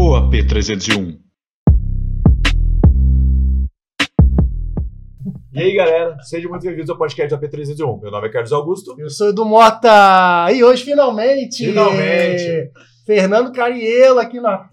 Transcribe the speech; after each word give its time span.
ou 0.00 0.14
AP301? 0.14 1.18
E 5.52 5.60
aí, 5.60 5.74
galera, 5.74 6.16
sejam 6.22 6.48
muito 6.48 6.62
bem-vindos 6.62 6.88
ao 6.88 6.96
podcast 6.96 7.28
da 7.28 7.38
P301. 7.38 8.00
Meu 8.00 8.10
nome 8.10 8.28
é 8.28 8.30
Carlos 8.30 8.50
Augusto. 8.50 8.94
Eu 8.98 9.10
sou 9.10 9.28
Edu 9.28 9.44
Mota 9.44 10.50
e 10.54 10.64
hoje 10.64 10.84
finalmente, 10.84 11.66
Finalmente. 11.66 12.70
Fernando 13.04 13.52
Cariello 13.52 14.18
aqui 14.20 14.40
no 14.40 14.46
AT, 14.46 14.70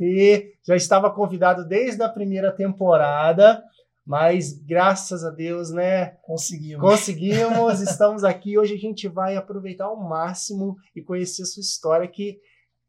já 0.66 0.78
estava 0.78 1.12
convidado 1.12 1.68
desde 1.68 2.02
a 2.02 2.08
primeira 2.08 2.50
temporada, 2.54 3.62
mas 4.06 4.54
graças 4.66 5.26
a 5.26 5.30
Deus, 5.30 5.72
né, 5.72 6.14
Conseguimos. 6.24 6.80
conseguimos, 6.80 7.82
estamos 7.82 8.24
aqui, 8.24 8.58
hoje 8.58 8.76
a 8.76 8.78
gente 8.78 9.10
vai 9.10 9.36
aproveitar 9.36 9.88
ao 9.88 9.98
máximo 9.98 10.78
e 10.96 11.02
conhecer 11.02 11.44
sua 11.44 11.60
história 11.60 12.08
que, 12.08 12.38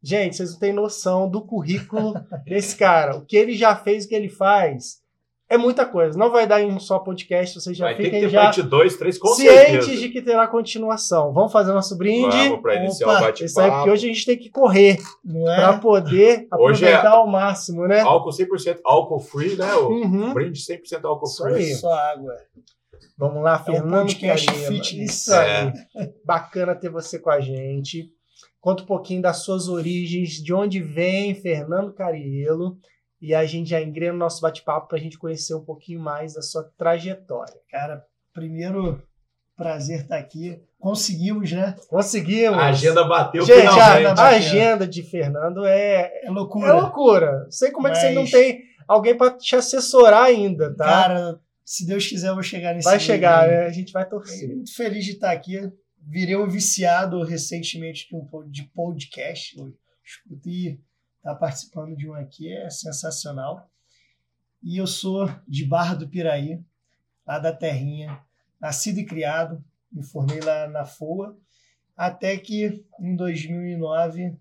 gente, 0.01 0.35
vocês 0.37 0.51
não 0.53 0.59
têm 0.59 0.73
noção 0.73 1.29
do 1.29 1.41
currículo 1.41 2.13
desse 2.45 2.75
cara, 2.75 3.15
o 3.17 3.25
que 3.25 3.35
ele 3.37 3.53
já 3.55 3.75
fez, 3.75 4.05
o 4.05 4.09
que 4.09 4.15
ele 4.15 4.29
faz, 4.29 4.99
é 5.51 5.57
muita 5.57 5.83
coisa, 5.83 6.15
não 6.15 6.31
vai 6.31 6.45
dar 6.45 6.61
em 6.61 6.71
um 6.71 6.79
só 6.79 6.99
podcast, 6.99 7.59
vocês 7.59 7.75
já 7.75 7.85
Vai 7.85 7.95
ter 7.95 8.03
que 8.03 8.09
fiquem 8.11 8.21
ter 8.21 8.29
já 8.29 8.41
parte 8.43 8.61
2, 8.61 8.97
3, 8.97 9.17
com 9.17 9.29
cientes 9.29 9.85
certeza. 9.85 9.97
de 9.97 10.09
que 10.09 10.21
terá 10.21 10.47
continuação. 10.47 11.33
Vamos 11.33 11.51
fazer 11.51 11.73
nosso 11.73 11.97
brinde. 11.97 12.37
Vamos 12.37 12.61
para 12.61 12.75
iniciar 12.75 13.07
Opa, 13.07 13.13
o 13.13 13.33
Isso 13.33 13.41
aí, 13.41 13.47
porque 13.47 13.61
bate-papo. 13.71 13.89
hoje 13.89 14.05
a 14.05 14.13
gente 14.13 14.25
tem 14.27 14.37
que 14.37 14.49
correr 14.51 14.97
Não 15.25 15.51
é? 15.51 15.55
para 15.55 15.77
poder 15.79 16.47
Hoje 16.53 16.85
é- 16.85 16.93
aproveitar 16.93 17.17
ao 17.17 17.25
máximo, 17.25 17.87
né? 17.87 18.01
Álcool 18.01 18.29
100% 18.29 18.77
álcool 18.85 19.19
free, 19.19 19.55
né? 19.55 19.73
O 19.73 19.89
Uhum. 19.89 20.33
brinde 20.35 20.59
100% 20.59 21.03
álcool 21.05 21.25
Isso 21.25 21.41
free. 21.43 21.55
aí. 21.55 21.73
Só 21.73 21.91
água. 21.91 22.35
Vamos 23.17 23.41
lá, 23.43 23.57
Fernando 23.57 23.93
É 23.95 23.97
um 23.97 24.05
podcast 24.05 24.45
Cariello. 24.45 24.75
fitness. 24.75 25.11
Isso 25.21 25.33
aí. 25.33 25.73
Bacana 26.23 26.75
ter 26.75 26.89
você 26.89 27.17
com 27.17 27.31
a 27.31 27.39
gente. 27.39 28.07
Conta 28.61 28.83
um 28.83 28.85
pouquinho 28.85 29.21
das 29.21 29.37
suas 29.37 29.67
origens, 29.67 30.31
de 30.31 30.53
onde 30.53 30.81
vem 30.81 31.33
Fernando 31.33 31.93
Cariello. 31.93 32.77
E 33.21 33.33
a 33.35 33.45
gente 33.45 33.69
já 33.69 33.81
engrena 33.81 34.13
o 34.13 34.17
nosso 34.17 34.41
bate-papo 34.41 34.87
para 34.87 34.97
a 34.97 35.01
gente 35.01 35.17
conhecer 35.17 35.53
um 35.53 35.63
pouquinho 35.63 35.99
mais 35.99 36.33
da 36.33 36.41
sua 36.41 36.63
trajetória. 36.77 37.55
Cara, 37.69 38.05
primeiro 38.33 39.01
prazer 39.57 40.01
estar 40.01 40.17
aqui. 40.17 40.57
Conseguimos, 40.79 41.51
né? 41.51 41.75
Conseguimos! 41.89 42.57
A 42.57 42.67
agenda 42.67 43.03
bateu 43.03 43.45
Gente, 43.45 43.59
finalmente. 43.69 44.19
a, 44.19 44.23
a 44.23 44.27
agenda 44.29 44.87
de 44.87 45.03
Fernando 45.03 45.65
é, 45.65 46.09
É 46.23 46.29
loucura. 46.29 46.69
É 46.69 46.71
loucura. 46.71 47.47
Sei 47.49 47.71
como 47.71 47.89
é 47.89 47.91
que 47.91 47.97
você 47.97 48.13
Mas- 48.13 48.15
não 48.15 48.25
tem 48.25 48.61
alguém 48.87 49.17
pra 49.17 49.31
te 49.31 49.55
assessorar 49.55 50.23
ainda, 50.23 50.73
tá? 50.73 50.85
Cara, 50.85 51.39
se 51.65 51.85
Deus 51.85 52.07
quiser, 52.07 52.29
eu 52.29 52.35
vou 52.35 52.43
chegar 52.43 52.73
nesse 52.73 52.85
vai 52.89 52.99
chegar, 52.99 53.47
né? 53.47 53.65
A 53.65 53.69
gente 53.71 53.91
vai 53.91 54.07
torcer. 54.07 54.47
muito 54.47 54.73
feliz 54.73 55.03
de 55.03 55.11
estar 55.11 55.31
aqui. 55.31 55.59
Virei 56.11 56.35
um 56.35 56.49
viciado 56.49 57.21
recentemente 57.21 58.07
de, 58.09 58.15
um, 58.15 58.49
de 58.49 58.63
podcast. 58.63 59.55
Eu 59.55 59.77
escutei, 60.03 60.81
estar 61.17 61.35
participando 61.35 61.95
de 61.95 62.09
um 62.09 62.15
aqui 62.15 62.51
é 62.51 62.67
sensacional. 62.67 63.69
E 64.63 64.77
eu 64.77 64.87
sou 64.87 65.29
de 65.47 65.63
Barra 65.63 65.93
do 65.93 66.09
Piraí, 66.09 66.65
lá 67.27 67.37
da 67.37 67.55
Terrinha, 67.55 68.19
nascido 68.59 68.97
e 68.97 69.05
criado, 69.05 69.63
me 69.91 70.03
formei 70.03 70.39
lá 70.39 70.67
na 70.67 70.83
FOA, 70.83 71.37
até 71.95 72.35
que 72.37 72.83
em 72.99 73.15
2009 73.15 74.35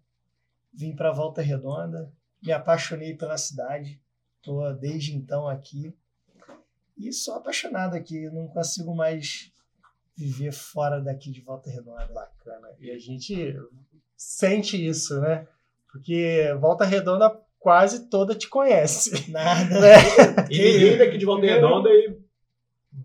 vim 0.72 0.96
para 0.96 1.12
Volta 1.12 1.42
Redonda, 1.42 2.10
me 2.42 2.50
apaixonei 2.50 3.14
pela 3.14 3.36
cidade, 3.36 4.00
estou 4.38 4.74
desde 4.74 5.14
então 5.14 5.46
aqui 5.46 5.94
e 6.96 7.12
sou 7.12 7.34
apaixonado 7.34 7.94
aqui, 7.94 8.30
não 8.30 8.48
consigo 8.48 8.94
mais 8.96 9.52
viver 10.18 10.52
fora 10.52 11.00
daqui 11.00 11.30
de 11.30 11.40
Volta 11.40 11.70
Redonda. 11.70 12.06
Bacana. 12.12 12.68
E 12.80 12.90
a 12.90 12.98
gente 12.98 13.56
sente 14.16 14.76
isso, 14.76 15.20
né? 15.20 15.46
Porque 15.90 16.54
Volta 16.60 16.84
Redonda 16.84 17.30
quase 17.58 18.08
toda 18.08 18.34
te 18.34 18.48
conhece. 18.48 19.30
Nada. 19.30 19.80
né? 19.80 19.94
E 20.50 20.58
ninguém 20.58 20.98
daqui 20.98 21.18
de 21.18 21.24
Volta 21.24 21.46
Redonda 21.46 21.88
e 21.90 22.17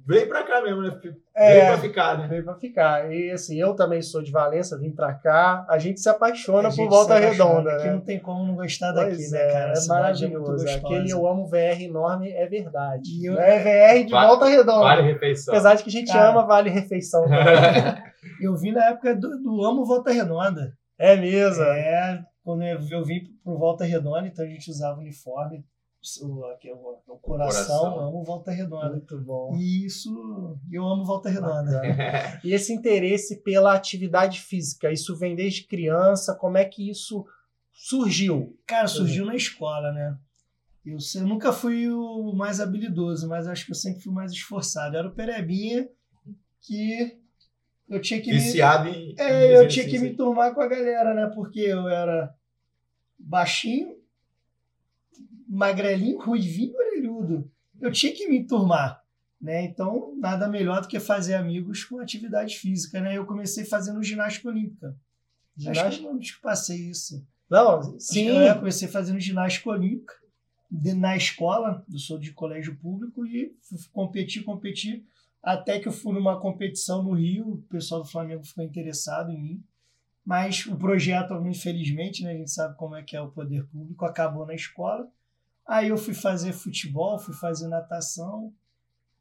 vem 0.06 0.28
pra 0.28 0.44
cá 0.44 0.62
mesmo, 0.62 0.82
né? 0.82 0.90
Veio 1.02 1.16
É. 1.36 1.66
pra 1.68 1.78
ficar, 1.80 2.18
né? 2.18 2.28
Veio 2.28 2.44
pra 2.44 2.56
ficar. 2.56 3.12
E 3.12 3.32
assim, 3.32 3.60
eu 3.60 3.74
também 3.76 4.02
sou 4.02 4.22
de 4.22 4.32
Valença, 4.32 4.78
vim 4.78 4.92
pra 4.92 5.14
cá. 5.14 5.66
A 5.70 5.78
gente 5.80 6.00
se 6.00 6.08
apaixona 6.10 6.68
A 6.68 6.72
por 6.72 6.76
gente 6.78 6.90
Volta. 6.90 7.18
Redonda, 7.20 7.78
né? 7.78 7.92
não 7.92 8.02
tem 8.02 8.20
como 8.20 8.46
não 8.46 8.56
gostar 8.56 8.92
daqui, 8.92 9.16
Pois 9.16 9.32
né, 9.32 9.40
é, 9.42 9.52
cara? 9.52 9.74
É 9.74 9.84
é 9.84 9.88
maravilhoso. 9.88 10.52
gostosa. 10.52 10.78
Aquele 10.78 11.10
eu 11.12 11.28
amo 11.28 11.48
VR 11.48 11.82
enorme 11.82 12.32
é 12.32 12.46
verdade. 12.48 13.10
E 13.20 13.26
eu- 13.26 13.38
é 13.40 13.60
VR 13.60 14.06
de 14.06 14.12
Vale- 14.12 14.28
Volta 14.28 14.46
Redonda. 14.46 14.80
Vale 14.80 15.02
refeição. 15.14 15.54
Apesar 15.54 15.76
de 15.76 15.84
que 15.84 15.90
a 15.90 15.94
gente 15.94 16.12
Cara. 16.12 16.30
ama 16.30 16.46
Vale 16.46 16.70
Refeição. 16.70 17.24
também. 17.24 17.34
Eu 18.42 18.56
vi 18.56 18.72
na 18.72 18.86
época 18.86 19.16
do, 19.16 19.30
do 19.42 19.64
Amo 19.66 19.86
Volta 19.86 20.12
Redonda. 20.12 20.74
é 20.98 21.16
mesmo. 21.16 21.64
É, 21.64 22.22
quando 22.44 22.64
eu, 22.64 22.80
eu 22.92 23.04
vim 23.04 23.22
pro 23.44 23.58
Volta 23.58 23.84
Redonda, 23.86 24.28
então 24.28 24.44
a 24.46 24.48
gente 24.48 24.70
usava 24.70 25.00
uniforme. 25.00 25.64
O, 26.22 26.46
aqui, 26.46 26.70
o, 26.72 27.00
o 27.08 27.18
coração, 27.18 27.80
Coração. 27.80 28.08
amo 28.08 28.24
Volta 28.24 28.52
Redonda. 28.52 28.90
Muito 28.90 29.22
bom. 29.22 29.56
E 29.56 29.86
isso, 29.86 30.60
eu 30.72 30.86
amo 30.86 31.06
Volta 31.06 31.30
Redonda. 31.30 31.82
E 32.44 32.54
esse 32.54 32.74
interesse 32.74 33.42
pela 33.42 33.74
atividade 33.74 34.42
física, 34.42 34.92
isso 34.92 35.16
vem 35.16 35.36
desde 35.36 35.66
criança? 35.66 36.36
Como 36.36 36.58
é 36.58 36.66
que 36.66 36.90
isso 36.90 37.26
surgiu? 37.72 38.58
Cara, 38.68 38.88
surgiu 38.88 39.26
na 39.26 39.36
escola, 39.36 39.92
né? 39.92 40.18
Eu, 40.86 40.98
eu 41.16 41.28
nunca 41.28 41.54
fui 41.54 41.90
o 41.90 42.34
mais 42.34 42.60
habilidoso, 42.60 43.28
mas 43.30 43.48
acho 43.48 43.66
que 43.66 43.72
eu 43.72 43.76
sempre 43.76 44.02
fui 44.02 44.14
mais 44.14 44.32
esforçado. 44.32 44.96
Eu 44.96 45.00
era 45.00 45.08
o 45.08 45.16
Perebinha 45.16 45.88
que 46.60 47.18
eu 47.90 48.02
tinha 48.02 48.22
que 48.22 48.32
me, 48.32 48.40
Viciado 48.40 48.90
em. 48.90 49.16
é, 49.18 49.48
em 49.48 49.56
eu 49.56 49.68
tinha 49.68 49.88
que 49.88 50.00
me 50.00 50.16
turmar 50.16 50.54
com 50.54 50.62
a 50.62 50.68
galera, 50.68 51.14
né? 51.14 51.32
Porque 51.34 51.60
eu 51.60 51.88
era 51.88 52.34
baixinho, 53.18 53.96
magrelinho, 55.54 56.20
ruivinho, 56.20 56.76
orelhudo. 56.76 57.52
Eu 57.80 57.92
tinha 57.92 58.14
que 58.14 58.28
me 58.28 58.46
turmar, 58.46 59.02
né? 59.42 59.64
Então, 59.66 60.16
nada 60.18 60.48
melhor 60.48 60.82
do 60.82 60.88
que 60.88 61.00
fazer 61.00 61.36
amigos 61.36 61.84
com 61.84 62.00
atividade 62.00 62.58
física, 62.58 63.00
né? 63.02 63.18
Eu 63.18 63.26
comecei 63.26 63.66
fazendo 63.66 64.02
ginástica 64.04 64.50
olímpica. 64.50 64.88
Acho 64.88 65.68
que 65.68 65.74
Ginástica? 65.76 66.08
eu 66.08 66.14
não 66.14 66.20
te 66.20 66.40
passei 66.42 66.90
isso. 66.90 67.26
Não, 67.50 68.00
sim. 68.00 68.28
Eu 68.28 68.56
comecei 68.58 68.88
fazendo 68.88 69.20
ginástica 69.20 69.70
olímpica 69.70 70.14
de- 70.72 70.94
na 70.96 71.16
escola, 71.16 71.86
eu 71.92 72.00
sou 72.00 72.18
de 72.18 72.32
colégio 72.32 72.76
público 72.78 73.26
e 73.26 73.56
fui 73.62 73.78
competir, 73.92 74.44
competir, 74.44 75.06
até 75.44 75.78
que 75.78 75.88
eu 75.88 75.92
fui 75.92 76.14
numa 76.14 76.40
competição 76.40 77.04
no 77.04 77.12
Rio, 77.14 77.48
o 77.56 77.62
pessoal 77.64 78.02
do 78.02 78.08
Flamengo 78.10 78.44
ficou 78.44 78.64
interessado 78.64 79.30
em 79.30 79.40
mim, 79.40 79.64
mas 80.26 80.66
o 80.66 80.76
projeto, 80.78 81.34
infelizmente, 81.46 82.24
né, 82.24 82.32
a 82.32 82.38
gente 82.38 82.50
sabe 82.50 82.76
como 82.78 82.96
é 82.96 83.04
que 83.04 83.16
é 83.16 83.22
o 83.22 83.30
poder 83.30 83.66
público, 83.68 84.06
acabou 84.06 84.46
na 84.48 84.56
escola, 84.56 85.08
aí 85.68 85.90
eu 85.90 85.98
fui 85.98 86.14
fazer 86.14 86.52
futebol, 86.54 87.18
fui 87.20 87.34
fazer 87.34 87.68
natação, 87.68 88.52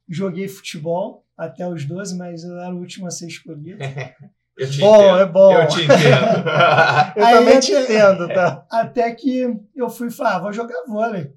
joguei 0.09 0.49
futebol 0.49 1.25
até 1.37 1.67
os 1.67 1.85
12, 1.85 2.17
mas 2.17 2.45
eu 2.45 2.59
era 2.59 2.75
o 2.75 2.79
último 2.79 3.07
a 3.07 3.11
ser 3.11 3.27
escolhido. 3.27 3.79
Eu 4.55 4.71
te 4.71 4.81
Bom, 4.81 4.95
entendo. 4.97 5.19
é 5.19 5.27
bom. 5.27 5.53
Eu 5.63 5.67
te 5.67 5.81
entendo. 5.83 6.45
Eu 7.17 7.25
Aí 7.25 7.35
também 7.39 7.59
te 7.59 7.67
te- 7.69 7.73
entendo, 7.73 8.29
tá? 8.29 8.67
Até 8.71 9.11
que 9.15 9.59
eu 9.75 9.89
fui 9.89 10.11
falar, 10.11 10.37
ah, 10.37 10.39
vou 10.41 10.53
jogar 10.53 10.85
vôlei. 10.87 11.33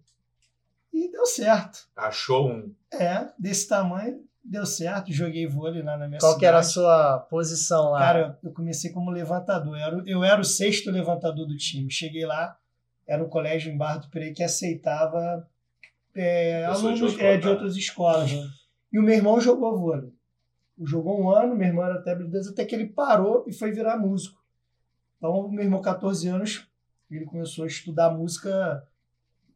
E 0.94 1.09
deu 1.09 1.25
certo. 1.25 1.88
Achou 1.95 2.49
um. 2.51 2.73
É, 2.94 3.29
desse 3.39 3.69
tamanho, 3.69 4.19
deu 4.44 4.65
certo. 4.65 5.13
Joguei 5.13 5.47
vôlei 5.47 5.81
lá 5.81 5.97
na 5.97 6.09
minha 6.09 6.19
Qual 6.19 6.33
cidade. 6.33 6.39
que 6.41 6.45
era 6.45 6.59
a 6.59 6.63
sua 6.63 7.19
posição 7.29 7.91
lá? 7.91 7.99
Cara, 7.99 8.39
eu 8.44 8.51
comecei 8.51 8.91
como 8.91 9.09
levantador. 9.09 9.77
Eu 9.77 9.81
era, 9.81 10.03
eu 10.05 10.23
era 10.23 10.41
o 10.41 10.45
sexto 10.45 10.91
levantador 10.91 11.47
do 11.47 11.55
time. 11.55 11.89
Cheguei 11.89 12.25
lá, 12.25 12.57
era 13.07 13.23
um 13.23 13.29
colégio 13.29 13.71
em 13.71 13.77
Barra 13.77 13.97
do 13.97 14.09
Piraí 14.09 14.33
que 14.33 14.43
aceitava 14.43 15.47
é, 16.16 16.67
Pessoas 16.67 16.79
de 16.79 16.85
alunos 16.88 17.01
outra 17.11 17.27
é, 17.27 17.38
de 17.38 17.47
outras 17.47 17.75
escolas. 17.75 18.31
E 18.91 18.99
o 18.99 19.03
meu 19.03 19.13
irmão 19.13 19.39
jogou 19.39 19.77
vôlei. 19.77 20.13
Jogou 20.81 21.21
um 21.21 21.29
ano, 21.29 21.55
meu 21.55 21.67
irmão 21.67 21.85
era 21.85 21.95
até 21.95 22.11
habilidoso, 22.11 22.51
até 22.51 22.65
que 22.65 22.73
ele 22.73 22.88
parou 22.88 23.45
e 23.47 23.53
foi 23.53 23.71
virar 23.71 23.97
músico. 23.97 24.41
Então, 25.17 25.31
o 25.31 25.51
meu 25.51 25.63
irmão, 25.63 25.81
14 25.81 26.27
anos, 26.27 26.67
ele 27.09 27.25
começou 27.25 27.63
a 27.63 27.67
estudar 27.67 28.11
música 28.11 28.85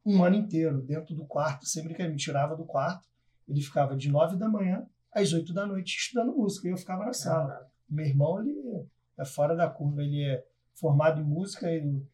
um 0.06 0.24
ano 0.24 0.35
inteiro, 0.35 0.81
dentro 0.81 1.15
do 1.15 1.25
quarto. 1.25 1.65
Sempre 1.65 1.94
que 1.94 2.01
ele 2.01 2.12
me 2.12 2.18
tirava 2.18 2.56
do 2.56 2.65
quarto, 2.65 3.07
ele 3.47 3.62
ficava 3.62 3.95
de 3.95 4.09
9 4.09 4.38
da 4.38 4.47
manhã 4.47 4.85
às 5.12 5.33
8 5.33 5.53
da 5.53 5.65
noite 5.65 5.97
estudando 5.97 6.35
música. 6.35 6.68
E 6.68 6.71
eu 6.71 6.77
ficava 6.77 7.06
na 7.06 7.13
sala. 7.13 7.69
Meu 7.89 8.06
irmão, 8.06 8.41
ele 8.41 8.85
é 9.18 9.25
fora 9.25 9.56
da 9.56 9.69
curva. 9.69 10.01
Ele 10.01 10.24
é 10.24 10.44
formado 10.74 11.19
em 11.21 11.25
música, 11.25 11.69
ele, 11.69 12.06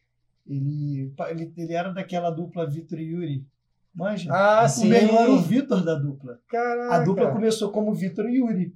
ele, 0.48 1.12
ele, 1.30 1.52
ele 1.56 1.72
era 1.72 1.92
daquela 1.92 2.30
dupla 2.30 2.68
Vitor 2.68 2.98
e 2.98 3.04
Yuri. 3.12 3.46
Manja? 3.94 4.30
Ah, 4.32 4.64
o 4.64 4.68
sim. 4.68 4.88
meu 4.88 4.98
era 5.18 5.30
o 5.30 5.38
Vitor 5.40 5.82
da 5.84 5.94
dupla. 5.94 6.38
Caraca. 6.48 6.94
A 6.94 6.98
dupla 7.04 7.30
começou 7.32 7.70
como 7.70 7.94
Vitor 7.94 8.28
e 8.28 8.36
Yuri. 8.38 8.74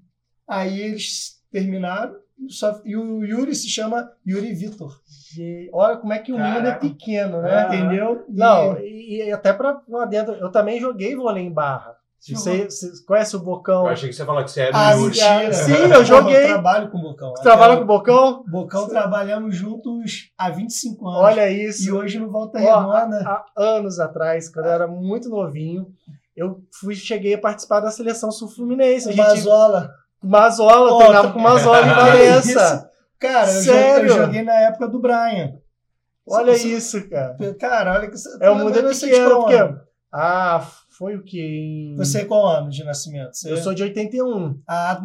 Aí 0.49 0.81
eles 0.81 1.41
terminaram 1.51 2.17
só- 2.49 2.81
e 2.87 2.97
o 2.97 3.23
Yuri 3.23 3.55
se 3.55 3.69
chama 3.69 4.11
Yuri 4.27 4.55
Vitor. 4.55 4.99
Gente, 5.07 5.69
Olha 5.75 5.99
como 5.99 6.13
é 6.15 6.19
que 6.19 6.33
o 6.33 6.39
mundo 6.39 6.47
é 6.47 6.63
Caraca. 6.63 6.81
pequeno, 6.81 7.43
né? 7.43 7.55
Ah. 7.55 7.67
Entendeu? 7.75 8.25
E- 8.29 8.33
Não, 8.33 8.79
e, 8.79 9.27
e 9.27 9.33
até 9.33 9.53
pra 9.53 9.83
um 9.87 9.99
adendo, 9.99 10.33
eu 10.33 10.51
também 10.51 10.81
joguei 10.81 11.15
vôlei 11.15 11.45
em 11.45 11.53
barra. 11.53 11.95
Você, 12.21 12.65
você 12.67 12.91
conhece 13.07 13.35
o 13.35 13.41
Bocão? 13.41 13.87
Eu 13.87 13.93
achei 13.93 14.11
que 14.11 14.15
você 14.15 14.25
falou 14.27 14.45
que 14.45 14.51
você 14.51 14.61
era 14.61 14.77
Ah, 14.77 14.95
do 14.95 15.01
Yuri. 15.05 15.19
mentira. 15.19 15.53
Sim, 15.55 15.73
eu 15.95 16.05
joguei. 16.05 16.43
Eu 16.45 16.49
trabalho 16.49 16.91
com 16.91 16.99
o 16.99 17.03
Bocão. 17.03 17.33
Trabalha 17.35 17.73
Até 17.73 17.77
com 17.79 17.85
o 17.85 17.87
Bocão? 17.87 18.45
Bocão 18.47 18.87
trabalhamos 18.89 19.57
juntos 19.57 20.31
há 20.37 20.51
25 20.51 21.09
anos. 21.09 21.21
Olha 21.23 21.51
isso. 21.51 21.89
E 21.89 21.93
hoje 21.93 22.19
no 22.19 22.31
Volta 22.31 22.59
Redonda. 22.59 23.23
há 23.27 23.45
anos 23.57 23.99
atrás, 23.99 24.53
quando 24.53 24.67
eu 24.67 24.73
era 24.73 24.87
muito 24.87 25.31
novinho, 25.31 25.87
eu 26.37 26.61
fui, 26.79 26.95
cheguei 26.95 27.35
a 27.35 27.39
participar 27.41 27.81
da 27.81 27.91
seleção 27.91 28.31
sul-fluminense. 28.31 29.07
Gente, 29.13 29.17
Mazola. 29.17 29.91
Mazola, 30.23 30.93
Ó, 30.93 30.99
treinava 30.99 31.33
com 31.33 31.39
o 31.39 31.43
Mazola 31.43 31.81
em 31.81 31.89
Valença. 31.95 32.91
Cara, 33.19 33.51
eu 33.51 33.63
Sério? 33.63 34.09
joguei, 34.09 34.11
eu 34.11 34.27
joguei 34.27 34.43
na 34.43 34.55
época 34.61 34.89
do 34.89 35.01
Brian. 35.01 35.55
Olha 36.29 36.53
Você- 36.53 36.69
isso, 36.69 37.09
cara. 37.09 37.37
Cara, 37.59 37.95
olha 37.95 38.11
que 38.11 38.17
você. 38.19 38.29
É 38.41 38.51
o 38.51 38.55
mundo 38.57 38.79
é 38.79 38.83
você 38.83 39.07
pequeno, 39.07 39.37
porque... 39.41 39.75
Ah, 40.13 40.67
foi 41.01 41.17
o 41.17 41.25
quê? 41.25 41.41
Em- 41.41 41.97
Você 41.97 42.19
é 42.21 42.25
qual 42.27 42.47
ano 42.47 42.69
de 42.69 42.85
nascimento? 42.85 43.33
Você... 43.35 43.51
Eu 43.51 43.57
sou 43.57 43.73
de 43.73 43.83
81. 43.83 44.61
Ah, 44.69 45.03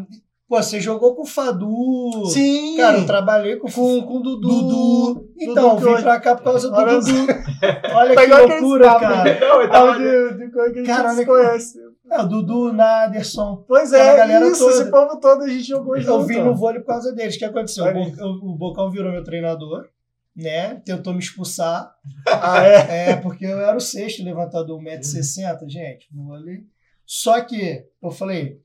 pô, 0.49 0.61
você 0.61 0.81
jogou 0.81 1.15
com 1.15 1.21
o 1.21 1.25
Fadu. 1.25 2.25
Sim! 2.27 2.75
Cara, 2.75 2.97
eu 2.97 3.05
trabalhei 3.05 3.55
com, 3.55 3.71
com, 3.71 4.01
com 4.03 4.17
o 4.17 4.19
Dudu. 4.21 4.47
Dudu. 4.49 5.29
Então, 5.39 5.69
Dudu 5.69 5.77
que 5.77 5.83
vim 5.85 5.93
hoje- 5.93 6.03
pra 6.03 6.19
cá 6.19 6.35
por 6.35 6.43
causa 6.43 6.69
do 6.69 6.75
Olha 6.75 6.99
Dudu. 6.99 7.11
Olha 7.95 8.13
Tá 8.15 8.21
que 8.25 8.27
loucura, 8.27 8.85
cara. 8.99 9.23
né? 9.23 9.39
Não, 9.39 9.69
tava... 9.69 9.97
de, 9.97 10.37
de 10.37 10.51
coisa 10.51 10.73
que 10.73 10.79
a 10.79 10.83
gente 10.83 10.87
Cara, 10.87 11.09
que- 11.11 11.15
desconhece. 11.15 11.85
É, 12.11 12.21
o 12.21 12.27
Dudu, 12.27 12.71
Naderson. 12.71 13.63
Pois 13.67 13.91
é, 13.91 14.15
galera 14.17 14.47
isso, 14.47 14.59
toda. 14.63 14.71
esse 14.81 14.91
povo 14.91 15.19
todo 15.19 15.41
a 15.43 15.47
gente 15.47 15.63
jogou 15.63 15.97
junto. 15.97 16.11
Eu 16.11 16.21
vim 16.21 16.39
no 16.41 16.53
vôlei 16.55 16.79
por 16.81 16.87
causa 16.87 17.11
deles. 17.13 17.35
O 17.35 17.39
que 17.39 17.45
aconteceu? 17.45 17.83
O, 17.85 17.93
Bo- 17.93 18.51
o 18.51 18.55
Bocão 18.57 18.91
virou 18.91 19.11
meu 19.11 19.23
treinador, 19.23 19.85
né? 20.35 20.75
Tentou 20.81 21.13
me 21.13 21.19
expulsar. 21.19 21.95
Ah, 22.27 22.63
é? 22.63 23.09
É, 23.11 23.15
porque 23.15 23.45
eu 23.45 23.59
era 23.59 23.77
o 23.77 23.81
sexto 23.81 24.23
levantador, 24.23 24.79
1,60m, 24.81 25.69
gente. 25.69 26.07
Vôlei. 26.11 26.65
Só 27.05 27.39
que 27.41 27.85
eu 28.01 28.11
falei. 28.11 28.61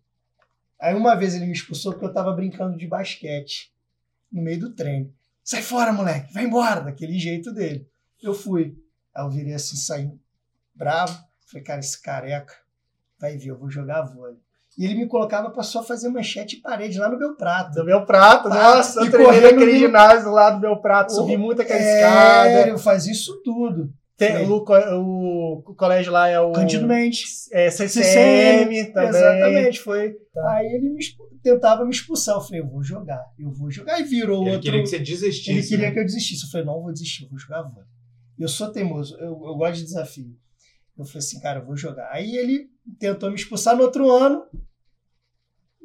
Aí 0.80 0.94
uma 0.94 1.14
vez 1.14 1.34
ele 1.34 1.46
me 1.46 1.52
expulsou 1.52 1.92
porque 1.92 2.06
eu 2.06 2.12
tava 2.12 2.32
brincando 2.32 2.76
de 2.76 2.86
basquete 2.86 3.72
no 4.32 4.42
meio 4.42 4.60
do 4.60 4.74
treino. 4.74 5.12
Sai 5.44 5.62
fora, 5.62 5.92
moleque, 5.92 6.32
vai 6.32 6.44
embora, 6.44 6.80
daquele 6.80 7.18
jeito 7.18 7.52
dele. 7.52 7.88
Eu 8.22 8.34
fui. 8.34 8.76
Aí 9.14 9.24
eu 9.24 9.30
virei 9.30 9.54
assim, 9.54 9.76
saí 9.76 10.10
bravo. 10.74 11.18
Falei, 11.46 11.64
cara, 11.64 11.80
esse 11.80 12.00
careca 12.00 12.54
vai 13.18 13.36
ver, 13.36 13.50
eu 13.50 13.58
vou 13.58 13.70
jogar 13.70 14.02
vôlei. 14.02 14.40
E 14.80 14.84
ele 14.86 14.94
me 14.94 15.06
colocava 15.06 15.50
pra 15.50 15.62
só 15.62 15.82
fazer 15.82 16.08
manchete 16.08 16.56
e 16.56 16.60
parede 16.62 16.98
lá 16.98 17.10
no 17.10 17.18
meu 17.18 17.36
prato. 17.36 17.74
Do 17.74 17.84
meu 17.84 18.06
prato, 18.06 18.48
Ah, 18.48 18.76
nossa, 18.76 19.02
e 19.04 19.10
naquele 19.10 19.72
no- 19.74 19.78
ginásio 19.78 20.30
lá 20.30 20.48
do 20.48 20.58
meu 20.60 20.76
prato, 20.80 21.10
Oh, 21.12 21.16
subi 21.16 21.36
muito 21.36 21.60
aquela 21.60 21.78
É, 21.78 21.94
escada. 21.94 22.68
eu 22.68 22.78
fazia 22.78 23.12
isso 23.12 23.42
tudo. 23.44 23.92
Tem, 24.16 24.46
o, 24.50 24.64
co- 24.64 24.74
o 24.76 25.74
colégio 25.76 26.10
lá 26.12 26.28
é 26.28 26.40
o 26.40 26.52
Cândido 26.52 26.86
Mendes. 26.86 27.50
é, 27.52 27.70
CCM, 27.70 28.92
também. 28.92 29.08
Exatamente, 29.08 29.80
foi. 29.80 30.14
Aí 30.48 30.66
ele 30.74 30.90
me 30.90 31.00
tentava 31.42 31.84
me 31.84 31.90
expulsar. 31.90 32.36
Eu 32.36 32.40
falei, 32.40 32.60
eu 32.60 32.66
vou 32.68 32.82
jogar, 32.82 33.22
eu 33.38 33.50
vou 33.50 33.70
jogar. 33.70 33.94
Aí 33.94 34.02
virou 34.04 34.42
Ele 34.42 34.50
outro. 34.52 34.62
queria 34.62 34.80
que 34.82 34.88
você 34.88 34.98
desistisse. 34.98 35.50
Ele 35.50 35.62
queria 35.62 35.88
né? 35.88 35.92
que 35.92 36.00
eu 36.00 36.04
desistisse. 36.04 36.44
Eu 36.44 36.50
falei, 36.50 36.66
não, 36.66 36.76
eu 36.76 36.82
vou 36.82 36.92
desistir, 36.92 37.24
eu 37.24 37.28
vou 37.30 37.38
jogar 37.38 37.62
vôlei. 37.62 37.88
Eu 38.38 38.48
sou 38.48 38.70
teimoso, 38.70 39.14
eu, 39.18 39.28
eu 39.28 39.54
gosto 39.56 39.76
de 39.76 39.84
desafio. 39.84 40.34
Eu 40.98 41.04
falei 41.04 41.18
assim, 41.18 41.40
cara, 41.40 41.60
eu 41.60 41.66
vou 41.66 41.76
jogar. 41.76 42.08
Aí 42.12 42.34
ele 42.36 42.68
tentou 42.98 43.28
me 43.30 43.36
expulsar 43.36 43.76
no 43.76 43.82
outro 43.82 44.10
ano. 44.10 44.42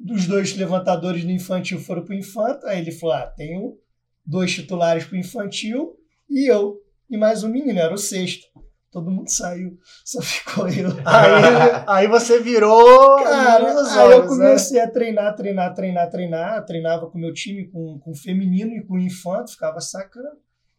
Dos 0.06 0.28
dois 0.28 0.56
levantadores 0.56 1.26
do 1.26 1.32
infantil 1.32 1.80
foram 1.80 2.06
pro 2.06 2.14
infanto. 2.14 2.68
Aí 2.68 2.80
ele 2.80 2.92
falou: 2.92 3.16
ah, 3.16 3.26
tenho 3.26 3.76
dois 4.24 4.54
titulares 4.54 5.04
pro 5.04 5.18
infantil 5.18 5.96
e 6.30 6.48
eu. 6.48 6.80
E 7.10 7.18
mais 7.18 7.44
um 7.44 7.50
menino, 7.50 7.80
era 7.80 7.92
o 7.92 7.98
sexto. 7.98 8.46
Todo 8.92 9.10
mundo 9.10 9.28
saiu, 9.32 9.80
só 10.06 10.22
ficou 10.22 10.68
eu. 10.68 10.92
Aí, 11.04 11.84
aí 11.88 12.08
você 12.08 12.40
virou 12.40 13.16
Cara, 13.24 13.68
aí 13.68 14.12
eu 14.12 14.18
olhos, 14.20 14.38
né? 14.38 14.46
comecei 14.46 14.80
a 14.80 14.92
treinar, 14.92 15.36
treinar, 15.36 15.74
treinar, 15.74 16.10
treinar. 16.12 16.58
Eu 16.58 16.66
treinava 16.66 17.10
com 17.10 17.18
o 17.18 17.22
meu 17.22 17.34
time, 17.34 17.66
com, 17.72 17.98
com 17.98 18.12
o 18.12 18.16
feminino 18.16 18.76
e 18.76 18.86
com 18.86 18.94
o 18.94 19.00
infanto, 19.00 19.54
ficava 19.54 19.82
sacando. 19.82 20.38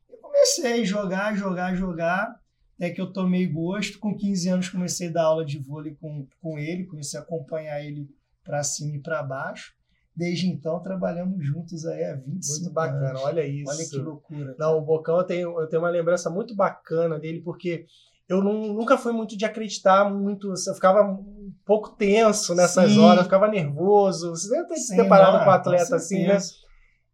Eu 0.09 0.19
comecei 0.19 0.83
a 0.83 0.85
jogar, 0.85 1.37
jogar, 1.37 1.75
jogar, 1.75 2.33
até 2.77 2.91
que 2.91 3.01
eu 3.01 3.13
tomei 3.13 3.45
gosto. 3.45 3.99
Com 3.99 4.17
15 4.17 4.49
anos 4.51 4.69
comecei 4.69 5.09
a 5.09 5.13
dar 5.13 5.25
aula 5.25 5.45
de 5.45 5.59
vôlei 5.59 5.97
com, 6.01 6.29
com 6.41 6.61
ele, 6.61 6.87
comecei 6.87 7.19
a 7.19 7.25
acompanhar 7.25 7.85
ele 7.85 8.09
para 8.47 8.63
cima 8.63 8.97
e 8.97 9.01
para 9.03 9.23
baixo. 9.23 9.75
Desde 10.15 10.47
então 10.49 10.81
trabalhamos 10.83 11.45
juntos 11.47 11.85
aí 11.85 12.03
há 12.05 12.15
25 12.15 12.61
Muito 12.63 12.73
bacana, 12.73 13.09
anos. 13.11 13.23
olha 13.23 13.47
isso. 13.47 13.71
Olha 13.71 13.85
que 13.89 13.97
loucura. 13.99 14.55
Não, 14.59 14.79
o 14.79 14.81
Bocão 14.81 15.19
eu 15.19 15.25
tenho, 15.25 15.61
eu 15.61 15.69
tenho 15.69 15.83
uma 15.83 15.91
lembrança 15.91 16.31
muito 16.31 16.55
bacana 16.57 17.19
dele, 17.19 17.43
porque 17.43 17.85
eu 18.27 18.43
não- 18.43 18.73
nunca 18.73 18.97
fui 18.97 19.13
muito 19.13 19.37
de 19.37 19.45
acreditar 19.45 20.11
muito. 20.11 20.51
Eu 20.67 20.75
ficava 20.75 21.03
um 21.03 21.53
pouco 21.67 21.91
tenso 21.97 22.55
nessas 22.55 22.93
Sim. 22.93 23.01
horas, 23.01 23.19
eu 23.19 23.25
ficava 23.25 23.47
nervoso. 23.47 24.31
Você 24.31 24.49
deve 24.49 24.69
ter 24.69 24.77
se 24.77 24.97
deparado 24.97 25.39
com 25.45 25.51
um 25.51 25.53
atleta 25.53 25.97
assim, 25.97 26.27
né? 26.27 26.39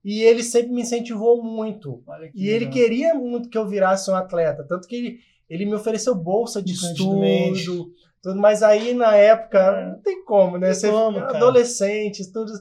E 0.04 0.22
ele 0.22 0.42
sempre 0.44 0.72
me 0.72 0.82
incentivou 0.82 1.42
muito. 1.42 2.02
Olha 2.06 2.30
que 2.30 2.38
E 2.40 2.46
ele 2.48 2.66
legal. 2.66 2.72
queria 2.72 3.14
muito 3.14 3.48
que 3.48 3.58
eu 3.58 3.68
virasse 3.68 4.10
um 4.10 4.14
atleta. 4.14 4.64
Tanto 4.68 4.86
que 4.86 4.94
ele, 4.96 5.18
ele 5.50 5.64
me 5.66 5.74
ofereceu 5.74 6.14
bolsa 6.14 6.62
de 6.62 6.72
estudo. 6.72 7.90
Tudo, 8.22 8.38
mas 8.40 8.62
aí 8.62 8.94
na 8.94 9.16
época 9.16 9.58
É. 9.58 9.86
não 9.86 9.98
tem 10.00 10.24
como, 10.24 10.56
né? 10.56 10.66
Tem 10.68 10.74
Você 10.74 10.90
como, 10.90 11.18
adolescente, 11.18 12.32
tudo. 12.32 12.52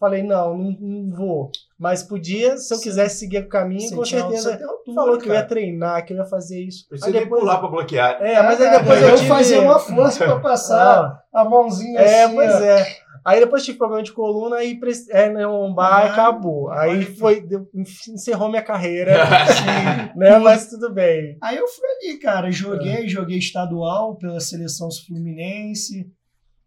Falei, 0.00 0.22
não, 0.22 0.56
não, 0.58 0.76
não 0.80 1.14
vou. 1.14 1.50
Mas 1.78 2.02
podia, 2.02 2.56
se 2.56 2.72
eu 2.74 2.78
Sim. 2.78 2.82
quisesse 2.84 3.18
seguir 3.18 3.38
o 3.38 3.48
caminho, 3.48 3.88
Você 3.88 3.94
com 3.94 4.04
certeza. 4.04 4.52
altura, 4.54 4.94
falou 4.94 5.18
que 5.18 5.28
eu 5.28 5.34
ia 5.34 5.44
treinar, 5.44 6.04
que 6.04 6.12
eu 6.12 6.16
ia 6.16 6.24
fazer 6.24 6.60
isso. 6.60 6.88
Precisa 6.88 7.12
depois- 7.12 7.40
pular 7.40 7.58
pra 7.58 7.68
bloquear. 7.68 8.20
É, 8.20 8.42
mas 8.42 8.60
aí 8.60 8.66
É, 8.66 8.78
depois 8.80 9.00
eu, 9.02 9.08
eu 9.10 9.14
tive... 9.16 9.28
fazia 9.28 9.60
uma 9.60 9.78
força 9.78 10.24
para 10.24 10.40
passar 10.40 11.22
Ah, 11.32 11.40
a 11.42 11.44
mãozinha 11.44 12.00
é, 12.00 12.24
assim. 12.24 12.34
pois 12.34 12.52
ó. 12.54 12.58
é. 12.58 12.86
Aí 13.24 13.38
depois 13.40 13.64
tive 13.64 13.78
problema 13.78 14.02
de 14.02 14.12
coluna, 14.12 14.56
aí 14.56 14.78
pre- 14.78 14.92
é, 15.10 15.30
né, 15.30 15.46
lombar, 15.46 16.06
e 16.06 16.08
Ah, 16.08 16.12
acabou. 16.12 16.70
Aí 16.70 17.04
foi, 17.04 17.40
deu- 17.40 17.68
encerrou 17.74 18.48
minha 18.48 18.62
carreira, 18.62 19.12
né? 20.16 20.38
Mas 20.38 20.68
tudo 20.68 20.92
bem. 20.92 21.38
Aí 21.40 21.56
eu 21.56 21.68
fui 21.68 21.84
ali, 21.88 22.18
cara, 22.18 22.50
joguei, 22.50 23.08
joguei 23.08 23.38
estadual 23.38 24.16
pela 24.16 24.40
seleção 24.40 24.88
fluminense. 24.90 26.10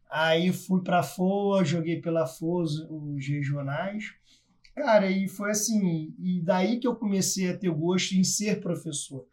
Aí 0.09 0.53
fui 0.53 0.81
pra 0.81 1.03
FOA, 1.03 1.65
joguei 1.65 1.99
pela 1.99 2.25
FOA 2.25 2.63
os, 2.63 2.79
os 2.89 3.27
regionais. 3.27 4.13
Cara, 4.73 5.09
e 5.09 5.27
foi 5.27 5.51
assim, 5.51 6.13
e 6.19 6.41
daí 6.41 6.79
que 6.79 6.87
eu 6.87 6.95
comecei 6.95 7.49
a 7.49 7.57
ter 7.57 7.69
gosto 7.69 8.13
em 8.13 8.23
ser 8.23 8.59
professor. 8.61 9.25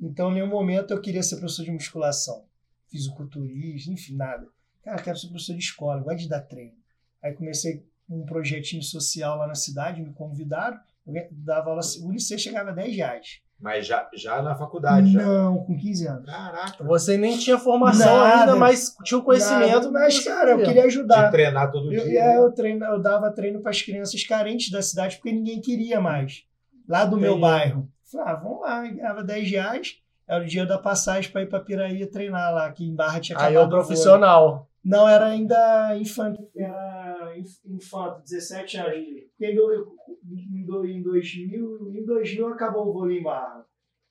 Então, 0.00 0.30
em 0.30 0.34
nenhum 0.34 0.46
momento 0.48 0.92
eu 0.92 1.00
queria 1.00 1.22
ser 1.22 1.36
professor 1.36 1.64
de 1.64 1.70
musculação, 1.70 2.44
fisiculturista, 2.90 3.90
enfim, 3.90 4.14
nada. 4.16 4.46
Cara, 4.84 4.98
eu 4.98 5.04
quero 5.04 5.16
ser 5.18 5.28
professor 5.28 5.54
de 5.54 5.62
escola, 5.62 6.00
eu 6.00 6.04
gosto 6.04 6.18
de 6.18 6.28
dar 6.28 6.40
treino. 6.40 6.74
Aí 7.22 7.32
comecei 7.32 7.82
um 8.08 8.24
projetinho 8.24 8.82
social 8.82 9.38
lá 9.38 9.46
na 9.46 9.54
cidade, 9.54 10.02
me 10.02 10.12
convidaram, 10.12 10.78
eu 11.06 11.14
dava 11.32 11.70
aula 11.70 11.80
e 11.80 12.20
sexta, 12.20 12.38
chegava 12.50 12.70
a 12.70 12.74
10 12.74 12.96
reais. 12.96 13.40
Mas 13.58 13.86
já, 13.86 14.06
já 14.14 14.42
na 14.42 14.54
faculdade. 14.54 15.12
Já. 15.12 15.22
Não, 15.22 15.64
com 15.64 15.76
15 15.76 16.06
anos. 16.06 16.26
Caraca. 16.26 16.84
Você 16.84 17.16
nem 17.16 17.38
tinha 17.38 17.56
formação 17.56 18.18
Nada. 18.18 18.40
ainda, 18.40 18.56
mas 18.56 18.94
tinha 19.04 19.16
o 19.16 19.22
conhecimento. 19.22 19.70
Nada, 19.70 19.90
mas, 19.90 20.22
cara, 20.22 20.50
eu 20.50 20.58
queria 20.58 20.82
De 20.82 20.88
ajudar. 20.88 21.30
treinar 21.30 21.70
todo 21.70 21.90
Eu, 21.92 22.04
dia. 22.04 22.20
é, 22.20 22.26
né? 22.26 22.38
eu, 22.38 22.52
treino, 22.52 22.84
eu 22.84 23.00
dava 23.00 23.30
treino 23.30 23.60
para 23.60 23.70
as 23.70 23.80
crianças 23.80 24.22
carentes 24.26 24.70
da 24.70 24.82
cidade 24.82 25.16
porque 25.16 25.32
ninguém 25.32 25.60
queria 25.60 26.00
mais. 26.00 26.44
Lá 26.86 27.06
do 27.06 27.16
meu 27.16 27.38
bairro. 27.38 27.88
Falei, 28.04 28.26
ah, 28.28 28.34
vamos 28.34 28.60
lá, 28.60 28.86
eu 28.86 28.94
ganhava 28.96 29.24
10 29.24 29.50
reais. 29.50 29.98
Era 30.26 30.42
o 30.42 30.46
dia 30.46 30.66
da 30.66 30.76
passagem 30.78 31.30
para 31.30 31.42
ir 31.42 31.46
para 31.48 31.60
Piraí 31.60 32.04
treinar 32.06 32.52
lá, 32.52 32.70
que 32.72 32.84
em 32.84 32.94
Barra 32.94 33.20
tinha 33.20 33.38
Aí 33.38 33.54
é 33.54 33.60
o 33.60 33.68
profissional. 33.68 34.68
Não, 34.84 35.08
era 35.08 35.26
ainda 35.26 35.96
infanto. 35.98 36.38
Era 36.56 37.34
inf- 37.38 37.64
infanto, 37.66 38.20
17 38.22 38.76
anos. 38.76 38.92
Em, 39.40 39.54
do- 39.54 39.96
em, 40.30 40.66
do- 40.66 40.84
em 40.86 41.02
2000, 41.02 41.92
em 41.94 42.04
2000 42.04 42.48
acabou 42.48 42.88
o 42.88 42.92
vôlei. 42.92 43.22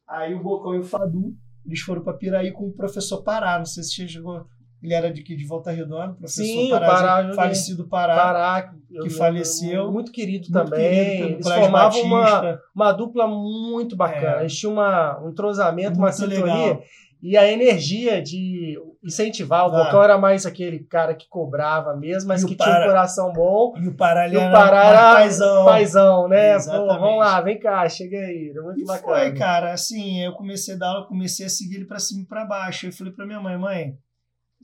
Aí 0.08 0.34
o 0.34 0.42
Bocão 0.42 0.75
e 0.75 0.80
o 0.80 0.84
Fadu, 0.84 1.34
eles 1.65 1.80
foram 1.82 2.03
para 2.03 2.18
Piraí 2.18 2.51
com 2.51 2.68
o 2.68 2.74
professor 2.74 3.24
Pará. 3.24 3.58
Não 3.58 3.65
sei 3.65 3.84
se 3.84 3.92
você 3.96 4.08
chegou. 4.08 4.46
Ele 4.82 4.94
era 4.94 5.13
de, 5.13 5.24
de 5.24 5.48
Volta 5.48 5.72
Redonda, 5.72 6.13
professor 6.15 6.44
Sim, 6.44 6.70
Pará, 6.70 6.88
Pará, 6.88 7.34
falecido 7.34 7.88
Pará. 7.88 8.15
Pará, 8.18 8.74
que 9.01 9.10
faleceu. 9.10 9.89
Muito 9.89 10.12
querido 10.12 10.50
muito 10.51 10.70
também. 10.70 10.89
querido 11.18 11.34
Eles 11.36 11.48
formavam 11.48 12.01
uma, 12.03 12.60
uma 12.75 12.92
dupla 12.92 13.25
muito 13.25 13.96
bacana. 13.96 14.38
É. 14.38 14.42
Eles 14.42 14.58
tinham 14.58 14.74
uma, 14.74 15.24
um 15.24 15.30
entrosamento, 15.30 15.98
uma 15.98 16.12
sintonia. 16.12 16.44
legal. 16.44 16.84
E 17.25 17.38
a 17.38 17.50
energia 17.50 18.22
de 18.22 18.77
incentivar. 19.01 19.65
O 19.65 19.72
Vai. 19.72 19.86
Bocão 19.86 20.03
era 20.03 20.18
mais 20.18 20.46
aquele 20.46 20.80
cara 20.80 21.15
que 21.15 21.25
cobrava 21.30 21.96
mesmo, 21.96 22.27
mas 22.27 22.44
E 22.44 22.46
que 22.46 22.53
tinha 22.58 22.82
um 22.82 22.84
coração 22.86 23.32
bom. 23.32 23.74
E 23.77 23.88
o 23.88 23.96
Pará, 23.96 24.27
E 24.27 24.36
o 24.36 24.42
era 24.42 24.51
Pará 24.51 24.84
mais 24.84 24.89
era 24.92 25.13
paizão. 25.13 25.65
paizão, 25.65 26.27
né? 26.27 26.60
Pô, 26.60 26.86
vamos 26.88 27.20
lá, 27.20 27.39
vem 27.39 27.58
cá, 27.58 27.88
chega 27.88 28.18
aí. 28.18 28.50
Era 28.50 28.62
muito 28.62 28.82
E 28.82 28.84
bacana. 28.84 29.15
foi, 29.18 29.34
cara. 29.36 29.72
Assim, 29.72 30.20
eu 30.22 30.34
comecei 30.34 30.74
a 30.75 30.77
dar 30.77 30.88
aula, 30.88 31.08
comecei 31.08 31.46
a 31.46 31.50
seguir 31.50 31.75
ele 31.75 31.86
pra 31.86 31.98
cima 31.98 32.24
e 32.24 32.25
pra 32.25 32.44
baixo. 32.44 32.88
Eu 32.88 32.92
falei 32.92 33.13
pra 33.13 33.25
minha 33.25 33.39
mãe, 33.39 33.58
mãe, 33.58 33.98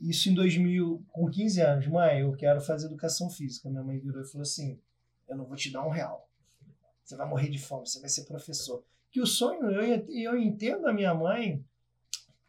isso 0.02 0.30
em 0.30 0.34
2000, 0.34 1.02
com 1.14 1.30
15 1.30 1.62
anos, 1.62 1.88
mãe, 1.88 2.20
eu 2.20 2.34
quero 2.34 2.60
fazer 2.60 2.88
educação 2.88 3.30
física. 3.30 3.70
Minha 3.70 3.84
mãe 3.84 3.98
virou 4.00 4.22
e 4.22 4.26
falou 4.28 4.42
assim: 4.44 4.78
eu 5.30 5.38
não 5.38 5.46
vou 5.46 5.56
te 5.56 5.72
dar 5.72 5.86
um 5.86 5.90
real. 5.90 6.28
Você 7.06 7.16
vai 7.16 7.26
morrer 7.28 7.48
de 7.50 7.58
fome, 7.58 7.88
você 7.88 8.02
vai 8.02 8.10
ser 8.10 8.26
professor. 8.26 8.84
Que 9.12 9.22
o 9.22 9.26
sonho, 9.26 9.72
eu, 9.72 10.06
eu 10.10 10.38
entendo 10.38 10.88
a 10.88 10.94
minha 10.94 11.14
mãe, 11.14 11.64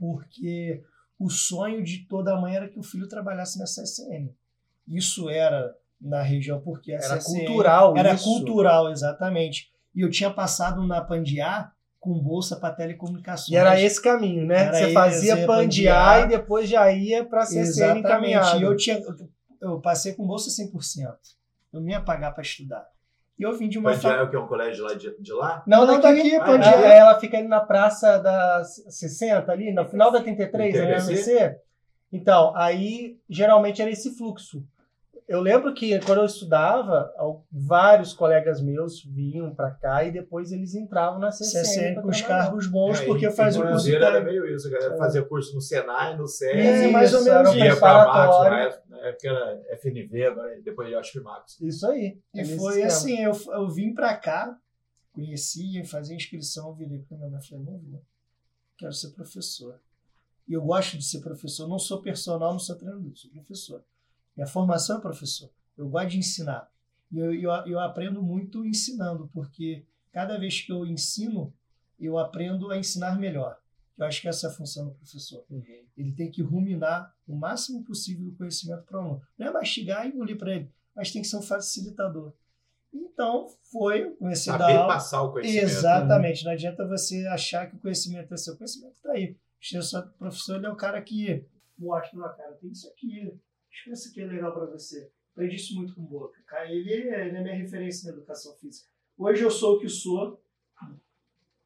porque 0.00 0.82
o 1.18 1.28
sonho 1.28 1.84
de 1.84 2.06
toda 2.08 2.40
mãe 2.40 2.56
era 2.56 2.66
que 2.68 2.78
o 2.78 2.82
filho 2.82 3.06
trabalhasse 3.06 3.58
na 3.58 3.66
CSN. 3.66 4.30
Isso 4.88 5.28
era 5.28 5.72
na 6.00 6.22
região, 6.22 6.58
porque 6.62 6.92
a 6.94 6.96
Era 6.98 7.18
CSN 7.18 7.44
cultural 7.44 7.96
Era 7.96 8.14
isso. 8.14 8.24
cultural, 8.24 8.90
exatamente. 8.90 9.70
E 9.94 10.00
eu 10.00 10.10
tinha 10.10 10.30
passado 10.30 10.86
na 10.86 11.02
Pandiá 11.02 11.70
com 12.00 12.18
bolsa 12.18 12.56
para 12.56 12.74
telecomunicações. 12.74 13.50
E 13.50 13.56
era 13.56 13.78
esse 13.78 14.00
caminho, 14.00 14.46
né? 14.46 14.64
Era 14.64 14.78
Você 14.78 14.92
fazia 14.94 15.46
pandear. 15.46 16.24
e 16.24 16.28
depois 16.28 16.66
já 16.70 16.90
ia 16.90 17.22
pra 17.22 17.44
CCN 17.44 17.60
Exatamente. 17.68 18.06
encaminhado. 18.06 18.58
E 18.60 18.62
eu, 18.62 18.74
tinha, 18.76 18.98
eu 19.60 19.78
passei 19.82 20.14
com 20.14 20.26
bolsa 20.26 20.48
100%. 20.50 21.14
Eu 21.74 21.80
não 21.82 21.88
ia 21.90 22.00
pagar 22.00 22.30
para 22.32 22.42
estudar. 22.42 22.86
E 23.40 23.42
eu 23.42 23.56
vim 23.56 23.70
de 23.70 23.78
uma 23.78 23.92
Pandiá 23.92 24.16
é 24.16 24.22
o 24.22 24.28
que? 24.28 24.36
Um 24.36 24.46
colégio 24.46 24.84
lá 24.84 24.92
de, 24.92 25.16
de 25.18 25.32
lá? 25.32 25.62
Não, 25.66 25.86
Não, 25.86 25.98
daqui, 25.98 26.22
daqui, 26.22 26.36
ah, 26.36 26.44
Pandiá. 26.44 26.72
é, 26.82 26.98
ela 26.98 27.18
fica 27.18 27.38
ali 27.38 27.48
na 27.48 27.60
praça 27.60 28.18
da 28.18 28.62
60, 28.64 29.50
ali, 29.50 29.72
no 29.72 29.88
final 29.88 30.12
da 30.12 30.20
33, 30.20 30.74
né, 30.74 30.80
TBC? 31.00 31.10
ABC. 31.32 31.56
Então, 32.12 32.52
aí 32.54 33.16
geralmente 33.30 33.80
era 33.80 33.90
esse 33.90 34.14
fluxo. 34.18 34.62
Eu 35.26 35.40
lembro 35.40 35.72
que 35.72 35.98
quando 36.00 36.18
eu 36.18 36.24
estudava, 36.26 37.08
vários 37.52 38.12
colegas 38.12 38.60
meus 38.60 39.00
vinham 39.04 39.54
pra 39.54 39.70
cá 39.70 40.02
e 40.02 40.10
depois 40.10 40.50
eles 40.50 40.74
entravam 40.74 41.20
na 41.20 41.30
CCN. 41.30 41.62
CSN 41.64 41.94
pra 41.94 42.02
com 42.02 42.08
os 42.10 42.20
cargos 42.20 42.66
bons, 42.66 43.00
É, 43.00 43.06
porque 43.06 43.24
em- 43.24 43.28
eu 43.28 43.32
fazia 43.32 43.60
em 43.60 43.64
o 43.64 43.68
curso 43.68 43.84
Cruzeiro 43.84 44.04
era 44.04 44.20
meio 44.20 44.44
isso, 44.54 44.66
a 44.66 44.70
galera 44.72 44.96
fazia 44.98 45.22
curso 45.22 45.54
no 45.54 45.60
Senai, 45.60 46.16
no 46.16 46.26
SESI, 46.26 46.58
É, 46.58 46.90
mais 46.90 47.14
ou 47.14 47.22
menos 47.22 47.54
ia 47.54 47.76
pra 47.76 48.06
Max, 48.06 48.80
na 49.00 49.08
época 49.08 49.28
era 49.28 49.76
FNV, 49.76 50.24
agora 50.24 50.60
depois 50.62 50.90
eu 50.90 50.98
acho 50.98 51.12
que 51.12 51.20
Max. 51.20 51.60
Isso 51.60 51.86
aí. 51.86 52.20
E 52.34 52.40
é 52.40 52.42
nesse 52.42 52.56
foi 52.56 52.82
assim, 52.82 53.18
eu, 53.18 53.32
eu 53.52 53.68
vim 53.70 53.94
pra 53.94 54.16
cá, 54.16 54.58
conhecia, 55.12 55.84
fazia 55.84 56.16
inscrição, 56.16 56.74
virei 56.74 57.00
pra 57.00 57.16
minha 57.16 57.30
mãe 57.30 57.40
e 57.40 57.46
falei, 57.46 57.64
não 57.64 57.78
vou, 57.78 58.02
quero 58.76 58.92
ser 58.92 59.10
professor. 59.10 59.80
E 60.46 60.52
eu 60.52 60.62
gosto 60.62 60.98
de 60.98 61.04
ser 61.04 61.20
professor, 61.20 61.68
não 61.68 61.78
sou 61.78 62.02
personal, 62.02 62.52
não 62.52 62.58
sou 62.58 62.76
treinador, 62.76 63.12
sou 63.14 63.30
professor. 63.30 63.84
Minha 64.36 64.46
formação 64.46 64.98
é 64.98 65.00
professor, 65.00 65.50
eu 65.76 65.88
gosto 65.88 66.10
de 66.10 66.18
ensinar. 66.18 66.70
E 67.10 67.18
eu, 67.18 67.34
eu, 67.34 67.50
eu 67.66 67.80
aprendo 67.80 68.22
muito 68.22 68.64
ensinando, 68.64 69.28
porque 69.32 69.84
cada 70.12 70.38
vez 70.38 70.60
que 70.60 70.72
eu 70.72 70.86
ensino, 70.86 71.52
eu 71.98 72.18
aprendo 72.18 72.70
a 72.70 72.78
ensinar 72.78 73.18
melhor. 73.18 73.59
Eu 74.00 74.06
acho 74.06 74.20
que 74.22 74.28
essa 74.28 74.46
é 74.46 74.50
a 74.50 74.52
função 74.52 74.86
do 74.86 74.94
professor. 74.94 75.44
Uhum. 75.50 75.62
Ele 75.96 76.12
tem 76.12 76.30
que 76.30 76.42
ruminar 76.42 77.14
o 77.28 77.36
máximo 77.36 77.84
possível 77.84 78.24
do 78.24 78.32
conhecimento 78.36 78.82
para 78.84 78.98
o 78.98 79.00
aluno. 79.02 79.22
Não 79.38 79.46
é 79.46 79.52
mastigar 79.52 80.06
e 80.06 80.08
engolir 80.10 80.38
para 80.38 80.54
ele, 80.56 80.70
mas 80.96 81.12
tem 81.12 81.20
que 81.22 81.28
ser 81.28 81.36
um 81.36 81.42
facilitador. 81.42 82.32
Então, 82.92 83.46
foi, 83.70 84.10
comecei 84.16 84.52
a 84.52 84.56
dar 84.56 84.64
Saber 84.66 84.78
aula. 84.78 84.94
passar 84.94 85.22
o 85.22 85.32
conhecimento. 85.32 85.64
Exatamente. 85.64 86.44
Não 86.44 86.52
adianta 86.52 86.86
você 86.88 87.26
achar 87.26 87.68
que 87.68 87.76
o 87.76 87.78
conhecimento 87.78 88.32
é 88.32 88.36
seu. 88.36 88.54
O 88.54 88.56
conhecimento 88.56 88.94
está 88.94 89.12
aí. 89.12 89.36
O 89.74 90.18
professor 90.18 90.64
é 90.64 90.68
o 90.70 90.76
cara 90.76 91.00
que 91.02 91.44
mostra, 91.78 92.18
"Ó, 92.18 92.28
cara, 92.30 92.52
tem 92.54 92.70
isso 92.70 92.88
aqui. 92.88 93.38
Acho 93.70 93.84
que 93.84 93.90
isso 93.92 94.08
aqui 94.08 94.20
é 94.22 94.26
legal 94.26 94.52
para 94.52 94.66
você. 94.66 95.10
Aprendi 95.32 95.56
isso 95.56 95.74
muito 95.76 95.94
com 95.94 96.00
o 96.02 96.06
Boca. 96.06 96.38
Ele, 96.68 96.90
é- 96.92 97.28
ele 97.28 97.36
é 97.36 97.42
minha 97.42 97.54
referência 97.54 98.10
na 98.10 98.16
educação 98.16 98.54
física. 98.56 98.88
Hoje 99.16 99.42
eu 99.42 99.50
sou 99.50 99.76
o 99.76 99.78
que 99.80 99.88
sou. 99.88 100.42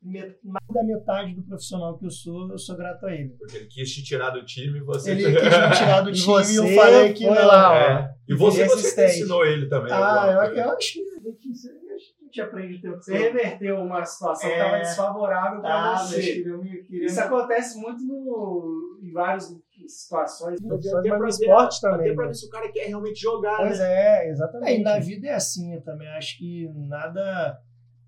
Met- 0.05 0.39
Mais 0.45 0.67
da 0.73 0.83
metade 0.85 1.35
do 1.35 1.43
profissional 1.43 1.97
que 1.99 2.05
eu 2.07 2.11
sou, 2.11 2.51
eu 2.51 2.59
sou 2.59 2.77
grato 2.77 3.07
a 3.07 3.13
ele. 3.15 3.31
Porque 3.39 3.57
ele 3.57 3.67
quis 3.67 3.91
te 3.91 4.03
tirar 4.05 4.31
do 4.31 4.45
time 4.45 4.79
e 4.79 4.83
você... 4.83 5.13
Ele 5.13 5.23
quis 5.33 5.43
me 5.43 5.49
tirar 5.77 6.01
do 6.03 6.11
E 6.11 6.13
time 6.13 6.27
você 6.27 6.53
e 6.53 6.57
eu 6.57 6.67
falei 6.81 7.13
que 7.15 7.25
foi 7.27 7.35
não. 7.35 7.47
lá. 7.47 7.77
É. 7.77 8.15
E 8.29 8.35
você, 8.35 8.67
você 8.67 8.95
que 8.95 9.11
ensinou 9.13 9.45
ele 9.47 9.67
também. 9.69 9.91
Ah, 9.93 10.29
eu, 10.31 10.39
coisa. 10.47 10.61
eu 10.63 10.71
acho 10.73 10.93
que 10.93 11.01
a 11.01 11.21
gente, 11.31 11.49
a 11.49 12.25
gente 12.25 12.41
aprende 12.43 12.75
o 12.77 12.81
tempo 12.83 12.97
Você 13.03 13.17
reverteu 13.17 13.77
uma 13.79 14.05
situação 14.05 14.49
que 14.51 14.55
É. 14.55 14.59
estava 14.59 14.79
desfavorável 14.79 15.61
para 15.63 15.71
Tá, 15.95 15.97
você. 16.05 16.21
queria 16.21 17.07
Isso 17.07 17.21
acontece 17.21 17.79
muito 17.81 18.03
no, 18.05 18.99
em 19.03 19.11
várias 19.13 19.55
situações, 19.87 20.59
Até 20.61 20.69
no 20.69 20.79
ver- 21.19 21.29
esporte 21.29 21.79
Até 21.87 21.97
também. 21.97 22.15
pra 22.15 22.25
né? 22.25 22.29
ver 22.29 22.35
se 22.35 22.47
o 22.47 22.51
cara 22.51 22.71
quer 22.73 22.87
realmente 22.89 23.21
jogar, 23.21 23.57
Pois 23.57 23.79
né? 23.79 23.87
é, 23.87 24.27
É, 24.27 24.31
exatamente. 24.31 24.81
e 24.81 24.83
na 24.83 24.99
vida 24.99 25.29
é 25.29 25.35
assim 25.35 25.75
eu 25.75 25.83
também. 25.83 26.09
Acho 26.09 26.37
que 26.39 26.69
nada, 26.75 27.59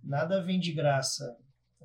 nada 0.04 0.42
vem 0.42 0.58
de 0.60 0.72
graça. 0.72 1.24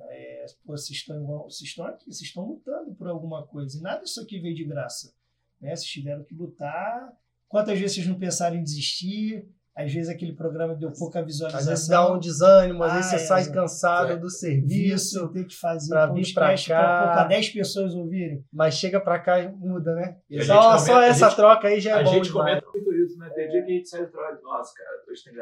É, 0.00 0.46
pô, 0.64 0.76
vocês 0.76 0.98
estão 0.98 1.24
vocês 1.44 1.68
estão 1.70 1.86
aqui, 1.86 2.04
vocês 2.06 2.22
estão 2.28 2.44
lutando 2.44 2.94
por 2.94 3.06
alguma 3.08 3.46
coisa. 3.46 3.78
E 3.78 3.80
nada 3.80 4.02
disso 4.02 4.20
aqui 4.20 4.38
veio 4.40 4.54
de 4.54 4.64
graça. 4.64 5.12
Né? 5.60 5.74
Vocês 5.74 5.88
tiveram 5.90 6.24
que 6.24 6.34
lutar. 6.34 7.12
Quantas 7.48 7.78
vezes 7.78 7.96
vocês 7.96 8.06
não 8.06 8.18
pensaram 8.18 8.56
em 8.56 8.62
desistir? 8.62 9.46
Às 9.74 9.90
vezes 9.90 10.10
aquele 10.10 10.34
programa 10.34 10.74
deu 10.74 10.92
pouca 10.92 11.20
Às 11.20 11.26
visualização. 11.26 11.68
vezes 11.70 11.88
dá 11.88 12.12
um 12.12 12.18
desânimo, 12.18 12.82
às 12.82 12.92
vezes 12.92 13.06
Ah, 13.14 13.16
você 13.18 13.24
é, 13.24 13.26
sai 13.26 13.50
cansado 13.52 14.12
É. 14.12 14.16
do 14.16 14.26
Isso, 14.26 14.38
serviço, 14.38 15.28
ter 15.32 15.46
que 15.46 15.56
fazer 15.56 15.88
pra 15.88 16.06
vir 16.08 16.34
pra 16.34 16.42
podcast 16.48 16.68
cá. 16.68 16.82
para 17.14 17.24
10 17.24 17.48
pessoas 17.50 17.94
ouvirem. 17.94 18.44
mas 18.52 18.74
chega 18.74 19.00
pra 19.00 19.18
cá 19.18 19.40
e 19.40 19.48
muda, 19.50 19.94
né? 19.94 20.18
E 20.28 20.38
a 20.40 20.44
Só, 20.44 20.60
comenta- 20.62 20.78
só 20.84 20.98
a 21.00 21.06
essa 21.06 21.26
gente- 21.28 21.36
troca 21.36 21.68
aí 21.68 21.80
já 21.80 21.90
é 21.92 22.00
a 22.00 22.04
bom 22.04 22.12
gente 22.12 22.24
demais. 22.28 22.60
comenta 22.60 22.66
muito 22.70 22.92
isso, 23.02 23.18
né? 23.18 23.30
Tem 23.30 23.48
dia 23.48 23.64
que 23.64 23.72
a 23.72 23.74
gente 23.74 23.88
sai 23.88 24.04
do 24.04 24.12
trabalho 24.12 24.42
nossa, 24.42 24.74
cara, 24.74 24.90
hoje 25.08 25.24
tem 25.24 25.32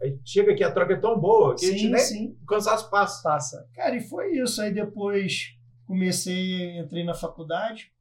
gravação. 0.00 0.16
Aí 0.16 0.20
chega 0.24 0.52
aqui, 0.52 0.64
a 0.64 0.72
troca 0.72 0.92
é 0.94 0.96
tão 0.96 1.18
boa 1.18 1.54
que 1.56 1.66
a 1.66 1.70
gente 1.70 1.82
Sim, 1.82 1.90
nem 1.90 2.00
sim. 2.00 2.38
o 2.42 2.46
cansaço 2.46 2.88
passa. 2.90 3.22
Passa. 3.22 3.68
Cara, 3.74 3.96
e 3.96 4.00
foi 4.00 4.32
isso. 4.38 4.60
Aí 4.62 4.72
depois 4.72 5.54
comecei, 5.86 6.78
entrei 6.78 7.04
na 7.04 7.14
faculdade, 7.14 7.92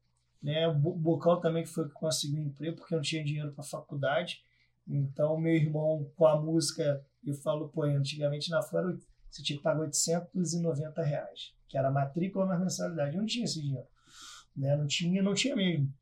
né? 0.41 0.67
O 0.67 0.73
Bo- 0.75 0.95
Bocão 0.95 1.39
também 1.39 1.63
que 1.63 1.69
foi 1.69 1.87
que 1.87 1.93
conseguiu 1.93 2.41
emprego, 2.43 2.77
porque 2.77 2.93
eu 2.93 2.97
não 2.97 3.03
tinha 3.03 3.23
dinheiro 3.23 3.51
para 3.51 3.63
faculdade. 3.63 4.41
Então, 4.87 5.37
meu 5.39 5.53
irmão, 5.53 6.09
com 6.15 6.25
a 6.25 6.39
música, 6.39 7.03
eu 7.25 7.33
falo, 7.35 7.69
pô, 7.69 7.83
antigamente 7.83 8.49
na 8.49 8.61
FLA 8.61 8.97
você 9.29 9.43
tinha 9.43 9.57
que 9.57 9.63
pagar 9.63 9.81
890 9.81 11.03
reais, 11.03 11.53
que 11.67 11.77
era 11.77 11.89
a 11.89 11.91
matrícula 11.91 12.47
mais 12.47 12.59
mensalidade. 12.59 13.15
Eu 13.15 13.19
não 13.21 13.27
tinha 13.27 13.45
esse 13.45 13.61
dinheiro. 13.61 13.87
Né? 14.57 14.75
Não 14.75 14.87
tinha, 14.87 15.21
não 15.21 15.33
tinha 15.35 15.55
mesmo. 15.55 15.93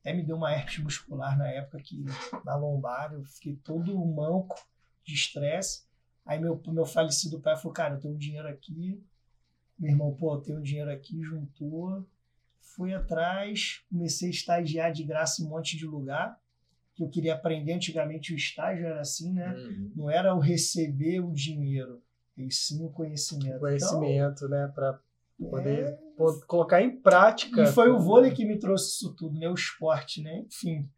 Até 0.00 0.12
me 0.14 0.22
deu 0.22 0.36
uma 0.36 0.52
herpes 0.52 0.78
muscular 0.78 1.36
na 1.36 1.48
época 1.48 1.78
que 1.82 2.04
na 2.44 2.54
lombar 2.54 3.12
eu 3.12 3.24
fiquei 3.24 3.56
todo 3.56 3.92
manco 4.06 4.54
de 5.06 5.14
estresse. 5.14 5.84
Aí 6.24 6.40
meu, 6.40 6.60
meu 6.66 6.84
falecido 6.84 7.40
pai 7.40 7.56
falou, 7.56 7.72
cara, 7.72 7.94
eu 7.94 8.00
tenho 8.00 8.14
um 8.14 8.18
dinheiro 8.18 8.48
aqui. 8.48 9.00
Meu 9.78 9.90
irmão, 9.92 10.14
pô, 10.14 10.34
eu 10.34 10.40
tenho 10.40 10.58
um 10.58 10.62
dinheiro 10.62 10.90
aqui, 10.90 11.22
juntou. 11.22 12.04
Fui 12.60 12.92
atrás, 12.92 13.84
comecei 13.88 14.28
a 14.28 14.32
estagiar 14.32 14.92
de 14.92 15.04
graça 15.04 15.40
em 15.40 15.46
um 15.46 15.50
monte 15.50 15.76
de 15.76 15.86
lugar. 15.86 16.38
Que 16.94 17.04
eu 17.04 17.08
queria 17.08 17.34
aprender. 17.34 17.72
Antigamente 17.74 18.32
o 18.32 18.36
estágio 18.36 18.86
era 18.86 19.00
assim, 19.00 19.32
né? 19.32 19.54
Uhum. 19.54 19.92
Não 19.94 20.10
era 20.10 20.34
o 20.34 20.40
receber 20.40 21.20
o 21.20 21.30
dinheiro, 21.30 22.02
e 22.36 22.50
sim 22.50 22.84
o 22.84 22.90
conhecimento. 22.90 23.60
Conhecimento, 23.60 24.48
né? 24.48 24.70
Pra 24.74 24.98
Então, 25.38 25.50
poder 25.50 25.84
é, 25.84 25.98
colocar 26.46 26.82
em 26.82 26.96
prática. 26.98 27.62
E 27.62 27.66
foi 27.66 27.90
o 27.90 28.00
vôlei 28.00 28.32
que 28.32 28.44
me 28.44 28.58
trouxe 28.58 28.88
isso 28.96 29.14
tudo, 29.14 29.38
né? 29.38 29.48
O 29.48 29.54
esporte, 29.54 30.22
né? 30.22 30.44
Enfim. 30.46 30.88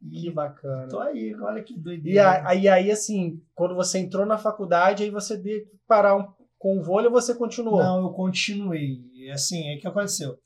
Que 0.00 0.28
E 0.28 0.30
bacana. 0.30 0.88
tô 0.88 0.98
aí, 1.00 1.34
olha 1.34 1.62
que 1.62 1.74
E 1.74 1.78
doideira. 1.78 2.48
aí, 2.48 2.68
aí, 2.68 2.90
assim, 2.90 3.42
quando 3.54 3.74
você 3.74 3.98
entrou 3.98 4.24
na 4.24 4.38
faculdade, 4.38 5.02
aí 5.02 5.10
você 5.10 5.36
teve 5.36 5.60
que 5.66 5.76
parar 5.86 6.16
um, 6.16 6.26
com 6.58 6.78
o 6.78 6.82
vôlei 6.82 7.06
ou 7.08 7.12
você 7.12 7.34
continuou? 7.34 7.78
Não, 7.82 8.02
eu 8.02 8.10
continuei. 8.10 9.04
E, 9.14 9.30
Assim, 9.30 9.68
é 9.68 9.76
que 9.76 9.86
aconteceu. 9.86 10.38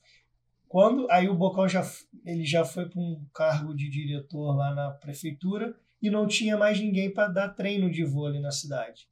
Quando 0.68 1.06
aí 1.08 1.28
o 1.28 1.34
Bocão 1.36 1.68
já 1.68 1.88
ele 2.24 2.44
já 2.44 2.64
foi 2.64 2.88
para 2.88 3.00
um 3.00 3.24
cargo 3.32 3.74
de 3.74 3.88
diretor 3.88 4.56
lá 4.56 4.74
na 4.74 4.90
prefeitura 4.90 5.74
e 6.02 6.10
não 6.10 6.26
tinha 6.26 6.56
mais 6.56 6.80
ninguém 6.80 7.12
para 7.12 7.28
dar 7.28 7.48
treino 7.50 7.88
de 7.90 8.04
vôlei 8.04 8.40
na 8.40 8.50
cidade. 8.50 9.06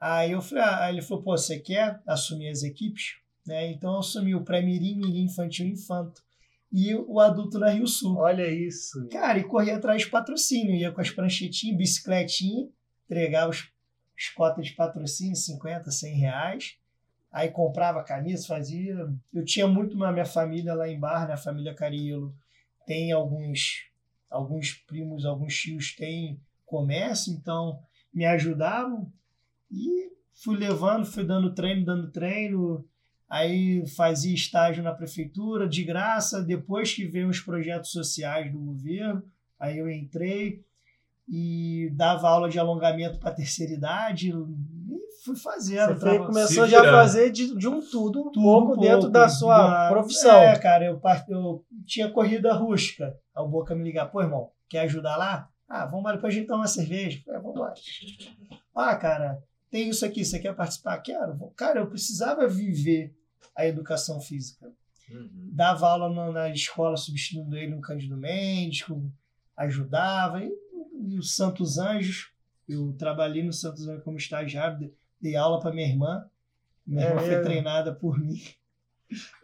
Aí 0.00 0.30
eu 0.32 0.40
falei, 0.40 0.64
ah, 0.64 0.88
ele 0.90 1.02
falou, 1.02 1.24
pô, 1.24 1.36
você 1.36 1.58
quer 1.58 2.00
assumir 2.06 2.48
as 2.48 2.62
equipes? 2.62 3.16
Né? 3.46 3.72
Então 3.72 3.94
eu 3.94 3.98
assumi 3.98 4.34
o 4.34 4.44
pré-mirim, 4.44 4.96
mirim, 4.96 5.24
infantil, 5.24 5.66
e 5.66 5.70
infanto 5.72 6.22
e 6.72 6.94
o 6.94 7.20
adulto 7.20 7.58
na 7.58 7.68
Rio 7.68 7.86
Sul. 7.86 8.16
Olha 8.16 8.50
isso. 8.50 9.06
Cara, 9.08 9.38
e 9.38 9.44
corria 9.44 9.76
atrás 9.76 10.02
de 10.02 10.10
patrocínio, 10.10 10.74
ia 10.74 10.90
com 10.90 11.00
as 11.00 11.10
pranchetinhas, 11.10 11.76
bicicletinha, 11.76 12.68
entregava 13.04 13.50
os, 13.50 13.70
as 14.18 14.28
cotas 14.30 14.66
de 14.66 14.72
patrocínio, 14.74 15.36
50, 15.36 15.90
100 15.90 16.14
reais. 16.16 16.78
Aí 17.30 17.50
comprava 17.50 18.02
camisa, 18.02 18.46
fazia. 18.46 18.94
Eu 19.32 19.44
tinha 19.44 19.66
muito 19.66 19.96
na 19.96 20.10
minha 20.12 20.24
família 20.24 20.74
lá 20.74 20.88
em 20.88 20.98
Barra, 20.98 21.28
na 21.28 21.36
família 21.36 21.74
Carielo. 21.74 22.34
Tem 22.86 23.12
alguns, 23.12 23.88
alguns 24.30 24.72
primos, 24.72 25.24
alguns 25.24 25.54
tios 25.54 25.94
têm 25.94 26.40
comércio, 26.64 27.32
então 27.32 27.78
me 28.12 28.24
ajudavam. 28.24 29.12
E 29.70 30.10
fui 30.42 30.56
levando, 30.56 31.06
fui 31.06 31.24
dando 31.24 31.54
treino, 31.54 31.84
dando 31.84 32.10
treino. 32.10 32.86
Aí 33.32 33.86
fazia 33.96 34.34
estágio 34.34 34.82
na 34.82 34.92
prefeitura 34.92 35.66
de 35.66 35.82
graça. 35.84 36.42
Depois 36.42 36.92
que 36.92 37.06
veio 37.06 37.30
os 37.30 37.40
projetos 37.40 37.90
sociais 37.90 38.52
do 38.52 38.58
governo, 38.58 39.22
aí 39.58 39.78
eu 39.78 39.90
entrei 39.90 40.62
e 41.26 41.90
dava 41.94 42.28
aula 42.28 42.48
de 42.50 42.58
alongamento 42.58 43.18
para 43.18 43.30
terceira 43.32 43.72
idade. 43.72 44.28
E 44.30 45.24
fui 45.24 45.34
fazendo. 45.36 45.94
Você 45.94 46.00
foi- 46.00 46.18
começou 46.26 46.66
já 46.68 46.80
a 46.80 46.92
fazer 46.92 47.30
de, 47.30 47.56
de 47.56 47.66
um 47.68 47.80
tudo 47.80 48.20
um 48.20 48.30
tudo 48.32 48.42
pouco 48.42 48.72
um 48.72 48.80
dentro 48.80 48.98
pouco 49.00 49.12
da 49.12 49.28
sua 49.30 49.56
da- 49.84 49.88
profissão. 49.90 50.38
É, 50.42 50.58
cara, 50.58 50.84
eu, 50.84 51.00
eu 51.28 51.64
tinha 51.86 52.10
corrida 52.10 52.52
rústica. 52.52 53.16
Aí 53.34 53.42
o 53.42 53.48
Boca 53.48 53.74
me 53.74 53.82
ligar, 53.82 54.06
pô, 54.10 54.20
irmão, 54.20 54.50
quer 54.68 54.80
ajudar 54.80 55.16
lá? 55.16 55.48
Ah, 55.66 55.86
vamos 55.86 56.04
lá, 56.04 56.12
depois 56.12 56.34
a 56.34 56.36
gente 56.36 56.48
toma 56.48 56.60
uma 56.60 56.66
cerveja. 56.68 57.22
"Ah, 57.30 57.38
vamos 57.38 57.58
lá. 57.58 57.72
Ah, 58.74 58.94
cara, 58.94 59.38
tem 59.70 59.88
isso 59.88 60.04
aqui, 60.04 60.22
você 60.22 60.38
quer 60.38 60.54
participar? 60.54 60.98
Quero. 60.98 61.38
Cara, 61.56 61.80
eu 61.80 61.86
precisava 61.86 62.46
viver 62.46 63.14
a 63.56 63.66
educação 63.66 64.20
física. 64.20 64.70
Uhum. 65.10 65.50
dava 65.52 65.88
aula 65.90 66.08
na, 66.08 66.32
na 66.32 66.48
escola 66.50 66.96
substituindo 66.96 67.54
ele 67.56 67.74
no 67.74 67.80
Cândido 67.82 68.16
Mendes, 68.16 68.86
ajudava. 69.56 70.42
E, 70.42 70.50
e 71.08 71.18
o 71.18 71.22
Santos 71.22 71.78
Anjos, 71.78 72.30
eu 72.68 72.94
trabalhei 72.98 73.42
no 73.42 73.52
Santos 73.52 73.86
Anjos 73.88 74.04
como 74.04 74.16
estagiário, 74.16 74.78
de- 74.78 74.92
dei 75.20 75.36
aula 75.36 75.60
para 75.60 75.72
minha 75.72 75.86
irmã. 75.86 76.24
Minha 76.86 77.04
É 77.04 77.08
irmã 77.08 77.20
foi 77.20 77.28
mesmo? 77.30 77.44
treinada 77.44 77.94
por 77.94 78.18
mim. 78.18 78.40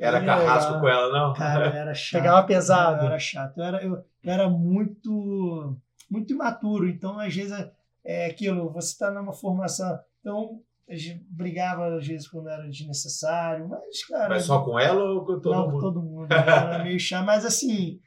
Era 0.00 0.20
Que 0.20 0.26
carrasco 0.26 0.72
legal. 0.74 0.80
com 0.80 0.88
ela, 0.88 1.12
não? 1.12 1.34
Cara, 1.34 1.66
eu 1.66 1.72
era 1.72 1.94
chato. 1.94 2.20
Pegava 2.22 2.46
pesado. 2.46 3.02
Eu 3.02 3.06
era 3.06 3.18
chato. 3.18 3.58
Eu 3.58 3.64
era, 3.64 3.82
eu, 3.84 3.94
eu 4.22 4.32
era 4.32 4.48
muito, 4.48 5.76
muito 6.10 6.32
imaturo. 6.32 6.88
Então, 6.88 7.18
às 7.18 7.34
vezes, 7.34 7.52
é, 7.52 7.70
é 8.04 8.26
aquilo, 8.26 8.70
você 8.72 8.92
está 8.92 9.10
numa 9.10 9.32
formação. 9.32 9.98
Então, 10.20 10.62
a 10.88 10.96
gente 10.96 11.22
brigava, 11.28 11.96
às 11.96 12.06
vezes, 12.06 12.26
quando 12.26 12.48
era 12.48 12.66
desnecessário. 12.68 13.68
Mas, 13.68 14.04
cara. 14.06 14.28
Mas 14.30 14.44
só 14.44 14.64
com 14.64 14.78
ela 14.78 15.04
ou 15.04 15.24
com 15.24 15.38
todo 15.38 15.54
não, 15.54 15.64
com 15.66 15.70
mundo? 15.72 15.80
todo 15.80 16.02
mundo. 16.02 16.32
Era 16.32 16.82
meio 16.84 16.98
chato. 16.98 17.26
Mas, 17.26 17.44
assim, 17.44 18.00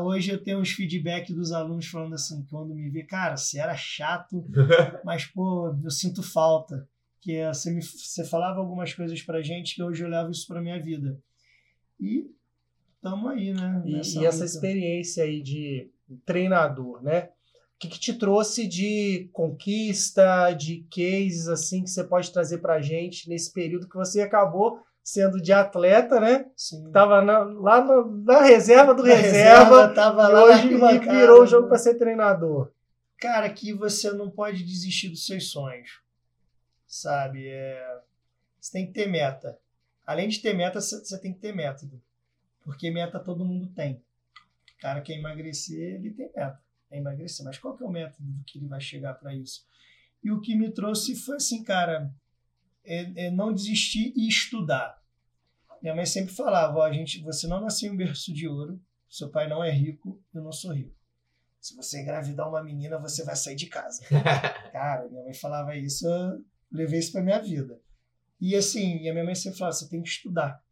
hoje 0.00 0.30
eu 0.30 0.42
tenho 0.42 0.58
uns 0.58 0.70
feedback 0.70 1.32
dos 1.32 1.52
alunos 1.52 1.86
falando 1.86 2.14
assim, 2.14 2.44
quando 2.50 2.74
me 2.74 2.90
vê, 2.90 3.02
cara, 3.02 3.36
você 3.36 3.58
era 3.58 3.74
chato, 3.74 4.44
mas, 5.04 5.24
pô, 5.24 5.74
eu 5.82 5.90
sinto 5.90 6.22
falta. 6.22 6.86
Que 7.20 7.44
você, 7.48 7.72
me, 7.72 7.82
você 7.82 8.24
falava 8.24 8.60
algumas 8.60 8.94
coisas 8.94 9.20
pra 9.22 9.42
gente 9.42 9.74
que 9.74 9.82
hoje 9.82 10.04
eu 10.04 10.08
levo 10.08 10.30
isso 10.30 10.46
pra 10.46 10.60
minha 10.60 10.80
vida. 10.80 11.18
E 11.98 12.30
tamo 13.02 13.28
aí, 13.28 13.52
né? 13.52 13.82
E, 13.84 14.18
e 14.18 14.26
essa 14.26 14.44
experiência 14.44 15.24
aí 15.24 15.42
de 15.42 15.90
treinador, 16.24 17.02
né? 17.02 17.30
O 17.78 17.80
que, 17.80 17.86
que 17.86 18.00
te 18.00 18.12
trouxe 18.12 18.66
de 18.66 19.30
conquista, 19.32 20.50
de 20.50 20.84
cases 20.90 21.46
assim 21.46 21.84
que 21.84 21.90
você 21.90 22.02
pode 22.02 22.32
trazer 22.32 22.58
pra 22.58 22.82
gente 22.82 23.28
nesse 23.28 23.52
período 23.52 23.88
que 23.88 23.94
você 23.94 24.20
acabou 24.20 24.82
sendo 25.00 25.40
de 25.40 25.52
atleta, 25.52 26.18
né? 26.18 26.50
Sim. 26.56 26.90
Tava 26.90 27.22
na- 27.22 27.38
lá 27.38 27.84
na, 27.84 28.04
na 28.04 28.42
reserva 28.42 28.92
do 28.92 29.04
Na 29.06 29.14
reserva, 29.14 29.94
tava 29.94 30.24
e 30.24 30.32
lá 30.32 30.44
hoje 30.46 30.68
virou 30.68 31.44
o 31.44 31.46
jogo 31.46 31.62
né? 31.62 31.68
para 31.68 31.78
ser 31.78 31.94
treinador. 31.94 32.72
Cara, 33.16 33.48
que 33.48 33.72
você 33.72 34.10
não 34.10 34.28
pode 34.28 34.64
desistir 34.64 35.08
dos 35.08 35.24
seus 35.24 35.48
sonhos. 35.48 36.00
Sabe? 36.84 37.46
É... 37.46 38.00
Você 38.60 38.72
tem 38.72 38.86
que 38.86 38.92
ter 38.92 39.06
meta. 39.06 39.56
Além 40.04 40.28
de 40.28 40.40
ter 40.40 40.52
meta, 40.52 40.80
você 40.80 41.16
tem 41.20 41.32
que 41.32 41.38
ter 41.38 41.54
método. 41.54 42.02
Porque 42.64 42.90
meta 42.90 43.20
todo 43.20 43.44
mundo 43.44 43.68
tem. 43.68 44.02
O 44.76 44.80
cara 44.80 45.00
quer 45.00 45.14
emagrecer, 45.14 45.94
ele 45.94 46.10
tem 46.10 46.28
meta. 46.34 46.60
É 46.90 46.98
emagrecer. 46.98 47.44
Mas 47.44 47.58
qual 47.58 47.76
que 47.76 47.82
é 47.82 47.86
o 47.86 47.90
método 47.90 48.28
que 48.46 48.58
ele 48.58 48.66
vai 48.66 48.80
chegar 48.80 49.14
para 49.14 49.34
isso? 49.34 49.66
E 50.22 50.30
o 50.30 50.40
que 50.40 50.56
me 50.56 50.70
trouxe 50.70 51.14
foi 51.14 51.36
assim, 51.36 51.62
cara, 51.62 52.12
é, 52.84 53.26
é 53.26 53.30
não 53.30 53.52
desistir 53.52 54.12
e 54.16 54.26
estudar. 54.28 55.02
Minha 55.80 55.94
mãe 55.94 56.06
sempre 56.06 56.34
falava, 56.34 56.78
ó, 56.78 56.82
a 56.82 56.92
gente, 56.92 57.20
você 57.20 57.46
não 57.46 57.60
nasceu 57.60 57.92
em 57.92 57.96
berço 57.96 58.32
de 58.32 58.48
ouro, 58.48 58.80
seu 59.08 59.28
pai 59.28 59.48
não 59.48 59.62
é 59.62 59.70
rico, 59.70 60.20
eu 60.34 60.42
não 60.42 60.50
sou 60.50 60.72
rico. 60.72 60.96
Se 61.60 61.76
você 61.76 62.00
engravidar 62.00 62.48
uma 62.48 62.62
menina, 62.62 62.98
você 62.98 63.24
vai 63.24 63.36
sair 63.36 63.56
de 63.56 63.66
casa. 63.66 64.02
Cara, 64.72 65.08
minha 65.08 65.22
mãe 65.22 65.34
falava 65.34 65.76
isso, 65.76 66.06
eu 66.06 66.44
levei 66.70 66.98
isso 66.98 67.12
pra 67.12 67.22
minha 67.22 67.38
vida. 67.40 67.80
E 68.40 68.54
assim, 68.54 68.98
e 68.98 69.08
a 69.08 69.12
minha 69.12 69.24
mãe 69.24 69.34
sempre 69.34 69.58
falava, 69.58 69.76
você 69.76 69.88
tem 69.88 70.02
que 70.02 70.08
estudar. 70.08 70.62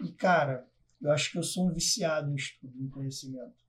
E 0.00 0.12
cara, 0.12 0.66
eu 1.00 1.10
acho 1.12 1.30
que 1.30 1.38
eu 1.38 1.42
sou 1.42 1.68
um 1.68 1.72
viciado 1.72 2.30
em 2.30 2.34
estudo, 2.34 2.82
em 2.82 2.88
conhecimento. 2.88 3.67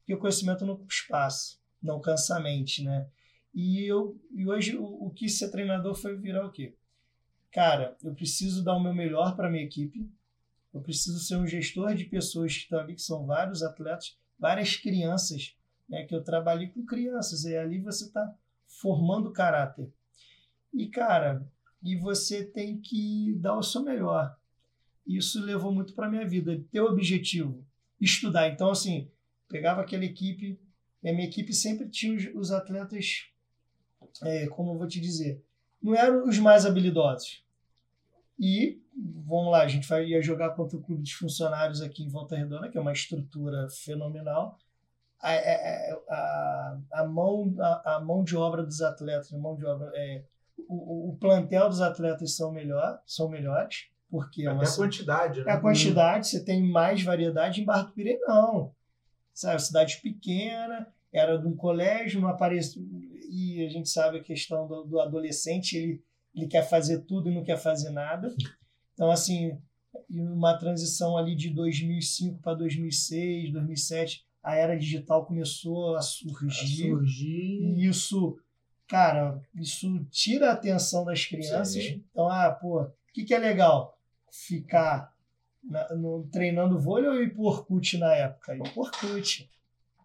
Porque 0.00 0.14
o 0.14 0.18
conhecimento 0.18 0.64
ocupa 0.64 0.92
espaço, 0.92 1.60
não 1.82 2.00
cansa 2.00 2.36
a 2.36 2.40
mente, 2.40 2.82
né? 2.82 3.08
E, 3.54 3.84
eu, 3.84 4.20
e 4.32 4.46
hoje 4.46 4.76
o, 4.76 4.84
o 4.84 5.10
que 5.10 5.28
ser 5.28 5.50
treinador 5.50 5.94
foi 5.94 6.16
virar 6.16 6.46
o 6.46 6.52
quê? 6.52 6.74
Cara, 7.52 7.96
eu 8.02 8.14
preciso 8.14 8.62
dar 8.62 8.76
o 8.76 8.80
meu 8.80 8.94
melhor 8.94 9.34
para 9.34 9.50
minha 9.50 9.64
equipe. 9.64 10.08
Eu 10.72 10.80
preciso 10.80 11.18
ser 11.18 11.36
um 11.36 11.46
gestor 11.46 11.94
de 11.94 12.04
pessoas 12.04 12.54
que 12.54 12.62
estão 12.62 12.78
ali, 12.78 12.94
que 12.94 13.02
são 13.02 13.26
vários 13.26 13.62
atletas, 13.62 14.16
várias 14.38 14.76
crianças, 14.76 15.56
né? 15.88 16.04
Que 16.04 16.14
eu 16.14 16.22
trabalhei 16.22 16.68
com 16.68 16.86
crianças 16.86 17.44
e 17.44 17.56
ali 17.56 17.80
você 17.80 18.04
está 18.04 18.34
formando 18.66 19.32
caráter. 19.32 19.92
E 20.72 20.86
cara, 20.86 21.44
e 21.82 21.96
você 21.96 22.44
tem 22.44 22.80
que 22.80 23.34
dar 23.40 23.56
o 23.56 23.62
seu 23.62 23.82
melhor. 23.82 24.36
Isso 25.04 25.44
levou 25.44 25.72
muito 25.72 25.92
para 25.92 26.08
minha 26.08 26.26
vida, 26.26 26.62
ter 26.70 26.80
o 26.80 26.86
objetivo, 26.86 27.66
estudar. 28.00 28.48
Então 28.48 28.70
assim, 28.70 29.10
pegava 29.50 29.80
aquela 29.80 30.04
equipe, 30.04 30.58
e 31.02 31.08
a 31.08 31.12
minha 31.12 31.26
equipe 31.26 31.52
sempre 31.52 31.88
tinha 31.88 32.16
os, 32.16 32.26
os 32.34 32.52
atletas, 32.52 33.26
é, 34.22 34.46
como 34.46 34.72
eu 34.72 34.78
vou 34.78 34.86
te 34.86 35.00
dizer, 35.00 35.42
não 35.82 35.94
eram 35.94 36.26
os 36.26 36.38
mais 36.38 36.64
habilidosos. 36.64 37.44
E, 38.38 38.80
vamos 39.26 39.52
lá, 39.52 39.62
a 39.62 39.68
gente 39.68 39.86
vai, 39.86 40.06
ia 40.06 40.22
jogar 40.22 40.50
contra 40.50 40.78
o 40.78 40.82
Clube 40.82 41.02
dos 41.02 41.12
Funcionários 41.12 41.82
aqui 41.82 42.02
em 42.02 42.08
Volta 42.08 42.36
Redonda, 42.36 42.70
que 42.70 42.78
é 42.78 42.80
uma 42.80 42.92
estrutura 42.92 43.68
fenomenal. 43.68 44.56
A, 45.20 45.32
a, 45.32 46.00
a, 46.08 46.78
a 46.92 47.04
mão, 47.04 47.54
a, 47.58 47.96
a, 47.96 48.00
mão 48.00 48.24
de 48.24 48.34
obra 48.34 48.62
dos 48.62 48.80
atletas, 48.80 49.32
a 49.34 49.38
mão 49.38 49.54
de 49.54 49.66
obra, 49.66 49.90
é, 49.94 50.24
o, 50.66 51.10
o 51.10 51.16
plantel 51.18 51.68
dos 51.68 51.82
atletas 51.82 52.34
são, 52.34 52.50
melhor, 52.50 53.02
são 53.04 53.28
melhores, 53.28 53.90
porque 54.10 54.46
é, 54.46 54.50
uma, 54.50 54.62
a 54.62 54.74
quantidade, 54.74 55.44
né? 55.44 55.50
É 55.50 55.54
a 55.54 55.60
quantidade, 55.60 56.26
você 56.26 56.42
tem 56.42 56.62
mais 56.62 57.02
variedade 57.02 57.60
em 57.60 57.64
Barra 57.64 57.82
do 57.82 57.92
Pirê, 57.92 58.18
não. 58.26 58.74
Sabe, 59.34 59.62
cidade 59.62 60.00
pequena, 60.02 60.86
era 61.12 61.36
de 61.36 61.46
um 61.46 61.56
colégio, 61.56 62.20
não 62.20 62.28
aparece. 62.28 62.78
E 63.30 63.64
a 63.64 63.68
gente 63.68 63.88
sabe 63.88 64.18
a 64.18 64.22
questão 64.22 64.66
do, 64.66 64.84
do 64.84 65.00
adolescente, 65.00 65.76
ele, 65.76 66.02
ele 66.34 66.46
quer 66.46 66.68
fazer 66.68 67.00
tudo 67.00 67.30
e 67.30 67.34
não 67.34 67.42
quer 67.42 67.56
fazer 67.56 67.90
nada. 67.90 68.34
Então, 68.94 69.10
assim, 69.10 69.58
uma 70.08 70.56
transição 70.58 71.16
ali 71.16 71.34
de 71.34 71.50
2005 71.50 72.40
para 72.40 72.54
2006, 72.54 73.52
2007, 73.52 74.24
a 74.42 74.54
era 74.54 74.78
digital 74.78 75.26
começou 75.26 75.96
a 75.96 76.02
surgir. 76.02 76.84
A 76.84 76.96
surgir. 76.96 77.62
E 77.62 77.86
isso, 77.86 78.38
cara, 78.86 79.40
isso 79.54 80.04
tira 80.10 80.50
a 80.50 80.52
atenção 80.52 81.04
das 81.04 81.24
crianças. 81.24 81.82
Sim. 81.82 82.04
Então, 82.10 82.28
ah, 82.28 82.50
pô, 82.50 82.82
o 82.82 82.92
que, 83.12 83.24
que 83.24 83.34
é 83.34 83.38
legal? 83.38 83.98
Ficar 84.30 85.12
na, 85.62 85.94
no, 85.94 86.28
treinando 86.32 86.78
vôlei 86.78 87.08
ou 87.08 87.22
ir 87.22 87.34
pro 87.34 87.44
Orkut 87.44 87.98
na 87.98 88.14
época? 88.14 88.54
Ir 88.54 88.62
pro 88.72 88.82
Orkut. 88.82 89.48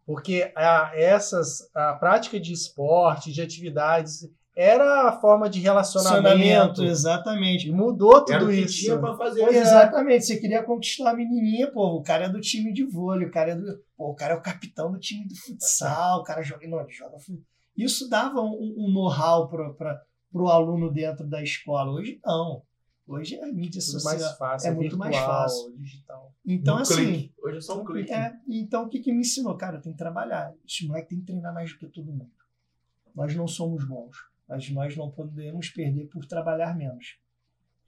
Porque 0.06 0.52
a, 0.56 0.92
essas, 0.96 1.70
a 1.74 1.94
prática 1.94 2.40
de 2.40 2.54
esporte, 2.54 3.32
de 3.32 3.42
atividades, 3.42 4.30
era 4.56 5.10
a 5.10 5.12
forma 5.12 5.50
de 5.50 5.60
relacionamento. 5.60 6.84
exatamente. 6.84 7.70
Mudou 7.72 8.24
tudo 8.24 8.34
Era 8.34 8.46
o 8.46 8.48
que 8.48 8.62
isso. 8.62 8.80
tinha 8.80 8.98
pra 8.98 9.18
fazer. 9.18 9.42
Pois, 9.42 9.58
exatamente. 9.58 10.26
Você 10.26 10.38
queria 10.38 10.64
conquistar 10.64 11.10
a 11.10 11.16
menininha, 11.16 11.72
pô. 11.72 11.98
O 11.98 12.04
cara 12.04 12.26
é 12.26 12.30
do 12.30 12.40
time 12.40 12.72
de 12.72 12.86
vôlei, 12.86 13.28
o 13.28 13.32
cara 13.32 13.52
é 13.52 13.56
do. 13.56 13.66
Pô, 13.98 14.12
o 14.12 14.16
cara 14.16 14.34
é 14.34 14.38
o 14.38 14.42
capitão 14.42 14.92
do 14.92 15.00
time 15.00 15.28
do 15.28 15.36
futsal, 15.36 16.20
o 16.22 16.24
cara 16.24 16.42
joga. 16.42 16.68
Não, 16.68 16.80
ele 16.80 16.92
joga. 16.92 17.18
Isso 17.76 18.08
dava 18.08 18.40
um, 18.42 18.76
um 18.78 18.92
know-how 18.94 19.50
para 19.50 20.02
o 20.32 20.48
aluno 20.48 20.90
dentro 20.90 21.28
da 21.28 21.44
escola. 21.44 21.92
Hoje 21.92 22.20
não. 22.24 22.62
Hoje 23.08 23.36
é 23.36 23.46
mídia 23.52 23.80
Tudo 23.82 23.92
social. 24.00 24.20
mais 24.20 24.38
fácil, 24.38 24.68
é 24.68 24.72
muito 24.74 24.98
virtual, 24.98 25.12
mais 25.12 25.26
fácil. 25.26 25.78
digital. 25.78 26.36
Então, 26.46 26.76
Um 26.76 26.80
assim. 26.80 26.96
clique. 26.96 27.34
Hoje 27.44 27.58
é 27.58 27.62
só 27.62 27.82
um 27.82 27.86
clique. 27.86 28.12
É, 28.12 28.34
então, 28.48 28.84
o 28.86 28.90
que, 28.90 29.00
que 29.00 29.14
me 29.14 29.20
ensinou? 29.22 29.56
Cara, 29.56 29.78
eu 29.78 29.82
tenho 29.82 29.94
que 29.94 30.00
trabalhar. 30.00 30.54
Esse 30.68 30.88
moleque 30.88 31.10
tem 31.10 31.20
que 31.20 31.26
treinar 31.26 31.54
mais 31.54 31.72
do 31.72 31.78
que 31.78 31.88
todo 31.88 32.12
mundo. 32.12 32.32
Nós 33.14 33.36
não 33.36 33.48
somos 33.48 33.86
bons, 33.88 34.18
mas 34.48 34.70
nós 34.72 34.98
não 34.98 35.12
podemos 35.12 35.70
perder 35.70 36.08
por 36.08 36.26
trabalhar 36.26 36.76
menos. 36.76 37.18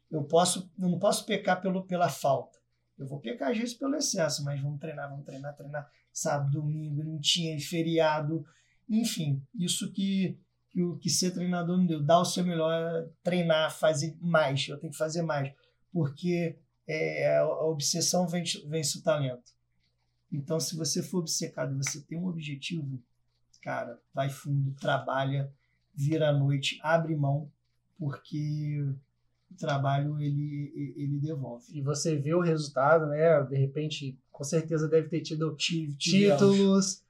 Eu, 0.10 0.24
posso, 0.24 0.72
eu 0.80 0.88
não 0.88 1.00
posso 1.00 1.26
pecar 1.26 1.60
pelo, 1.62 1.84
pela 1.86 2.10
falta. 2.10 2.58
Eu 2.98 3.08
vou 3.08 3.20
pecar 3.20 3.52
às 3.52 3.58
vezes 3.58 3.74
pelo 3.74 3.96
excesso, 3.96 4.44
mas 4.44 4.62
vamos 4.62 4.80
treinar, 4.80 5.10
vamos 5.10 5.26
treinar, 5.26 5.56
treinar. 5.56 5.90
Sábado, 6.14 6.52
domingo, 6.52 7.04
não 7.04 7.20
tinha 7.20 7.60
feriado. 7.60 8.46
Enfim, 8.90 9.44
isso 9.54 9.92
que, 9.92 10.40
que 10.78 10.84
o 10.84 10.96
que 10.96 11.10
ser 11.10 11.32
treinador 11.32 11.76
me 11.80 11.88
deu. 11.88 12.04
Dar 12.04 12.20
o 12.20 12.26
seu 12.26 12.44
melhor, 12.46 13.10
treinar, 13.24 13.76
fazer 13.76 14.16
mais. 14.22 14.68
Eu 14.68 14.78
tenho 14.78 14.92
que 14.92 14.98
fazer 14.98 15.24
mais. 15.24 15.52
Porque 15.92 16.56
é, 16.88 17.36
a 17.40 17.46
obsessão 17.64 18.28
vence, 18.28 18.64
vence 18.68 19.00
o 19.00 19.02
talento. 19.02 19.52
Então, 20.32 20.60
se 20.60 20.76
você 20.76 21.02
for 21.02 21.20
obcecado 21.20 21.74
e 21.74 21.78
você 21.78 22.00
tem 22.02 22.16
um 22.16 22.28
objetivo, 22.28 23.02
cara, 23.64 24.00
vai 24.14 24.30
fundo, 24.30 24.72
trabalha, 24.80 25.52
vira 25.96 26.30
à 26.30 26.34
noite, 26.34 26.80
abre 26.84 27.16
mão, 27.16 27.50
porque 27.98 28.86
o 29.50 29.56
trabalho 29.56 30.22
ele, 30.22 30.94
ele 30.96 31.18
devolve. 31.20 31.66
E 31.76 31.82
você 31.82 32.16
vê 32.18 32.36
o 32.36 32.42
resultado, 32.42 33.08
né? 33.08 33.42
De 33.46 33.58
repente, 33.58 34.16
com 34.32 34.44
certeza 34.44 34.88
deve 34.88 35.10
ter 35.10 35.22
tido 35.22 35.56
Tive- 35.56 35.96
tivemos. 35.96 36.40
títulos, 36.40 37.04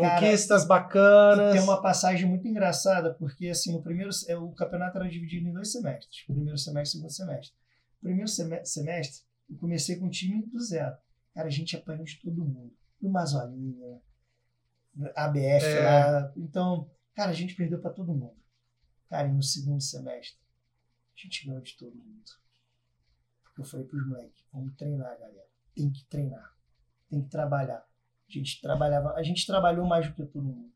Cara, 0.00 0.20
conquistas 0.20 0.66
bacanas. 0.66 1.52
Tem 1.52 1.62
uma 1.62 1.80
passagem 1.82 2.26
muito 2.28 2.46
engraçada, 2.46 3.14
porque 3.14 3.48
assim, 3.48 3.72
no 3.72 3.82
primeiro 3.82 4.10
o 4.42 4.52
campeonato 4.54 4.98
era 4.98 5.08
dividido 5.08 5.48
em 5.48 5.52
dois 5.52 5.70
semestres, 5.72 6.24
primeiro 6.26 6.56
semestre 6.58 6.96
e 6.96 7.00
segundo 7.00 7.12
semestre. 7.12 7.56
Primeiro 8.00 8.28
seme- 8.28 8.64
semestre, 8.64 9.24
eu 9.50 9.56
comecei 9.56 9.96
com 9.96 10.06
um 10.06 10.10
time 10.10 10.44
do 10.46 10.60
zero. 10.60 10.96
Cara, 11.34 11.46
a 11.48 11.50
gente 11.50 11.76
apanhou 11.76 12.04
de 12.04 12.16
todo 12.20 12.44
mundo. 12.44 12.72
Do 13.00 13.08
Mazolinha, 13.08 14.00
ABF 15.14 15.64
É. 15.66 15.80
lá. 15.84 16.32
Então, 16.36 16.90
cara, 17.14 17.30
a 17.30 17.34
gente 17.34 17.54
perdeu 17.54 17.80
para 17.80 17.90
todo 17.92 18.12
mundo. 18.14 18.36
Cara, 19.08 19.28
e 19.28 19.32
no 19.32 19.42
segundo 19.42 19.80
semestre, 19.80 20.38
a 21.16 21.20
gente 21.20 21.46
ganhou 21.46 21.62
de 21.62 21.76
todo 21.76 21.94
mundo. 21.94 22.22
Porque 23.44 23.60
eu 23.60 23.64
falei 23.64 23.86
pros 23.86 24.06
moleques, 24.06 24.44
vamos 24.52 24.74
treinar, 24.76 25.18
galera. 25.18 25.46
tem 25.74 25.90
que 25.92 26.04
treinar, 26.06 26.56
tem 27.08 27.22
que 27.22 27.28
trabalhar. 27.30 27.86
A 28.28 28.32
gente 28.32 28.60
trabalhava, 28.60 29.14
a 29.14 29.22
gente 29.22 29.46
trabalhou 29.46 29.86
mais 29.86 30.06
do 30.06 30.14
que 30.14 30.24
todo 30.26 30.42
mundo. 30.44 30.70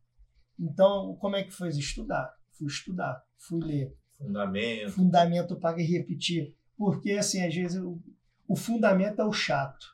Então, 0.58 1.16
como 1.20 1.36
é 1.36 1.42
que 1.42 1.50
foi? 1.50 1.68
Estudar. 1.68 2.34
Fui 2.56 2.66
estudar, 2.66 3.22
fui 3.38 3.60
ler. 3.60 3.96
Fundamento. 4.16 4.92
Fundamento 4.92 5.56
para 5.56 5.76
repetir. 5.76 6.54
Porque, 6.76 7.12
assim, 7.12 7.44
às 7.44 7.54
vezes 7.54 7.80
o, 7.82 8.00
o 8.48 8.56
fundamento 8.56 9.20
é 9.20 9.24
o 9.24 9.32
chato. 9.32 9.86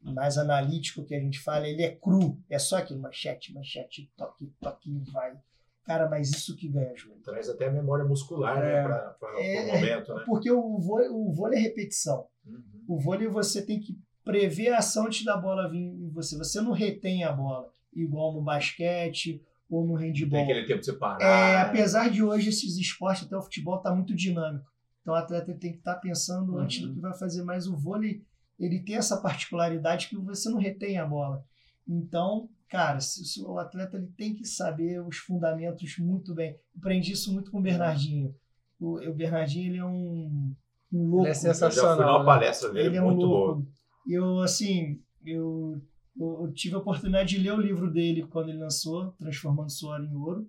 Mais 0.00 0.38
analítico 0.38 1.04
que 1.04 1.14
a 1.14 1.20
gente 1.20 1.38
fala, 1.40 1.66
ele 1.66 1.82
é 1.82 1.94
cru. 1.94 2.40
É 2.48 2.58
só 2.58 2.76
aquilo, 2.78 3.00
manchete, 3.00 3.52
manchete, 3.52 4.12
toque, 4.16 4.52
toque, 4.60 4.90
vai. 5.12 5.36
Cara, 5.84 6.08
mas 6.08 6.30
isso 6.30 6.54
que 6.54 6.68
ganha 6.68 6.94
jogo. 6.94 7.20
Traz 7.22 7.48
até 7.48 7.66
a 7.66 7.72
memória 7.72 8.04
muscular, 8.04 8.58
É. 8.58 8.82
né? 8.82 9.14
Para 9.18 9.42
É, 9.42 9.62
o 9.62 9.74
momento, 9.74 10.14
né? 10.14 10.22
Porque 10.26 10.50
o 10.50 10.78
vôlei, 10.78 11.08
o 11.08 11.32
vôlei 11.32 11.58
é 11.58 11.62
repetição. 11.62 12.26
Uhum. 12.44 12.84
O 12.86 12.98
vôlei 13.00 13.26
você 13.26 13.64
tem 13.64 13.80
que 13.80 13.98
prever 14.28 14.74
a 14.74 14.78
ação 14.78 15.06
antes 15.06 15.24
da 15.24 15.38
bola 15.38 15.70
vir 15.70 15.78
em 15.78 16.10
você. 16.10 16.36
Você 16.36 16.60
não 16.60 16.72
retém 16.72 17.24
a 17.24 17.32
bola, 17.32 17.66
igual 17.94 18.34
no 18.34 18.42
basquete 18.42 19.42
ou 19.70 19.86
no 19.86 19.94
handball. 19.94 20.30
Tem 20.30 20.42
aquele 20.42 20.66
tempo 20.66 20.80
de 20.80 20.84
você 20.86 20.92
parar. 20.92 21.18
É, 21.22 21.54
né? 21.54 21.60
apesar 21.62 22.10
de 22.10 22.22
hoje 22.22 22.50
esses 22.50 22.76
esportes, 22.76 23.24
até 23.24 23.34
o 23.34 23.40
futebol, 23.42 23.78
tá 23.78 23.94
muito 23.94 24.14
dinâmico. 24.14 24.66
Então 25.00 25.14
o 25.14 25.16
atleta 25.16 25.54
tem 25.54 25.72
que 25.72 25.78
estar 25.78 25.94
pensando 25.94 26.58
antes 26.58 26.82
Uhum. 26.82 26.88
do 26.88 26.94
que 26.96 27.00
vai 27.00 27.14
fazer. 27.16 27.42
Mas 27.42 27.66
o 27.66 27.74
vôlei, 27.74 28.22
ele 28.58 28.80
tem 28.80 28.96
essa 28.96 29.16
particularidade 29.16 30.08
que 30.08 30.16
você 30.18 30.50
não 30.50 30.58
retém 30.58 30.98
a 30.98 31.06
bola. 31.06 31.42
Então, 31.88 32.50
cara, 32.68 33.00
se, 33.00 33.24
se 33.24 33.42
o 33.42 33.58
atleta 33.58 33.96
ele 33.96 34.08
tem 34.14 34.34
que 34.34 34.44
saber 34.44 35.00
os 35.00 35.16
fundamentos 35.16 35.96
muito 35.98 36.34
bem. 36.34 36.54
Aprendi 36.76 37.12
isso 37.12 37.32
muito 37.32 37.50
com 37.50 37.60
o 37.60 37.62
Bernardinho. 37.62 38.34
O, 38.78 38.98
o 39.08 39.14
Bernardinho, 39.14 39.70
ele 39.70 39.78
é 39.78 39.84
um, 39.86 40.54
um 40.92 41.06
louco. 41.08 41.26
Ele 41.26 41.28
é 41.28 41.30
Eu 41.30 41.34
já 41.34 41.40
fui 41.42 41.54
sensacional. 41.54 41.96
numa 41.96 42.18
né? 42.18 42.24
palestra 42.26 42.70
dele, 42.70 42.88
Ele 42.88 42.96
é 42.98 43.02
um 43.02 43.06
muito 43.06 43.24
louco. 43.24 43.66
Eu, 44.06 44.40
assim, 44.40 45.00
eu, 45.24 45.80
eu 46.18 46.52
tive 46.54 46.74
a 46.74 46.78
oportunidade 46.78 47.30
de 47.36 47.38
ler 47.42 47.52
o 47.52 47.60
livro 47.60 47.90
dele 47.90 48.26
quando 48.26 48.48
ele 48.50 48.58
lançou, 48.58 49.12
Transformando 49.18 49.70
Suor 49.70 50.00
em 50.00 50.14
Ouro. 50.14 50.48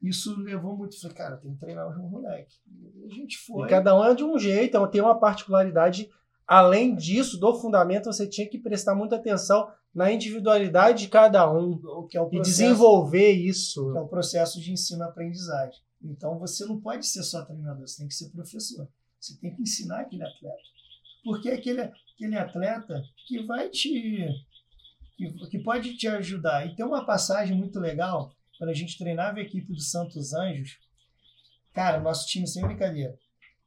Isso 0.00 0.38
levou 0.40 0.76
muito. 0.76 0.98
Falei, 1.00 1.16
cara, 1.16 1.36
tem 1.36 1.52
que 1.52 1.58
treinar 1.60 1.88
os 1.88 1.96
moleques. 2.10 2.60
E 2.70 3.04
a 3.04 3.14
gente 3.14 3.34
E 3.34 3.38
foi. 3.46 3.68
cada 3.68 3.98
um 3.98 4.04
é 4.04 4.14
de 4.14 4.22
um 4.24 4.38
jeito, 4.38 4.68
então 4.68 4.88
tem 4.90 5.00
uma 5.00 5.18
particularidade. 5.18 6.08
Além 6.46 6.94
disso, 6.94 7.38
do 7.38 7.54
fundamento, 7.60 8.06
você 8.06 8.26
tinha 8.26 8.48
que 8.48 8.58
prestar 8.58 8.94
muita 8.94 9.16
atenção 9.16 9.68
na 9.94 10.10
individualidade 10.12 11.00
de 11.04 11.08
cada 11.08 11.50
um 11.52 11.80
é 11.82 11.88
o 11.88 12.06
e 12.06 12.30
processo, 12.30 12.42
desenvolver 12.42 13.32
isso. 13.32 13.92
que 13.92 13.98
é 13.98 14.00
o 14.00 14.08
processo 14.08 14.60
de 14.60 14.72
ensino-aprendizagem. 14.72 15.80
Então 16.02 16.38
você 16.38 16.64
não 16.64 16.80
pode 16.80 17.06
ser 17.06 17.22
só 17.24 17.44
treinador, 17.44 17.86
você 17.86 17.98
tem 17.98 18.08
que 18.08 18.14
ser 18.14 18.30
professor. 18.30 18.88
Você 19.20 19.36
tem 19.40 19.54
que 19.54 19.62
ensinar 19.62 20.00
aquele 20.02 20.22
atleta. 20.22 20.56
Porque 21.24 21.48
é 21.48 21.54
aquele, 21.54 21.90
aquele 22.18 22.36
atleta 22.36 23.02
que 23.26 23.44
vai 23.46 23.68
te. 23.68 24.26
Que, 25.16 25.48
que 25.48 25.58
pode 25.60 25.96
te 25.96 26.08
ajudar. 26.08 26.66
E 26.66 26.74
tem 26.74 26.84
uma 26.84 27.04
passagem 27.06 27.56
muito 27.56 27.78
legal, 27.78 28.32
quando 28.58 28.70
a 28.70 28.74
gente 28.74 28.98
treinava 28.98 29.38
a 29.38 29.42
equipe 29.42 29.72
do 29.72 29.80
Santos 29.80 30.32
Anjos. 30.32 30.78
Cara, 31.72 32.00
nosso 32.00 32.26
time, 32.26 32.46
sem 32.46 32.64
brincadeira, 32.64 33.14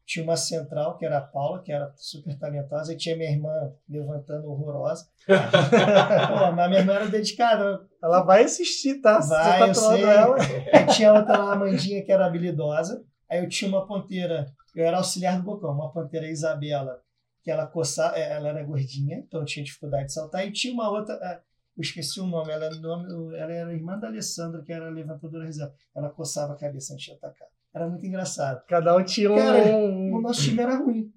tinha 0.05 0.23
uma 0.23 0.35
central, 0.35 0.97
que 0.97 1.05
era 1.05 1.17
a 1.17 1.21
Paula, 1.21 1.61
que 1.61 1.71
era 1.71 1.93
super 1.95 2.37
talentosa, 2.37 2.93
e 2.93 2.97
tinha 2.97 3.15
minha 3.15 3.31
irmã 3.31 3.53
levantando 3.89 4.49
horrorosa. 4.49 5.07
Pô, 5.27 6.51
mas 6.51 6.69
minha 6.69 6.81
irmã 6.81 6.93
era 6.93 7.07
dedicada, 7.07 7.85
Ela 8.01 8.21
vai 8.23 8.43
assistir, 8.43 9.01
tá? 9.01 9.19
Vai, 9.19 9.19
Você 9.19 9.59
tá 9.59 9.67
eu 9.67 9.75
sei. 9.75 10.03
ela. 10.03 10.35
Aí 10.73 10.85
tinha 10.87 11.13
outra 11.13 11.37
lá, 11.37 11.53
a 11.53 11.55
Mandinha, 11.55 12.03
que 12.03 12.11
era 12.11 12.25
habilidosa. 12.25 13.03
Aí 13.29 13.39
eu 13.39 13.47
tinha 13.47 13.69
uma 13.69 13.85
ponteira, 13.85 14.51
eu 14.75 14.85
era 14.85 14.97
auxiliar 14.97 15.37
do 15.37 15.43
Bocão, 15.43 15.71
uma 15.71 15.91
ponteira 15.91 16.29
Isabela, 16.29 16.99
que 17.43 17.49
ela 17.49 17.65
coçava, 17.67 18.17
eh, 18.17 18.34
ela 18.34 18.49
era 18.49 18.63
gordinha, 18.63 19.17
então 19.17 19.43
tinha 19.43 19.63
dificuldade 19.65 20.06
de 20.06 20.13
saltar. 20.13 20.45
E 20.47 20.51
tinha 20.51 20.73
uma 20.73 20.89
outra, 20.89 21.15
eh, 21.15 21.41
eu 21.77 21.82
esqueci 21.82 22.19
o 22.19 22.27
nome, 22.27 22.51
ela 22.51 22.65
era, 22.65 22.75
nome, 22.75 23.36
ela 23.36 23.51
era 23.51 23.73
irmã 23.73 23.97
da 23.97 24.08
Alessandra, 24.08 24.62
que 24.62 24.71
era 24.71 24.89
levantadora 24.89 25.45
reserva. 25.45 25.73
Ela 25.95 26.10
coçava 26.10 26.54
a 26.54 26.58
cabeça 26.58 26.93
antes 26.93 27.06
de 27.06 27.13
atacar. 27.13 27.47
Era 27.73 27.88
muito 27.88 28.06
engraçado. 28.06 28.63
Cada 28.67 28.95
um 28.95 29.04
tinha 29.04 29.32
um. 29.32 29.36
Cara, 29.36 29.77
O 29.77 30.21
nosso 30.21 30.41
time 30.41 30.62
era 30.62 30.75
ruim. 30.77 31.13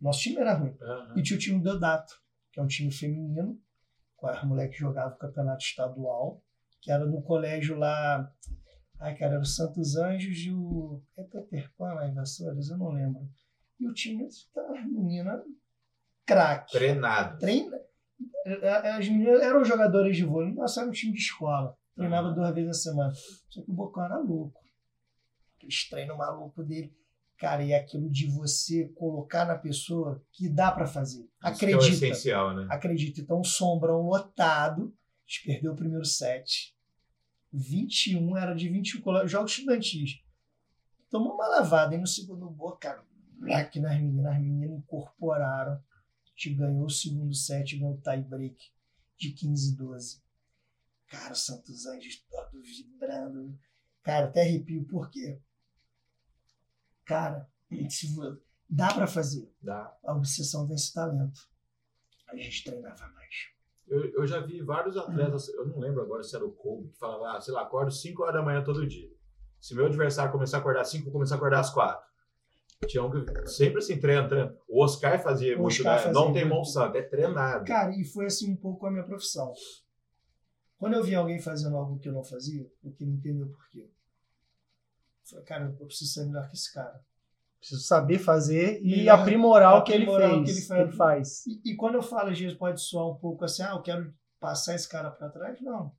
Nosso 0.00 0.20
time 0.20 0.36
era 0.36 0.54
ruim. 0.54 0.76
Aham. 0.80 1.14
E 1.16 1.22
tinha 1.22 1.36
o 1.36 1.40
time 1.40 1.58
do 1.58 1.64
Deodato, 1.64 2.14
que 2.52 2.60
é 2.60 2.62
um 2.62 2.66
time 2.66 2.90
feminino, 2.90 3.60
com 4.16 4.26
as 4.26 4.42
moleques 4.44 4.76
que 4.76 4.80
jogavam 4.80 5.14
o 5.14 5.18
campeonato 5.18 5.62
estadual, 5.62 6.42
que 6.80 6.90
era 6.90 7.04
no 7.04 7.20
colégio 7.22 7.76
lá. 7.76 8.32
Ai, 9.00 9.16
cara, 9.16 9.34
era 9.34 9.42
o 9.42 9.44
Santos 9.44 9.96
Anjos 9.96 10.38
e 10.38 10.50
o. 10.50 11.02
É 11.16 11.22
Peter 11.22 11.70
Pan 11.76 11.92
lá 11.92 12.08
em 12.08 12.14
Vassouras? 12.14 12.70
Eu 12.70 12.78
não 12.78 12.90
lembro. 12.90 13.28
E 13.80 13.86
o 13.88 13.92
time 13.92 14.26
da 14.54 14.82
menina 14.86 15.42
craque. 16.26 16.72
Treinado. 16.72 17.38
Treina. 17.38 17.76
As 18.96 19.08
meninas 19.08 19.40
eram 19.40 19.64
jogadores 19.64 20.16
de 20.16 20.24
vôlei, 20.24 20.52
nossa, 20.54 20.80
era 20.80 20.88
um 20.88 20.92
time 20.92 21.12
de 21.12 21.18
escola. 21.20 21.76
Treinava 21.94 22.32
duas 22.32 22.54
vezes 22.54 22.66
na 22.68 22.74
semana. 22.74 23.12
Só 23.48 23.62
que 23.62 23.70
o 23.70 23.74
Bocão 23.74 24.04
era 24.04 24.18
louco. 24.18 24.60
Aqueles 25.56 25.88
treinos 25.88 26.16
malucos 26.16 26.66
dele. 26.66 26.92
Cara, 27.38 27.62
e 27.62 27.72
aquilo 27.72 28.10
de 28.10 28.26
você 28.26 28.88
colocar 28.96 29.44
na 29.44 29.56
pessoa 29.56 30.20
que 30.32 30.48
dá 30.48 30.72
pra 30.72 30.86
fazer. 30.86 31.20
Isso 31.22 31.30
é 31.42 31.46
o 31.46 31.52
Acredita. 31.54 31.86
essencial, 32.06 32.54
né? 32.56 32.66
Acredita. 32.70 33.20
Então, 33.20 33.44
sombrão 33.44 34.00
lotado. 34.02 34.92
A 34.92 35.30
gente 35.30 35.44
perdeu 35.46 35.72
o 35.72 35.76
primeiro 35.76 36.04
set. 36.04 36.74
21, 37.52 38.36
era 38.36 38.54
de 38.54 38.68
21 38.68 39.00
colo- 39.02 39.26
jogos 39.26 39.52
estudantis. 39.52 40.20
Tomou 41.10 41.34
uma 41.34 41.46
lavada 41.48 41.94
e 41.94 41.98
no 41.98 42.06
segundo 42.06 42.48
gol, 42.50 42.72
cara, 42.76 43.02
aqui 43.54 43.80
nas 43.80 44.00
meninas, 44.00 44.34
as 44.34 44.40
meninas 44.40 44.78
incorporaram. 44.78 45.72
A 45.72 46.30
gente 46.30 46.54
ganhou 46.54 46.84
o 46.84 46.90
segundo 46.90 47.34
set, 47.34 47.76
ganhou 47.76 47.94
o 47.94 48.00
tie 48.00 48.22
break 48.22 48.72
de 49.16 49.32
15 49.32 49.76
12. 49.76 50.22
Cara, 51.08 51.32
o 51.32 51.36
Santos 51.36 51.86
Anjos 51.86 52.24
todo 52.30 52.62
vibrando. 52.62 53.58
Cara, 54.02 54.26
até 54.26 54.42
arrepio, 54.42 54.84
por 54.86 55.10
quê? 55.10 55.40
Cara, 57.04 57.50
se 57.88 58.14
dá 58.68 58.92
pra 58.92 59.06
fazer. 59.06 59.50
Dá. 59.60 59.96
A 60.04 60.14
obsessão 60.14 60.66
vence 60.66 60.90
o 60.90 60.94
talento. 60.94 61.40
A 62.28 62.36
gente 62.36 62.64
treinava 62.64 63.08
mais. 63.08 63.34
Eu, 63.86 64.04
eu 64.12 64.26
já 64.26 64.40
vi 64.40 64.60
vários 64.60 64.96
atletas, 64.98 65.48
eu 65.48 65.66
não 65.66 65.78
lembro 65.78 66.02
agora 66.02 66.22
se 66.22 66.36
era 66.36 66.44
o 66.44 66.52
Kobe, 66.52 66.90
que 66.90 66.98
falava, 66.98 67.36
ah, 67.36 67.40
sei 67.40 67.54
lá, 67.54 67.62
acordo 67.62 67.90
5 67.90 68.22
horas 68.22 68.34
da 68.34 68.42
manhã 68.42 68.62
todo 68.62 68.86
dia. 68.86 69.10
Se 69.58 69.74
meu 69.74 69.86
adversário 69.86 70.30
começar 70.30 70.58
a 70.58 70.60
acordar 70.60 70.82
às 70.82 70.90
5, 70.90 71.00
eu 71.00 71.04
vou 71.04 71.12
começar 71.14 71.36
a 71.36 71.38
acordar 71.38 71.60
às 71.60 71.70
4. 71.70 72.07
Tinha 72.86 73.02
um 73.02 73.10
que 73.10 73.46
sempre 73.48 73.78
assim, 73.78 73.98
treino, 73.98 74.28
treino. 74.28 74.56
O 74.68 74.82
Oscar 74.82 75.20
fazia 75.22 75.56
O 75.56 75.62
muito, 75.62 75.72
Oscar 75.74 75.96
né? 75.96 76.02
fazia 76.02 76.12
Não 76.12 76.32
tem 76.32 76.44
mão 76.44 76.64
santa, 76.64 76.98
é 76.98 77.02
treinado. 77.02 77.64
Cara, 77.64 77.90
e 77.94 78.04
foi 78.04 78.26
assim 78.26 78.52
um 78.52 78.56
pouco 78.56 78.86
a 78.86 78.90
minha 78.90 79.04
profissão. 79.04 79.52
Quando 80.78 80.94
eu 80.94 81.02
vi 81.02 81.14
alguém 81.14 81.40
fazendo 81.40 81.76
algo 81.76 81.98
que 81.98 82.08
eu 82.08 82.12
não 82.12 82.22
fazia, 82.22 82.64
eu 82.84 82.92
queria 82.92 83.12
entender 83.12 83.42
o 83.42 83.48
porquê. 83.50 83.80
Eu 83.80 83.90
falei, 85.28 85.44
cara, 85.44 85.76
eu 85.80 85.86
preciso 85.86 86.12
ser 86.12 86.24
melhor 86.26 86.46
que 86.48 86.54
esse 86.54 86.72
cara. 86.72 87.00
Preciso 87.58 87.80
saber 87.82 88.18
fazer 88.20 88.80
e 88.80 88.98
Melhor- 88.98 89.18
aprimorar 89.18 89.78
o 89.78 89.82
que 89.84 89.92
ele 89.92 90.06
fez. 90.06 90.16
o 90.32 90.44
que 90.44 90.50
ele 90.50 90.60
que 90.60 90.66
faz. 90.66 90.80
ele 90.88 90.92
faz. 90.92 91.46
E, 91.46 91.72
e 91.72 91.76
quando 91.76 91.96
eu 91.96 92.02
falo, 92.02 92.30
às 92.30 92.38
vezes 92.38 92.56
pode 92.56 92.80
soar 92.80 93.08
um 93.08 93.16
pouco 93.16 93.44
assim, 93.44 93.62
ah, 93.64 93.72
eu 93.72 93.82
quero 93.82 94.14
passar 94.38 94.76
esse 94.76 94.88
cara 94.88 95.10
para 95.10 95.28
trás. 95.28 95.60
Não. 95.60 95.92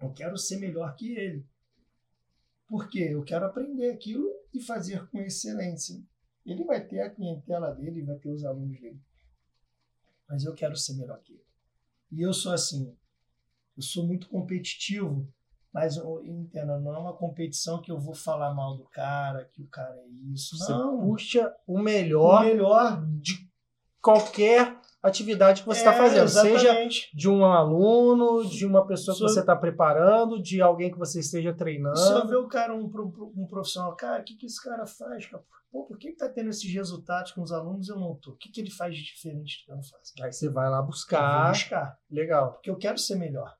Eu 0.00 0.10
quero 0.12 0.38
ser 0.38 0.56
melhor 0.56 0.94
que 0.96 1.14
ele. 1.14 1.46
Por 2.66 2.88
quê? 2.88 3.10
Eu 3.12 3.22
quero 3.22 3.44
aprender 3.44 3.90
aquilo 3.90 4.26
e 4.54 4.60
fazer 4.62 5.06
com 5.10 5.20
excelência. 5.20 5.96
Ele 6.44 6.64
vai 6.64 6.84
ter 6.84 7.00
a 7.00 7.10
clientela 7.10 7.72
dele, 7.74 8.02
vai 8.04 8.16
ter 8.16 8.28
os 8.30 8.44
alunos 8.44 8.78
dele. 8.80 9.00
Mas 10.28 10.44
eu 10.44 10.54
quero 10.54 10.76
ser 10.76 10.94
melhor 10.94 11.20
que 11.22 11.32
ele. 11.32 11.44
E 12.12 12.22
eu 12.22 12.32
sou 12.32 12.52
assim. 12.52 12.94
Eu 13.76 13.82
sou 13.82 14.06
muito 14.06 14.28
competitivo, 14.28 15.28
mas 15.72 15.96
entenda, 16.24 16.78
não 16.78 16.94
é 16.94 16.98
uma 16.98 17.16
competição 17.16 17.82
que 17.82 17.90
eu 17.90 17.98
vou 17.98 18.14
falar 18.14 18.54
mal 18.54 18.76
do 18.76 18.84
cara, 18.84 19.44
que 19.46 19.62
o 19.62 19.66
cara 19.66 19.96
é 19.96 20.06
isso. 20.32 20.56
Você 20.56 20.70
Não. 20.70 21.00
puxa 21.00 21.52
o 21.66 21.74
O 21.74 21.82
melhor 21.82 22.44
melhor 22.44 23.04
de 23.20 23.50
qualquer 24.00 24.80
atividade 25.08 25.60
que 25.62 25.66
você 25.66 25.80
está 25.80 25.92
É, 25.94 25.96
fazendo. 25.98 26.28
Seja 26.28 26.54
exatamente. 26.68 27.10
de 27.14 27.28
um 27.28 27.44
aluno, 27.44 28.44
de 28.48 28.64
uma 28.66 28.86
pessoa 28.86 29.14
que 29.16 29.22
você 29.22 29.40
está 29.40 29.54
preparando, 29.54 30.40
de 30.42 30.60
alguém 30.62 30.90
que 30.90 30.98
você 30.98 31.20
esteja 31.20 31.52
treinando. 31.52 31.96
Se 31.98 32.12
eu 32.12 32.26
ver 32.26 32.36
o 32.36 32.48
cara, 32.48 32.74
um, 32.74 32.90
um 33.36 33.46
profissional, 33.46 33.94
cara, 33.96 34.20
o 34.22 34.24
que, 34.24 34.34
que 34.36 34.46
esse 34.46 34.62
cara 34.62 34.86
faz? 34.86 35.26
cara? 35.26 35.42
Pô, 35.70 35.84
por 35.86 35.98
que, 35.98 36.12
que 36.12 36.16
tá 36.16 36.28
tendo 36.28 36.50
esses 36.50 36.72
resultados 36.72 37.32
com 37.32 37.42
os 37.42 37.50
alunos 37.52 37.88
e 37.88 37.90
eu 37.92 37.98
não 37.98 38.14
tô? 38.14 38.30
O 38.30 38.36
que, 38.36 38.48
que 38.48 38.60
ele 38.60 38.70
faz 38.70 38.94
de 38.96 39.02
diferente 39.02 39.58
do 39.60 39.64
que 39.66 39.72
eu 39.72 39.76
não 39.76 39.82
faço? 39.82 40.12
Aí 40.22 40.32
você 40.32 40.48
vai 40.48 40.70
lá 40.70 40.76
Eu 40.76 40.82
vou 40.82 40.90
buscar. 40.90 41.50
buscar, 41.50 41.98
Legal. 42.10 42.52
porque 42.52 42.70
eu 42.70 42.76
quero 42.76 42.96
ser 42.96 43.16
melhor. 43.16 43.52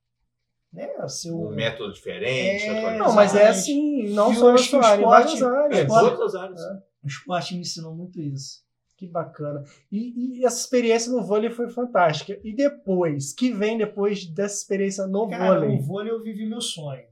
Né? 0.73 0.89
Ser 1.09 1.31
o- 1.31 1.49
Um 1.49 1.55
método 1.55 1.93
diferente, 1.93 2.65
É, 2.65 2.79
atualizado. 2.79 2.99
Não, 2.99 3.15
mas 3.15 3.35
é 3.35 3.49
assim, 3.49 4.09
não 4.13 4.33
E 4.33 4.37
só 4.37 4.43
eu 4.47 4.49
na 4.49 4.55
acho 4.55 4.71
que 4.71 4.77
o 4.77 4.81
sua 4.83 4.89
área, 4.91 5.01
em 5.01 5.05
esporte- 5.05 5.41
várias 5.41 5.43
áreas. 5.43 5.79
Em 5.79 5.83
Esporte- 5.83 6.17
todas 6.17 6.35
as 6.35 6.41
áreas. 6.43 6.61
o 7.03 7.07
esporte 7.07 7.55
me 7.55 7.61
ensinou 7.61 7.95
muito 7.95 8.21
isso. 8.21 8.65
Que 9.05 9.13
bacana. 9.13 9.65
E, 9.91 10.39
e 10.39 10.45
essa 10.45 10.61
experiência 10.61 11.13
no 11.13 11.23
vôlei 11.23 11.51
foi 11.51 11.69
fantástica. 11.69 12.41
E 12.43 12.55
depois? 12.55 13.33
que 13.33 13.53
vem 13.53 13.77
depois 13.77 14.27
dessa 14.27 14.57
experiência 14.57 15.07
no 15.07 15.29
Cara, 15.29 15.61
vôlei? 15.61 15.77
o 15.77 15.83
vôlei 15.83 16.13
eu 16.13 16.23
vivi 16.23 16.47
meu 16.47 16.61
sonho. 16.61 17.05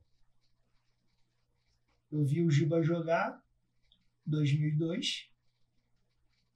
Eu 2.11 2.25
vi 2.25 2.43
o 2.43 2.51
Giba 2.51 2.83
jogar 2.83 3.43
2002. 4.27 5.29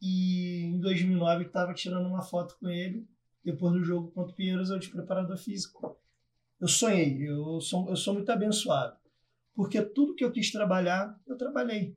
E 0.01 0.65
em 0.65 0.81
2009 0.81 1.45
eu 1.45 1.47
estava 1.47 1.75
tirando 1.75 2.07
uma 2.07 2.23
foto 2.23 2.57
com 2.61 2.69
ele, 2.69 3.09
depois 3.43 3.73
do 3.73 3.83
jogo 3.83 4.11
contra 4.11 4.33
o 4.33 4.37
Pinheiros, 4.37 4.71
eu 4.71 4.79
de 4.79 4.91
preparador 4.91 5.37
físico. 5.39 5.99
Eu 6.61 6.69
sonhei, 6.69 7.29
eu 7.29 7.61
sou, 7.61 7.89
eu 7.89 7.97
sou 7.97 8.15
muito 8.15 8.31
abençoado. 8.31 8.97
Porque 9.55 9.81
tudo 9.81 10.15
que 10.15 10.25
eu 10.25 10.31
quis 10.31 10.53
trabalhar, 10.53 11.19
eu 11.27 11.37
trabalhei. 11.37 11.97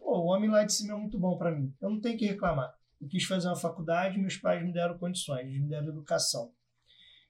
Pô, 0.00 0.18
o 0.18 0.26
homem 0.26 0.50
lá 0.50 0.64
de 0.64 0.72
cima 0.72 0.94
é 0.94 0.96
muito 0.96 1.18
bom 1.18 1.36
para 1.36 1.52
mim. 1.52 1.72
Eu 1.80 1.90
não 1.90 2.00
tenho 2.00 2.18
que 2.18 2.26
reclamar. 2.26 2.74
Eu 3.00 3.06
quis 3.06 3.24
fazer 3.24 3.46
uma 3.46 3.56
faculdade, 3.56 4.18
meus 4.18 4.36
pais 4.36 4.64
me 4.64 4.72
deram 4.72 4.98
condições, 4.98 5.46
me 5.46 5.68
deram 5.68 5.88
educação. 5.88 6.52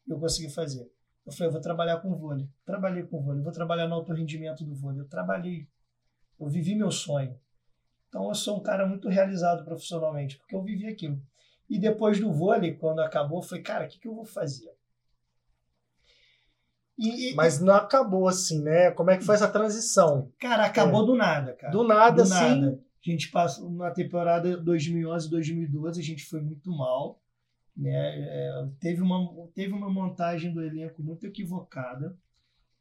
Eu 0.09 0.19
consegui 0.19 0.49
fazer. 0.49 0.91
Eu 1.27 1.33
falei, 1.33 1.49
eu 1.49 1.53
vou 1.53 1.61
trabalhar 1.61 1.99
com 1.99 2.17
vôlei. 2.17 2.49
Trabalhei 2.65 3.03
com 3.03 3.21
vôlei, 3.21 3.43
vou 3.43 3.53
trabalhar 3.53 3.87
no 3.87 3.97
alto 3.97 4.13
rendimento 4.13 4.65
do 4.65 4.75
vôlei. 4.75 5.01
Eu 5.01 5.09
trabalhei. 5.09 5.69
Eu 6.39 6.49
vivi 6.49 6.75
meu 6.75 6.91
sonho. 6.91 7.39
Então 8.09 8.29
eu 8.29 8.35
sou 8.35 8.59
um 8.59 8.63
cara 8.63 8.87
muito 8.87 9.09
realizado 9.09 9.65
profissionalmente, 9.65 10.39
porque 10.39 10.55
eu 10.55 10.63
vivi 10.63 10.87
aquilo. 10.87 11.21
E 11.69 11.79
depois 11.79 12.19
do 12.19 12.33
vôlei, 12.33 12.75
quando 12.75 13.01
acabou, 13.01 13.43
falei, 13.43 13.63
cara, 13.63 13.85
o 13.85 13.89
que, 13.89 13.99
que 13.99 14.09
eu 14.09 14.15
vou 14.15 14.25
fazer? 14.25 14.73
E, 17.01 17.35
Mas 17.35 17.59
não 17.59 17.75
acabou 17.75 18.29
assim, 18.29 18.63
né? 18.63 18.91
Como 18.91 19.11
é 19.11 19.17
que 19.17 19.25
foi 19.25 19.35
essa 19.35 19.49
transição? 19.49 20.31
Cara, 20.39 20.67
acabou 20.67 21.03
é. 21.03 21.07
do 21.07 21.15
nada, 21.15 21.55
cara. 21.55 21.73
Do 21.73 21.83
nada, 21.83 22.17
do 22.17 22.23
assim. 22.23 22.61
Nada. 22.61 22.81
A 23.07 23.11
gente 23.11 23.31
passou 23.31 23.71
na 23.71 23.91
temporada 23.91 24.59
2011, 24.59 25.31
2012, 25.31 25.99
a 25.99 26.05
gente 26.05 26.27
foi 26.27 26.43
muito 26.43 26.71
mal. 26.71 27.19
Né? 27.75 27.91
É, 27.91 28.69
teve, 28.79 29.01
uma, 29.01 29.49
teve 29.55 29.73
uma 29.73 29.89
montagem 29.89 30.53
do 30.53 30.63
elenco 30.63 31.03
muito 31.03 31.27
equivocada. 31.27 32.15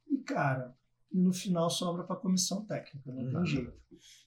E, 0.09 0.17
cara, 0.17 0.75
no 1.09 1.31
final 1.31 1.69
sobra 1.69 2.03
para 2.03 2.17
a 2.17 2.19
comissão 2.19 2.65
técnica, 2.65 3.09
não 3.13 3.23
uhum. 3.23 3.31
tem 3.31 3.45
jeito. 3.45 3.73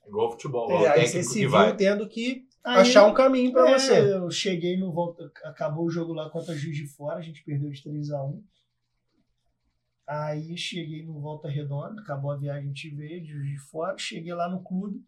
Igual 0.07 0.31
futebol, 0.31 0.71
é, 0.71 0.89
aí 0.89 1.07
você 1.07 1.23
se 1.23 1.47
viu 1.47 1.77
tendo 1.77 2.09
que 2.09 2.47
aí, 2.65 2.81
achar 2.81 3.07
um 3.07 3.13
caminho 3.13 3.53
para 3.53 3.71
é, 3.71 3.79
você. 3.79 4.15
Eu 4.15 4.31
cheguei 4.31 4.79
no 4.79 4.91
volta, 4.91 5.31
acabou 5.45 5.85
o 5.85 5.91
jogo 5.91 6.15
lá 6.15 6.31
contra 6.31 6.55
a 6.55 6.57
Juiz 6.57 6.77
de 6.77 6.87
Fora, 6.87 7.19
a 7.19 7.23
gente 7.23 7.45
perdeu 7.45 7.71
de 7.71 7.83
3 7.83 8.11
a 8.11 8.25
1 8.25 8.43
Aí 10.07 10.57
cheguei 10.57 11.05
no 11.05 11.21
Volta 11.21 11.49
Redonda, 11.49 12.01
acabou 12.01 12.31
a 12.33 12.37
viagem, 12.37 12.65
a 12.65 12.67
gente 12.67 12.91
veio 12.91 13.23
de 13.23 13.41
de 13.41 13.59
Fora, 13.59 13.97
cheguei 13.97 14.35
lá 14.35 14.49
no 14.49 14.63
clube, 14.63 15.05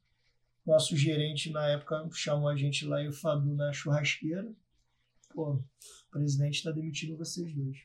nosso 0.64 0.96
gerente 0.96 1.50
na 1.50 1.66
época 1.68 2.09
chamou 2.12 2.48
a 2.48 2.57
gente 2.57 2.87
lá 2.87 3.02
e 3.02 3.09
o 3.09 3.12
Fadu 3.12 3.54
na 3.54 3.72
churrasqueira. 3.72 4.50
Pô, 5.35 5.54
o 5.54 5.64
presidente 6.11 6.54
está 6.54 6.70
demitindo 6.70 7.16
vocês 7.16 7.52
dois. 7.52 7.76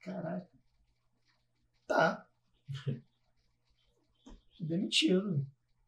Caraca. 0.00 0.46
Tá. 1.86 2.26
Demitido. 4.60 5.44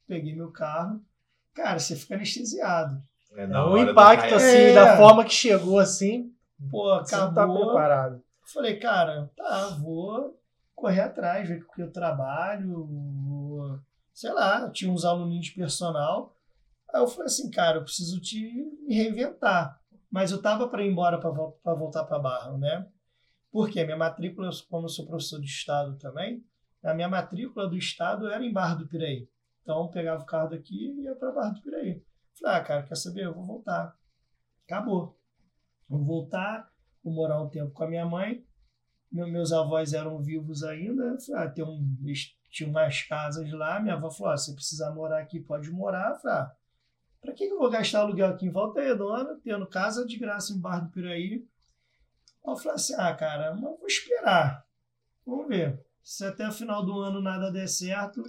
Peguei 0.06 0.34
meu 0.34 0.50
carro. 0.50 1.04
Cara, 1.52 1.78
você 1.78 1.94
fica 1.94 2.16
anestesiado. 2.16 3.02
É, 3.36 3.46
o 3.46 3.78
impacto, 3.78 4.34
assim, 4.34 4.46
é. 4.46 4.74
da 4.74 4.96
forma 4.96 5.24
que 5.24 5.32
chegou, 5.32 5.78
assim. 5.78 6.34
Pô, 6.70 6.92
acabou. 6.92 7.04
Você 7.04 7.16
não 7.16 7.34
tá 7.34 7.46
preparado. 7.46 8.23
Falei, 8.52 8.78
cara, 8.78 9.30
tá, 9.36 9.68
vou 9.80 10.38
correr 10.74 11.00
atrás, 11.00 11.48
ver 11.48 11.62
o 11.62 11.68
que 11.72 11.82
eu 11.82 11.92
trabalho, 11.92 12.86
vou, 12.86 13.80
sei 14.12 14.32
lá, 14.32 14.70
tinha 14.70 14.92
uns 14.92 15.04
alunos 15.04 15.46
de 15.46 15.52
personal. 15.52 16.36
Aí 16.92 17.00
eu 17.00 17.06
falei 17.06 17.26
assim, 17.26 17.50
cara, 17.50 17.78
eu 17.78 17.84
preciso 17.84 18.20
te 18.20 18.40
me 18.86 18.94
reinventar. 18.94 19.80
Mas 20.10 20.30
eu 20.30 20.40
tava 20.40 20.68
para 20.68 20.84
ir 20.84 20.90
embora 20.90 21.18
para 21.18 21.74
voltar 21.74 22.04
para 22.04 22.18
Barra, 22.18 22.56
né? 22.58 22.86
Porque 23.50 23.80
a 23.80 23.84
minha 23.84 23.96
matrícula, 23.96 24.50
como 24.68 24.84
eu 24.84 24.88
sou 24.88 25.06
professor 25.06 25.40
de 25.40 25.46
estado 25.46 25.96
também, 25.98 26.44
a 26.84 26.92
minha 26.92 27.08
matrícula 27.08 27.68
do 27.68 27.76
estado 27.76 28.28
era 28.28 28.44
em 28.44 28.52
Barra 28.52 28.74
do 28.74 28.86
Piraí. 28.86 29.28
Então 29.62 29.82
eu 29.82 29.88
pegava 29.88 30.22
o 30.22 30.26
carro 30.26 30.50
daqui 30.50 30.92
e 30.92 31.04
ia 31.04 31.16
para 31.16 31.32
Barra 31.32 31.50
do 31.50 31.62
Piraí. 31.62 32.04
Falei, 32.38 32.56
ah, 32.56 32.62
cara, 32.62 32.82
quer 32.82 32.96
saber? 32.96 33.24
Eu 33.24 33.34
vou 33.34 33.46
voltar. 33.46 33.96
Acabou. 34.64 35.18
Vou 35.88 36.04
voltar 36.04 36.68
Vou 37.04 37.12
morar 37.12 37.40
um 37.42 37.48
tempo 37.50 37.70
com 37.70 37.84
a 37.84 37.88
minha 37.88 38.06
mãe. 38.06 38.42
Meu, 39.12 39.28
meus 39.28 39.52
avós 39.52 39.92
eram 39.92 40.20
vivos 40.22 40.64
ainda. 40.64 41.18
Falei, 41.20 41.42
ah, 41.42 41.50
tem 41.50 41.64
um, 41.64 41.96
tinha 42.50 42.68
umas 42.68 43.02
casas 43.02 43.52
lá. 43.52 43.78
Minha 43.78 43.94
avó 43.94 44.10
falou: 44.10 44.32
ah, 44.32 44.36
se 44.36 44.54
precisar 44.54 44.90
morar 44.92 45.20
aqui, 45.20 45.38
pode 45.38 45.70
morar. 45.70 46.18
Falei, 46.20 46.38
ah, 46.38 46.52
para 47.20 47.32
que, 47.32 47.46
que 47.46 47.52
eu 47.52 47.58
vou 47.58 47.70
gastar 47.70 48.00
aluguel 48.00 48.28
aqui 48.28 48.46
em 48.46 48.50
Volta 48.50 48.80
Redonda, 48.80 49.38
tendo 49.44 49.66
casa 49.66 50.06
de 50.06 50.18
graça 50.18 50.52
em 50.52 50.58
Barra 50.58 50.80
do 50.80 50.90
Piraí? 50.90 51.46
Eu 52.46 52.56
falei 52.56 52.74
assim: 52.74 52.94
ah, 52.96 53.14
cara, 53.14 53.52
mas 53.54 53.62
vou 53.62 53.86
esperar. 53.86 54.66
Vamos 55.26 55.48
ver. 55.48 55.84
Se 56.02 56.24
até 56.24 56.48
o 56.48 56.52
final 56.52 56.84
do 56.84 56.98
ano 56.98 57.20
nada 57.20 57.52
der 57.52 57.68
certo. 57.68 58.22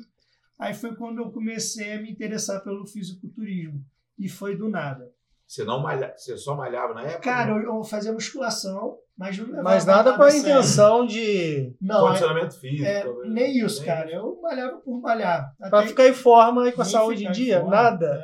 Aí 0.58 0.74
foi 0.74 0.96
quando 0.96 1.22
eu 1.22 1.32
comecei 1.32 1.94
a 1.94 2.02
me 2.02 2.12
interessar 2.12 2.64
pelo 2.64 2.88
fisiculturismo. 2.88 3.86
E 4.18 4.30
foi 4.30 4.56
do 4.56 4.70
nada. 4.70 5.14
Você 5.48 5.64
não 5.64 5.80
malha, 5.80 6.12
você 6.18 6.36
só 6.38 6.56
malhava 6.56 6.94
na 6.96 7.04
época? 7.04 7.20
Cara, 7.20 7.52
eu, 7.52 7.62
eu 7.62 7.84
fazia 7.84 8.12
musculação, 8.12 8.98
mas 9.16 9.38
não 9.38 9.64
Mas 9.64 9.86
nada 9.86 10.16
com 10.18 10.24
a 10.24 10.36
intenção 10.36 11.06
de 11.06 11.76
não, 11.80 12.08
condicionamento 12.08 12.56
é, 12.56 12.60
físico. 12.60 12.86
É, 12.86 13.30
nem 13.30 13.58
isso, 13.60 13.78
nem 13.78 13.86
cara. 13.86 14.08
Isso. 14.08 14.16
Eu 14.16 14.42
malhava 14.42 14.78
por 14.78 15.00
malhar. 15.00 15.56
Até 15.60 15.70
pra 15.70 15.88
ficar 15.88 16.08
em 16.08 16.14
forma 16.14 16.68
e 16.68 16.72
com 16.72 16.82
a 16.82 16.86
saúde 16.86 17.28
em 17.28 17.32
dia? 17.32 17.60
Em 17.60 17.70
nada. 17.70 18.24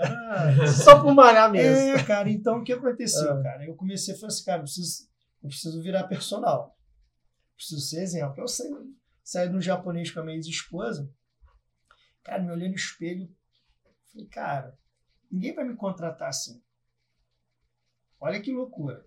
É. 0.61 0.65
só 0.83 0.99
por 0.99 1.13
malhar 1.13 1.51
mesmo. 1.51 1.95
É, 1.95 2.03
cara, 2.03 2.27
então 2.27 2.57
o 2.57 2.63
que 2.63 2.73
aconteceu, 2.73 3.37
é. 3.37 3.43
cara? 3.43 3.65
Eu 3.65 3.75
comecei 3.75 4.15
a 4.15 4.17
falar 4.17 4.27
assim, 4.27 4.43
cara, 4.43 4.57
eu 4.57 4.63
preciso, 4.63 5.07
eu 5.43 5.49
preciso 5.49 5.81
virar 5.81 6.03
personal. 6.05 6.75
Preciso 7.55 7.81
ser 7.81 8.01
exemplo. 8.01 8.33
Eu 8.41 8.47
saí, 8.47 8.69
saí 9.23 9.47
do 9.47 9.61
japonês 9.61 10.09
com 10.09 10.21
a 10.21 10.23
minha 10.23 10.37
ex-esposa. 10.37 11.07
Cara, 12.23 12.41
me 12.41 12.51
olhei 12.51 12.67
no 12.67 12.75
espelho. 12.75 13.29
Falei, 14.11 14.27
cara, 14.27 14.75
ninguém 15.31 15.53
vai 15.53 15.63
me 15.63 15.75
contratar 15.75 16.29
assim. 16.29 16.59
Olha 18.21 18.39
que 18.39 18.53
loucura. 18.53 19.03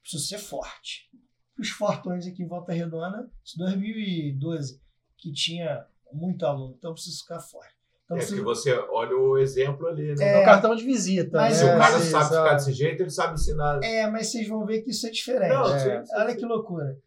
Preciso 0.00 0.26
ser 0.26 0.38
forte. 0.38 1.10
Os 1.58 1.70
fortões 1.70 2.26
aqui 2.26 2.42
em 2.42 2.46
Volta 2.46 2.72
Redonda, 2.72 3.28
2012, 3.56 4.80
que 5.18 5.32
tinha 5.32 5.86
muito 6.12 6.46
aluno, 6.46 6.74
então 6.78 6.92
preciso 6.92 7.22
ficar 7.22 7.40
forte. 7.40 7.74
Então, 8.04 8.16
é 8.16 8.20
preciso... 8.20 8.38
que 8.38 8.44
você 8.44 8.72
olha 8.72 9.16
o 9.16 9.38
exemplo 9.38 9.86
ali, 9.86 10.14
né? 10.14 10.34
É, 10.34 10.42
o 10.42 10.44
cartão 10.44 10.76
de 10.76 10.84
visita. 10.84 11.38
Mas, 11.38 11.60
né? 11.60 11.68
Se 11.68 11.74
o 11.74 11.78
cara 11.78 11.92
sabe 11.92 12.06
exato. 12.06 12.28
ficar 12.28 12.54
desse 12.54 12.72
jeito, 12.72 13.02
ele 13.02 13.10
sabe 13.10 13.34
ensinar. 13.34 13.82
É, 13.82 14.06
mas 14.08 14.28
vocês 14.28 14.46
vão 14.46 14.66
ver 14.66 14.82
que 14.82 14.90
isso 14.90 15.06
é 15.06 15.10
diferente. 15.10 15.52
Não, 15.52 15.74
é. 15.74 15.78
Sim, 15.78 16.06
sim, 16.06 16.14
olha 16.16 16.32
sim. 16.32 16.38
que 16.38 16.44
loucura. 16.44 16.98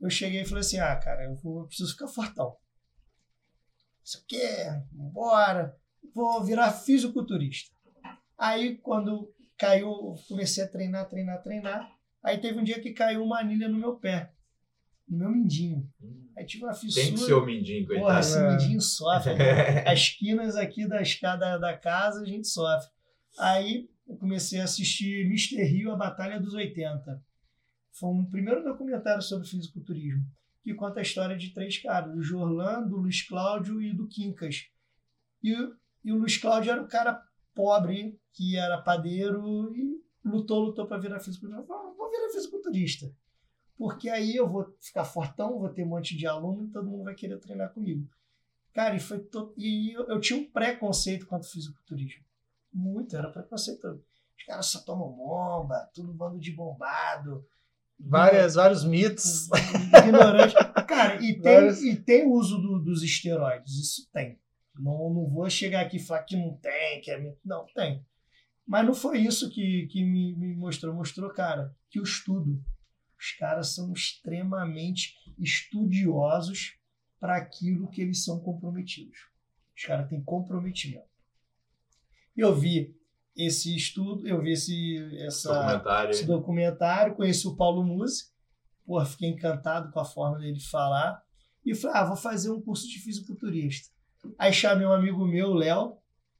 Eu 0.00 0.10
cheguei 0.10 0.42
e 0.42 0.44
falei 0.46 0.60
assim: 0.60 0.78
ah, 0.78 0.96
cara, 0.96 1.24
eu, 1.24 1.34
vou, 1.36 1.60
eu 1.60 1.66
preciso 1.66 1.92
ficar 1.92 2.08
fortão. 2.08 2.56
Isso 4.02 4.18
aqui, 4.24 4.40
bora, 4.90 5.76
vou 6.14 6.42
virar 6.42 6.72
fisiculturista. 6.72 7.76
Aí, 8.38 8.78
quando 8.78 9.30
caiu, 9.58 10.14
comecei 10.28 10.62
a 10.62 10.68
treinar, 10.68 11.08
treinar, 11.08 11.42
treinar. 11.42 11.90
Aí 12.22 12.38
teve 12.38 12.58
um 12.58 12.64
dia 12.64 12.80
que 12.80 12.92
caiu 12.92 13.24
uma 13.24 13.40
anilha 13.40 13.68
no 13.68 13.78
meu 13.78 13.96
pé, 13.96 14.32
no 15.08 15.18
meu 15.18 15.30
mindinho. 15.30 15.88
Aí 16.36 16.46
tive 16.46 16.64
uma 16.64 16.72
fissura. 16.72 17.04
Tem 17.04 17.14
que 17.14 17.20
ser 17.20 17.34
o 17.34 17.44
mindinho, 17.44 17.86
coitado. 17.86 18.06
Porra, 18.06 18.20
esse 18.20 18.40
mindinho 18.40 18.80
sofre. 18.80 19.34
Né? 19.34 19.84
As 19.90 20.08
quinas 20.10 20.56
aqui 20.56 20.86
da 20.86 21.02
escada 21.02 21.58
da 21.58 21.76
casa, 21.76 22.22
a 22.22 22.24
gente 22.24 22.46
sofre. 22.46 22.88
Aí 23.38 23.88
eu 24.06 24.16
comecei 24.16 24.60
a 24.60 24.64
assistir 24.64 25.26
Mr. 25.26 25.62
Rio, 25.64 25.92
a 25.92 25.96
Batalha 25.96 26.40
dos 26.40 26.54
80. 26.54 27.20
Foi 27.92 28.10
um 28.10 28.24
primeiro 28.24 28.62
documentário 28.62 29.22
sobre 29.22 29.48
fisiculturismo, 29.48 30.24
que 30.62 30.72
conta 30.74 31.00
a 31.00 31.02
história 31.02 31.36
de 31.36 31.52
três 31.52 31.78
caras, 31.82 32.12
do 32.12 32.22
Jorlan, 32.22 32.86
do 32.86 32.96
Luiz 32.96 33.26
Cláudio 33.26 33.82
e 33.82 33.92
do 33.92 34.06
Quincas. 34.06 34.66
E, 35.42 35.52
e 36.04 36.12
o 36.12 36.16
Luiz 36.16 36.36
Cláudio 36.36 36.72
era 36.72 36.82
o 36.82 36.88
cara 36.88 37.20
pobre 37.58 38.16
que 38.32 38.56
era 38.56 38.80
padeiro 38.80 39.74
e 39.74 40.00
lutou, 40.24 40.60
lutou 40.60 40.86
para 40.86 40.98
virar 40.98 41.18
fisiculturista. 41.18 41.74
Ah, 41.74 41.92
vou 41.98 42.08
virar 42.08 42.30
fisiculturista. 42.30 43.12
Porque 43.76 44.08
aí 44.08 44.36
eu 44.36 44.48
vou 44.48 44.72
ficar 44.80 45.04
fortão, 45.04 45.58
vou 45.58 45.68
ter 45.68 45.82
um 45.82 45.88
monte 45.88 46.16
de 46.16 46.24
aluno 46.24 46.64
e 46.64 46.70
todo 46.70 46.88
mundo 46.88 47.02
vai 47.02 47.16
querer 47.16 47.36
treinar 47.40 47.74
comigo. 47.74 48.08
Cara, 48.72 48.94
e 48.94 49.00
foi 49.00 49.18
to... 49.18 49.52
e 49.56 49.92
eu, 49.92 50.06
eu, 50.06 50.20
tinha 50.20 50.38
um 50.38 50.48
preconceito 50.48 51.26
contra 51.26 51.48
o 51.48 51.50
fisiculturismo. 51.50 52.24
Muito, 52.72 53.16
era 53.16 53.28
preconceito. 53.28 54.04
Os 54.36 54.44
caras 54.44 54.66
só 54.66 54.78
tomam 54.80 55.10
bomba, 55.10 55.90
tudo 55.92 56.14
bando 56.14 56.38
de 56.38 56.52
bombado. 56.52 57.44
Várias, 57.98 58.54
vários 58.54 58.84
mitos. 58.84 59.48
Ignorante. 60.06 60.54
Cara, 60.86 61.16
e 61.20 61.40
tem, 61.40 61.42
Vários... 61.42 61.82
e 61.82 61.96
tem 61.96 62.30
uso 62.30 62.56
do, 62.58 62.78
dos 62.78 63.02
esteroides, 63.02 63.74
isso 63.74 64.08
tem. 64.12 64.38
Não, 64.78 65.12
não 65.12 65.26
vou 65.26 65.48
chegar 65.50 65.82
aqui 65.82 65.96
e 65.96 66.00
falar 66.00 66.22
que 66.22 66.36
não 66.36 66.56
tem, 66.56 67.00
que 67.00 67.10
é. 67.10 67.36
Não, 67.44 67.66
tem. 67.74 68.04
Mas 68.66 68.86
não 68.86 68.94
foi 68.94 69.18
isso 69.18 69.50
que, 69.50 69.86
que 69.86 70.04
me, 70.04 70.36
me 70.36 70.54
mostrou. 70.54 70.94
Mostrou, 70.94 71.30
cara, 71.30 71.74
que 71.90 71.98
o 72.00 72.04
estudo. 72.04 72.62
Os 73.18 73.32
caras 73.32 73.74
são 73.74 73.92
extremamente 73.92 75.14
estudiosos 75.38 76.78
para 77.18 77.36
aquilo 77.36 77.88
que 77.88 78.00
eles 78.00 78.24
são 78.24 78.38
comprometidos. 78.38 79.18
Os 79.76 79.84
caras 79.84 80.08
têm 80.08 80.22
comprometimento. 80.22 81.08
Eu 82.36 82.54
vi 82.54 82.96
esse 83.36 83.74
estudo, 83.74 84.26
eu 84.26 84.40
vi 84.40 84.52
esse, 84.52 84.96
essa, 85.24 85.52
documentário. 85.52 86.10
esse 86.10 86.26
documentário, 86.26 87.14
conheci 87.16 87.46
o 87.46 87.56
Paulo 87.56 87.84
Musi, 87.84 88.24
porra, 88.84 89.04
fiquei 89.04 89.28
encantado 89.28 89.92
com 89.92 90.00
a 90.00 90.04
forma 90.04 90.38
dele 90.38 90.60
falar, 90.60 91.22
e 91.64 91.74
falei, 91.74 91.96
ah, 91.96 92.04
vou 92.04 92.16
fazer 92.16 92.50
um 92.50 92.60
curso 92.60 92.88
de 92.88 92.98
fisiculturista. 92.98 93.90
Aí 94.38 94.52
chamei 94.52 94.86
um 94.86 94.92
amigo 94.92 95.24
meu, 95.26 95.54
Léo, 95.54 95.96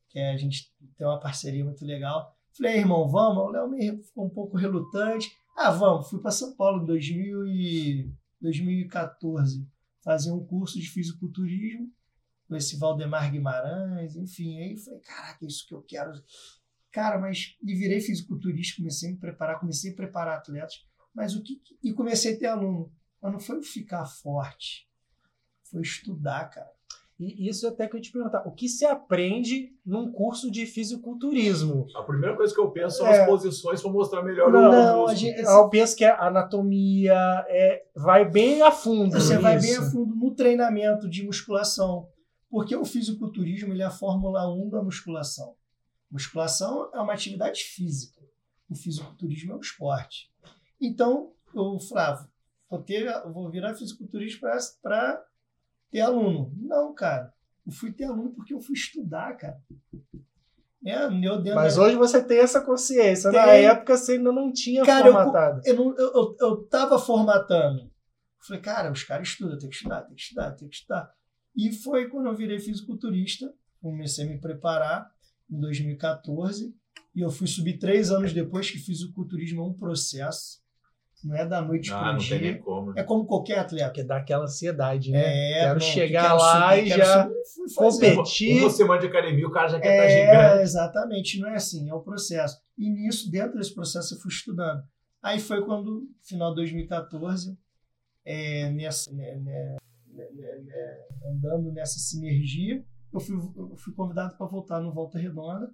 que 0.08 0.18
que 0.18 0.20
a 0.20 0.36
gente 0.36 0.72
tem 0.96 1.06
uma 1.06 1.20
parceria 1.20 1.64
muito 1.64 1.84
legal. 1.84 2.36
Falei, 2.56 2.76
irmão, 2.76 3.08
vamos? 3.08 3.44
O 3.44 3.50
Léo 3.50 3.68
me 3.68 4.02
ficou 4.02 4.26
um 4.26 4.30
pouco 4.30 4.56
relutante. 4.56 5.30
Ah, 5.56 5.70
vamos. 5.70 6.08
Fui 6.08 6.20
para 6.20 6.30
São 6.30 6.56
Paulo 6.56 6.82
em 6.82 6.86
2000 6.86 7.46
e 7.46 8.12
2014 8.40 9.66
fazer 10.02 10.32
um 10.32 10.44
curso 10.44 10.78
de 10.78 10.88
fisiculturismo 10.88 11.92
com 12.48 12.56
esse 12.56 12.78
Valdemar 12.78 13.30
Guimarães, 13.30 14.16
enfim. 14.16 14.58
Aí 14.58 14.76
falei, 14.76 15.00
caraca, 15.00 15.44
é 15.44 15.48
isso 15.48 15.66
que 15.66 15.74
eu 15.74 15.82
quero. 15.82 16.12
Cara, 16.90 17.18
mas 17.18 17.56
me 17.62 17.74
virei 17.74 18.00
fisiculturista, 18.00 18.76
comecei 18.78 19.10
a 19.10 19.12
me 19.12 19.18
preparar, 19.18 19.60
comecei 19.60 19.92
a 19.92 19.94
preparar 19.94 20.38
atletas, 20.38 20.86
mas 21.14 21.36
o 21.36 21.42
que 21.42 21.60
e 21.82 21.92
comecei 21.92 22.34
a 22.34 22.38
ter 22.38 22.46
aluno. 22.46 22.90
Mas 23.20 23.32
não 23.32 23.40
foi 23.40 23.62
ficar 23.62 24.06
forte, 24.06 24.88
foi 25.64 25.82
estudar, 25.82 26.48
cara. 26.48 26.77
E 27.18 27.48
isso 27.48 27.66
até 27.66 27.88
que 27.88 27.94
eu 27.94 27.98
ia 27.98 28.02
te 28.02 28.12
perguntar, 28.12 28.46
o 28.46 28.52
que 28.52 28.68
se 28.68 28.84
aprende 28.86 29.74
num 29.84 30.12
curso 30.12 30.48
de 30.50 30.64
fisiculturismo? 30.66 31.86
A 31.96 32.02
primeira 32.04 32.36
coisa 32.36 32.54
que 32.54 32.60
eu 32.60 32.70
penso 32.70 32.98
são 32.98 33.06
É. 33.08 33.22
as 33.22 33.26
posições 33.26 33.82
para 33.82 33.90
mostrar 33.90 34.22
melhor 34.22 34.52
Não, 34.52 34.68
o 34.68 34.72
não, 34.72 35.06
a 35.08 35.14
gente- 35.16 35.40
Eu 35.40 35.68
penso 35.68 35.96
que 35.96 36.04
a 36.04 36.28
anatomia 36.28 37.44
é, 37.48 37.84
vai 37.96 38.24
bem 38.28 38.62
a 38.62 38.70
fundo. 38.70 39.18
Você 39.20 39.36
vai 39.36 39.58
bem 39.60 39.76
a 39.76 39.82
fundo 39.82 40.14
no 40.14 40.32
treinamento 40.34 41.08
de 41.08 41.24
musculação. 41.24 42.08
Porque 42.48 42.74
o 42.76 42.84
fisiculturismo 42.84 43.72
ele 43.72 43.82
é 43.82 43.86
a 43.86 43.90
Fórmula 43.90 44.48
1 44.54 44.70
da 44.70 44.82
musculação. 44.82 45.54
Musculação 46.10 46.88
é 46.94 47.00
uma 47.00 47.12
atividade 47.12 47.60
física. 47.62 48.20
O 48.70 48.74
fisiculturismo 48.76 49.52
é 49.52 49.56
um 49.56 49.60
esporte. 49.60 50.30
Então, 50.80 51.32
eu 51.54 51.78
falava, 51.80 52.30
vou, 52.70 52.80
ter, 52.80 53.10
vou 53.32 53.50
virar 53.50 53.74
fisiculturista 53.74 54.48
para 54.82 55.22
ter 55.90 56.00
aluno. 56.00 56.52
Não, 56.56 56.94
cara. 56.94 57.32
Eu 57.66 57.72
fui 57.72 57.92
ter 57.92 58.04
aluno 58.04 58.30
porque 58.30 58.54
eu 58.54 58.60
fui 58.60 58.74
estudar, 58.74 59.36
cara. 59.36 59.58
É, 60.84 61.04
eu 61.06 61.42
dentro 61.42 61.54
Mas 61.56 61.76
da- 61.76 61.82
hoje 61.82 61.96
você 61.96 62.22
tem 62.22 62.38
essa 62.38 62.60
consciência. 62.60 63.30
Na 63.32 63.44
Tem. 63.44 63.66
época 63.66 63.96
você 63.96 64.12
ainda 64.12 64.32
não 64.32 64.52
tinha 64.52 64.84
Cara, 64.84 65.04
formatado. 65.12 65.60
eu, 65.64 65.74
eu, 65.74 66.12
eu, 66.14 66.36
eu 66.40 66.56
tava 66.68 66.98
formatando. 66.98 67.80
Eu 67.82 67.90
Falei, 68.46 68.62
cara, 68.62 68.92
os 68.92 69.02
caras 69.02 69.28
estudam, 69.28 69.58
tenho 69.58 69.70
que 69.70 69.76
estudar, 69.76 70.02
tenho 70.02 70.14
que 70.14 70.22
estudar, 70.22 70.50
tenho 70.52 70.70
que 70.70 70.76
estudar. 70.76 71.12
E 71.56 71.72
foi 71.72 72.08
quando 72.08 72.26
eu 72.26 72.36
virei 72.36 72.58
fisiculturista, 72.60 73.52
comecei 73.82 74.24
a 74.24 74.28
me 74.28 74.40
preparar 74.40 75.10
em 75.50 75.58
2014, 75.60 76.72
e 77.14 77.20
eu 77.20 77.30
fui 77.30 77.48
subir 77.48 77.78
três 77.78 78.10
anos 78.12 78.32
depois 78.32 78.70
que 78.70 78.78
fisiculturismo 78.78 79.60
é 79.62 79.64
um 79.64 79.74
processo, 79.74 80.60
não 81.24 81.36
é 81.36 81.44
da 81.46 81.60
noite 81.60 81.92
Ah, 81.92 81.98
para 81.98 82.10
o 82.10 82.12
não 82.14 82.18
tem 82.20 82.40
nem 82.40 82.52
dia. 82.52 82.62
como. 82.62 82.92
né? 82.92 83.00
É 83.00 83.04
como 83.04 83.26
qualquer 83.26 83.58
atleta. 83.58 83.86
Porque 83.88 84.04
dá 84.04 84.16
aquela 84.18 84.44
ansiedade, 84.44 85.10
né? 85.10 85.20
É, 85.20 85.60
Quero 85.60 85.74
não, 85.74 85.80
chegar 85.80 86.22
quero 86.22 86.36
lá 86.36 86.70
subir, 86.76 86.82
e 86.84 86.88
já 86.88 87.30
competir. 87.76 88.60
Uma 88.62 88.70
semana 88.70 89.00
de 89.00 89.06
academia, 89.06 89.46
o 89.46 89.50
cara 89.50 89.68
já 89.68 89.80
quer 89.80 89.92
estar 89.92 90.04
É, 90.04 90.08
gigante. 90.48 90.62
exatamente, 90.62 91.40
não 91.40 91.48
é 91.48 91.54
assim, 91.56 91.88
é 91.88 91.94
o 91.94 92.00
processo. 92.00 92.58
E 92.76 92.88
nisso, 92.90 93.30
dentro 93.30 93.56
desse 93.58 93.74
processo, 93.74 94.14
eu 94.14 94.18
fui 94.20 94.30
estudando. 94.30 94.82
Aí 95.22 95.38
foi 95.38 95.64
quando, 95.64 96.08
final 96.22 96.50
de 96.50 96.56
2014, 96.56 97.58
é, 98.24 98.70
nessa, 98.70 99.12
né, 99.12 99.36
né, 99.36 99.76
né, 100.12 100.24
né, 100.34 100.58
né, 100.64 100.98
andando 101.32 101.72
nessa 101.72 101.98
sinergia, 101.98 102.84
eu 103.12 103.18
fui, 103.20 103.36
eu 103.36 103.76
fui 103.76 103.92
convidado 103.94 104.36
para 104.36 104.46
voltar 104.46 104.80
no 104.80 104.92
Volta 104.92 105.18
Redonda, 105.18 105.70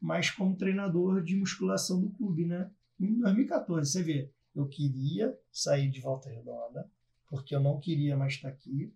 mas 0.00 0.30
como 0.30 0.56
treinador 0.56 1.22
de 1.22 1.34
musculação 1.36 2.00
do 2.00 2.10
clube, 2.10 2.44
né? 2.46 2.70
Em 3.00 3.18
2014, 3.18 3.90
você 3.90 4.02
vê, 4.02 4.30
eu 4.54 4.66
queria 4.68 5.36
sair 5.50 5.90
de 5.90 6.00
Volta 6.00 6.28
Redonda, 6.28 6.88
porque 7.28 7.54
eu 7.54 7.60
não 7.60 7.80
queria 7.80 8.16
mais 8.16 8.34
estar 8.34 8.48
aqui. 8.48 8.92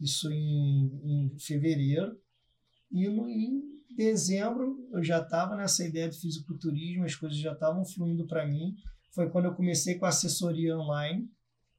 Isso 0.00 0.32
em, 0.32 1.00
em 1.04 1.38
fevereiro. 1.38 2.18
E 2.90 3.08
no, 3.08 3.28
em 3.28 3.62
dezembro 3.94 4.88
eu 4.92 5.02
já 5.02 5.20
estava 5.20 5.56
nessa 5.56 5.84
ideia 5.86 6.08
de 6.08 6.18
fisiculturismo, 6.18 7.04
as 7.04 7.14
coisas 7.14 7.38
já 7.38 7.52
estavam 7.52 7.84
fluindo 7.84 8.26
para 8.26 8.46
mim. 8.46 8.76
Foi 9.10 9.28
quando 9.28 9.46
eu 9.46 9.54
comecei 9.54 9.96
com 9.96 10.06
a 10.06 10.08
assessoria 10.08 10.78
online, 10.78 11.30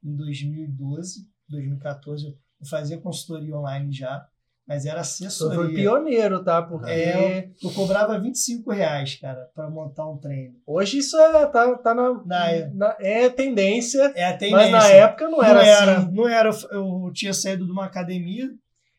em 0.04 0.16
2012, 0.16 1.28
2014. 1.50 2.28
Eu 2.28 2.68
fazia 2.68 3.02
consultoria 3.02 3.58
online 3.58 3.92
já, 3.92 4.30
mas 4.68 4.86
era 4.86 5.04
Você 5.04 5.26
assessoria. 5.26 5.56
foi 5.56 5.74
pioneiro, 5.74 6.44
tá? 6.44 6.62
Porque 6.62 6.90
É, 6.90 7.50
eu 7.62 7.72
cobrava 7.74 8.20
25 8.20 8.72
reais, 8.72 9.16
cara, 9.20 9.50
para 9.54 9.70
montar 9.70 10.08
um 10.10 10.18
treino. 10.18 10.56
hoje 10.66 11.00
isso 11.00 11.18
é, 11.18 11.46
tá, 11.48 11.78
tá 11.78 11.94
na, 11.94 12.14
Na- 12.26 12.70
na- 12.74 12.98
é 13.00 13.30
tendência, 13.30 14.12
É 14.16 14.26
a 14.26 14.38
tendência. 14.38 14.72
mas 14.72 14.72
na 14.72 14.88
época 14.90 15.26
não 15.26 15.38
não 15.40 15.44
era, 15.44 15.66
era, 15.66 15.98
assim. 15.98 16.12
não 16.12 16.28
era. 16.28 16.50
Eu 16.72 17.12
tinha 17.14 17.34
saído 17.34 17.66
de 17.66 17.72
uma 17.72 17.86
academia, 17.86 18.46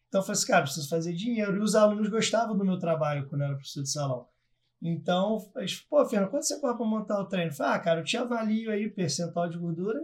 então 0.09 0.21
eu 0.21 0.25
falei 0.25 0.39
assim, 0.39 0.47
cara, 0.47 0.63
preciso 0.65 0.89
fazer 0.89 1.13
dinheiro. 1.15 1.57
E 1.57 1.61
os 1.61 1.75
alunos 1.75 2.09
gostavam 2.09 2.57
do 2.57 2.65
meu 2.65 2.79
trabalho 2.79 3.27
quando 3.29 3.41
eu 3.41 3.47
era 3.47 3.55
professor 3.57 3.83
de 3.83 3.91
salão. 3.91 4.27
Então, 4.83 5.39
eles, 5.57 5.81
pô, 5.81 6.05
Fernando, 6.05 6.29
quanto 6.31 6.45
você 6.45 6.61
cobra 6.61 6.77
para 6.77 6.87
montar 6.87 7.19
o 7.21 7.25
treino? 7.27 7.51
Eu 7.51 7.55
falei, 7.55 7.73
ah, 7.73 7.79
cara, 7.79 8.01
eu 8.01 8.05
te 8.05 8.17
avalio 8.19 8.71
aí, 8.71 8.91
percentual 8.91 9.49
de 9.49 9.57
gordura, 9.59 9.99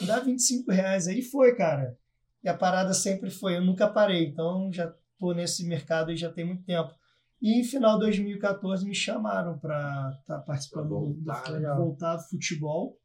me 0.00 0.06
dá 0.06 0.20
25 0.20 0.70
reais. 0.72 1.06
Aí 1.06 1.20
foi, 1.20 1.54
cara. 1.54 1.94
E 2.42 2.48
a 2.48 2.54
parada 2.56 2.94
sempre 2.94 3.30
foi, 3.30 3.56
eu 3.56 3.60
nunca 3.64 3.86
parei. 3.86 4.24
Então, 4.26 4.72
já 4.72 4.90
tô 5.18 5.32
nesse 5.32 5.66
mercado 5.66 6.10
aí 6.10 6.16
já 6.16 6.30
tem 6.30 6.44
muito 6.44 6.64
tempo. 6.64 6.92
E 7.40 7.60
em 7.60 7.64
final 7.64 7.94
de 7.94 8.04
2014 8.04 8.86
me 8.86 8.94
chamaram 8.94 9.58
para 9.58 10.16
estar 10.20 10.38
participando 10.40 10.88
Pra 10.88 10.98
do, 10.98 11.12
do, 11.12 11.24
voltar, 11.24 11.50
legal. 11.50 11.76
voltar 11.76 12.16
do 12.16 12.22
futebol. 12.22 12.96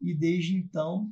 E 0.00 0.14
desde 0.14 0.56
então 0.56 1.08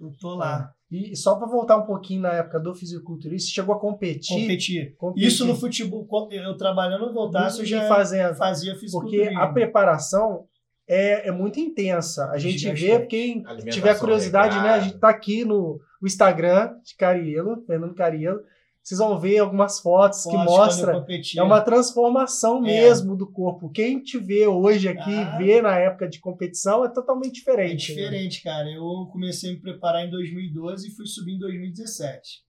eu 0.00 0.12
tô 0.20 0.34
lá. 0.34 0.72
E 0.90 1.16
só 1.16 1.34
para 1.34 1.48
voltar 1.48 1.76
um 1.76 1.86
pouquinho 1.86 2.22
na 2.22 2.32
época 2.34 2.60
do 2.60 2.74
fisiculturista, 2.74 3.50
chegou 3.50 3.74
a 3.74 3.80
competir. 3.80 4.40
competir. 4.42 4.94
competir 4.96 5.26
Isso 5.26 5.44
no 5.44 5.56
futebol, 5.56 6.06
eu 6.30 6.56
trabalhando 6.56 7.06
no 7.06 7.12
Voltaço, 7.12 7.62
eu 7.62 7.66
já 7.66 7.88
fazia 7.88 8.28
Porque 8.34 8.80
fisiculturismo. 8.80 9.40
a 9.40 9.52
preparação 9.52 10.46
é, 10.86 11.28
é 11.28 11.32
muito 11.32 11.58
intensa. 11.58 12.30
A 12.30 12.38
gente 12.38 12.70
vê, 12.72 13.04
quem 13.06 13.42
tiver 13.70 13.98
curiosidade, 13.98 14.56
né? 14.60 14.70
A 14.70 14.80
gente 14.80 14.98
tá 14.98 15.08
aqui 15.08 15.44
no 15.44 15.80
o 16.00 16.06
Instagram 16.06 16.76
de 16.84 16.94
Carielo, 16.96 17.64
Fernando 17.66 17.94
Carielo. 17.94 18.40
Vocês 18.84 18.98
vão 18.98 19.18
ver 19.18 19.38
algumas 19.38 19.80
fotos 19.80 20.24
que 20.24 20.36
mostra 20.36 21.02
é 21.38 21.42
uma 21.42 21.62
transformação 21.62 22.58
É. 22.58 22.60
mesmo 22.60 23.16
do 23.16 23.26
corpo. 23.26 23.70
Quem 23.70 24.02
te 24.02 24.18
vê 24.18 24.46
hoje 24.46 24.86
aqui, 24.88 25.14
Ah. 25.14 25.38
vê 25.38 25.62
na 25.62 25.78
época 25.78 26.06
de 26.06 26.20
competição, 26.20 26.84
é 26.84 26.88
totalmente 26.92 27.28
É 27.28 27.32
diferente. 27.32 27.94
né? 27.94 28.02
diferente, 28.02 28.42
cara. 28.42 28.68
Eu 28.70 29.08
comecei 29.10 29.50
a 29.50 29.52
me 29.54 29.58
preparar 29.60 30.06
em 30.06 30.10
2012 30.10 30.88
e 30.88 30.90
fui 30.90 31.06
subir 31.06 31.32
em 31.32 31.38
2017. 31.38 32.44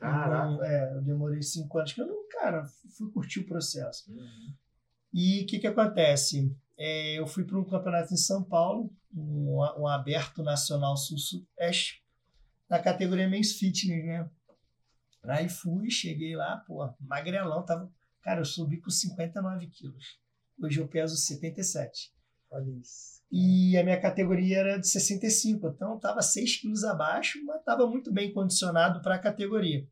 Caraca. 0.00 0.52
Então, 0.54 0.64
é, 0.64 0.96
eu 0.96 1.02
demorei 1.02 1.40
cinco 1.40 1.78
anos. 1.78 1.92
que 1.92 2.00
Eu 2.02 2.08
não, 2.08 2.28
cara, 2.32 2.64
fui 2.98 3.08
curtir 3.12 3.38
o 3.40 3.46
processo. 3.46 4.10
Uhum. 4.10 4.52
E 5.14 5.42
o 5.42 5.46
que, 5.46 5.60
que 5.60 5.68
acontece? 5.68 6.52
É, 6.76 7.18
eu 7.20 7.28
fui 7.28 7.44
para 7.44 7.58
um 7.60 7.64
campeonato 7.64 8.12
em 8.12 8.16
São 8.16 8.42
Paulo, 8.42 8.90
um, 9.16 9.56
um 9.78 9.86
aberto 9.86 10.42
nacional 10.42 10.96
sul-sudeste, 10.96 12.02
na 12.68 12.80
categoria 12.80 13.28
Men's 13.28 13.52
Fitness, 13.52 14.04
né? 14.04 14.28
Aí 15.28 15.48
fui, 15.48 15.90
cheguei 15.90 16.36
lá, 16.36 16.58
pô, 16.66 16.88
magrelão, 17.00 17.64
tava. 17.64 17.90
Cara, 18.22 18.40
eu 18.40 18.44
subi 18.44 18.80
com 18.80 18.90
59 18.90 19.66
quilos. 19.68 20.18
Hoje 20.60 20.80
eu 20.80 20.88
peso 20.88 21.16
77. 21.16 22.12
Olha 22.50 22.70
isso. 22.70 23.22
E 23.30 23.76
a 23.76 23.82
minha 23.82 24.00
categoria 24.00 24.58
era 24.58 24.78
de 24.78 24.88
65, 24.88 25.68
então 25.68 25.94
eu 25.94 26.00
tava 26.00 26.22
6 26.22 26.60
quilos 26.60 26.84
abaixo, 26.84 27.44
mas 27.44 27.62
tava 27.64 27.86
muito 27.86 28.12
bem 28.12 28.32
condicionado 28.32 29.02
para 29.02 29.16
a 29.16 29.18
categoria. 29.18 29.86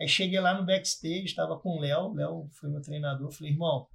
Aí 0.00 0.08
cheguei 0.08 0.38
lá 0.38 0.54
no 0.54 0.66
backstage, 0.66 1.24
estava 1.24 1.58
com 1.58 1.70
o 1.70 1.80
Léo, 1.80 2.10
o 2.10 2.14
Léo 2.14 2.48
foi 2.52 2.70
meu 2.70 2.80
treinador, 2.80 3.32
falei, 3.32 3.52
irmão, 3.52 3.88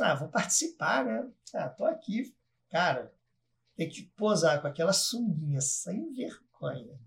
ah, 0.00 0.14
vou 0.14 0.28
participar, 0.28 1.04
né? 1.04 1.28
Ah, 1.54 1.68
tô 1.68 1.84
aqui. 1.84 2.34
Cara, 2.70 3.12
tem 3.76 3.88
que 3.88 4.02
posar 4.16 4.60
com 4.60 4.68
aquela 4.68 4.92
sunguinha 4.92 5.60
sem 5.60 6.12
vergonha. 6.12 6.98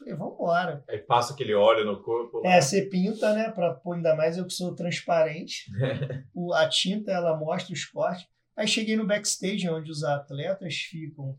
Falei, 0.00 0.14
vambora. 0.14 0.82
Aí 0.88 0.98
passa 0.98 1.34
aquele 1.34 1.54
óleo 1.54 1.84
no 1.84 2.02
corpo. 2.02 2.38
lá. 2.40 2.54
É, 2.54 2.60
você 2.60 2.86
pinta, 2.86 3.34
né? 3.34 3.50
Pra 3.50 3.74
pôr 3.74 3.94
ainda 3.96 4.16
mais 4.16 4.36
eu 4.38 4.46
que 4.46 4.52
sou 4.52 4.74
transparente. 4.74 5.70
O- 6.34 6.54
a 6.54 6.66
tinta, 6.68 7.12
ela 7.12 7.36
mostra 7.36 7.72
os 7.74 7.84
cortes. 7.84 8.26
Aí 8.56 8.66
cheguei 8.66 8.96
no 8.96 9.06
backstage, 9.06 9.68
onde 9.68 9.90
os 9.90 10.02
atletas 10.02 10.74
ficam 10.74 11.38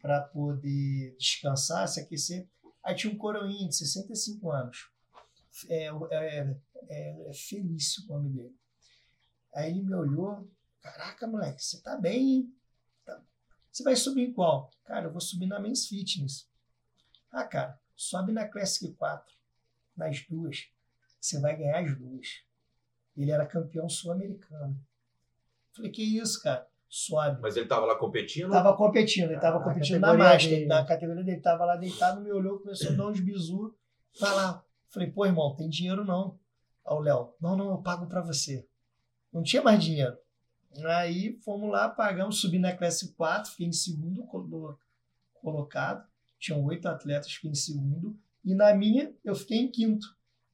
para 0.00 0.20
poder 0.20 1.14
descansar, 1.16 1.86
se 1.86 2.00
aquecer. 2.00 2.46
Aí 2.84 2.94
tinha 2.96 3.12
um 3.12 3.16
coroinha 3.16 3.68
de 3.68 3.76
65 3.76 4.50
anos. 4.50 4.90
É, 5.68 5.86
é, 6.10 6.56
é, 6.88 7.30
é 7.30 7.32
Felício 7.32 8.02
o 8.08 8.12
nome 8.14 8.30
dele. 8.30 8.54
Aí 9.54 9.70
ele 9.70 9.82
me 9.82 9.94
olhou. 9.94 10.48
Caraca, 10.80 11.26
moleque, 11.28 11.62
você 11.64 11.80
tá 11.80 11.96
bem, 11.96 12.30
hein? 12.30 12.54
Tá- 13.04 13.22
Você 13.70 13.84
vai 13.84 13.94
subir 13.94 14.22
em 14.28 14.32
qual? 14.32 14.68
Cara, 14.84 15.06
eu 15.06 15.12
vou 15.12 15.20
subir 15.20 15.46
na 15.46 15.60
Men's 15.60 15.86
Fitness. 15.86 16.48
Ah, 17.30 17.44
cara, 17.44 17.78
sobe 17.96 18.32
na 18.32 18.46
Classic 18.48 18.92
4, 18.94 19.34
nas 19.96 20.20
duas. 20.28 20.68
Você 21.20 21.38
vai 21.40 21.56
ganhar 21.56 21.80
as 21.80 21.96
duas. 21.96 22.42
Ele 23.16 23.30
era 23.30 23.46
campeão 23.46 23.88
sul-americano. 23.88 24.78
Falei, 25.74 25.90
que 25.90 26.02
isso, 26.02 26.42
cara? 26.42 26.66
Sobe. 26.88 27.40
Mas 27.40 27.56
ele 27.56 27.66
tava 27.66 27.86
lá 27.86 27.96
competindo? 27.96 28.50
Tava 28.50 28.76
competindo, 28.76 29.30
ele 29.30 29.40
tava 29.40 29.58
Ah, 29.58 29.62
competindo 29.64 30.00
na 30.00 30.14
Master, 30.14 30.50
dele. 30.50 30.66
na 30.66 30.84
categoria 30.84 31.24
dele. 31.24 31.40
Tava 31.40 31.64
lá 31.64 31.76
deitado, 31.76 32.20
me 32.20 32.30
olhou, 32.30 32.58
começou 32.58 32.92
a 32.92 32.94
dar 32.94 33.06
uns 33.06 33.20
bisu. 33.20 33.74
Vai 34.20 34.34
lá. 34.34 34.62
Falei, 34.90 35.10
pô, 35.10 35.24
irmão, 35.24 35.54
tem 35.56 35.68
dinheiro 35.70 36.04
não. 36.04 36.38
Aí 36.84 36.94
o 36.94 37.00
Léo, 37.00 37.34
não, 37.40 37.56
não, 37.56 37.70
eu 37.70 37.78
pago 37.78 38.06
pra 38.06 38.20
você. 38.20 38.66
não 39.32 39.42
tinha 39.42 39.62
mais 39.62 39.82
dinheiro. 39.82 40.18
Aí 40.84 41.38
fomos 41.42 41.70
lá, 41.70 41.88
pagamos, 41.88 42.40
subi 42.40 42.58
na 42.58 42.76
classe 42.76 43.14
4, 43.14 43.50
fiquei 43.52 43.66
em 43.66 43.72
segundo 43.72 44.24
colo- 44.26 44.78
colocado. 45.34 46.06
Tinham 46.42 46.64
oito 46.64 46.86
atletas, 46.88 47.32
fiquei 47.32 47.50
em 47.52 47.54
segundo. 47.54 48.16
E 48.44 48.52
na 48.52 48.74
minha, 48.74 49.14
eu 49.24 49.32
fiquei 49.36 49.58
em 49.58 49.70
quinto. 49.70 50.04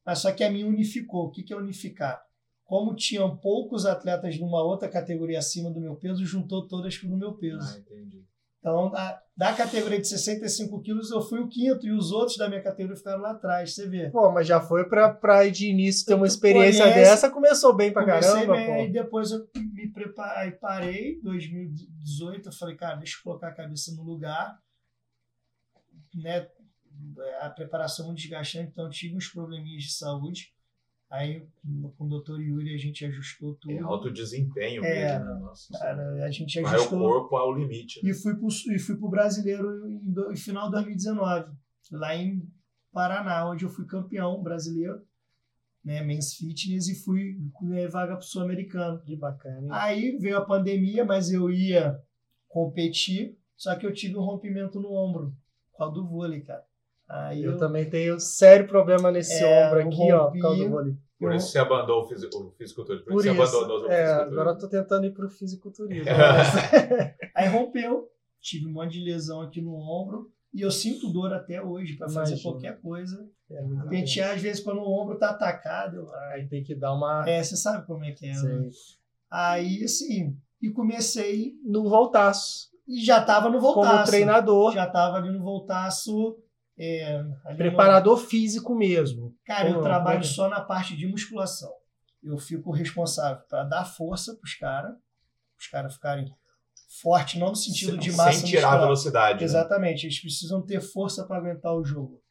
Mas 0.05 0.19
só 0.19 0.31
que 0.31 0.43
a 0.43 0.51
minha 0.51 0.67
unificou. 0.67 1.25
O 1.25 1.31
que, 1.31 1.41
que 1.41 1.51
é 1.51 1.57
unificar? 1.57 2.21
Como 2.63 2.95
tinham 2.95 3.35
poucos 3.35 3.87
atletas 3.87 4.39
numa 4.39 4.61
outra 4.63 4.87
categoria 4.87 5.39
acima 5.39 5.71
do 5.71 5.81
meu 5.81 5.95
peso, 5.95 6.23
juntou 6.23 6.67
todas 6.67 7.01
no 7.01 7.17
meu 7.17 7.33
peso. 7.33 7.57
Ah, 7.75 7.79
entendi. 7.79 8.23
Então, 8.59 8.91
da, 8.91 9.19
da 9.35 9.53
categoria 9.53 9.99
de 9.99 10.07
65 10.07 10.79
quilos, 10.81 11.09
eu 11.09 11.21
fui 11.21 11.39
o 11.39 11.47
quinto 11.47 11.87
e 11.87 11.91
os 11.91 12.11
outros 12.11 12.37
da 12.37 12.47
minha 12.47 12.61
categoria 12.61 12.95
ficaram 12.95 13.21
lá 13.21 13.31
atrás. 13.31 13.73
Você 13.73 13.87
vê. 13.87 14.11
Pô, 14.11 14.31
mas 14.31 14.45
já 14.45 14.61
foi 14.61 14.87
pra, 14.87 15.11
pra 15.11 15.45
ir 15.45 15.51
de 15.51 15.69
início 15.71 16.05
ter 16.05 16.13
uma 16.13 16.27
experiência 16.27 16.83
conhece- 16.83 16.99
dessa, 16.99 17.29
começou 17.31 17.73
bem 17.75 17.91
pra 17.91 18.05
caramba, 18.05 18.53
bem, 18.53 18.71
aí 18.73 18.85
pô. 18.87 18.93
depois 18.93 19.31
eu 19.31 19.47
me 19.55 19.91
preparei, 19.91 20.51
parei, 20.51 21.19
2018, 21.23 22.49
eu 22.49 22.53
falei, 22.53 22.75
cara, 22.75 22.97
deixa 22.97 23.17
eu 23.17 23.23
colocar 23.23 23.47
a 23.47 23.53
cabeça 23.55 23.91
no 23.95 24.03
lugar, 24.03 24.59
né, 26.13 26.47
a 27.41 27.49
preparação 27.49 28.05
é 28.05 28.07
muito 28.07 28.19
desgastante, 28.19 28.69
então 28.71 28.85
eu 28.85 28.89
tive 28.91 29.15
uns 29.15 29.27
probleminhas 29.27 29.83
de 29.83 29.93
saúde, 29.93 30.53
aí 31.09 31.45
com 31.97 32.05
o 32.05 32.07
doutor 32.07 32.39
Yuri 32.41 32.73
a 32.73 32.77
gente 32.77 33.03
ajustou 33.05 33.55
tudo, 33.55 33.73
É 33.73 33.79
alto 33.79 34.11
desempenho 34.11 34.83
É, 34.83 35.17
mesmo, 35.19 35.25
né? 35.33 35.39
Nossa. 35.39 35.77
cara, 35.79 36.25
a 36.25 36.31
gente 36.31 36.61
Vai 36.61 36.71
o 36.73 36.75
ajustou 36.75 36.99
corpo 36.99 37.35
ao 37.35 37.53
limite. 37.53 38.03
né? 38.03 38.11
e 38.11 38.13
fui 38.13 38.35
pro, 38.35 38.47
e 38.47 38.79
fui 38.79 38.95
pro 38.97 39.09
brasileiro 39.09 39.87
em, 39.87 40.11
do, 40.11 40.31
em 40.31 40.35
final 40.35 40.65
de 40.65 40.73
2019, 40.73 41.51
lá 41.91 42.15
em 42.15 42.47
Paraná, 42.91 43.49
onde 43.49 43.65
eu 43.65 43.69
fui 43.69 43.85
campeão 43.85 44.41
brasileiro, 44.41 45.01
né, 45.83 46.03
Men's 46.03 46.33
Fitness, 46.33 46.87
e 46.89 46.95
fui 47.03 47.37
ganhei 47.61 47.87
vaga 47.87 48.15
pro 48.17 48.25
Sul-Americano. 48.25 48.99
Que 49.01 49.15
bacana, 49.15 49.61
hein? 49.61 49.69
Aí 49.71 50.17
veio 50.17 50.37
a 50.37 50.45
pandemia, 50.45 51.05
mas 51.05 51.31
eu 51.31 51.49
ia 51.49 51.97
competir, 52.47 53.37
só 53.55 53.75
que 53.75 53.85
eu 53.85 53.93
tive 53.93 54.17
um 54.17 54.21
rompimento 54.23 54.79
no 54.79 54.91
ombro, 54.91 55.33
causa 55.79 55.93
do 55.95 56.07
vôlei, 56.07 56.41
cara. 56.41 56.63
Aí 57.07 57.43
Eu 57.43 57.53
eu, 57.53 57.57
também 57.57 57.89
tenho 57.89 58.19
sério 58.19 58.67
problema 58.67 59.11
nesse 59.11 59.43
É, 59.43 59.67
ombro 59.67 59.79
aqui, 59.79 60.11
ó, 60.11 60.19
por 60.19 60.25
rompi. 60.27 60.39
causa 60.39 60.63
do 60.63 60.69
vôlei. 60.69 60.93
Por 61.19 61.33
isso 61.33 61.47
você 61.49 61.59
abandonou 61.59 62.03
o, 62.03 62.07
fisi 62.07 62.27
o 62.27 62.51
fisiculturismo. 62.57 63.05
Por, 63.05 63.13
Por 63.15 63.25
isso 63.25 63.57
abandonou 63.57 63.91
É, 63.91 64.05
agora 64.05 64.51
eu 64.51 64.57
tô 64.57 64.69
tentando 64.69 65.05
ir 65.05 65.13
pro 65.13 65.29
fisiculturismo. 65.29 66.05
aí 67.35 67.47
rompeu, 67.49 68.07
tive 68.39 68.67
um 68.67 68.71
monte 68.71 68.93
de 68.93 69.03
lesão 69.03 69.41
aqui 69.41 69.59
no 69.61 69.73
ombro, 69.75 70.31
e 70.53 70.61
eu 70.61 70.71
sinto 70.71 71.11
dor 71.11 71.33
até 71.33 71.61
hoje 71.61 71.95
para 71.97 72.09
fazer 72.09 72.41
qualquer 72.41 72.79
coisa. 72.79 73.27
É. 73.51 73.61
Pentear, 73.89 74.35
às 74.35 74.41
vezes, 74.41 74.63
quando 74.63 74.79
o 74.79 74.89
ombro 74.89 75.17
tá 75.17 75.31
atacado, 75.31 75.97
eu, 75.97 76.15
Aí 76.31 76.47
tem 76.47 76.63
que 76.63 76.73
dar 76.73 76.93
uma. 76.93 77.27
é, 77.27 77.43
você 77.43 77.57
sabe 77.57 77.85
como 77.85 78.03
é 78.05 78.11
que 78.11 78.25
é. 78.25 78.33
né? 78.33 78.69
Aí, 79.29 79.83
assim, 79.83 80.37
e 80.61 80.69
comecei, 80.69 81.55
No 81.63 81.87
voltaço. 81.89 82.69
E 82.89 83.05
já 83.05 83.23
tava 83.23 83.47
no 83.49 83.59
Como 83.59 83.73
voltaço. 83.75 84.11
treinador, 84.11 84.73
Já 84.73 84.87
tava 84.89 85.17
ali 85.17 85.29
no 85.31 85.41
voltaço. 85.43 86.37
é, 86.81 87.15
ali 87.17 87.29
no- 87.51 87.57
preparador 87.57 88.17
físico 88.17 88.73
mesmo. 88.75 89.35
Cara, 89.45 89.67
eu 89.67 89.73
Como- 89.75 89.83
trabalho 89.85 90.21
como- 90.21 90.31
só 90.33 90.47
na 90.49 90.61
parte 90.61 90.95
de 90.97 91.05
musculação. 91.07 91.71
Eu 92.23 92.37
fico 92.37 92.71
responsável 92.71 93.43
para 93.49 93.63
dar 93.65 93.85
força 93.85 94.33
pros 94.35 94.55
caras, 94.55 94.93
os 95.59 95.67
caras 95.67 95.93
ficarem 95.93 96.25
fortes, 97.01 97.39
não 97.39 97.49
no 97.49 97.55
sentido 97.55 97.91
sem, 97.91 97.99
de 97.99 98.11
massa 98.13 98.39
sem 98.39 98.49
tirar 98.49 98.61
a 98.61 98.71
muscular. 98.71 98.81
velocidade. 98.87 99.39
né? 99.39 99.45
Exatamente, 99.45 100.05
eles 100.05 100.19
precisam 100.21 100.61
ter 100.61 100.81
força 100.81 101.25
para 101.25 101.37
aguentar 101.37 101.73
o 101.75 101.83
jogo. 101.83 102.21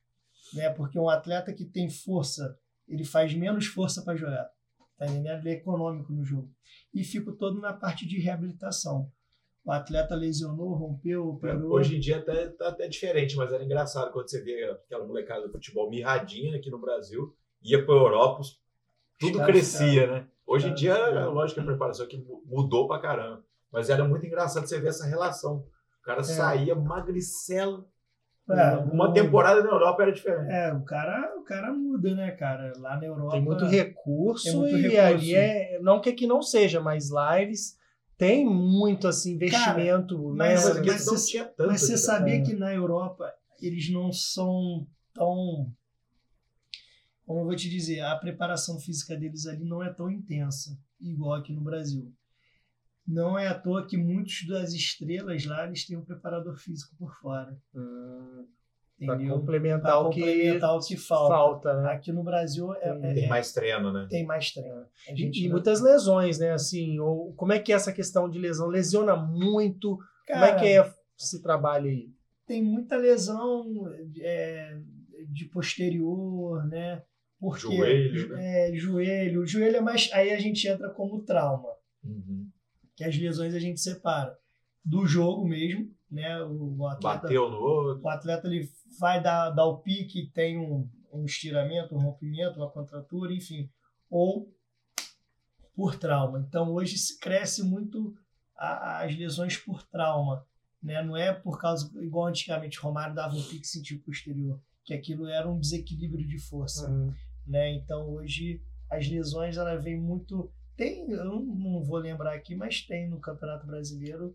Né? 0.54 0.68
Porque 0.70 0.98
um 0.98 1.08
atleta 1.10 1.52
que 1.52 1.64
tem 1.66 1.88
força, 1.90 2.56
ele 2.88 3.04
faz 3.04 3.34
menos 3.34 3.66
força 3.66 4.02
para 4.02 4.16
jogar. 4.16 4.48
Tá 4.98 5.06
entendendo? 5.06 5.38
Ele 5.40 5.50
é 5.50 5.52
econômico 5.52 6.12
no 6.12 6.24
jogo. 6.24 6.50
E 6.92 7.04
fico 7.04 7.32
todo 7.32 7.60
na 7.60 7.72
parte 7.74 8.06
de 8.06 8.18
reabilitação. 8.18 9.12
O 9.68 9.72
atleta 9.72 10.14
lesionou, 10.14 10.72
rompeu, 10.72 11.28
operou. 11.28 11.72
Hoje 11.72 11.96
em 11.96 12.00
dia 12.00 12.16
até, 12.16 12.46
tá 12.48 12.68
até 12.68 12.88
diferente, 12.88 13.36
mas 13.36 13.52
era 13.52 13.62
engraçado 13.62 14.10
quando 14.12 14.26
você 14.30 14.40
vê 14.40 14.64
aquela 14.64 15.06
molecada 15.06 15.42
do 15.46 15.52
futebol 15.52 15.90
mirradinha 15.90 16.56
aqui 16.56 16.70
no 16.70 16.78
Brasil, 16.80 17.36
ia 17.62 17.84
para 17.84 17.94
Europa, 17.94 18.40
tudo 19.18 19.44
crescia, 19.44 20.06
né? 20.06 20.26
Hoje 20.46 20.68
em 20.70 20.74
dia, 20.74 20.94
é 20.94 21.24
lógico 21.26 21.60
que 21.60 21.66
a 21.66 21.70
preparação 21.70 22.06
aqui 22.06 22.16
mu- 22.16 22.42
mudou 22.46 22.88
pra 22.88 22.98
caramba, 22.98 23.44
mas 23.70 23.90
era 23.90 24.02
muito 24.04 24.24
engraçado 24.24 24.66
você 24.66 24.80
ver 24.80 24.88
essa 24.88 25.04
relação. 25.06 25.66
O 26.00 26.02
cara 26.02 26.22
saía 26.24 26.74
magricelo. 26.74 27.86
É, 28.50 28.76
Uma 28.90 29.10
o- 29.10 29.12
temporada 29.12 29.62
na 29.62 29.68
Europa 29.68 30.02
era 30.02 30.12
diferente. 30.12 30.50
É, 30.50 30.72
o 30.72 30.82
cara, 30.82 31.34
o 31.36 31.42
cara 31.44 31.70
muda, 31.74 32.14
né, 32.14 32.30
cara? 32.30 32.72
Lá 32.78 32.96
na 32.96 33.04
Europa. 33.04 33.32
Tem 33.32 33.42
muito 33.42 33.66
recurso 33.66 34.44
Tem 34.44 34.56
muito 34.56 34.76
e 34.76 34.80
recurso. 34.88 35.04
ali 35.04 35.34
é. 35.34 35.78
Não 35.82 36.00
que 36.00 36.08
aqui 36.08 36.26
não 36.26 36.40
seja, 36.40 36.80
mas 36.80 37.10
lá 37.10 37.38
têm 38.18 38.44
muito 38.44 39.08
assim, 39.08 39.34
investimento. 39.34 40.32
né? 40.32 40.36
mas- 40.36 40.64
Mas 40.64 40.76
aqui 40.76 40.86
mas 40.90 41.06
não 41.06 41.12
você- 41.14 41.44
tanto. 41.44 41.66
Mas 41.68 41.80
você 41.80 41.96
sabia 41.96 42.34
É. 42.34 42.42
que 42.42 42.52
na 42.54 42.74
Europa 42.74 43.32
eles 43.62 43.90
não 43.90 44.12
são 44.12 44.86
tão. 45.14 45.72
Como 47.24 47.40
eu 47.40 47.44
vou 47.44 47.56
te 47.56 47.68
dizer, 47.70 48.00
a 48.00 48.16
preparação 48.16 48.78
física 48.80 49.16
deles 49.16 49.46
ali 49.46 49.64
não 49.64 49.82
é 49.82 49.92
tão 49.92 50.10
intensa, 50.10 50.78
igual 51.00 51.34
aqui 51.34 51.52
no 51.52 51.60
Brasil. 51.60 52.12
Não 53.06 53.38
é 53.38 53.48
à 53.48 53.58
toa 53.58 53.86
que 53.86 53.96
muitos 53.96 54.46
das 54.46 54.72
estrelas 54.74 55.44
lá 55.46 55.66
eles 55.66 55.86
têm 55.86 55.96
um 55.96 56.04
preparador 56.04 56.56
físico 56.56 56.94
por 56.98 57.14
fora. 57.20 57.58
Hum, 57.74 58.46
pra 58.98 59.14
Entendeu? 59.14 59.38
complementar 59.38 59.80
Pra 59.82 59.98
o 60.00 60.10
que 60.10 60.20
complementar 60.20 60.74
o 60.76 60.80
que 60.80 60.96
falta. 60.96 61.34
falta, 61.34 61.82
né? 61.82 61.92
Aqui 61.92 62.10
no 62.12 62.22
Brasil 62.24 62.74
é, 62.74 62.88
é- 62.88 63.14
Tem 63.14 63.24
é- 63.24 63.28
mais 63.28 63.52
treino, 63.52 63.92
né? 63.92 64.06
tem 64.10 64.26
mais 64.26 64.50
treino. 64.52 64.84
A 65.08 65.12
E, 65.12 65.16
gente 65.16 65.40
e 65.40 65.44
não- 65.44 65.52
muitas 65.52 65.80
lesões, 65.80 66.38
né? 66.38 66.50
Assim, 66.52 66.98
ou, 66.98 67.32
como 67.34 67.52
é 67.52 67.58
que 67.60 67.72
é 67.72 67.76
essa 67.76 67.92
questão 67.92 68.28
de 68.28 68.38
lesão? 68.38 68.66
Lesiona 68.68 69.14
muito? 69.16 69.96
como 70.26 70.40
Cara, 70.40 70.46
é 70.48 70.58
que 70.58 70.66
é 70.66 70.92
esse 71.18 71.40
trabalho 71.42 71.86
aí? 71.88 72.08
tem 72.46 72.62
muita 72.62 72.96
lesão 72.96 73.64
é, 74.20 74.76
de 75.28 75.44
posterior, 75.46 76.66
né? 76.66 77.02
Porque 77.40 77.60
Joelho, 77.60 78.28
né? 78.30 78.70
é, 78.70 78.74
joelho, 78.74 79.46
joelho 79.46 79.76
é 79.76 79.80
mais. 79.80 80.10
Aí 80.12 80.32
a 80.32 80.38
gente 80.40 80.66
entra 80.66 80.90
como 80.90 81.22
trauma, 81.22 81.68
Uhum. 82.02 82.48
que 82.96 83.04
as 83.04 83.16
lesões 83.16 83.54
a 83.54 83.58
gente 83.60 83.78
separa 83.80 84.36
do 84.88 85.06
jogo 85.06 85.46
mesmo, 85.46 85.90
né? 86.10 86.42
O, 86.42 86.76
o 86.78 86.86
atleta, 86.86 87.22
Bateu 87.22 87.50
no 87.50 87.58
outro. 87.58 88.02
o 88.04 88.08
atleta 88.08 88.46
ele 88.46 88.68
vai 88.98 89.22
dar, 89.22 89.50
dar 89.50 89.66
o 89.66 89.78
pique, 89.78 90.30
tem 90.32 90.58
um, 90.58 90.88
um 91.12 91.24
estiramento, 91.24 91.94
um 91.94 92.00
rompimento, 92.00 92.58
uma 92.58 92.70
contratura, 92.70 93.32
enfim, 93.32 93.68
ou 94.10 94.50
por 95.74 95.96
trauma. 95.96 96.44
Então 96.48 96.72
hoje 96.72 96.96
se 96.98 97.18
cresce 97.18 97.62
muito 97.62 98.14
a- 98.56 99.04
as 99.04 99.14
lesões 99.16 99.56
por 99.56 99.82
trauma, 99.86 100.44
né? 100.82 101.02
Não 101.02 101.16
é 101.16 101.32
por 101.32 101.60
causa 101.60 101.90
igual 102.02 102.26
antigamente 102.26 102.78
Romário 102.80 103.14
dava 103.14 103.34
um 103.36 103.42
pique 103.42 103.66
sentido 103.66 104.02
posterior, 104.02 104.60
que 104.84 104.94
aquilo 104.94 105.26
era 105.26 105.48
um 105.48 105.58
desequilíbrio 105.60 106.26
de 106.26 106.38
força, 106.38 106.90
Hum, 106.90 107.12
né? 107.46 107.72
Então 107.74 108.08
hoje 108.08 108.62
as 108.90 109.06
lesões 109.08 109.56
ela 109.56 109.76
vem 109.76 110.00
muito 110.00 110.50
tem, 110.76 111.10
eu 111.10 111.24
não- 111.24 111.82
vou 111.82 111.98
lembrar 111.98 112.34
aqui, 112.34 112.54
mas 112.54 112.82
tem 112.82 113.08
no 113.10 113.18
Campeonato 113.20 113.66
Brasileiro 113.66 114.34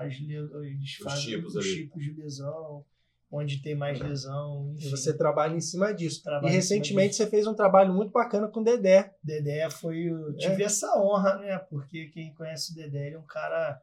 as 0.00 0.18
le- 0.18 0.34
eles 0.66 0.98
Os 0.98 1.04
fazem 1.04 1.24
tipos 1.36 1.54
os 1.56 1.64
tipos 1.66 2.02
de 2.02 2.12
lesão, 2.12 2.84
onde 3.30 3.62
tem 3.62 3.74
mais 3.74 3.98
lesão, 4.00 4.72
E 4.74 4.78
enfim. 4.78 4.90
você 4.90 5.16
trabalha 5.16 5.54
em 5.54 5.60
cima 5.60 5.92
disso. 5.94 6.22
Trabalha 6.22 6.50
e 6.50 6.54
recentemente 6.56 7.14
você 7.14 7.26
fez 7.28 7.46
um 7.46 7.54
trabalho 7.54 7.92
muito 7.94 8.10
bacana 8.10 8.48
com 8.48 8.60
o 8.60 8.64
Dedé. 8.64 9.14
Dedé 9.22 9.68
foi. 9.70 10.04
Eu 10.08 10.36
tive 10.36 10.62
essa 10.64 10.98
honra, 10.98 11.36
né? 11.38 11.58
Porque 11.58 12.08
quem 12.08 12.34
conhece 12.34 12.72
o 12.72 12.74
Dedé, 12.74 13.06
ele 13.06 13.16
é 13.16 13.18
um 13.18 13.26
cara. 13.26 13.80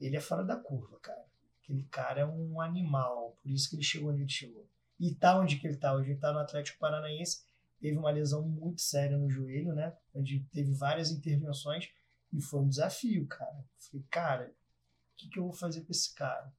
Ele 0.00 0.16
é 0.16 0.20
fora 0.20 0.42
da 0.42 0.56
curva, 0.56 0.98
cara. 1.00 1.22
Aquele 1.62 1.84
cara 1.84 2.22
é 2.22 2.26
um 2.26 2.60
animal. 2.60 3.36
Por 3.42 3.50
isso 3.50 3.68
que 3.70 3.76
ele 3.76 3.82
chegou 3.84 4.10
onde 4.10 4.22
ele 4.22 4.28
chegou. 4.30 4.66
E 4.98 5.14
tá 5.14 5.38
onde 5.38 5.56
que 5.56 5.66
ele 5.66 5.76
tá 5.76 5.94
hoje. 5.94 6.10
Ele 6.10 6.18
tá 6.18 6.32
no 6.32 6.38
Atlético 6.40 6.78
Paranaense. 6.80 7.42
Teve 7.80 7.96
uma 7.96 8.10
lesão 8.10 8.42
muito 8.42 8.80
séria 8.80 9.16
no 9.16 9.30
joelho, 9.30 9.72
né? 9.74 9.92
Onde 10.14 10.40
teve 10.52 10.72
várias 10.74 11.10
intervenções. 11.12 11.88
E 12.32 12.40
foi 12.40 12.60
um 12.60 12.68
desafio, 12.68 13.26
cara. 13.26 13.64
Falei, 13.78 14.04
cara, 14.10 14.52
que, 15.20 15.28
que 15.28 15.38
eu 15.38 15.44
vou 15.44 15.52
fazer 15.52 15.82
com 15.82 15.90
esse 15.90 16.14
cara? 16.14 16.52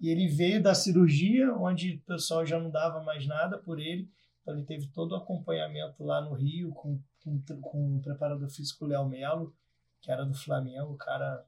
E 0.00 0.08
ele 0.08 0.28
veio 0.28 0.62
da 0.62 0.74
cirurgia, 0.74 1.52
onde 1.54 1.94
o 1.94 2.00
pessoal 2.00 2.46
já 2.46 2.58
não 2.58 2.70
dava 2.70 3.02
mais 3.02 3.26
nada 3.26 3.58
por 3.58 3.80
ele. 3.80 4.08
Então 4.42 4.54
ele 4.54 4.64
teve 4.64 4.86
todo 4.88 5.12
o 5.12 5.16
acompanhamento 5.16 6.04
lá 6.04 6.20
no 6.20 6.34
Rio 6.34 6.70
com, 6.72 7.00
com, 7.24 7.40
com 7.60 7.96
o 7.96 8.00
preparador 8.00 8.48
físico 8.48 8.86
Léo 8.86 9.08
Melo, 9.08 9.54
que 10.00 10.10
era 10.10 10.24
do 10.24 10.34
Flamengo, 10.34 10.92
o 10.92 10.96
cara 10.96 11.44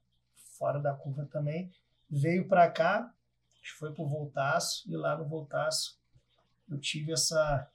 fora 0.59 0.81
da 0.81 0.93
curva 0.93 1.25
também. 1.27 1.71
Veio 2.11 2.49
para 2.49 2.69
cá, 2.71 3.15
foi 3.79 3.93
pro 3.93 4.07
Voltaço, 4.07 4.91
e 4.91 4.97
lá 4.97 5.17
no 5.17 5.25
Voltaço 5.25 5.99
eu 6.69 6.79
tive 6.79 7.13
essa 7.13 7.69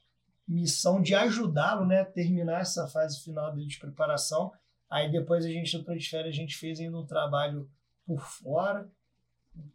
missão 0.48 1.02
de 1.02 1.16
ajudá-lo, 1.16 1.86
né, 1.86 2.02
a 2.02 2.06
terminar 2.06 2.62
essa 2.62 2.88
fase 2.88 3.24
final 3.24 3.54
dele 3.54 3.68
de 3.68 3.80
preparação. 3.80 4.52
Aí 4.90 5.12
depois 5.12 5.46
a 5.46 5.50
gente 5.50 5.76
entrou 5.76 5.98
de 5.98 6.16
a 6.16 6.32
gente 6.32 6.56
fez 6.56 6.80
ainda 6.80 6.98
um 6.98 7.06
trabalho 7.06 7.70
por 8.06 8.22
fora. 8.22 8.88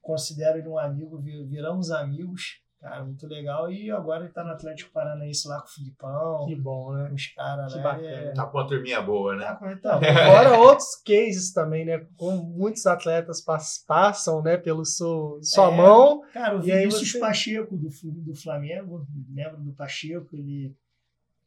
Considero 0.01 0.59
ele 0.59 0.69
um 0.69 0.79
amigo, 0.79 1.19
vi- 1.19 1.45
viramos 1.47 1.91
amigos, 1.91 2.63
Cara, 2.81 3.05
muito 3.05 3.27
legal. 3.27 3.71
E 3.71 3.91
agora 3.91 4.25
ele 4.25 4.33
tá 4.33 4.43
no 4.43 4.53
Atlético 4.53 4.91
Paranaense 4.91 5.47
lá 5.47 5.61
com 5.61 5.67
o 5.67 5.71
Filipão, 5.71 6.47
Que 6.47 6.57
bom, 6.57 6.95
né? 6.95 7.09
com 7.11 7.15
os 7.15 7.27
caras, 7.35 7.73
Que 7.73 7.77
né? 7.79 7.85
bacana. 7.85 8.09
É- 8.09 8.33
Tá 8.33 8.47
com 8.47 8.57
uma 8.57 8.67
turminha 8.67 9.03
boa, 9.03 9.37
né? 9.37 9.45
Tá 9.45 9.71
Então, 9.71 10.01
fora 10.49 10.59
outros 10.59 10.97
cases 11.05 11.53
também, 11.53 11.85
né? 11.85 12.07
Como 12.17 12.43
muitos 12.43 12.87
atletas 12.87 13.43
pas- 13.43 13.85
passam, 13.87 14.41
né, 14.43 14.57
pelo 14.57 14.83
seu, 14.87 15.39
sua 15.43 15.71
É. 15.71 15.77
mão. 15.77 16.23
Cara, 16.33 16.57
o 16.59 16.65
E 16.67 16.73
aí 16.73 16.79
Vinícius 16.87 17.13
você- 17.13 17.21
Pacheco 17.21 17.77
do, 17.77 17.91
do 18.23 18.35
Flamengo, 18.35 19.07
lembra 19.31 19.59
do 19.59 19.75
Pacheco, 19.75 20.35
ele 20.35 20.75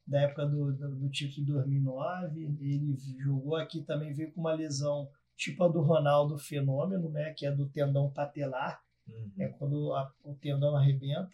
da 0.06 0.22
época 0.22 0.46
do, 0.46 0.72
do, 0.72 0.96
do 0.98 1.10
título 1.10 1.44
de 1.48 1.52
2009, 1.52 2.44
ele 2.62 2.96
jogou 3.18 3.56
aqui 3.56 3.82
também, 3.82 4.14
veio 4.14 4.32
com 4.34 4.42
uma 4.42 4.54
lesão 4.54 5.10
tipo 5.36 5.64
a 5.64 5.68
do 5.68 5.82
Ronaldo 5.82 6.38
Fenômeno, 6.38 7.10
né, 7.10 7.34
que 7.34 7.46
é 7.46 7.52
do 7.52 7.68
tendão 7.70 8.10
patelar, 8.12 8.82
Uhum. 9.08 9.32
é 9.40 9.48
quando 9.50 9.94
a- 9.94 10.12
o 10.24 10.34
tendão 10.36 10.76
arrebenta, 10.76 11.32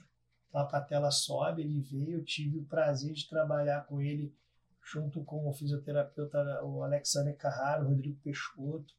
a 0.53 0.63
patela 0.65 1.11
sobe, 1.11 1.61
ele 1.61 1.79
veio, 1.81 2.17
eu 2.17 2.23
tive 2.25 2.57
o 2.57 2.65
prazer 2.65 3.13
de 3.13 3.27
trabalhar 3.29 3.85
com 3.85 4.01
ele 4.01 4.33
junto 4.91 5.23
com 5.23 5.47
o 5.47 5.53
fisioterapeuta 5.53 6.63
o 6.63 6.81
Alexander 6.83 7.35
Carraro, 7.37 7.85
o 7.85 7.89
Rodrigo 7.89 8.19
Peixoto, 8.23 8.91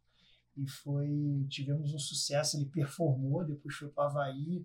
e 0.57 0.69
foi 0.69 1.09
tivemos 1.49 1.93
um 1.93 1.99
sucesso, 1.99 2.57
ele 2.57 2.67
performou, 2.67 3.45
depois 3.45 3.75
foi 3.75 3.89
para 3.89 4.05
Havaí, 4.09 4.65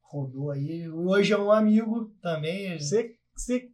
rodou 0.00 0.50
aí, 0.50 0.88
hoje 0.88 1.32
é 1.34 1.38
um 1.38 1.50
amigo 1.52 2.14
também, 2.22 2.78
Você, 2.78 3.14
você 3.36 3.70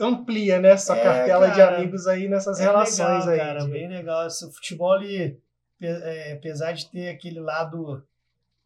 amplia, 0.00 0.60
né, 0.60 0.76
sua 0.76 0.96
É, 0.96 1.02
cartela 1.02 1.50
de 1.50 1.56
cara, 1.56 1.76
amigos 1.78 2.06
aí 2.06 2.28
nessas 2.28 2.58
é 2.60 2.62
relações 2.62 3.26
legal, 3.26 3.28
aí. 3.28 3.38
cara, 3.38 3.64
de- 3.64 3.70
bem 3.70 3.88
legal. 3.88 4.26
Esse 4.26 4.50
futebol, 4.52 5.02
ele, 5.02 5.42
é, 5.80 6.32
apesar 6.32 6.72
de 6.72 6.90
ter 6.90 7.08
aquele 7.08 7.40
lado 7.40 8.02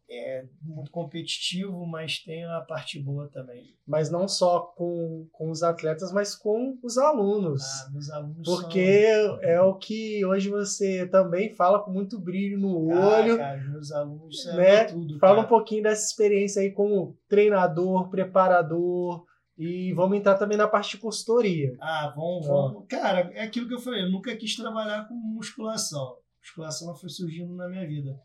é, 0.09 0.45
muito 0.61 0.91
competitivo, 0.91 1.85
mas 1.85 2.19
tem 2.19 2.45
a 2.45 2.61
parte 2.61 2.99
boa 2.99 3.27
também. 3.29 3.75
Mas 3.85 4.11
não 4.11 4.27
só 4.27 4.59
com, 4.59 5.27
com 5.31 5.49
os 5.49 5.63
atletas, 5.63 6.11
mas 6.11 6.35
com 6.35 6.77
os 6.83 6.97
alunos. 6.97 7.63
Ah, 7.63 7.89
meus 7.91 8.09
alunos 8.09 8.47
Porque 8.47 9.05
é 9.41 9.61
o 9.61 9.75
que 9.75 10.23
hoje 10.25 10.49
você 10.49 11.07
também 11.07 11.53
fala 11.53 11.79
com 11.79 11.91
muito 11.91 12.19
brilho 12.19 12.59
no 12.59 12.89
são... 12.89 13.07
olho. 13.07 13.33
Ah, 13.35 13.37
cara, 13.37 13.61
meus 13.69 13.91
alunos 13.91 14.45
é 14.47 14.55
né? 14.55 14.83
tudo. 14.85 15.19
Fala 15.19 15.35
cara. 15.35 15.45
um 15.45 15.49
pouquinho 15.49 15.83
dessa 15.83 16.05
experiência 16.05 16.61
aí 16.61 16.71
como 16.71 17.17
treinador, 17.27 18.09
preparador. 18.09 19.25
E 19.55 19.93
vamos 19.93 20.17
entrar 20.17 20.35
também 20.35 20.57
na 20.57 20.67
parte 20.67 20.91
de 20.91 20.97
consultoria. 20.97 21.75
Ah, 21.79 22.11
vamos, 22.15 22.47
vamos. 22.47 22.85
Cara, 22.87 23.31
é 23.33 23.43
aquilo 23.43 23.67
que 23.67 23.75
eu 23.75 23.79
falei, 23.79 24.03
eu 24.03 24.11
nunca 24.11 24.35
quis 24.35 24.55
trabalhar 24.55 25.07
com 25.07 25.13
musculação. 25.13 26.17
Musculação 26.43 26.87
não 26.87 26.95
foi 26.95 27.09
surgindo 27.09 27.55
na 27.55 27.69
minha 27.69 27.87
vida. 27.87 28.19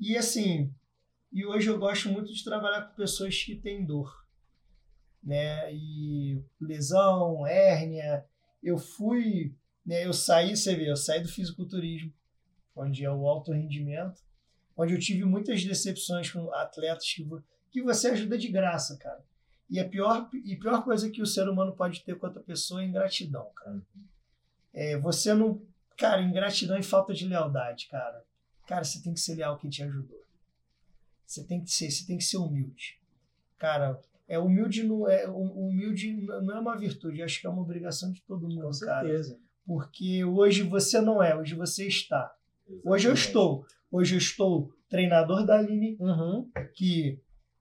E 0.00 0.16
assim, 0.16 0.74
e 1.30 1.44
hoje 1.44 1.68
eu 1.68 1.78
gosto 1.78 2.08
muito 2.08 2.32
de 2.32 2.42
trabalhar 2.42 2.82
com 2.82 2.96
pessoas 2.96 3.40
que 3.42 3.54
têm 3.54 3.84
dor, 3.84 4.26
né? 5.22 5.72
E 5.72 6.42
lesão, 6.58 7.46
hérnia. 7.46 8.24
Eu 8.62 8.78
fui, 8.78 9.54
né? 9.84 10.04
Eu 10.04 10.14
saí, 10.14 10.56
você 10.56 10.74
vê, 10.74 10.90
eu 10.90 10.96
saí 10.96 11.22
do 11.22 11.28
fisiculturismo, 11.28 12.12
onde 12.74 13.04
é 13.04 13.10
o 13.10 13.28
alto 13.28 13.52
rendimento, 13.52 14.22
onde 14.76 14.94
eu 14.94 14.98
tive 14.98 15.24
muitas 15.24 15.62
decepções 15.62 16.30
com 16.30 16.52
atletas 16.54 17.12
que, 17.12 17.26
que 17.70 17.82
você 17.82 18.08
ajuda 18.08 18.38
de 18.38 18.48
graça, 18.48 18.96
cara. 18.96 19.22
E 19.68 19.78
a 19.78 19.88
pior, 19.88 20.28
e 20.44 20.56
pior 20.56 20.84
coisa 20.84 21.10
que 21.10 21.22
o 21.22 21.26
ser 21.26 21.48
humano 21.48 21.74
pode 21.74 22.02
ter 22.02 22.18
com 22.18 22.26
outra 22.26 22.42
pessoa 22.42 22.82
é 22.82 22.86
ingratidão, 22.86 23.48
cara. 23.54 23.82
É, 24.72 24.98
você 24.98 25.34
não. 25.34 25.62
Cara, 25.98 26.22
ingratidão 26.22 26.78
e 26.78 26.82
falta 26.82 27.12
de 27.14 27.26
lealdade, 27.26 27.86
cara. 27.88 28.24
Cara, 28.66 28.84
você 28.84 29.02
tem 29.02 29.12
que 29.14 29.20
ser 29.20 29.34
leal 29.36 29.58
quem 29.58 29.70
te 29.70 29.82
ajudou. 29.82 30.20
Você 31.26 31.44
tem 31.46 31.62
que 31.62 31.70
ser, 31.70 31.90
você 31.90 32.06
tem 32.06 32.18
que 32.18 32.24
ser 32.24 32.36
humilde. 32.38 33.00
Cara, 33.58 34.00
é 34.28 34.38
humilde 34.38 34.82
não 34.82 35.08
é 35.08 35.28
hum- 35.28 35.68
humilde 35.68 36.12
não 36.26 36.56
é 36.56 36.60
uma 36.60 36.76
virtude, 36.76 37.22
acho 37.22 37.40
que 37.40 37.46
é 37.46 37.50
uma 37.50 37.62
obrigação 37.62 38.12
de 38.12 38.20
todo 38.22 38.48
mundo, 38.48 38.70
Com 38.70 38.86
cara. 38.86 39.06
certeza. 39.06 39.38
Porque 39.66 40.24
hoje 40.24 40.62
você 40.62 41.00
não 41.00 41.22
é, 41.22 41.36
hoje 41.36 41.54
você 41.54 41.86
está. 41.86 42.34
Hoje 42.84 43.08
eu 43.08 43.14
estou. 43.14 43.64
Hoje 43.90 44.14
eu 44.14 44.18
estou 44.18 44.72
treinador 44.88 45.44
da 45.46 45.58
Aline, 45.58 45.96
Uhum. 46.00 46.50
que 46.74 47.20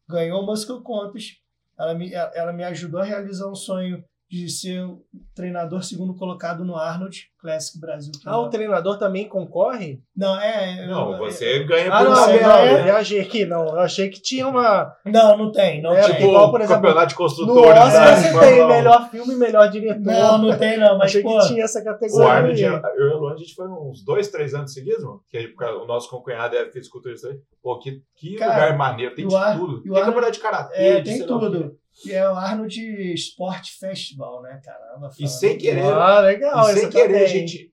ganhou 0.10 0.42
o 0.42 0.46
Muscle 0.46 0.82
Contest. 0.82 1.40
Ela 1.78 1.94
me, 1.94 2.14
ela 2.14 2.52
me 2.54 2.64
ajudou 2.64 3.00
a 3.02 3.04
realizar 3.04 3.50
um 3.50 3.56
sonho 3.56 4.04
de 4.32 4.50
ser 4.50 4.82
o 4.86 5.02
treinador 5.36 5.84
segundo 5.84 6.16
colocado 6.16 6.64
no 6.64 6.78
Arnold 6.78 7.30
Classic 7.38 7.78
Brasil. 7.78 8.14
que 8.14 8.30
Ah, 8.30 8.40
o 8.40 8.46
é- 8.46 8.50
treinador 8.50 8.98
também 8.98 9.28
concorre? 9.28 10.00
Não, 10.16 10.40
é. 10.40 10.88
Não, 10.88 11.12
eu- 11.12 11.18
você 11.18 11.64
ganha 11.66 11.92
Ah, 11.92 11.98
por 11.98 12.10
não, 12.12 12.28
não, 12.28 12.66
eu 12.66 12.78
é- 12.78 12.84
viajei 12.84 13.20
aqui, 13.20 13.46
não. 13.46 13.66
Eu 13.68 13.80
achei 13.80 14.08
que 14.10 14.22
tinha 14.22 14.48
uma. 14.48 14.96
Não, 15.06 15.38
não 15.38 15.52
tem, 15.52 15.82
não 15.82 15.92
É, 15.94 16.02
Tipo, 16.04 16.22
igual, 16.22 16.50
por 16.50 16.62
exemplo, 16.62 16.82
campeonato 16.82 17.08
de 17.08 17.14
No 17.14 17.18
construtores. 17.18 17.82
Oscar 17.82 18.06
né, 18.06 18.16
você 18.16 18.40
tem 18.40 18.64
1. 18.64 18.68
melhor 18.68 19.10
filme, 19.10 19.36
melhor 19.36 19.70
diretor. 19.70 20.00
Não, 20.00 20.38
não 20.38 20.58
tem, 20.58 20.78
não. 20.78 20.98
Mas, 20.98 21.10
achei 21.10 21.24
pô, 21.24 21.38
que 21.40 21.48
tinha 21.48 21.64
essa 21.66 21.82
O 21.82 21.84
categoria. 21.84 22.30
Arnold, 22.32 22.62
eu 22.62 23.08
e 23.10 23.14
o 23.14 23.18
Luan, 23.18 23.34
a 23.34 23.38
gente 23.38 23.54
foi 23.54 23.68
uns 23.68 24.02
dois, 24.06 24.30
três 24.30 24.54
anos 24.54 24.72
seguidos, 24.74 25.04
mano. 25.04 25.22
Que 25.30 25.38
aí, 25.40 25.54
o 25.82 25.86
nosso 25.86 26.10
concunhado 26.10 26.56
é 26.56 26.72
fisiculturista. 26.72 27.28
aí. 27.28 27.38
Pô, 27.62 27.78
que, 27.80 28.02
que 28.16 28.36
Cara, 28.36 28.54
lugar 28.54 28.78
maneiro. 28.78 29.14
Tem 29.14 29.28
de 29.28 29.34
o 29.34 29.38
Ar- 29.38 29.58
tudo. 29.58 29.78
o 29.80 29.82
Tem 29.94 30.04
campeonato 30.06 30.32
de 30.32 30.40
karatê, 30.40 30.74
é, 30.78 31.02
tem 31.02 31.22
o 31.22 31.28
tudo. 31.28 31.81
E 32.06 32.12
é 32.12 32.28
o 32.30 32.34
Arnold 32.36 33.14
Sport 33.14 33.70
Festival, 33.80 34.42
né? 34.42 34.62
Caramba. 34.64 35.12
E 35.20 35.28
sem 35.28 35.58
querer, 35.58 35.84
Ah, 35.84 36.20
legal. 36.22 36.70
e 36.70 36.74
sem 36.74 36.89
querer, 36.89 37.08
também. 37.08 37.24
a 37.24 37.28
gente 37.28 37.72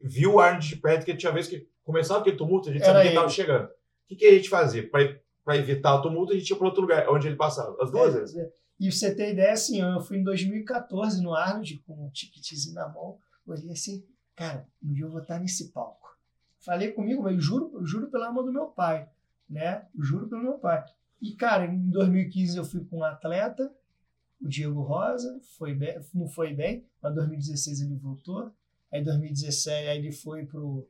viu 0.00 0.34
o 0.34 0.40
Arnold 0.40 0.66
de 0.68 0.76
perto, 0.76 1.04
que 1.04 1.16
tinha 1.16 1.32
vez 1.32 1.48
que 1.48 1.66
começava 1.84 2.20
aquele 2.20 2.36
tumulto, 2.36 2.68
a 2.68 2.72
gente 2.72 2.82
Era 2.82 2.92
sabia 2.92 3.02
que 3.02 3.08
ele 3.08 3.14
ele. 3.16 3.20
tava 3.20 3.32
chegando. 3.32 3.64
O 3.66 3.70
que, 4.08 4.16
que 4.16 4.26
a 4.26 4.34
gente 4.34 4.48
fazia? 4.48 4.88
Pra 5.44 5.56
evitar 5.56 5.94
o 5.96 6.02
tumulto, 6.02 6.32
a 6.32 6.36
gente 6.36 6.48
ia 6.48 6.56
para 6.56 6.66
outro 6.66 6.82
lugar, 6.82 7.08
onde 7.10 7.26
ele 7.26 7.36
passava. 7.36 7.76
As 7.82 7.90
duas 7.90 8.14
vezes. 8.14 8.36
É, 8.36 8.50
E 8.80 8.90
você 8.92 9.14
ter 9.14 9.32
ideia, 9.32 9.52
assim, 9.52 9.80
eu 9.82 10.00
fui 10.00 10.18
em 10.18 10.22
2014 10.24 11.22
no 11.22 11.34
Arnold 11.34 11.82
com 11.86 12.06
um 12.06 12.10
ticketzinho 12.10 12.74
na 12.74 12.88
mão. 12.88 13.18
Olhei 13.46 13.72
assim, 13.72 14.04
cara, 14.36 14.66
um 14.82 14.92
dia 14.92 15.04
eu 15.04 15.10
vou 15.10 15.20
estar 15.20 15.38
nesse 15.40 15.72
palco. 15.72 16.16
Falei 16.60 16.92
comigo, 16.92 17.22
mas 17.22 17.34
eu 17.34 17.40
juro, 17.40 17.70
eu 17.74 17.84
juro 17.84 18.08
pela 18.10 18.26
alma 18.28 18.42
do 18.42 18.52
meu 18.52 18.66
pai, 18.66 19.08
né? 19.48 19.86
Eu 19.96 20.04
juro 20.04 20.28
pelo 20.28 20.42
meu 20.42 20.58
pai. 20.58 20.84
E, 21.20 21.32
cara, 21.34 21.66
em 21.66 21.90
2015 21.90 22.56
eu 22.56 22.64
fui 22.64 22.84
com 22.84 22.98
um 22.98 23.04
atleta, 23.04 23.72
o 24.40 24.48
Diego 24.48 24.82
Rosa, 24.82 25.40
foi 25.56 25.74
bem, 25.74 25.98
não 26.14 26.28
foi 26.28 26.54
bem, 26.54 26.84
mas 27.02 27.12
em 27.12 27.16
2016 27.16 27.80
ele 27.80 27.96
voltou. 27.96 28.52
Aí 28.92 29.00
em 29.00 29.04
2017 29.04 29.88
aí 29.88 29.98
ele 29.98 30.12
foi 30.12 30.46
pro. 30.46 30.88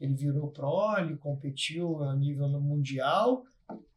Ele 0.00 0.14
virou 0.14 0.48
pro, 0.48 0.96
ele 0.98 1.14
competiu 1.16 2.02
a 2.02 2.16
nível 2.16 2.48
mundial, 2.58 3.44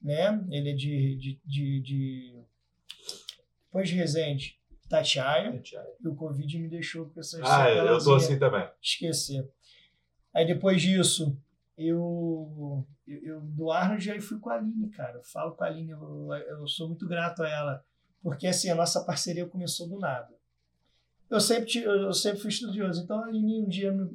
né? 0.01 0.45
Ele 0.51 0.71
é 0.71 0.73
de, 0.73 1.15
de, 1.15 1.41
de, 1.45 1.81
de 1.81 2.43
depois 3.73 3.89
de 3.89 3.95
Resende, 3.95 4.59
Tatiaia, 4.87 5.59
e 5.99 6.07
o 6.07 6.13
Covid 6.13 6.59
me 6.59 6.69
deixou 6.69 7.09
com 7.09 7.19
essas 7.19 7.41
Ah, 7.43 7.71
eu 7.71 7.97
tô 8.03 8.13
assim 8.13 8.37
também. 8.37 8.69
Esquecer. 8.79 9.49
Aí 10.31 10.45
depois 10.45 10.79
disso, 10.79 11.35
eu, 11.77 12.85
eu, 13.07 13.41
do 13.41 13.71
Arnold 13.71 14.11
aí 14.11 14.19
fui 14.19 14.39
com 14.39 14.49
a 14.49 14.55
Aline, 14.55 14.89
cara. 14.89 15.17
Eu 15.17 15.23
falo 15.23 15.53
com 15.53 15.63
a 15.63 15.67
Aline, 15.67 15.91
eu, 15.91 16.33
eu 16.33 16.67
sou 16.67 16.87
muito 16.87 17.07
grato 17.07 17.43
a 17.43 17.49
ela, 17.49 17.85
porque 18.21 18.47
assim, 18.47 18.69
a 18.69 18.75
nossa 18.75 19.03
parceria 19.03 19.47
começou 19.47 19.87
do 19.87 19.99
nada. 19.99 20.33
Eu 21.29 21.39
sempre, 21.39 21.81
eu 21.81 22.13
sempre 22.13 22.41
fui 22.41 22.49
estudioso, 22.49 23.03
então 23.03 23.19
a 23.19 23.27
Aline 23.27 23.63
um 23.63 23.67
dia 23.67 23.91
me 23.91 24.07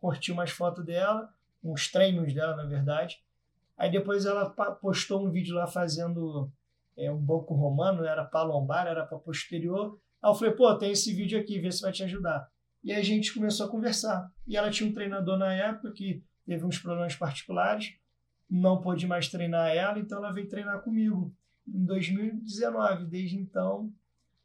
curtiu 0.00 0.34
umas 0.34 0.50
fotos 0.50 0.84
dela, 0.84 1.32
uns 1.62 1.90
treinos 1.90 2.34
dela, 2.34 2.56
na 2.56 2.64
verdade. 2.64 3.22
Aí 3.76 3.90
depois 3.90 4.26
ela 4.26 4.50
postou 4.80 5.24
um 5.24 5.30
vídeo 5.30 5.54
lá 5.54 5.66
fazendo 5.66 6.50
é, 6.96 7.10
um 7.12 7.18
banco 7.18 7.54
romano, 7.54 8.04
era 8.04 8.24
para 8.24 8.42
lombar, 8.42 8.88
era 8.88 9.06
para 9.06 9.18
posterior. 9.18 9.98
Aí 10.20 10.30
eu 10.30 10.34
falei, 10.34 10.52
pô, 10.52 10.74
tem 10.76 10.90
esse 10.90 11.14
vídeo 11.14 11.38
aqui, 11.38 11.60
vê 11.60 11.70
se 11.70 11.80
vai 11.80 11.92
te 11.92 12.02
ajudar. 12.02 12.50
E 12.82 12.92
a 12.92 13.02
gente 13.02 13.32
começou 13.32 13.66
a 13.66 13.70
conversar. 13.70 14.28
E 14.46 14.56
ela 14.56 14.70
tinha 14.70 14.88
um 14.90 14.92
treinador 14.92 15.38
na 15.38 15.54
época 15.54 15.92
que 15.92 16.24
teve 16.48 16.64
uns 16.64 16.78
problemas 16.78 17.14
particulares, 17.14 17.92
não 18.50 18.80
pôde 18.80 19.06
mais 19.06 19.28
treinar 19.28 19.68
ela, 19.68 19.98
então 19.98 20.16
ela 20.18 20.32
veio 20.32 20.48
treinar 20.48 20.80
comigo 20.80 21.30
em 21.66 21.84
2019. 21.84 23.04
Desde 23.04 23.36
então, 23.36 23.92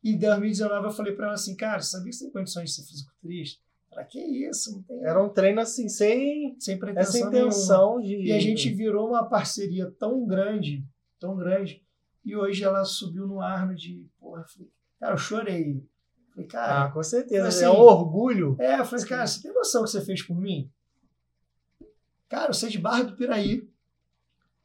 em 0.03 0.17
2019 0.17 0.85
eu 0.87 0.91
falei 0.91 1.13
para 1.13 1.27
ela 1.27 1.35
assim, 1.35 1.55
cara, 1.55 1.81
sabia 1.81 2.09
que 2.09 2.15
você 2.17 2.25
tem 2.25 2.33
condições 2.33 2.69
de 2.69 2.75
ser 2.75 2.83
fisiculturista? 2.83 3.63
Ela, 3.89 4.03
que 4.03 4.19
isso, 4.19 4.83
tem 4.85 5.01
Era 5.05 5.23
um 5.23 5.29
treino 5.29 5.61
assim, 5.61 5.87
sem 5.87 6.55
sem 6.59 6.77
pretensão 6.77 7.21
essa 7.21 7.29
nenhuma. 7.29 7.47
intenção 7.49 8.01
de. 8.01 8.15
E 8.25 8.33
a 8.33 8.39
gente 8.39 8.69
virou 8.73 9.07
uma 9.07 9.23
parceria 9.29 9.89
tão 9.97 10.25
grande, 10.25 10.83
tão 11.19 11.37
grande, 11.37 11.81
e 12.25 12.35
hoje 12.35 12.63
ela 12.65 12.83
subiu 12.83 13.25
no 13.27 13.39
Arnold 13.39 14.05
porra, 14.19 14.41
eu 14.41 14.47
falei, 14.47 14.69
cara, 14.99 15.13
eu 15.13 15.17
chorei. 15.17 15.87
Falei, 16.33 16.47
cara, 16.47 16.83
Ah, 16.85 16.91
com 16.91 17.03
certeza. 17.03 17.47
Assim, 17.47 17.63
é 17.65 17.69
um 17.69 17.79
orgulho. 17.79 18.57
é, 18.59 18.79
eu 18.79 18.85
falei, 18.85 19.05
cara, 19.05 19.25
você 19.27 19.41
tem 19.43 19.53
noção 19.53 19.83
que 19.83 19.91
você 19.91 20.01
fez 20.01 20.21
por 20.23 20.35
mim? 20.35 20.69
Cara, 22.34 22.49
eu 22.49 22.53
saí 22.55 22.71
de 22.71 22.79
Barra 22.79 23.03
do 23.03 23.15
Piraí, 23.15 23.69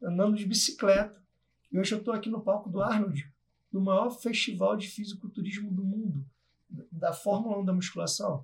andando 0.02 0.38
de 0.38 0.46
bicicleta, 0.46 1.22
e 1.70 1.78
hoje 1.78 1.94
eu 1.94 1.98
estou 1.98 2.14
aqui 2.14 2.30
no 2.30 2.40
palco 2.40 2.70
do 2.70 2.80
Arnold, 2.80 3.30
do 3.70 3.78
maior 3.78 4.08
festival 4.08 4.74
de 4.74 4.88
fisiculturismo 4.88 5.70
do 5.70 5.84
mundo, 5.84 6.24
da 6.90 7.12
Fórmula 7.12 7.58
1 7.58 7.66
da 7.66 7.74
musculação. 7.74 8.42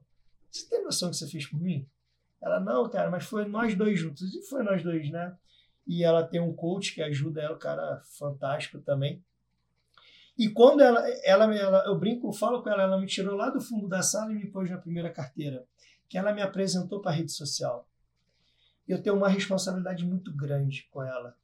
Você 0.50 0.68
tem 0.68 0.84
noção 0.84 1.08
que 1.08 1.16
você 1.16 1.26
fez 1.26 1.46
por 1.46 1.58
mim? 1.58 1.88
Ela, 2.38 2.60
não, 2.60 2.86
cara, 2.90 3.10
mas 3.10 3.24
foi 3.24 3.46
nós 3.46 3.74
dois 3.74 3.98
juntos. 3.98 4.34
E 4.34 4.42
foi 4.42 4.62
nós 4.62 4.82
dois, 4.82 5.10
né? 5.10 5.34
E 5.86 6.04
ela 6.04 6.22
tem 6.22 6.42
um 6.42 6.54
coach 6.54 6.94
que 6.94 7.00
ajuda 7.00 7.40
ela, 7.40 7.56
um 7.56 7.58
cara 7.58 8.02
fantástico 8.18 8.78
também. 8.82 9.24
E 10.36 10.50
quando 10.50 10.82
ela, 10.82 11.02
ela, 11.24 11.56
ela, 11.56 11.84
eu 11.86 11.98
brinco, 11.98 12.30
falo 12.30 12.62
com 12.62 12.68
ela, 12.68 12.82
ela 12.82 13.00
me 13.00 13.06
tirou 13.06 13.34
lá 13.34 13.48
do 13.48 13.58
fundo 13.58 13.88
da 13.88 14.02
sala 14.02 14.32
e 14.32 14.36
me 14.36 14.50
pôs 14.50 14.70
na 14.70 14.76
primeira 14.76 15.10
carteira, 15.10 15.66
que 16.10 16.18
ela 16.18 16.34
me 16.34 16.42
apresentou 16.42 17.00
para 17.00 17.10
a 17.10 17.14
rede 17.14 17.32
social. 17.32 17.88
Eu 18.86 19.02
tenho 19.02 19.16
uma 19.16 19.28
responsabilidade 19.28 20.04
muito 20.04 20.34
grande 20.34 20.86
com 20.90 21.02
ela. 21.02 21.36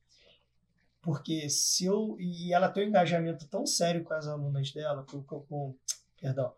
Porque 1.02 1.48
se 1.48 1.86
eu. 1.86 2.16
E 2.18 2.52
ela 2.52 2.68
tem 2.68 2.84
um 2.84 2.88
engajamento 2.88 3.46
tão 3.48 3.66
sério 3.66 4.04
com 4.04 4.12
as 4.12 4.26
alunas 4.26 4.70
dela, 4.72 5.04
com, 5.10 5.22
com, 5.22 5.40
com 5.40 5.74
perdão, 6.20 6.52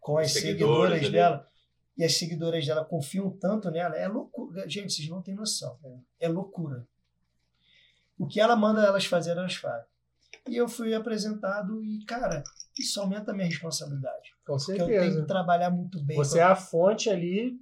com 0.00 0.18
as 0.18 0.32
seguidoras, 0.32 1.00
seguidoras 1.00 1.10
dela, 1.12 1.48
e 1.96 2.04
as 2.04 2.14
seguidoras 2.16 2.66
dela 2.66 2.84
confiam 2.84 3.30
tanto 3.30 3.70
nela, 3.70 3.96
é 3.96 4.08
loucura. 4.08 4.68
Gente, 4.68 4.92
vocês 4.92 5.08
não 5.08 5.22
têm 5.22 5.34
noção. 5.34 5.78
É 6.18 6.28
loucura. 6.28 6.86
O 8.18 8.26
que 8.26 8.40
ela 8.40 8.56
manda 8.56 8.84
elas 8.84 9.04
fazer, 9.04 9.32
elas 9.32 9.54
fazem. 9.54 9.86
E 10.48 10.56
eu 10.56 10.68
fui 10.68 10.94
apresentado 10.94 11.82
e, 11.84 12.04
cara, 12.04 12.42
isso 12.78 13.00
aumenta 13.00 13.30
a 13.30 13.34
minha 13.34 13.46
responsabilidade. 13.46 14.34
Com 14.44 14.58
certeza. 14.58 14.84
Porque 14.84 14.98
eu 14.98 15.10
tenho 15.10 15.20
que 15.22 15.26
trabalhar 15.26 15.70
muito 15.70 16.02
bem. 16.02 16.16
Você 16.16 16.38
é 16.38 16.42
a 16.42 16.56
fonte 16.56 17.08
ali. 17.08 17.58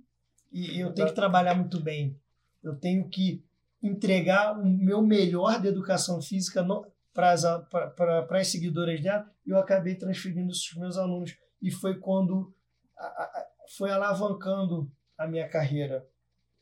E 0.52 0.78
eu 0.78 0.92
tenho 0.92 1.08
que 1.08 1.14
trabalhar 1.14 1.54
muito 1.54 1.80
bem. 1.80 2.18
Eu 2.64 2.74
tenho 2.74 3.08
que 3.08 3.44
entregar 3.82 4.58
o 4.58 4.64
meu 4.64 5.02
melhor 5.02 5.60
de 5.60 5.68
educação 5.68 6.20
física 6.20 6.66
para 7.12 8.26
as 8.30 8.48
seguidoras 8.48 9.00
dela. 9.00 9.30
E 9.46 9.50
eu 9.50 9.58
acabei 9.58 9.94
transferindo 9.94 10.50
isso 10.50 10.70
para 10.70 10.76
os 10.76 10.80
meus 10.80 10.96
alunos. 10.96 11.36
E 11.62 11.70
foi 11.70 11.98
quando 12.00 12.52
a, 12.96 13.04
a, 13.04 13.46
foi 13.76 13.90
alavancando 13.90 14.90
a 15.16 15.26
minha 15.26 15.48
carreira 15.48 16.04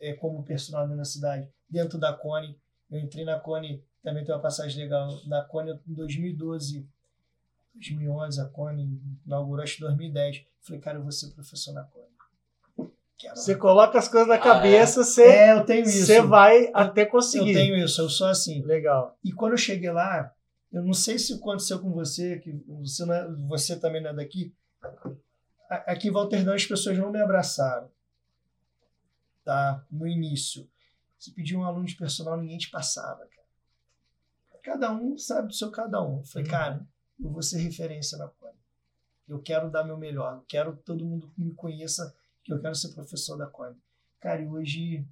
é, 0.00 0.12
como 0.12 0.44
personal 0.44 0.86
na 0.88 1.04
cidade, 1.04 1.48
dentro 1.70 1.98
da 1.98 2.12
Cone. 2.12 2.58
Eu 2.90 2.98
entrei 2.98 3.24
na 3.24 3.38
Cone 3.38 3.82
também 4.02 4.24
tem 4.24 4.34
uma 4.34 4.40
passagem 4.40 4.82
legal. 4.82 5.08
Na 5.26 5.44
Cone, 5.44 5.80
em 5.86 5.94
2012, 5.94 6.88
2011, 7.74 8.40
a 8.40 8.46
Cone 8.46 9.00
inaugurou, 9.24 9.62
acho 9.62 9.76
que 9.76 9.82
2010. 9.82 10.44
Falei, 10.60 10.80
cara, 10.80 10.98
eu 10.98 11.02
vou 11.02 11.12
ser 11.12 11.30
professor 11.30 11.72
na 11.72 11.84
Cone. 11.84 12.11
Você 13.34 13.54
coloca 13.54 13.98
as 13.98 14.08
coisas 14.08 14.28
na 14.28 14.38
cabeça, 14.38 15.00
ah, 15.00 15.02
é. 15.02 15.04
você, 15.04 15.22
é, 15.22 15.52
eu 15.52 15.64
tenho 15.64 15.84
isso. 15.84 16.06
você 16.06 16.20
vai 16.20 16.70
até 16.74 17.04
conseguir. 17.06 17.50
Eu 17.50 17.54
tenho 17.54 17.76
isso, 17.76 18.00
eu 18.00 18.08
sou 18.08 18.26
assim. 18.26 18.62
Legal. 18.62 19.16
E 19.22 19.32
quando 19.32 19.52
eu 19.52 19.58
cheguei 19.58 19.92
lá, 19.92 20.34
eu 20.72 20.82
não 20.82 20.92
sei 20.92 21.18
se 21.18 21.34
aconteceu 21.34 21.78
com 21.78 21.92
você, 21.92 22.38
que 22.40 22.52
você, 22.66 23.04
não 23.04 23.14
é, 23.14 23.28
você 23.48 23.78
também 23.78 24.02
não 24.02 24.10
é 24.10 24.14
daqui. 24.14 24.52
Aqui 25.68 26.08
em 26.08 26.10
Walterdão 26.10 26.54
as 26.54 26.66
pessoas 26.66 26.98
não 26.98 27.12
me 27.12 27.20
abraçaram. 27.20 27.88
Tá? 29.44 29.84
No 29.90 30.06
início. 30.06 30.68
Você 31.18 31.30
pediu 31.30 31.60
um 31.60 31.64
aluno 31.64 31.86
de 31.86 31.94
personal, 31.94 32.36
ninguém 32.36 32.58
te 32.58 32.70
passava, 32.70 33.18
cara 33.18 33.42
cada 34.62 34.92
um 34.92 35.18
sabe 35.18 35.48
do 35.48 35.54
seu 35.54 35.70
cada 35.70 36.00
um. 36.00 36.18
Eu 36.18 36.24
falei, 36.24 36.46
uhum. 36.46 36.50
cara, 36.50 36.86
eu 37.20 37.30
vou 37.30 37.42
ser 37.42 37.58
referência 37.58 38.16
na 38.16 38.28
Cone. 38.28 38.56
Eu 39.28 39.40
quero 39.40 39.70
dar 39.70 39.84
meu 39.84 39.96
melhor. 39.96 40.36
Eu 40.36 40.44
quero 40.48 40.76
que 40.76 40.82
todo 40.82 41.04
mundo 41.04 41.32
me 41.36 41.52
conheça 41.54 42.14
que 42.44 42.52
eu 42.52 42.60
quero 42.60 42.74
ser 42.74 42.94
professor 42.94 43.36
da 43.36 43.46
Cone. 43.46 43.76
Cara, 44.20 44.42
e 44.42 44.46
hoje 44.46 45.06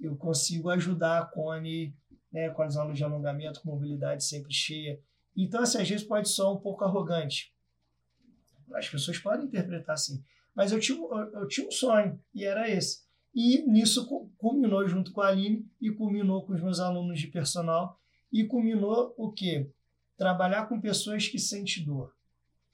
eu 0.00 0.16
consigo 0.16 0.70
ajudar 0.70 1.18
a 1.18 1.26
Cone 1.26 1.94
né, 2.32 2.50
com 2.50 2.62
as 2.62 2.76
aulas 2.76 2.96
de 2.96 3.04
alongamento, 3.04 3.60
com 3.60 3.70
mobilidade 3.70 4.24
sempre 4.24 4.52
cheia. 4.52 5.00
Então, 5.36 5.62
assim, 5.62 5.80
às 5.80 5.88
vezes 5.88 6.06
pode 6.06 6.28
soar 6.28 6.52
um 6.52 6.60
pouco 6.60 6.84
arrogante. 6.84 7.54
As 8.74 8.88
pessoas 8.88 9.18
podem 9.18 9.46
interpretar 9.46 9.94
assim. 9.94 10.22
Mas 10.54 10.72
eu 10.72 10.80
tinha, 10.80 10.98
eu, 10.98 11.40
eu 11.40 11.48
tinha 11.48 11.66
um 11.66 11.70
sonho, 11.70 12.20
e 12.34 12.44
era 12.44 12.68
esse. 12.68 13.06
E 13.34 13.62
nisso 13.70 14.06
culminou 14.36 14.86
junto 14.88 15.12
com 15.12 15.20
a 15.20 15.28
Aline 15.28 15.64
e 15.80 15.90
culminou 15.90 16.44
com 16.44 16.54
os 16.54 16.60
meus 16.60 16.80
alunos 16.80 17.20
de 17.20 17.28
personal 17.28 18.00
e 18.32 18.44
culminou 18.44 19.14
o 19.16 19.30
quê? 19.30 19.70
Trabalhar 20.16 20.66
com 20.66 20.80
pessoas 20.80 21.28
que 21.28 21.38
sentem 21.38 21.84
dor, 21.84 22.12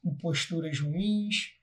com 0.03 0.14
posturas 0.16 0.80
ruins, 0.80 1.55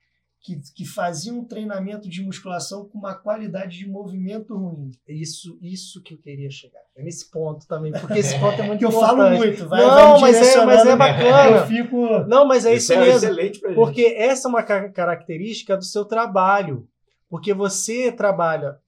que, 0.42 0.60
que 0.74 0.84
faziam 0.84 1.38
um 1.38 1.44
treinamento 1.44 2.08
de 2.08 2.20
musculação 2.20 2.88
com 2.88 2.98
uma 2.98 3.14
qualidade 3.14 3.78
de 3.78 3.88
movimento 3.88 4.56
ruim. 4.56 4.90
Isso, 5.06 5.56
isso 5.62 6.02
que 6.02 6.14
eu 6.14 6.18
queria 6.18 6.50
chegar. 6.50 6.80
É 6.96 7.02
nesse 7.02 7.30
ponto 7.30 7.66
também, 7.66 7.92
porque 7.92 8.18
esse 8.18 8.36
ponto 8.40 8.60
é 8.60 8.66
muito 8.66 8.80
que 8.80 8.84
eu 8.84 8.90
importante. 8.90 9.16
falo 9.16 9.36
muito, 9.36 9.68
vai, 9.68 9.80
Não, 9.80 10.18
vai 10.18 10.32
mas, 10.32 10.36
é, 10.36 10.64
mas 10.64 10.86
é 10.86 10.96
bacana. 10.96 11.56
Eu 11.58 11.66
fico... 11.66 12.18
Não, 12.26 12.44
mas 12.44 12.66
é 12.66 12.74
isso, 12.74 12.92
isso 12.92 12.92
é 12.92 12.98
mesmo. 12.98 13.16
Excelente 13.28 13.60
pra 13.60 13.68
gente. 13.70 13.78
Porque 13.78 14.02
essa 14.02 14.48
é 14.48 14.50
uma 14.50 14.62
característica 14.62 15.76
do 15.76 15.84
seu 15.84 16.04
trabalho. 16.04 16.88
Porque 17.28 17.54
você 17.54 18.10
trabalha 18.10 18.78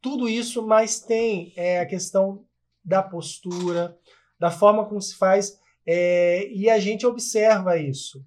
tudo 0.00 0.28
isso, 0.28 0.66
mas 0.66 0.98
tem 0.98 1.52
é, 1.56 1.80
a 1.80 1.86
questão 1.86 2.42
da 2.82 3.02
postura, 3.02 3.96
da 4.38 4.50
forma 4.50 4.84
como 4.86 5.00
se 5.00 5.14
faz, 5.14 5.58
é, 5.86 6.48
e 6.50 6.70
a 6.70 6.78
gente 6.78 7.06
observa 7.06 7.76
isso. 7.76 8.24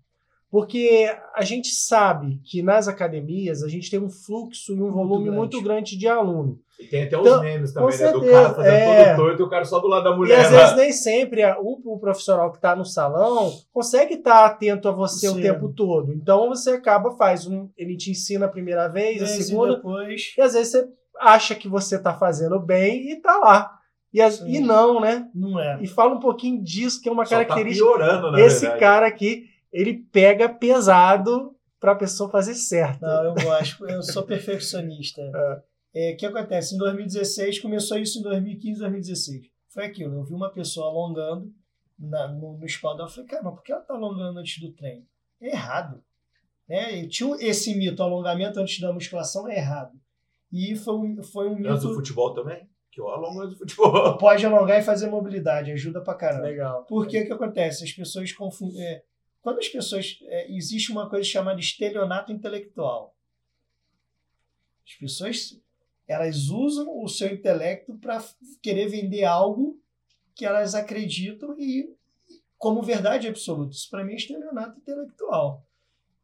Porque 0.52 1.08
a 1.36 1.44
gente 1.44 1.70
sabe 1.70 2.40
que 2.44 2.64
nas 2.64 2.88
academias 2.88 3.64
a 3.64 3.68
gente 3.68 3.90
tem 3.90 4.00
um 4.00 4.10
fluxo 4.10 4.76
e 4.76 4.82
um 4.82 4.92
volume 4.92 5.30
muito 5.30 5.32
grande, 5.32 5.38
muito 5.38 5.62
grande 5.62 5.98
de 5.98 6.08
aluno. 6.08 6.60
E 6.80 6.88
tem 6.88 7.04
até 7.04 7.18
então, 7.18 7.36
os 7.36 7.42
memes 7.42 7.74
também, 7.74 7.98
né? 7.98 8.12
Do 8.12 8.22
cara 8.26 8.54
fazendo 8.54 8.74
é... 8.74 9.06
todo 9.14 9.16
torto 9.18 9.42
e 9.42 9.46
o 9.46 9.50
cara 9.50 9.66
só 9.66 9.80
do 9.80 9.88
lado 9.88 10.04
da 10.06 10.16
mulher. 10.16 10.40
E 10.40 10.42
às 10.42 10.50
vezes 10.50 10.76
nem 10.78 10.92
sempre 10.94 11.44
a, 11.44 11.60
o, 11.60 11.80
o, 11.84 12.00
profissional 12.00 12.50
que 12.52 12.58
está 12.58 12.74
no 12.74 12.86
salão 12.86 13.52
consegue 13.72 14.14
estar 14.14 14.40
tá 14.40 14.46
atento 14.46 14.88
a 14.88 14.92
você 14.92 15.28
Sim. 15.28 15.38
o 15.38 15.42
tempo 15.42 15.74
todo. 15.74 16.14
Então 16.14 16.48
você 16.48 16.72
acaba, 16.72 17.12
faz 17.12 17.46
um. 17.46 17.70
Ele 17.78 17.98
te 17.98 18.12
ensina 18.12 18.46
a 18.46 18.50
primeira 18.50 18.88
vez, 18.88 19.22
a 19.22 19.28
segunda. 19.28 19.74
E, 19.74 19.76
depois... 19.76 20.34
e 20.38 20.42
às 20.42 20.54
vezes 20.54 20.72
você 20.72 20.88
acha 21.20 21.54
que 21.54 21.68
você 21.68 21.98
está 21.98 22.14
fazendo 22.14 22.58
bem 22.60 23.10
e 23.10 23.14
está 23.18 23.38
lá. 23.38 23.72
E, 24.14 24.22
as, 24.22 24.40
e 24.40 24.60
não, 24.60 25.00
né? 25.00 25.28
Não 25.36 25.60
é. 25.60 25.78
E 25.82 25.88
fala 25.88 26.16
um 26.16 26.20
pouquinho 26.20 26.64
disso, 26.64 27.00
que 27.02 27.10
é 27.10 27.12
uma 27.12 27.26
Só 27.26 27.38
tá 27.38 27.46
característica. 27.46 27.86
Tá 27.86 27.98
piorando, 27.98 28.32
na 28.32 28.40
Esse 28.40 28.62
verdade. 28.62 28.80
cara 28.80 29.06
aqui, 29.08 29.44
ele 29.72 30.06
pega 30.12 30.50
pesado 30.50 31.56
para 31.80 31.94
a 31.94 31.96
pessoa 31.96 32.30
fazer 32.30 32.56
certo. 32.56 33.02
Não, 33.02 33.24
eu 33.24 33.36
gosto. 33.36 33.86
Eu 33.86 34.04
sou 34.04 34.24
perfeccionista. 34.24 35.22
É. 35.92 36.12
é. 36.12 36.14
O 36.14 36.18
que 36.18 36.26
acontece? 36.26 36.76
Em 36.76 36.78
2016, 36.78 37.60
começou 37.60 37.98
isso 37.98 38.20
em 38.20 38.22
2015, 38.22 38.80
2016. 38.80 39.48
Foi 39.70 39.86
aquilo. 39.86 40.16
Eu 40.16 40.24
vi 40.24 40.34
uma 40.34 40.52
pessoa 40.52 40.88
alongando 40.88 41.52
na, 41.98 42.28
no, 42.28 42.58
no 42.58 42.66
espalda. 42.66 43.04
Eu 43.04 43.08
falei, 43.08 43.28
cara, 43.28 43.44
mas 43.44 43.56
por 43.56 43.64
que 43.64 43.72
ela 43.72 43.82
está 43.82 43.96
alongando 43.96 44.40
antes 44.40 44.62
do 44.62 44.72
treino? 44.72 45.06
É 45.42 45.50
errado. 45.50 46.04
Né? 46.68 47.08
tinha 47.08 47.36
esse 47.40 47.74
mito, 47.76 48.04
alongamento 48.04 48.60
antes 48.60 48.80
da 48.80 48.94
musculação 48.94 49.50
é 49.50 49.58
errado. 49.58 50.00
E 50.52 50.76
foi 50.76 50.94
um, 50.94 51.24
foi 51.24 51.50
um 51.50 51.56
mito. 51.56 51.70
Antes 51.70 51.84
do 51.84 51.96
futebol 51.96 52.34
também? 52.34 52.68
que 52.92 53.00
eu 53.00 53.08
alongo 53.08 53.48
do 53.48 53.56
futebol. 53.56 54.18
Pode 54.18 54.46
alongar 54.46 54.80
e 54.80 54.84
fazer 54.84 55.08
mobilidade, 55.08 55.72
ajuda 55.72 56.02
pra 56.02 56.16
caramba. 56.16 56.44
Legal. 56.44 56.86
Porque 56.86 57.22
o 57.22 57.26
que 57.26 57.34
acontece? 57.34 57.84
As 57.84 57.92
pessoas 57.92 58.32
confundem. 58.32 59.02
É, 59.40 59.42
quando 59.42 59.60
as 59.60 59.70
pessoas. 59.70 60.20
É, 60.24 60.52
existe 60.52 60.92
uma 60.92 61.10
coisa 61.10 61.28
chamada 61.28 61.60
estelionato 61.60 62.32
intelectual. 62.32 63.16
As 64.86 64.94
pessoas 64.96 65.60
elas 66.08 66.50
usam 66.50 67.04
o 67.04 67.08
seu 67.08 67.32
intelecto 67.32 67.96
para 68.00 68.24
querer 68.64 68.88
vender 68.88 69.26
algo 69.26 69.80
que 70.34 70.44
elas 70.44 70.74
acreditam 70.74 71.56
e 71.60 71.96
como 72.58 72.82
verdade 72.82 73.28
absoluta. 73.28 73.76
Isso 73.76 73.88
para 73.92 74.04
mim 74.04 74.14
é 74.14 74.16
estelionato 74.16 74.80
intelectual. 74.80 75.64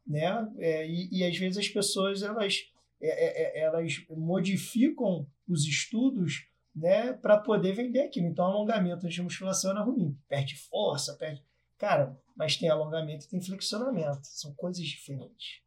Né? 0.04 0.52
É, 0.58 0.88
e, 0.88 1.08
e 1.12 1.24
às 1.24 1.36
vezes 1.38 1.58
as 1.58 1.68
pessoas 1.68 2.22
elas, 2.22 2.68
é, 3.00 3.08
é, 3.08 3.60
é 3.60 3.62
elas 3.62 4.04
modificam 4.10 5.24
os 5.48 5.64
estudos 5.64 6.48
né, 6.74 7.12
para 7.12 7.38
poder 7.38 7.72
vender 7.72 8.00
aquilo. 8.00 8.26
Então, 8.26 8.44
alongamento 8.44 9.08
de 9.08 9.22
musculação 9.22 9.70
era 9.70 9.80
ruim. 9.82 10.18
Perde 10.28 10.56
força, 10.56 11.14
perde. 11.14 11.42
Cara, 11.78 12.18
mas 12.34 12.56
tem 12.56 12.68
alongamento 12.68 13.24
e 13.24 13.28
tem 13.28 13.40
flexionamento. 13.40 14.26
São 14.26 14.54
coisas 14.54 14.84
diferentes. 14.84 15.60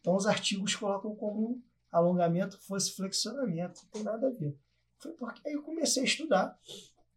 Então, 0.00 0.14
os 0.14 0.26
artigos 0.26 0.74
colocam 0.76 1.14
como 1.14 1.62
alongamento 1.90 2.58
fosse 2.60 2.94
flexionamento. 2.94 3.82
Não 3.82 3.90
tem 3.90 4.02
nada 4.02 4.28
a 4.28 4.30
ver. 4.30 4.56
Foi 4.98 5.12
porque 5.12 5.46
aí 5.48 5.54
eu 5.54 5.62
comecei 5.62 6.02
a 6.02 6.06
estudar 6.06 6.58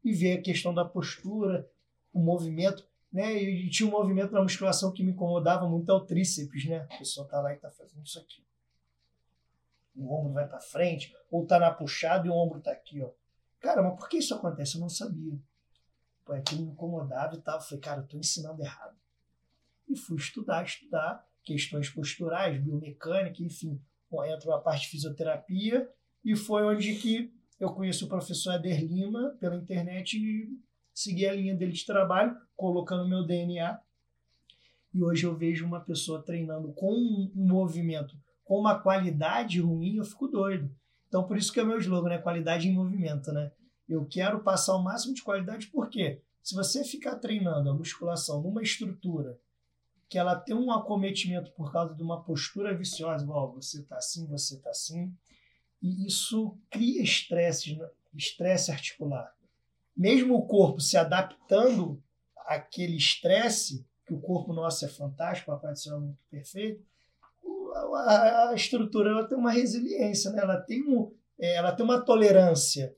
e 0.04 0.14
ver 0.14 0.40
a 0.40 0.42
questão 0.42 0.74
da 0.74 0.86
postura, 0.86 1.70
o 2.12 2.20
movimento. 2.20 2.88
Né? 3.12 3.34
E 3.34 3.70
tinha 3.70 3.88
um 3.88 3.92
movimento 3.92 4.32
na 4.32 4.42
musculação 4.42 4.92
que 4.92 5.04
me 5.04 5.12
incomodava 5.12 5.68
muito, 5.68 5.92
é 5.92 5.94
o 5.94 6.06
tríceps. 6.06 6.66
Né? 6.66 6.88
A 6.92 6.98
pessoa 6.98 7.28
tá 7.28 7.40
lá 7.40 7.54
e 7.54 7.58
tá 7.58 7.70
fazendo 7.72 8.04
isso 8.04 8.20
aqui. 8.20 8.44
O 9.96 10.12
ombro 10.12 10.34
vai 10.34 10.48
para 10.48 10.60
frente, 10.60 11.16
ou 11.30 11.46
tá 11.46 11.60
na 11.60 11.72
puxada 11.72 12.26
e 12.26 12.30
o 12.30 12.34
ombro 12.34 12.60
tá 12.60 12.72
aqui, 12.72 13.00
ó. 13.02 13.12
Cara, 13.60 13.84
mas 13.84 13.96
por 13.96 14.10
que 14.10 14.18
isso 14.18 14.34
acontece? 14.34 14.76
Eu 14.76 14.82
não 14.82 14.90
sabia. 14.90 15.40
Pô, 16.26 16.34
aquilo 16.34 16.64
me 16.64 16.72
incomodava 16.72 17.36
e 17.36 17.42
tal. 17.42 17.62
Falei, 17.62 17.80
cara, 17.80 18.02
eu 18.02 18.08
tô 18.08 18.18
ensinando 18.18 18.62
errado. 18.62 18.96
E 19.90 19.96
fui 19.96 20.18
estudar, 20.18 20.64
estudar 20.64 21.26
questões 21.44 21.90
posturais, 21.90 22.62
biomecânica, 22.62 23.44
enfim. 23.44 23.80
Entra 24.26 24.56
a 24.56 24.60
parte 24.60 24.84
de 24.84 24.90
fisioterapia 24.90 25.90
e 26.24 26.36
foi 26.36 26.64
onde 26.64 26.96
que 26.96 27.34
eu 27.60 27.74
conheci 27.74 28.04
o 28.04 28.08
professor 28.08 28.54
Eder 28.54 28.84
Lima 28.84 29.36
pela 29.40 29.56
internet 29.56 30.18
e 30.18 30.56
segui 30.94 31.28
a 31.28 31.34
linha 31.34 31.56
dele 31.56 31.72
de 31.72 31.86
trabalho, 31.86 32.38
colocando 32.56 33.10
meu 33.10 33.26
DNA. 33.26 33.80
E 34.94 35.04
hoje 35.04 35.26
eu 35.26 35.36
vejo 35.36 35.66
uma 35.66 35.80
pessoa 35.80 36.22
treinando 36.22 36.72
com 36.74 36.94
um 36.94 37.32
movimento 37.36 38.16
com 38.44 38.60
uma 38.60 38.80
qualidade 38.80 39.60
ruim, 39.60 39.98
eu 39.98 40.04
fico 40.04 40.28
doido. 40.28 40.70
Então, 41.08 41.24
por 41.24 41.38
isso 41.38 41.52
que 41.52 41.60
é 41.60 41.64
o 41.64 41.66
meu 41.66 41.78
slogan, 41.80 42.10
né? 42.10 42.18
Qualidade 42.18 42.68
em 42.68 42.74
movimento, 42.74 43.32
né? 43.32 43.52
Eu 43.88 44.06
quero 44.06 44.42
passar 44.42 44.76
o 44.76 44.84
máximo 44.84 45.14
de 45.14 45.22
qualidade, 45.22 45.68
porque 45.68 46.22
se 46.42 46.56
você 46.56 46.84
ficar 46.84 47.16
treinando 47.16 47.70
a 47.70 47.74
musculação 47.74 48.42
numa 48.42 48.62
estrutura 48.62 49.40
que 50.10 50.18
ela 50.18 50.36
tem 50.36 50.56
um 50.56 50.72
acometimento 50.72 51.52
por 51.54 51.72
causa 51.72 51.96
de 51.96 52.04
uma 52.04 52.22
postura 52.22 52.76
viciosa, 52.76 53.24
igual 53.24 53.52
você 53.52 53.82
está 53.82 53.98
assim, 53.98 54.28
você 54.28 54.56
está 54.56 54.70
assim, 54.70 55.12
e 55.82 56.06
isso 56.06 56.56
cria 56.70 57.02
estresse, 57.02 57.80
estresse 58.14 58.72
articular. 58.72 59.34
Mesmo 59.96 60.36
o 60.36 60.46
corpo 60.46 60.80
se 60.80 60.98
adaptando 60.98 62.02
àquele 62.46 62.96
estresse, 62.96 63.86
que 64.06 64.14
o 64.14 64.20
corpo 64.20 64.54
nosso 64.54 64.86
é 64.86 64.88
fantástico, 64.88 65.52
a 65.52 65.58
parte 65.58 65.90
é 65.90 65.96
muito 65.96 66.20
perfeito, 66.30 66.84
a, 67.96 68.50
a 68.50 68.54
estrutura 68.54 69.10
ela 69.10 69.28
tem 69.28 69.38
uma 69.38 69.52
resiliência, 69.52 70.32
né? 70.32 70.42
ela, 70.42 70.58
tem 70.58 70.84
um, 70.84 71.12
é, 71.40 71.56
ela 71.56 71.72
tem 71.72 71.84
uma 71.84 72.02
tolerância. 72.02 72.96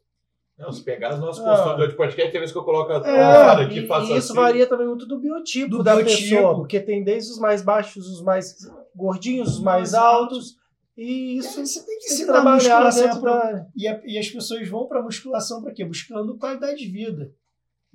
Não, 0.58 0.72
se 0.72 0.84
pegar 0.84 1.10
as 1.10 1.20
nossas 1.20 1.44
consultas 1.44 1.90
de 1.90 1.96
podcast, 1.96 2.32
tem 2.32 2.40
vezes 2.40 2.54
que 2.54 2.58
eu 2.58 2.64
coloco 2.64 2.92
a 2.92 3.08
é, 3.08 3.64
aqui 3.66 3.80
e, 3.80 3.88
faço 3.88 4.12
e 4.12 4.18
isso 4.18 4.32
assim. 4.32 4.42
varia 4.42 4.66
também 4.66 4.88
muito 4.88 5.06
do 5.06 5.20
biotipo 5.20 5.70
do 5.70 5.84
da 5.84 5.96
biotipo. 5.96 6.22
pessoa, 6.22 6.56
porque 6.56 6.80
tem 6.80 7.04
desde 7.04 7.32
os 7.32 7.40
mais 7.40 7.62
baixos, 7.62 8.08
os 8.08 8.24
mais 8.24 8.56
gordinhos, 8.96 9.56
os 9.56 9.62
mais 9.62 9.94
altos. 9.94 10.56
E 10.98 11.38
isso 11.38 11.60
é, 11.60 11.66
você 11.66 11.86
tem 11.86 12.00
que 12.00 12.08
se 12.10 12.26
trabalhar 12.26 12.90
dentro 12.90 13.22
da... 13.22 13.68
e, 13.76 13.86
a, 13.86 14.02
e 14.06 14.18
as 14.18 14.30
pessoas 14.30 14.66
vão 14.70 14.88
para 14.88 15.04
musculação 15.04 15.62
para 15.62 15.74
quê? 15.74 15.84
Buscando 15.84 16.38
qualidade 16.38 16.78
de 16.78 16.88
vida 16.88 17.34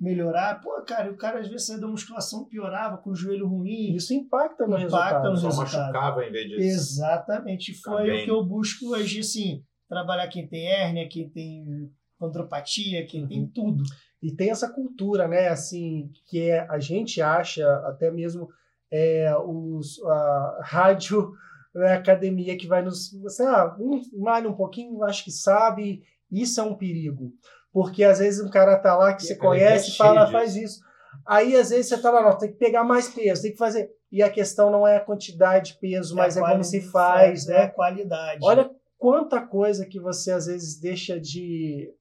melhorar. 0.01 0.59
Pô, 0.61 0.81
cara, 0.81 1.11
o 1.11 1.15
cara 1.15 1.39
às 1.39 1.47
vezes 1.47 1.67
saía 1.67 1.79
da 1.79 1.87
musculação, 1.87 2.45
piorava 2.45 2.97
com 2.97 3.11
o 3.11 3.15
joelho 3.15 3.47
ruim. 3.47 3.93
Isso 3.95 4.13
impacta 4.13 4.65
no 4.65 4.77
impacta 4.77 5.19
resultado. 5.19 5.29
No 5.29 5.37
Só 5.37 5.47
resultado. 5.47 5.93
machucava 5.93 6.25
em 6.25 6.31
vez 6.31 6.47
de. 6.47 6.55
Exatamente. 6.55 7.73
Foi 7.81 8.21
o 8.21 8.23
que 8.25 8.31
eu 8.31 8.43
busco 8.43 8.93
hoje, 8.93 9.19
assim, 9.19 9.63
trabalhar 9.87 10.27
quem 10.27 10.47
tem 10.47 10.67
hérnia, 10.67 11.07
quem 11.07 11.29
tem 11.29 11.91
condropatia, 12.21 13.05
quem 13.07 13.23
uhum. 13.23 13.27
tem 13.27 13.47
tudo. 13.47 13.83
E 14.21 14.31
tem 14.31 14.51
essa 14.51 14.69
cultura, 14.69 15.27
né, 15.27 15.47
assim, 15.47 16.11
que 16.29 16.51
é, 16.51 16.67
a 16.69 16.77
gente 16.77 17.19
acha, 17.19 17.67
até 17.87 18.11
mesmo 18.11 18.47
é, 18.91 19.35
os, 19.43 19.99
a 20.03 20.59
rádio, 20.63 21.31
né, 21.73 21.93
academia 21.93 22.55
que 22.55 22.67
vai 22.67 22.83
nos. 22.83 23.09
Sei 23.29 23.45
lá, 23.47 23.75
um 23.79 23.99
malha 24.13 24.47
um 24.47 24.55
pouquinho, 24.55 25.03
acho 25.03 25.23
que 25.23 25.31
sabe, 25.31 26.03
isso 26.31 26.61
é 26.61 26.63
um 26.63 26.75
perigo. 26.75 27.33
Porque 27.73 28.03
às 28.03 28.19
vezes 28.19 28.45
um 28.45 28.49
cara 28.49 28.77
tá 28.77 28.95
lá 28.95 29.13
que 29.13 29.23
e 29.23 29.27
você 29.27 29.35
conhece 29.35 29.91
e 29.91 29.97
fala, 29.97 30.29
faz 30.29 30.55
isso. 30.55 30.81
Aí 31.25 31.55
às 31.55 31.69
vezes 31.69 31.87
você 31.87 31.97
tá 31.97 32.11
lá, 32.11 32.21
não, 32.21 32.37
tem 32.37 32.51
que 32.51 32.57
pegar 32.57 32.83
mais 32.83 33.07
peso, 33.07 33.41
tem 33.41 33.51
que 33.51 33.57
fazer. 33.57 33.89
E 34.11 34.21
a 34.21 34.29
questão 34.29 34.69
não 34.69 34.85
é 34.85 34.97
a 34.97 35.03
quantidade 35.03 35.71
de 35.71 35.79
peso, 35.79 36.13
é 36.15 36.17
mas 36.17 36.37
é 36.37 36.41
como 36.41 36.63
se 36.63 36.81
faz, 36.81 37.47
né? 37.47 37.55
É 37.55 37.63
a 37.63 37.69
qualidade. 37.69 38.39
Olha 38.43 38.69
quanta 39.01 39.41
coisa 39.41 39.85
que 39.85 39.99
você 39.99 40.31
às 40.31 40.45
vezes 40.45 40.79
deixa 40.79 41.19
de 41.19 41.91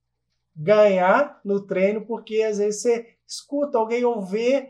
ganhar 0.61 1.41
no 1.45 1.65
treino, 1.67 2.05
porque 2.07 2.43
às 2.43 2.59
vezes 2.59 2.83
você 2.83 3.07
escuta 3.27 3.79
alguém 3.79 4.05
ou 4.05 4.21
vê, 4.21 4.69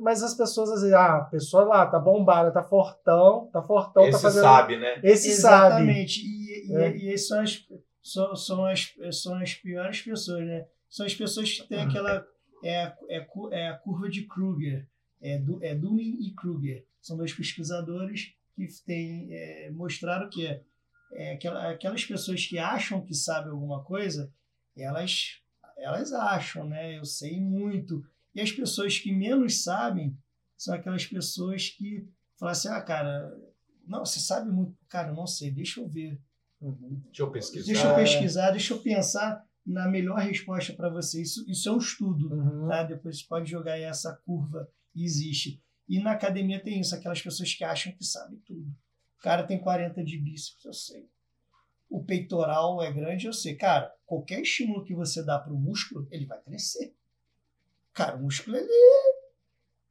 mas 0.00 0.22
as 0.22 0.34
pessoas 0.34 0.70
às 0.70 0.80
vezes, 0.80 0.94
ah, 0.94 1.18
a 1.18 1.24
pessoa 1.24 1.64
lá 1.64 1.86
tá 1.86 1.98
bombada, 1.98 2.50
tá 2.50 2.62
fortão, 2.62 3.50
tá 3.52 3.62
fortão, 3.62 4.04
Esse 4.04 4.12
tá 4.12 4.18
fazendo. 4.18 4.42
sabe, 4.42 4.78
né? 4.78 5.00
Esse 5.02 5.28
Exatamente. 5.28 6.20
sabe. 6.20 6.26
E, 6.26 6.72
e, 6.72 6.76
é. 6.76 6.96
e, 6.96 7.14
e 7.14 7.18
são 7.18 7.40
as 7.40 7.66
são, 8.02 8.34
são, 8.34 8.64
as, 8.64 8.94
são 9.12 9.34
as 9.36 9.54
piores 9.54 10.00
pessoas, 10.00 10.46
né? 10.46 10.66
São 10.88 11.04
as 11.04 11.14
pessoas 11.14 11.52
que 11.52 11.68
têm 11.68 11.80
aquela. 11.80 12.26
É, 12.64 12.92
é, 13.08 13.26
é 13.52 13.68
a 13.68 13.74
curva 13.74 14.08
de 14.08 14.26
Kruger. 14.26 14.88
É, 15.22 15.38
do, 15.38 15.62
é 15.62 15.74
Dunning 15.74 16.16
e 16.20 16.34
Kruger. 16.34 16.84
São 17.00 17.16
dois 17.16 17.32
pesquisadores 17.34 18.32
que 18.54 18.66
têm, 18.86 19.28
é, 19.32 19.70
mostraram 19.70 20.30
que 20.30 20.46
é, 20.46 20.62
é, 21.12 21.32
aquela, 21.34 21.70
aquelas 21.70 22.04
pessoas 22.04 22.46
que 22.46 22.58
acham 22.58 23.04
que 23.04 23.14
sabem 23.14 23.50
alguma 23.50 23.84
coisa, 23.84 24.32
elas, 24.82 25.40
elas 25.76 26.12
acham, 26.12 26.68
né? 26.68 26.98
Eu 26.98 27.04
sei 27.04 27.40
muito. 27.40 28.04
E 28.34 28.40
as 28.40 28.52
pessoas 28.52 28.98
que 28.98 29.12
menos 29.12 29.62
sabem 29.62 30.16
são 30.56 30.74
aquelas 30.74 31.06
pessoas 31.06 31.68
que 31.68 32.06
falam 32.38 32.52
assim: 32.52 32.68
ah, 32.68 32.80
cara, 32.80 33.36
não, 33.86 34.04
você 34.04 34.20
sabe 34.20 34.50
muito. 34.50 34.76
Cara, 34.88 35.12
não 35.12 35.26
sei, 35.26 35.50
deixa 35.50 35.80
eu 35.80 35.88
ver. 35.88 36.20
Deixa 36.60 37.22
eu 37.22 37.30
pesquisar. 37.30 37.72
Deixa 37.72 37.88
eu 37.88 37.94
pesquisar, 37.94 38.50
deixa 38.50 38.74
eu 38.74 38.82
pensar 38.82 39.44
na 39.64 39.88
melhor 39.88 40.18
resposta 40.18 40.72
para 40.74 40.90
você. 40.90 41.22
Isso, 41.22 41.44
isso 41.48 41.68
é 41.68 41.72
um 41.72 41.78
estudo, 41.78 42.32
uhum. 42.32 42.68
tá? 42.68 42.82
Depois 42.82 43.18
você 43.18 43.26
pode 43.26 43.50
jogar 43.50 43.74
aí 43.74 43.82
essa 43.82 44.14
curva 44.24 44.68
existe. 44.94 45.62
E 45.88 45.98
na 46.00 46.12
academia 46.12 46.62
tem 46.62 46.80
isso, 46.80 46.94
aquelas 46.94 47.20
pessoas 47.20 47.54
que 47.54 47.64
acham 47.64 47.92
que 47.92 48.04
sabem 48.04 48.38
tudo. 48.46 48.68
O 49.18 49.22
cara 49.22 49.42
tem 49.42 49.58
40 49.58 50.04
de 50.04 50.18
bíceps, 50.18 50.64
eu 50.64 50.72
sei. 50.72 51.08
O 51.90 52.04
peitoral 52.04 52.80
é 52.80 52.92
grande, 52.92 53.26
eu 53.26 53.32
sei. 53.32 53.56
Cara, 53.56 53.92
qualquer 54.06 54.40
estímulo 54.40 54.84
que 54.84 54.94
você 54.94 55.24
dá 55.24 55.38
para 55.38 55.52
o 55.52 55.58
músculo, 55.58 56.06
ele 56.10 56.24
vai 56.24 56.40
crescer. 56.40 56.94
Cara, 57.92 58.16
o 58.16 58.22
músculo, 58.22 58.56
ele. 58.56 58.68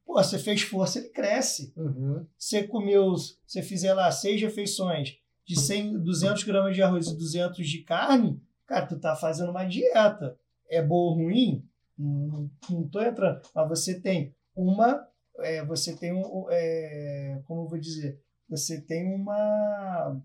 Pô, 0.06 0.14
você 0.14 0.38
fez 0.38 0.62
força, 0.62 0.98
ele 0.98 1.10
cresce. 1.10 1.72
Uhum. 1.76 2.26
Você 2.38 2.66
comeu, 2.66 3.14
você 3.46 3.62
fizer 3.62 3.92
lá 3.92 4.10
seis 4.10 4.40
refeições, 4.40 5.18
de 5.44 5.60
100, 5.60 5.98
200 5.98 6.42
gramas 6.44 6.74
de 6.74 6.82
arroz 6.82 7.08
e 7.08 7.16
200 7.16 7.68
de 7.68 7.82
carne, 7.82 8.40
cara, 8.66 8.86
tu 8.86 8.98
tá 8.98 9.14
fazendo 9.14 9.50
uma 9.50 9.64
dieta. 9.64 10.38
É 10.68 10.82
boa 10.82 11.12
ou 11.12 11.16
ruim? 11.16 11.68
Não, 11.98 12.50
não 12.70 12.88
tô 12.88 13.02
entrando. 13.02 13.42
Mas 13.54 13.68
você 13.68 14.00
tem 14.00 14.34
uma, 14.56 15.06
é, 15.40 15.64
você 15.64 15.94
tem 15.96 16.12
um, 16.12 16.46
é, 16.50 17.42
como 17.46 17.62
eu 17.62 17.68
vou 17.68 17.78
dizer, 17.78 18.18
você 18.48 18.80
tem 18.80 19.14
uma, 19.14 20.20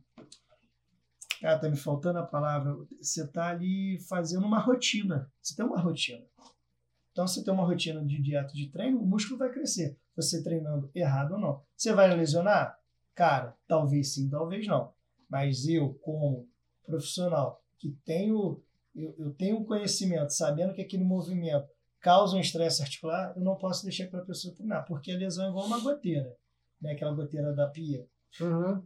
ah, 1.45 1.59
tá 1.59 1.69
me 1.69 1.77
faltando 1.77 2.19
a 2.19 2.23
palavra. 2.23 2.75
Você 3.01 3.27
tá 3.27 3.49
ali 3.49 3.99
fazendo 3.99 4.45
uma 4.45 4.59
rotina. 4.59 5.31
Você 5.41 5.55
tem 5.55 5.65
uma 5.65 5.79
rotina. 5.79 6.25
Então, 7.11 7.25
você 7.25 7.43
tem 7.43 7.53
uma 7.53 7.65
rotina 7.65 8.03
de 8.03 8.21
dieta 8.21 8.53
de 8.53 8.67
treino, 8.67 8.99
o 8.99 9.05
músculo 9.05 9.39
vai 9.39 9.49
crescer. 9.49 9.97
Você 10.17 10.43
treinando 10.43 10.91
errado 10.93 11.33
ou 11.33 11.39
não. 11.39 11.61
Você 11.75 11.93
vai 11.93 12.13
lesionar? 12.13 12.77
Cara, 13.13 13.55
talvez 13.67 14.13
sim, 14.13 14.29
talvez 14.29 14.67
não. 14.67 14.93
Mas 15.29 15.65
eu, 15.67 15.93
como 16.01 16.47
profissional, 16.85 17.63
que 17.79 17.91
tenho, 18.03 18.61
eu, 18.93 19.15
eu 19.17 19.33
tenho 19.33 19.63
conhecimento, 19.63 20.31
sabendo 20.31 20.73
que 20.73 20.81
aquele 20.81 21.05
movimento 21.05 21.69
causa 22.01 22.35
um 22.35 22.39
estresse 22.39 22.81
articular, 22.81 23.33
eu 23.35 23.43
não 23.43 23.55
posso 23.55 23.83
deixar 23.83 24.07
para 24.07 24.19
a 24.19 24.25
pessoa 24.25 24.53
treinar, 24.53 24.85
porque 24.85 25.11
a 25.11 25.17
lesão 25.17 25.45
é 25.45 25.49
igual 25.49 25.65
uma 25.65 25.79
goteira, 25.79 26.35
né? 26.81 26.91
aquela 26.91 27.13
goteira 27.13 27.53
da 27.53 27.67
pia. 27.67 28.05
Uhum. 28.39 28.83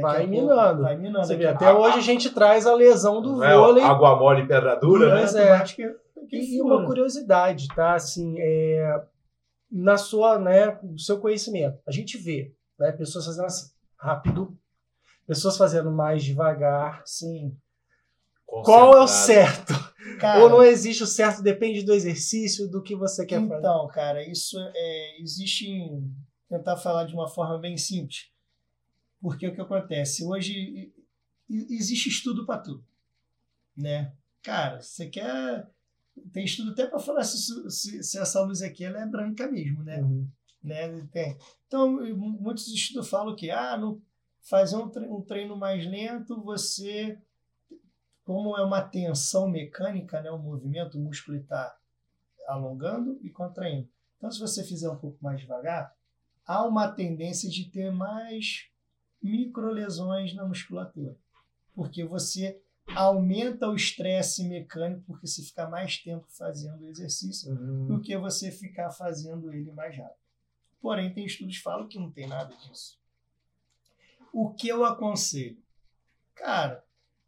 Vai 0.00 0.26
minando. 0.26 0.82
vai 0.82 0.96
minando. 0.96 1.26
Você 1.26 1.36
vê, 1.36 1.46
até 1.46 1.66
a, 1.66 1.76
hoje 1.76 1.98
a 1.98 2.02
gente 2.02 2.30
traz 2.30 2.66
a 2.66 2.74
lesão 2.74 3.20
do 3.20 3.42
é, 3.42 3.56
vôlei. 3.56 3.82
Água 3.82 4.16
mole 4.16 4.42
e 4.42 4.46
pedra 4.46 4.76
dura, 4.76 5.14
né? 5.14 5.24
É. 5.24 5.64
Que, 5.64 5.94
que 6.28 6.56
e 6.56 6.62
uma 6.62 6.86
curiosidade, 6.86 7.66
tá? 7.68 7.94
Assim, 7.94 8.36
é, 8.38 9.02
na 9.70 9.96
sua, 9.96 10.38
né, 10.38 10.78
no 10.82 10.98
seu 10.98 11.18
conhecimento, 11.18 11.78
a 11.86 11.90
gente 11.90 12.16
vê, 12.16 12.54
né, 12.78 12.92
pessoas 12.92 13.24
fazendo 13.24 13.46
assim, 13.46 13.70
rápido, 13.98 14.56
pessoas 15.26 15.56
fazendo 15.56 15.90
mais 15.90 16.22
devagar. 16.22 17.02
Sim. 17.04 17.56
Qual 18.46 18.94
é 18.94 19.00
o 19.00 19.08
certo? 19.08 19.72
Cara, 20.20 20.42
Ou 20.42 20.50
não 20.50 20.62
existe 20.62 21.02
o 21.02 21.06
certo, 21.06 21.42
depende 21.42 21.82
do 21.82 21.94
exercício, 21.94 22.68
do 22.68 22.82
que 22.82 22.94
você 22.94 23.24
quer 23.24 23.36
então, 23.36 23.48
fazer? 23.48 23.60
Então, 23.60 23.88
cara, 23.88 24.28
isso 24.28 24.58
é, 24.74 25.20
existe 25.20 25.68
em, 25.68 26.12
tentar 26.48 26.76
falar 26.76 27.04
de 27.04 27.14
uma 27.14 27.26
forma 27.26 27.58
bem 27.58 27.76
simples. 27.76 28.31
Porque 29.22 29.46
o 29.46 29.54
que 29.54 29.60
acontece? 29.60 30.24
Hoje 30.24 30.92
existe 31.48 32.08
estudo 32.08 32.44
para 32.44 32.60
tudo. 32.60 32.84
Né? 33.76 34.12
Cara, 34.42 34.82
você 34.82 35.06
quer. 35.06 35.70
Tem 36.32 36.44
estudo 36.44 36.72
até 36.72 36.86
para 36.86 36.98
falar 36.98 37.22
se, 37.22 37.70
se, 37.70 38.02
se, 38.02 38.18
essa 38.18 38.42
luz 38.42 38.60
aqui 38.60 38.84
ela 38.84 39.00
é 39.00 39.06
branca 39.06 39.50
mesmo, 39.50 39.82
né? 39.82 40.02
Uhum. 40.02 40.28
né? 40.62 41.08
Tem. 41.12 41.38
Então, 41.66 41.90
muitos 42.14 42.68
estudos 42.68 43.08
falam 43.08 43.34
que 43.34 43.50
ah, 43.50 43.78
no, 43.78 44.02
fazer 44.42 44.76
um 44.76 44.90
treino, 44.90 45.16
um 45.16 45.22
treino 45.22 45.56
mais 45.56 45.86
lento, 45.86 46.42
você, 46.42 47.18
como 48.24 48.58
é 48.58 48.62
uma 48.62 48.82
tensão 48.82 49.48
mecânica, 49.48 50.20
né, 50.20 50.30
o 50.30 50.38
movimento, 50.38 50.98
o 50.98 51.00
músculo 51.00 51.38
está 51.38 51.74
alongando 52.46 53.18
e 53.22 53.30
contraindo. 53.30 53.88
Então, 54.18 54.30
se 54.30 54.38
você 54.38 54.62
fizer 54.62 54.90
um 54.90 54.98
pouco 54.98 55.16
mais 55.22 55.40
devagar, 55.40 55.96
há 56.44 56.66
uma 56.66 56.88
tendência 56.88 57.48
de 57.48 57.70
ter 57.70 57.90
mais 57.90 58.71
microlesões 59.22 60.34
na 60.34 60.46
musculatura, 60.46 61.16
porque 61.74 62.04
você 62.04 62.60
aumenta 62.94 63.68
o 63.68 63.74
estresse 63.74 64.44
mecânico 64.44 65.02
porque 65.06 65.26
você 65.26 65.42
fica 65.42 65.68
mais 65.68 65.98
tempo 65.98 66.26
fazendo 66.28 66.82
o 66.82 66.88
exercício 66.88 67.52
uhum. 67.52 67.86
do 67.86 68.00
que 68.00 68.16
você 68.16 68.50
ficar 68.50 68.90
fazendo 68.90 69.52
ele 69.52 69.70
mais 69.72 69.96
rápido. 69.96 70.22
Porém, 70.80 71.14
tem 71.14 71.24
estudos 71.24 71.56
que 71.56 71.62
falam 71.62 71.86
que 71.86 71.98
não 71.98 72.10
tem 72.10 72.26
nada 72.26 72.54
disso. 72.56 72.98
O 74.32 74.52
que 74.52 74.66
eu 74.66 74.84
aconselho? 74.84 75.58
Cara, 76.34 76.84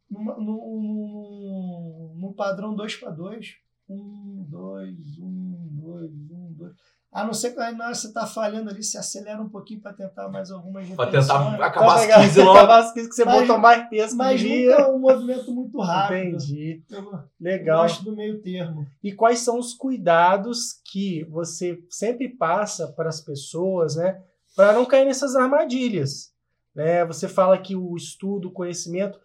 no, 0.09 0.41
no, 0.41 2.13
no 2.15 2.33
padrão 2.33 2.75
2 2.75 2.95
para 2.97 3.11
2, 3.11 3.55
1, 3.87 4.43
2, 4.49 5.19
1, 5.19 5.67
2, 5.71 6.11
1, 6.31 6.53
2. 6.53 6.75
A 7.15 7.23
não 7.23 7.33
ser 7.33 7.51
que 7.51 7.55
na 7.55 7.85
hora 7.85 7.95
você 7.95 8.07
está 8.07 8.27
falhando 8.27 8.69
ali, 8.69 8.83
você 8.83 8.97
acelera 8.97 9.41
um 9.41 9.47
pouquinho 9.47 9.79
para 9.79 9.93
tentar 9.93 10.27
mais 10.27 10.51
algumas 10.51 10.85
Para 10.89 11.11
tentar 11.11 11.55
acabar 11.63 11.95
as 11.95 12.23
15 12.23 12.41
logo. 12.43 12.57
Acabar 12.57 12.79
as 12.79 12.91
15 12.91 13.07
que 13.07 13.15
você 13.15 13.23
mas, 13.23 13.39
botou 13.39 13.57
mais 13.57 13.89
peso 13.89 14.17
Mas 14.17 14.43
nunca 14.43 14.53
é 14.53 14.85
um 14.85 14.99
movimento 14.99 15.49
muito 15.53 15.79
rápido. 15.79 16.27
Entendi. 16.27 16.83
Eu, 16.91 17.23
Legal. 17.39 17.77
Eu 17.77 17.83
gosto 17.83 18.03
do 18.03 18.13
meio 18.13 18.41
termo. 18.41 18.85
E 19.01 19.13
quais 19.13 19.39
são 19.39 19.57
os 19.57 19.73
cuidados 19.73 20.73
que 20.91 21.23
você 21.29 21.79
sempre 21.89 22.27
passa 22.27 22.85
para 22.89 23.07
as 23.07 23.21
pessoas, 23.21 23.95
né? 23.95 24.21
para 24.53 24.73
não 24.73 24.85
cair 24.85 25.05
nessas 25.05 25.37
armadilhas. 25.37 26.33
Né? 26.75 27.05
Você 27.05 27.29
fala 27.29 27.57
que 27.57 27.77
o 27.77 27.95
estudo, 27.95 28.49
o 28.49 28.51
conhecimento, 28.51 29.17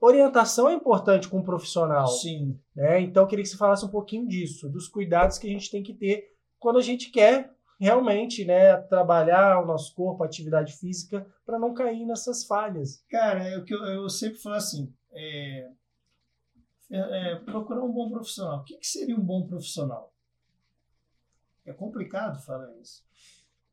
orientação 0.00 0.70
é 0.70 0.72
importante 0.72 1.28
com 1.28 1.40
o 1.40 1.44
profissional. 1.44 2.06
Sim. 2.06 2.58
Né? 2.74 3.02
Então, 3.02 3.24
eu 3.24 3.26
queria 3.26 3.42
que 3.42 3.50
você 3.50 3.58
falasse 3.58 3.84
um 3.84 3.90
pouquinho 3.90 4.26
disso, 4.26 4.66
dos 4.70 4.88
cuidados 4.88 5.36
que 5.36 5.46
a 5.46 5.50
gente 5.50 5.70
tem 5.70 5.82
que 5.82 5.92
ter 5.92 6.33
quando 6.64 6.78
a 6.78 6.82
gente 6.82 7.10
quer 7.10 7.54
realmente 7.78 8.42
né, 8.42 8.74
trabalhar 8.78 9.60
o 9.60 9.66
nosso 9.66 9.94
corpo, 9.94 10.22
a 10.22 10.26
atividade 10.26 10.72
física, 10.72 11.30
para 11.44 11.58
não 11.58 11.74
cair 11.74 12.06
nessas 12.06 12.46
falhas. 12.46 13.04
Cara, 13.10 13.46
é 13.46 13.58
o 13.58 13.64
que 13.66 13.74
eu, 13.74 13.84
eu 13.84 14.08
sempre 14.08 14.38
falo 14.38 14.54
assim: 14.54 14.90
é, 15.12 15.70
é, 16.90 17.32
é, 17.32 17.36
procurar 17.36 17.84
um 17.84 17.92
bom 17.92 18.08
profissional. 18.08 18.60
O 18.60 18.64
que, 18.64 18.78
que 18.78 18.86
seria 18.86 19.14
um 19.14 19.22
bom 19.22 19.46
profissional? 19.46 20.14
É 21.66 21.72
complicado 21.74 22.42
falar 22.42 22.74
isso. 22.80 23.04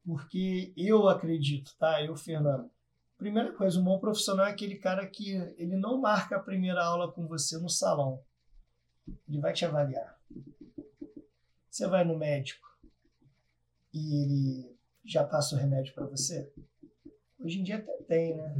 Porque 0.06 0.74
eu 0.76 1.08
acredito, 1.08 1.74
tá? 1.80 2.04
Eu, 2.04 2.18
Fernando. 2.18 2.70
Primeira 3.18 3.54
coisa, 3.54 3.80
um 3.80 3.86
bom 3.86 4.00
profissional 4.00 4.48
é 4.48 4.52
aquele 4.52 4.76
cara 4.76 5.08
que 5.08 5.32
ele 5.56 5.78
não 5.78 6.02
marca 6.02 6.36
a 6.36 6.44
primeira 6.44 6.84
aula 6.84 7.10
com 7.10 7.26
você 7.26 7.58
no 7.58 7.70
salão. 7.70 8.22
Ele 9.30 9.39
vai 9.39 9.54
te 9.54 9.64
avaliar. 9.64 10.20
Você 11.70 11.88
vai 11.88 12.04
no 12.04 12.18
médico 12.18 12.70
e 13.94 14.24
ele 14.24 14.78
já 15.06 15.24
passa 15.24 15.56
o 15.56 15.58
remédio 15.58 15.94
para 15.94 16.06
você? 16.06 16.52
Hoje 17.39 17.60
em 17.60 17.64
dia 17.64 17.78
até 17.78 17.92
tem, 18.04 18.36
né? 18.38 18.56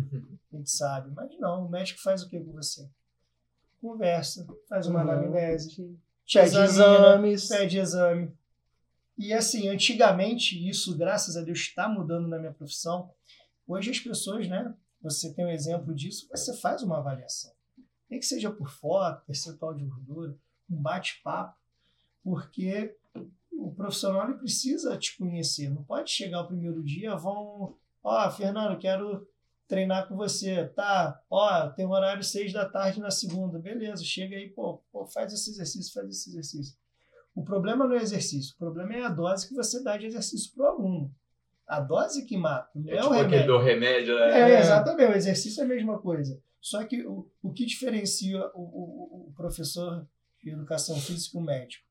A 0.52 0.58
gente 0.58 0.70
sabe. 0.72 1.12
Mas 1.16 1.38
não, 1.40 1.66
o 1.66 1.70
médico 1.70 2.02
faz 2.02 2.24
o 2.24 2.30
que 2.30 2.40
com 2.40 2.52
você? 2.54 2.90
Conversa, 3.80 4.46
faz 4.70 4.88
uma 4.88 5.04
Uhum. 5.04 5.10
anamnese, 5.12 5.76
Pede 6.32 6.58
exames. 6.58 7.48
pede 7.48 7.80
exame. 7.80 8.38
E 9.18 9.34
assim, 9.34 9.68
antigamente, 9.68 10.68
isso, 10.68 10.98
graças 10.98 11.36
a 11.38 11.42
Deus, 11.42 11.60
está 11.60 11.88
mudando 11.90 12.28
na 12.28 12.40
minha 12.40 12.54
profissão. 12.54 13.12
Hoje 13.68 13.92
as 13.92 14.00
pessoas, 14.00 14.48
né? 14.48 14.74
Você 15.02 15.34
tem 15.34 15.46
um 15.46 15.50
exemplo 15.50 15.94
disso, 15.94 16.28
você 16.30 16.56
faz 16.58 16.84
uma 16.84 16.98
avaliação. 17.00 17.52
Nem 18.10 18.20
que 18.20 18.26
seja 18.26 18.52
por 18.52 18.70
foto, 18.70 19.26
percentual 19.26 19.74
de 19.74 19.84
gordura, 19.86 20.36
um 20.70 20.82
bate-papo, 20.82 21.58
porque 22.24 22.96
o 23.68 23.74
profissional 23.74 24.26
ele 24.30 24.38
precisa 24.38 24.98
te 24.98 25.18
conhecer. 25.18 25.70
Não 25.70 25.84
pode 25.84 26.10
chegar 26.12 26.42
o 26.42 26.48
primeiro 26.48 26.84
dia, 26.84 27.16
vão, 27.16 27.76
ó, 28.04 28.30
Fernando, 28.32 28.78
quero 28.80 29.28
treinar 29.68 30.08
com 30.08 30.16
você. 30.16 30.68
Tá, 30.70 31.20
ó, 31.30 31.70
tem 31.70 31.86
um 31.86 31.92
horário 31.92 32.24
seis 32.24 32.52
da 32.52 32.68
tarde 32.68 33.00
na 33.00 33.12
segunda. 33.12 33.58
Beleza, 33.60 34.04
chega 34.04 34.36
aí, 34.36 34.50
pô, 34.50 34.82
pô, 34.92 35.06
faz 35.06 35.32
esse 35.34 35.50
exercício, 35.52 35.94
faz 35.94 36.10
esse 36.10 36.30
exercício. 36.30 36.76
O 37.34 37.44
problema 37.44 37.86
não 37.88 37.96
é 37.96 38.00
o 38.00 38.02
exercício, 38.02 38.54
o 38.56 38.58
problema 38.58 38.94
é 38.94 39.04
a 39.04 39.10
dose 39.10 39.48
que 39.48 39.56
você 39.56 39.82
dá 39.84 39.96
de 39.96 40.06
exercício 40.08 40.52
para 40.54 40.66
o 40.66 40.68
aluno. 40.68 41.16
A 41.66 41.80
dose 41.80 42.26
que 42.26 42.36
mata, 42.36 42.70
não 42.76 42.90
é, 42.92 42.96
É 42.98 43.00
o 43.00 43.04
tipo 43.04 43.14
aquele 43.14 43.30
remédio. 43.38 43.48
do 43.54 43.60
remédio, 43.64 44.16
né? 44.20 44.40
É, 44.40 44.52
É. 44.56 44.60
exatamente. 44.60 45.12
O 45.14 45.16
exercício 45.16 45.62
é 45.62 45.66
a 45.66 45.68
mesma 45.70 45.98
coisa. 46.00 46.38
Só 46.60 46.84
que 46.84 47.06
o, 47.08 47.32
o 47.42 47.54
que 47.54 47.66
diferencia 47.66 48.38
o, 48.54 48.60
o- 48.62 49.28
o 49.30 49.34
professor 49.34 50.06
de 50.44 50.50
educação 50.50 50.98
física 50.98 51.38
e 51.38 51.42
o 51.42 51.44
médico 51.46 51.86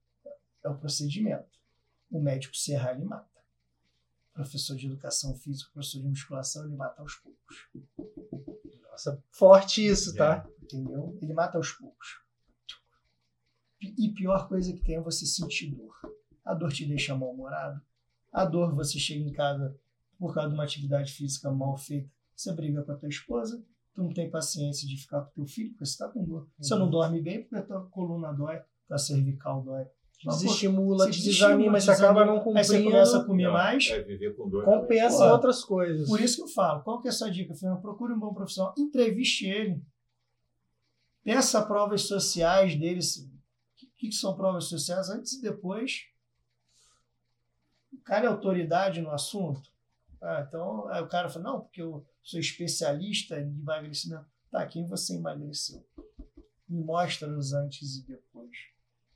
é 0.63 0.69
o 0.69 0.77
procedimento. 0.77 1.49
O 2.11 2.21
médico 2.21 2.57
se 2.57 2.73
errar, 2.73 2.95
ele 2.95 3.05
mata. 3.05 3.29
Professor 4.33 4.77
de 4.77 4.87
educação 4.87 5.35
física, 5.37 5.71
professor 5.73 6.01
de 6.01 6.09
musculação, 6.09 6.65
ele 6.65 6.77
mata 6.77 7.01
aos 7.01 7.15
poucos. 7.17 7.69
Nossa, 8.91 9.23
forte 9.31 9.87
isso, 9.87 10.15
tá? 10.15 10.49
Entendeu? 10.63 11.17
Ele 11.21 11.33
mata 11.33 11.59
aos 11.59 11.73
poucos. 11.73 12.21
E 13.81 14.09
pior 14.11 14.49
coisa 14.49 14.73
que 14.73 14.83
tem 14.83 14.97
é 14.97 15.01
você 15.01 15.25
sentir 15.25 15.75
dor. 15.75 15.95
A 16.45 16.55
dor 16.55 16.73
te 16.73 16.87
deixa 16.87 17.17
mal-humorado. 17.17 17.81
A 18.33 18.45
dor, 18.45 18.75
você 18.75 18.99
chega 18.99 19.25
em 19.25 19.33
casa 19.33 19.79
por 20.19 20.35
causa 20.35 20.51
de 20.51 20.55
uma 20.55 20.65
atividade 20.65 21.13
física 21.13 21.51
mal 21.51 21.77
feita, 21.79 22.11
você 22.37 22.53
briga 22.53 22.83
com 22.83 22.93
a 22.93 22.97
tua 22.97 23.09
esposa, 23.09 23.65
tu 23.95 24.03
não 24.03 24.13
tem 24.13 24.31
paciência 24.31 24.87
de 24.87 24.99
ficar 24.99 25.23
com 25.23 25.31
teu 25.33 25.47
filho, 25.47 25.71
porque 25.71 25.87
você 25.87 25.93
está 25.93 26.09
com 26.09 26.23
dor. 26.23 26.47
Você 26.59 26.75
não 26.75 26.91
dorme 26.91 27.23
bem 27.23 27.43
porque 27.43 27.57
a 27.57 27.63
tua 27.63 27.87
coluna 27.87 28.33
dói, 28.33 28.63
tua 28.87 28.99
cervical 28.99 29.63
dói. 29.63 29.87
Desestimula, 30.23 31.07
te 31.07 31.13
desestimula, 31.13 31.57
desanima, 31.57 31.81
você 31.81 31.91
acaba 31.91 32.27
não 32.27 32.37
Aí 32.55 32.65
você 32.65 32.83
começa 32.83 33.17
a 33.17 33.21
cumprindo, 33.21 33.27
comer 33.27 33.45
Não, 33.45 33.53
mais. 33.53 33.87
É 33.89 34.03
viver 34.03 34.37
com 34.37 34.51
dor. 34.51 34.65
compensa 34.65 35.17
Pô, 35.17 35.33
outras 35.33 35.65
coisas. 35.65 36.07
Por 36.07 36.21
isso 36.21 36.37
que 36.37 36.43
eu 36.43 36.49
falo, 36.49 36.83
qual 36.83 37.01
que 37.01 37.09
é 37.09 37.11
a 37.11 37.15
sua 37.15 37.31
dica, 37.31 37.55
Fernando? 37.55 37.81
Procure 37.81 38.13
um 38.13 38.19
bom 38.19 38.35
profissional, 38.35 38.75
entreviste 38.77 39.47
ele. 39.47 39.83
Peça 41.25 41.63
provas 41.63 42.03
sociais 42.03 42.77
deles. 42.77 43.17
O 43.17 43.31
que, 43.97 44.09
que 44.09 44.13
são 44.13 44.37
provas 44.37 44.65
sociais? 44.65 45.09
Antes 45.09 45.35
e 45.35 45.41
depois. 45.41 46.03
O 47.93 48.03
cara 48.03 48.27
é 48.27 48.29
autoridade 48.29 49.01
no 49.01 49.11
assunto. 49.11 49.71
Ah, 50.23 50.45
então, 50.47 50.87
aí 50.89 51.03
o 51.03 51.09
cara 51.09 51.31
fala, 51.31 51.45
não, 51.45 51.61
porque 51.61 51.81
eu 51.81 52.07
sou 52.23 52.39
especialista 52.39 53.41
em 53.41 53.59
emagrecimento. 53.59 54.27
Tá, 54.51 54.67
quem 54.67 54.87
você 54.87 55.17
emagreceu? 55.17 55.83
Me 56.69 56.83
mostra 56.85 57.29
os 57.37 57.53
antes 57.53 57.97
e 57.97 58.07
depois. 58.07 58.51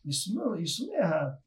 Isso 0.04 0.34
não, 0.34 0.56
isso 0.56 0.86
não 0.86 0.94
é 0.94 0.98
errado. 0.98 1.38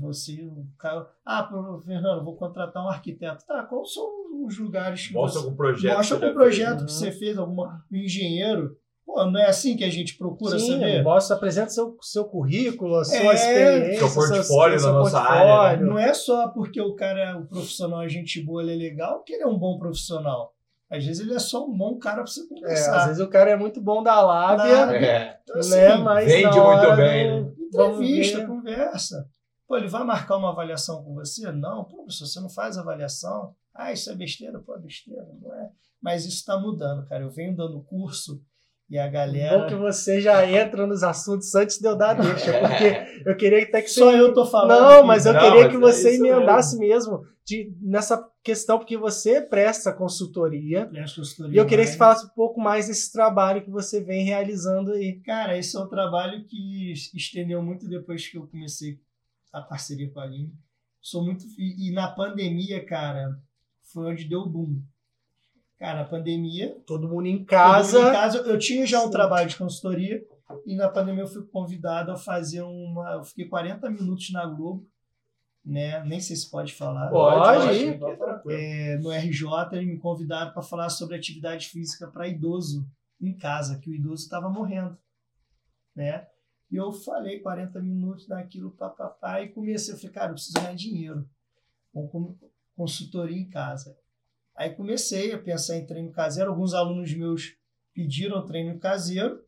Você, 0.00 0.42
o 0.44 0.66
cara, 0.78 1.08
ah, 1.24 1.48
Fernando, 1.84 2.22
vou 2.22 2.36
contratar 2.36 2.84
um 2.84 2.88
arquiteto. 2.88 3.44
Tá, 3.46 3.62
quais 3.64 3.92
são 3.94 4.06
os 4.46 4.58
lugares 4.58 5.06
que 5.06 5.14
Mostra 5.14 5.40
você... 5.40 5.46
algum 5.46 5.56
projeto. 5.56 5.96
Mostra 5.96 6.16
algum 6.16 6.26
fez. 6.26 6.34
projeto 6.36 6.84
que 6.84 6.92
você 6.92 7.12
fez, 7.12 7.38
alguma, 7.38 7.82
um 7.90 7.96
engenheiro. 7.96 8.76
Pô, 9.06 9.24
não 9.26 9.40
é 9.40 9.46
assim 9.46 9.76
que 9.76 9.82
a 9.82 9.90
gente 9.90 10.16
procura 10.18 10.58
Sim, 10.58 10.72
saber? 10.78 11.02
mostra, 11.02 11.34
apresenta 11.34 11.70
seu, 11.70 11.96
seu 12.02 12.24
currículo, 12.26 12.96
a 12.96 13.04
sua 13.04 13.16
É, 13.16 13.34
experiência, 13.34 14.06
seu 14.06 14.14
portfólio 14.14 14.78
seu 14.78 14.92
na 14.92 14.98
nossa 14.98 15.18
portfólio. 15.18 15.52
área, 15.52 15.76
né? 15.80 15.86
Não 15.86 15.98
é 15.98 16.14
só 16.14 16.48
porque 16.48 16.80
o 16.80 16.94
cara, 16.94 17.38
o 17.38 17.46
profissional, 17.46 18.02
é 18.02 18.08
gente 18.08 18.40
boa, 18.40 18.62
ele 18.62 18.72
é 18.74 18.76
legal, 18.90 19.22
que 19.24 19.32
ele 19.32 19.42
é 19.42 19.46
um 19.46 19.58
bom 19.58 19.78
profissional. 19.78 20.54
Às 20.88 21.04
vezes 21.06 21.24
ele 21.26 21.34
é 21.34 21.38
só 21.38 21.66
um 21.66 21.76
bom 21.76 21.98
cara 21.98 22.16
pra 22.22 22.26
você 22.26 22.42
É, 22.42 22.46
conversar. 22.48 22.96
às 22.98 23.06
vezes 23.06 23.20
o 23.22 23.28
cara 23.28 23.50
é 23.50 23.56
muito 23.56 23.80
bom 23.80 24.02
da 24.02 24.20
lábia. 24.20 24.96
É. 24.96 25.38
Então, 25.42 25.58
assim, 25.58 25.70
né? 25.76 25.96
Mas 25.96 26.26
vende 26.26 26.60
muito 26.60 26.96
bem, 26.96 27.30
do- 27.30 27.46
né? 27.46 27.49
Entrevista, 27.70 28.38
ver. 28.38 28.46
conversa. 28.46 29.28
Pô, 29.66 29.76
ele 29.76 29.88
vai 29.88 30.04
marcar 30.04 30.36
uma 30.36 30.50
avaliação 30.50 31.04
com 31.04 31.14
você? 31.14 31.50
Não, 31.52 31.84
pô, 31.84 31.98
professor, 32.04 32.26
você 32.26 32.40
não 32.40 32.50
faz 32.50 32.76
avaliação. 32.76 33.54
Ah, 33.74 33.92
isso 33.92 34.10
é 34.10 34.16
besteira? 34.16 34.58
Pô, 34.60 34.74
é 34.74 34.80
besteira, 34.80 35.26
não 35.40 35.54
é. 35.54 35.70
Mas 36.02 36.24
isso 36.24 36.38
está 36.38 36.58
mudando, 36.58 37.06
cara. 37.06 37.22
Eu 37.22 37.30
venho 37.30 37.54
dando 37.54 37.82
curso 37.84 38.42
e 38.90 38.98
a 38.98 39.06
Bom 39.06 39.12
galera. 39.12 39.66
que 39.68 39.74
você 39.76 40.20
já 40.20 40.44
entra 40.50 40.86
nos 40.86 41.02
assuntos 41.04 41.54
antes 41.54 41.78
de 41.78 41.86
eu 41.86 41.96
dar 41.96 42.10
a 42.10 42.14
deixa, 42.14 42.52
porque 42.60 43.28
eu 43.30 43.36
queria 43.36 43.62
até 43.62 43.80
que 43.82 43.88
você 43.88 44.00
Só 44.00 44.10
eu 44.12 44.34
tô 44.34 44.44
falando. 44.44 44.80
Não, 44.80 44.98
aqui. 44.98 45.06
mas 45.06 45.26
eu 45.26 45.32
Não, 45.32 45.40
queria 45.40 45.60
mas 45.62 45.70
que 45.70 45.76
é 45.76 45.78
você 45.80 46.16
emendasse 46.16 46.76
mesmo, 46.78 47.20
de, 47.46 47.72
nessa 47.80 48.20
questão, 48.42 48.78
porque 48.78 48.96
você 48.98 49.40
presta 49.40 49.92
consultoria. 49.92 50.86
Presta 50.86 51.20
consultoria 51.20 51.54
E 51.54 51.58
eu 51.58 51.64
queria 51.66 51.84
que 51.84 51.90
online. 51.90 51.92
você 51.92 51.98
falasse 51.98 52.26
um 52.26 52.34
pouco 52.34 52.60
mais 52.60 52.88
desse 52.88 53.12
trabalho 53.12 53.62
que 53.62 53.70
você 53.70 54.02
vem 54.02 54.24
realizando 54.24 54.92
aí. 54.92 55.20
Cara, 55.24 55.56
esse 55.56 55.76
é 55.76 55.80
um 55.80 55.88
trabalho 55.88 56.44
que 56.46 56.92
estendeu 57.14 57.62
muito 57.62 57.88
depois 57.88 58.26
que 58.28 58.38
eu 58.38 58.46
comecei 58.48 58.98
a 59.52 59.60
parceria 59.62 60.10
com 60.10 60.18
a 60.18 60.24
Aline. 60.24 60.52
Sou 61.00 61.24
muito 61.24 61.44
e, 61.56 61.88
e 61.88 61.92
na 61.92 62.08
pandemia, 62.08 62.84
cara, 62.84 63.30
foi 63.92 64.12
onde 64.12 64.28
deu 64.28 64.40
o 64.40 64.48
boom. 64.48 64.82
Cara, 65.80 66.00
na 66.00 66.04
pandemia, 66.04 66.76
Todo 66.86 67.08
mundo 67.08 67.26
em 67.26 67.42
casa. 67.42 67.98
mundo 67.98 68.08
em 68.10 68.12
casa, 68.12 68.38
eu 68.40 68.58
tinha 68.58 68.86
já 68.86 69.00
um 69.00 69.06
Sim. 69.06 69.10
trabalho 69.12 69.48
de 69.48 69.56
consultoria 69.56 70.22
e 70.66 70.76
na 70.76 70.90
pandemia 70.90 71.22
eu 71.22 71.26
fui 71.26 71.42
convidado 71.46 72.12
a 72.12 72.16
fazer 72.16 72.60
uma, 72.60 73.12
eu 73.12 73.24
fiquei 73.24 73.48
40 73.48 73.88
minutos 73.88 74.30
na 74.30 74.44
Globo, 74.44 74.86
né? 75.64 76.04
Nem 76.04 76.20
sei 76.20 76.36
se 76.36 76.50
pode 76.50 76.74
falar. 76.74 77.08
Pode, 77.08 77.98
pode. 77.98 78.52
É, 78.52 78.98
no 78.98 79.10
RJ, 79.10 79.48
eles 79.72 79.86
me 79.86 79.98
convidaram 79.98 80.52
para 80.52 80.60
falar 80.60 80.90
sobre 80.90 81.16
atividade 81.16 81.68
física 81.68 82.06
para 82.08 82.28
idoso 82.28 82.86
em 83.18 83.32
casa, 83.32 83.78
que 83.78 83.88
o 83.88 83.94
idoso 83.94 84.22
estava 84.24 84.50
morrendo, 84.50 84.98
né? 85.96 86.26
E 86.70 86.76
eu 86.76 86.92
falei 86.92 87.40
40 87.40 87.80
minutos 87.80 88.26
daquilo, 88.26 88.70
papapá, 88.70 89.40
e 89.40 89.48
comecei 89.48 89.94
a 89.94 89.96
falei, 89.96 90.12
cara, 90.12 90.30
eu 90.30 90.34
preciso 90.34 90.60
ganhar 90.60 90.74
dinheiro. 90.74 91.26
Com 91.90 92.36
consultoria 92.76 93.38
em 93.38 93.48
casa. 93.48 93.96
Aí 94.56 94.70
comecei 94.70 95.32
a 95.32 95.38
pensar 95.38 95.76
em 95.76 95.86
treino 95.86 96.10
caseiro. 96.12 96.50
Alguns 96.50 96.74
alunos 96.74 97.12
meus 97.14 97.54
pediram 97.94 98.44
treino 98.44 98.78
caseiro. 98.78 99.40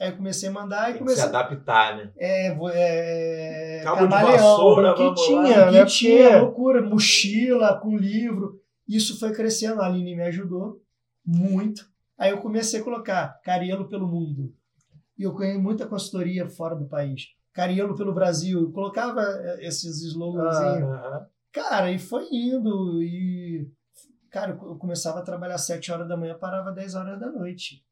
Aí 0.00 0.10
eu 0.10 0.16
comecei 0.16 0.48
a 0.48 0.52
mandar 0.52 0.90
e 0.90 0.92
que 0.94 0.98
se 0.98 1.04
comecei. 1.04 1.24
adaptar, 1.24 1.96
né? 1.96 2.12
É, 2.16 2.48
é, 2.48 3.80
Cabo 3.84 4.02
de 4.06 4.08
camaleão, 4.12 4.32
vassoura, 4.38 4.90
o 4.92 4.94
que 4.94 5.02
vamos 5.04 5.20
tinha, 5.26 5.58
lá. 5.66 5.70
né? 5.70 5.84
que 5.84 5.90
tinha 5.92 6.22
Porque- 6.30 6.38
loucura, 6.40 6.82
mochila 6.82 7.78
com 7.80 7.96
livro. 7.96 8.60
Isso 8.88 9.18
foi 9.18 9.32
crescendo. 9.32 9.80
A 9.80 9.86
Aline 9.86 10.16
me 10.16 10.22
ajudou 10.24 10.82
muito. 11.24 11.86
Aí 12.18 12.30
eu 12.30 12.38
comecei 12.38 12.80
a 12.80 12.84
colocar 12.84 13.40
Carielo 13.44 13.88
pelo 13.88 14.06
mundo. 14.08 14.52
E 15.18 15.22
eu 15.22 15.32
ganhei 15.32 15.58
muita 15.58 15.86
consultoria 15.86 16.48
fora 16.48 16.74
do 16.74 16.86
país. 16.86 17.28
Carielo 17.52 17.94
pelo 17.96 18.12
Brasil. 18.12 18.60
Eu 18.62 18.72
colocava 18.72 19.22
eh, 19.22 19.66
esses 19.68 20.02
slogans. 20.02 20.56
Aham. 20.56 21.26
Cara, 21.52 21.92
e 21.92 21.98
foi 22.00 22.26
indo. 22.32 23.00
E, 23.00 23.68
cara, 24.34 24.50
eu 24.50 24.76
começava 24.76 25.20
a 25.20 25.22
trabalhar 25.22 25.54
às 25.54 25.64
7 25.66 25.92
horas 25.92 26.08
da 26.08 26.16
manhã, 26.16 26.36
parava 26.36 26.70
às 26.70 26.74
10 26.74 26.94
horas 26.96 27.18
da 27.20 27.30
noite. 27.30 27.82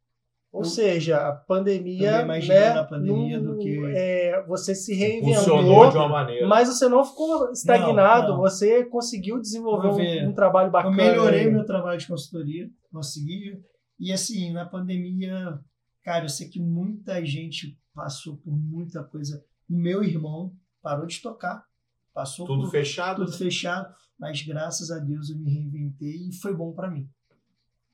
Ou 0.52 0.60
Eu- 0.62 0.64
seja, 0.66 1.16
a 1.28 1.32
pandemia, 1.32 2.20
imaginando 2.20 2.60
né, 2.74 2.78
a 2.80 2.84
pandemia 2.84 3.40
não- 3.40 3.52
do 3.54 3.58
que- 3.58 3.80
é, 3.94 4.44
você 4.46 4.74
se 4.74 4.92
Funcionou 5.20 5.56
reinventou, 5.56 5.90
de 5.90 5.96
uma 5.96 6.08
maneira. 6.08 6.46
mas 6.46 6.68
você 6.68 6.88
não 6.88 7.04
ficou 7.04 7.50
estagnado, 7.52 8.28
Não, 8.28 8.34
não. 8.34 8.40
você 8.42 8.84
conseguiu 8.84 9.40
desenvolver 9.40 9.88
um, 9.88 10.28
um 10.28 10.34
trabalho 10.34 10.66
Eu 10.68 10.72
bacana. 10.72 10.94
melhorei 10.96 11.40
aí. 11.46 11.50
meu 11.50 11.64
trabalho 11.64 11.98
de 11.98 12.06
consultoria, 12.06 12.68
consegui. 12.92 13.58
E 13.98 14.12
assim, 14.12 14.52
na 14.52 14.66
pandemia, 14.66 15.58
cara, 16.04 16.24
eu 16.24 16.28
sei 16.28 16.48
que 16.48 16.60
muita 16.60 17.24
gente 17.24 17.78
passou 17.94 18.36
por 18.36 18.52
muita 18.52 19.02
coisa. 19.04 19.42
O 19.70 19.74
meu 19.74 20.02
irmão 20.02 20.52
parou 20.82 21.06
de 21.06 21.22
tocar, 21.22 21.64
passou 22.12 22.46
Tudo 22.46 22.62
por 22.62 22.70
fechado. 22.70 23.24
tudo 23.24 23.36
fechado, 23.36 23.92
mas 24.18 24.42
graças 24.42 24.90
a 24.90 24.98
Deus 24.98 25.30
eu 25.30 25.38
me 25.38 25.50
reinventei 25.52 26.28
e 26.28 26.34
foi 26.40 26.54
bom 26.54 26.72
para 26.72 26.90
mim. 26.90 27.08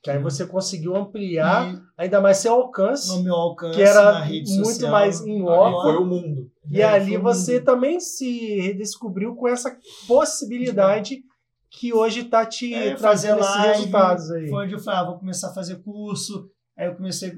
Que 0.00 0.10
aí 0.10 0.22
você 0.22 0.46
conseguiu 0.46 0.94
ampliar 0.94 1.74
E 1.74 1.82
ainda 1.96 2.20
mais 2.20 2.36
seu 2.38 2.52
alcance. 2.54 3.08
no 3.08 3.22
meu 3.22 3.34
alcance 3.34 3.74
que 3.74 3.82
era 3.82 4.12
na 4.12 4.20
rede 4.20 4.48
muito 4.54 4.66
social, 4.68 4.92
mais 4.92 5.20
em 5.20 5.42
foi 5.44 5.96
o 5.96 6.04
mundo. 6.06 6.50
E 6.70 6.80
É, 6.80 6.84
ali 6.84 7.16
você 7.16 7.60
também 7.60 7.98
se 7.98 8.60
redescobriu 8.60 9.34
com 9.34 9.48
essa 9.48 9.76
possibilidade 10.06 11.22
que 11.70 11.92
hoje 11.92 12.20
está 12.20 12.46
te 12.46 12.72
É, 12.72 12.94
trazendo 12.94 13.40
esses 13.40 13.54
live, 13.56 13.68
resultados 13.76 14.30
aí. 14.30 14.48
Foi 14.48 14.64
onde 14.64 14.74
eu 14.74 14.78
falei, 14.78 15.00
ah, 15.00 15.04
vou 15.04 15.18
começar 15.18 15.50
a 15.50 15.54
fazer 15.54 15.76
curso. 15.82 16.48
Aí 16.76 16.86
eu 16.86 16.94
comecei 16.94 17.36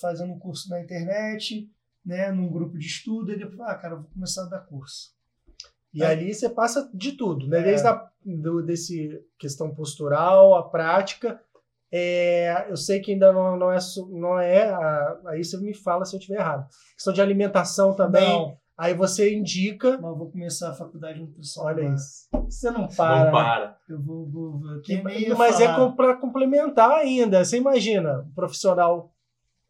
fazendo 0.00 0.32
um 0.32 0.38
curso 0.38 0.68
na 0.70 0.80
internet, 0.80 1.68
né, 2.04 2.30
num 2.30 2.48
grupo 2.50 2.78
de 2.78 2.86
estudo, 2.86 3.32
e 3.32 3.36
depois, 3.38 3.60
ah, 3.68 3.74
cara, 3.74 3.96
vou 3.96 4.04
começar 4.14 4.44
a 4.44 4.48
dar 4.48 4.60
curso. 4.60 5.10
E 5.96 6.04
ali 6.04 6.34
você 6.34 6.48
passa 6.48 6.90
de 6.94 7.12
tudo, 7.12 7.46
né? 7.48 7.60
É. 7.60 7.62
Desde 7.62 7.86
a 7.86 8.06
do, 8.24 8.62
desse 8.62 9.20
questão 9.38 9.74
postural, 9.74 10.54
a 10.54 10.68
prática. 10.68 11.40
É, 11.92 12.66
eu 12.68 12.76
sei 12.76 13.00
que 13.00 13.12
ainda 13.12 13.32
não, 13.32 13.56
não 13.56 13.72
é, 13.72 13.78
não 14.10 14.38
é 14.38 14.68
a- 14.68 15.20
aí 15.28 15.44
você 15.44 15.56
me 15.58 15.72
fala 15.72 16.04
se 16.04 16.14
eu 16.16 16.18
estiver 16.18 16.40
errado. 16.40 16.68
Questão 16.94 17.12
de 17.12 17.22
alimentação 17.22 17.94
também. 17.94 18.28
Não, 18.28 18.56
Aí 18.78 18.92
você 18.92 19.34
indica. 19.34 19.92
mas 19.92 20.10
eu 20.10 20.16
vou 20.18 20.30
começar 20.30 20.68
a 20.70 20.74
faculdade 20.74 21.14
de 21.14 21.24
nutrição. 21.24 21.64
Olha 21.64 21.78
agora. 21.82 21.94
isso. 21.94 22.28
Você 22.44 22.70
não 22.70 22.86
para. 22.88 23.24
Não 23.24 23.30
para. 23.32 23.78
Eu 23.88 24.02
vou, 24.02 24.26
vou, 24.28 24.58
vou 24.58 24.70
eu 24.84 25.36
mas 25.38 25.58
é 25.60 25.66
falar. 25.66 25.92
para 25.92 26.16
complementar 26.16 26.90
ainda. 26.90 27.42
Você 27.42 27.56
imagina, 27.56 28.20
um 28.28 28.34
profissional 28.34 29.10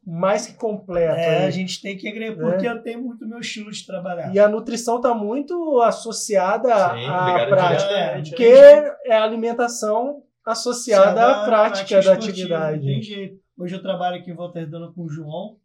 mais 0.06 0.46
que 0.46 0.54
completo. 0.54 1.18
É, 1.18 1.38
aí. 1.38 1.46
a 1.46 1.50
gente 1.50 1.82
tem 1.82 1.96
que 1.96 2.06
agregar, 2.08 2.36
porque 2.36 2.68
eu 2.68 2.80
tenho 2.80 3.02
muito 3.02 3.26
meu 3.26 3.40
estilo 3.40 3.72
de 3.72 3.84
trabalhar. 3.84 4.32
E 4.32 4.38
a 4.38 4.48
nutrição 4.48 4.96
está 4.96 5.12
muito 5.12 5.80
associada 5.82 6.68
Sim, 6.68 7.06
à 7.06 7.46
prática. 7.48 7.88
diretamente, 7.88 8.30
Porque 8.30 8.44
é 8.44 9.16
a 9.16 9.24
alimentação 9.24 10.22
associada 10.44 11.42
à 11.42 11.44
prática 11.44 12.00
da 12.00 12.12
atividade. 12.12 12.78
Não 12.78 12.86
tem 12.86 13.02
jeito. 13.02 13.42
Hoje 13.58 13.74
eu 13.74 13.82
trabalho 13.82 14.20
aqui 14.20 14.30
em 14.30 14.34
Volta 14.34 14.60
Redonda 14.60 14.92
com 14.92 15.02
o 15.02 15.08
João, 15.08 15.58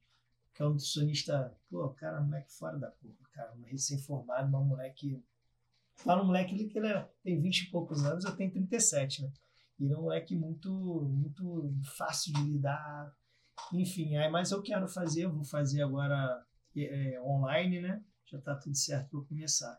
que 0.56 0.64
é 0.64 0.66
um 0.66 0.70
nutricionista, 0.70 1.54
pô, 1.70 1.90
cara, 1.90 2.20
moleque 2.22 2.52
fora 2.52 2.80
da 2.80 2.88
curva, 2.88 3.18
cara, 3.34 3.52
um 3.60 3.64
recém-formado, 3.70 4.58
um 4.58 4.64
moleque. 4.64 5.22
Fala 5.98 6.24
um 6.24 6.28
moleque 6.28 6.68
que 6.68 6.80
ele 6.80 6.88
é- 6.88 7.06
tem 7.24 7.40
20 7.40 7.60
e 7.60 7.70
poucos 7.70 8.04
anos, 8.06 8.26
eu 8.26 8.36
tenho 8.36 8.50
37, 8.50 9.22
né? 9.22 9.30
E 9.80 9.86
ele 9.86 9.94
é 9.94 9.98
um 9.98 10.02
moleque 10.04 10.36
muito, 10.36 10.72
muito 10.72 11.70
fácil 11.84 12.34
de 12.34 12.42
lidar. 12.44 13.12
Enfim, 13.74 14.18
aí, 14.18 14.30
mas 14.30 14.52
eu 14.52 14.62
quero 14.62 14.88
fazer, 14.88 15.24
eu 15.26 15.32
vou 15.32 15.44
fazer 15.44 15.82
agora 15.82 16.42
é, 16.76 17.14
é, 17.16 17.22
online, 17.22 17.82
né? 17.82 18.02
Já 18.26 18.40
tá 18.40 18.56
tudo 18.56 18.76
certo 18.76 19.10
para 19.10 19.20
eu 19.20 19.26
começar. 19.26 19.78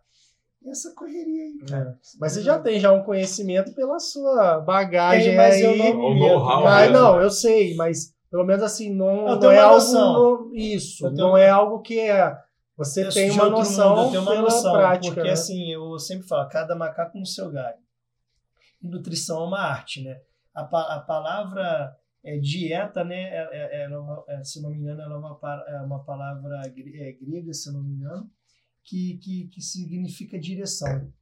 E 0.62 0.70
essa 0.70 0.94
correria 0.94 1.44
aí, 1.44 1.58
cara. 1.68 1.98
Mas 2.20 2.32
você 2.32 2.42
já 2.42 2.58
tem 2.58 2.78
já 2.78 2.92
um 2.92 3.02
conhecimento 3.02 3.74
pela 3.74 3.98
sua 3.98 4.60
bagagem 4.60 5.34
mas 5.36 5.56
aí. 5.56 5.62
eu 5.62 5.76
não 5.76 6.14
know-how 6.14 6.62
Mas 6.64 6.92
não, 6.92 7.20
eu 7.20 7.30
sei, 7.30 7.74
mas 7.74 8.14
pelo 8.30 8.44
menos 8.44 8.62
assim, 8.62 8.94
não, 8.94 9.28
Eu 9.28 9.36
não 9.40 9.50
é 9.50 9.58
algo. 9.58 9.92
no- 9.92 10.54
isso, 10.54 11.06
Eu 11.06 11.14
tenho- 11.14 11.26
não 11.28 11.36
é 11.36 11.50
algo 11.50 11.80
que 11.80 11.98
é. 11.98 12.36
Você 12.76 13.06
Eu 13.06 13.12
tem 13.12 13.30
uma 13.30 13.50
noção 13.50 13.90
mundo, 13.96 14.04
eu 14.06 14.10
tenho 14.10 14.22
uma 14.22 14.30
pela 14.30 14.42
noção, 14.42 14.72
prática. 14.72 15.14
Porque 15.14 15.26
né? 15.26 15.32
assim, 15.32 15.70
eu 15.72 15.98
sempre 15.98 16.26
falo, 16.26 16.48
cada 16.48 16.74
macaco 16.74 17.18
no 17.18 17.26
seu 17.26 17.50
galho. 17.50 17.76
E 18.82 18.88
nutrição 18.88 19.42
é 19.42 19.46
uma 19.46 19.60
arte, 19.60 20.02
né? 20.02 20.20
A, 20.54 20.64
pa- 20.64 20.94
a 20.94 21.00
palavra 21.00 21.94
é, 22.24 22.38
dieta, 22.38 23.02
né? 23.04 23.20
É, 23.30 23.48
é- 23.52 23.82
é 23.84 23.98
uma- 23.98 24.24
é, 24.28 24.42
se 24.44 24.60
não 24.62 24.70
me 24.70 24.78
engano, 24.78 25.00
ela 25.02 25.14
é 25.14 25.18
uma, 25.18 25.84
uma 25.84 26.04
palavra 26.04 26.62
gre- 26.68 27.18
grega, 27.20 27.52
se 27.52 27.72
não 27.72 27.82
me 27.82 27.94
engano, 27.94 28.30
que, 28.84 29.18
que, 29.18 29.48
que 29.48 29.60
significa 29.60 30.38
direção. 30.38 31.12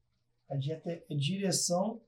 A 0.51 0.57
dieta 0.57 0.91
é, 0.91 1.15
direção 1.15 2.01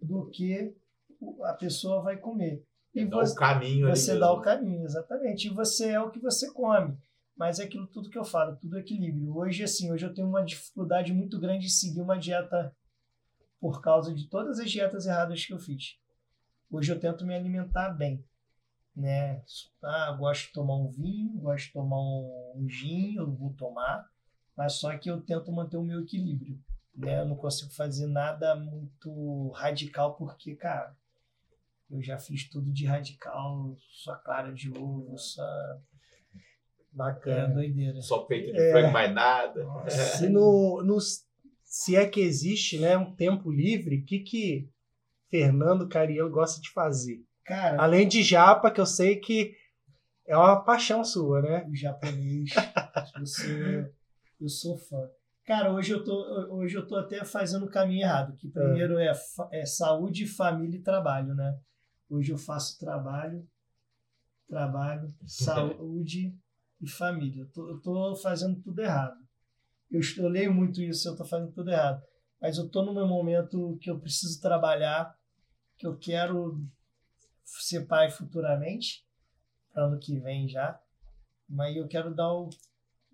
do 0.00 0.28
que 0.30 0.74
o- 1.20 1.44
a 1.44 1.52
pessoa 1.54 2.02
vai 2.02 2.16
comer. 2.16 2.64
E 2.94 3.04
Dá 3.04 3.18
o 3.18 3.20
você, 3.20 3.34
caminho 3.34 3.86
ali 3.86 3.96
você 3.96 4.12
mesmo. 4.12 4.20
dá 4.20 4.32
o 4.32 4.40
caminho, 4.40 4.84
exatamente. 4.84 5.46
E 5.48 5.50
você 5.50 5.90
é 5.90 6.00
o 6.00 6.10
que 6.10 6.18
você 6.20 6.50
come. 6.52 6.96
Mas 7.36 7.60
é 7.60 7.64
aquilo 7.64 7.86
tudo 7.86 8.10
que 8.10 8.18
eu 8.18 8.24
falo, 8.24 8.56
tudo 8.56 8.78
equilíbrio. 8.78 9.36
Hoje, 9.36 9.62
assim, 9.62 9.92
hoje 9.92 10.04
eu 10.04 10.12
tenho 10.12 10.26
uma 10.28 10.42
dificuldade 10.44 11.12
muito 11.12 11.38
grande 11.38 11.66
de 11.66 11.72
seguir 11.72 12.00
uma 12.00 12.18
dieta 12.18 12.74
por 13.60 13.80
causa 13.80 14.12
de 14.14 14.28
todas 14.28 14.58
as 14.58 14.70
dietas 14.70 15.06
erradas 15.06 15.44
que 15.44 15.52
eu 15.52 15.58
fiz. 15.58 15.96
Hoje 16.70 16.90
eu 16.92 16.98
tento 16.98 17.24
me 17.24 17.34
alimentar 17.34 17.90
bem, 17.90 18.24
né? 18.98 19.42
Ah, 19.82 20.12
gosto 20.18 20.46
de 20.48 20.52
tomar 20.52 20.76
um 20.76 20.88
vinho, 20.90 21.38
gosto 21.40 21.66
de 21.66 21.72
tomar 21.72 22.00
um 22.00 22.66
gin, 22.68 23.14
eu 23.16 23.30
vou 23.32 23.52
tomar, 23.54 24.08
mas 24.56 24.74
só 24.74 24.96
que 24.98 25.08
eu 25.10 25.20
tento 25.20 25.52
manter 25.52 25.76
o 25.76 25.84
meu 25.84 26.02
equilíbrio, 26.02 26.58
né? 26.94 27.20
Eu 27.20 27.26
não 27.26 27.36
consigo 27.36 27.70
fazer 27.72 28.06
nada 28.06 28.56
muito 28.56 29.50
radical 29.50 30.14
porque, 30.16 30.56
cara, 30.56 30.96
eu 31.90 32.02
já 32.02 32.18
fiz 32.18 32.48
tudo 32.50 32.70
de 32.72 32.84
radical, 32.86 33.76
só 33.92 34.14
clara 34.16 34.52
de 34.52 34.70
ovo, 34.70 35.16
só 35.16 35.42
é 35.44 35.78
Bacana. 36.92 37.54
doideira. 37.54 38.02
Só 38.02 38.24
peito 38.24 38.52
de 38.52 38.60
É. 38.60 38.70
frango, 38.72 38.92
mais 38.92 39.14
nada. 39.14 39.66
Se, 39.88 40.28
no, 40.28 40.82
no- 40.82 40.98
se 41.64 41.94
é 41.94 42.06
que 42.08 42.20
existe 42.20 42.78
né, 42.78 42.96
um 42.98 43.14
tempo 43.14 43.50
livre, 43.50 43.98
o 43.98 44.04
que, 44.04 44.20
que 44.20 44.68
Fernando 45.30 45.88
Cariello 45.88 46.30
gosta 46.30 46.60
de 46.60 46.70
fazer? 46.70 47.22
Cara, 47.48 47.80
Além 47.82 48.06
de 48.06 48.22
japa, 48.22 48.70
que 48.70 48.78
eu 48.78 48.84
sei 48.84 49.16
que 49.16 49.56
é 50.26 50.36
uma 50.36 50.62
paixão 50.62 51.02
sua, 51.02 51.40
né? 51.40 51.64
o 51.66 51.74
japonês, 51.74 52.50
eu 53.18 53.26
sou, 53.26 53.94
eu 54.38 54.48
sou 54.48 54.76
fã. 54.76 55.08
Cara, 55.46 55.72
hoje 55.72 55.92
eu 55.92 56.04
tô, 56.04 56.12
hoje 56.50 56.76
eu 56.76 56.86
tô 56.86 56.94
até 56.96 57.24
fazendo 57.24 57.64
o 57.64 57.70
caminho 57.70 58.02
errado, 58.02 58.36
que 58.36 58.50
primeiro 58.50 58.98
é, 58.98 59.10
é 59.50 59.64
saúde, 59.64 60.26
família 60.26 60.76
e 60.76 60.82
trabalho, 60.82 61.34
né? 61.34 61.58
Hoje 62.10 62.32
eu 62.32 62.36
faço 62.36 62.78
trabalho, 62.78 63.42
trabalho, 64.46 65.08
saúde 65.26 66.36
e 66.82 66.86
família. 66.90 67.44
Eu 67.44 67.50
tô, 67.50 67.70
eu 67.70 67.80
tô 67.80 68.14
fazendo 68.16 68.60
tudo 68.60 68.78
errado. 68.82 69.16
Eu, 69.90 70.02
eu 70.18 70.28
leio 70.28 70.52
muito 70.52 70.82
isso, 70.82 71.08
eu 71.08 71.16
tô 71.16 71.24
fazendo 71.24 71.50
tudo 71.52 71.70
errado. 71.70 72.02
Mas 72.42 72.58
eu 72.58 72.68
tô 72.68 72.84
no 72.84 72.92
meu 72.92 73.06
momento 73.08 73.78
que 73.80 73.90
eu 73.90 73.98
preciso 73.98 74.38
trabalhar, 74.38 75.14
que 75.78 75.86
eu 75.86 75.96
quero 75.96 76.60
ser 77.60 77.86
pai 77.86 78.10
futuramente, 78.10 79.04
para 79.72 79.84
ano 79.84 79.98
que 79.98 80.18
vem 80.18 80.48
já. 80.48 80.78
Mas 81.48 81.74
eu 81.76 81.86
quero 81.88 82.14
dar 82.14 82.32
o, 82.32 82.50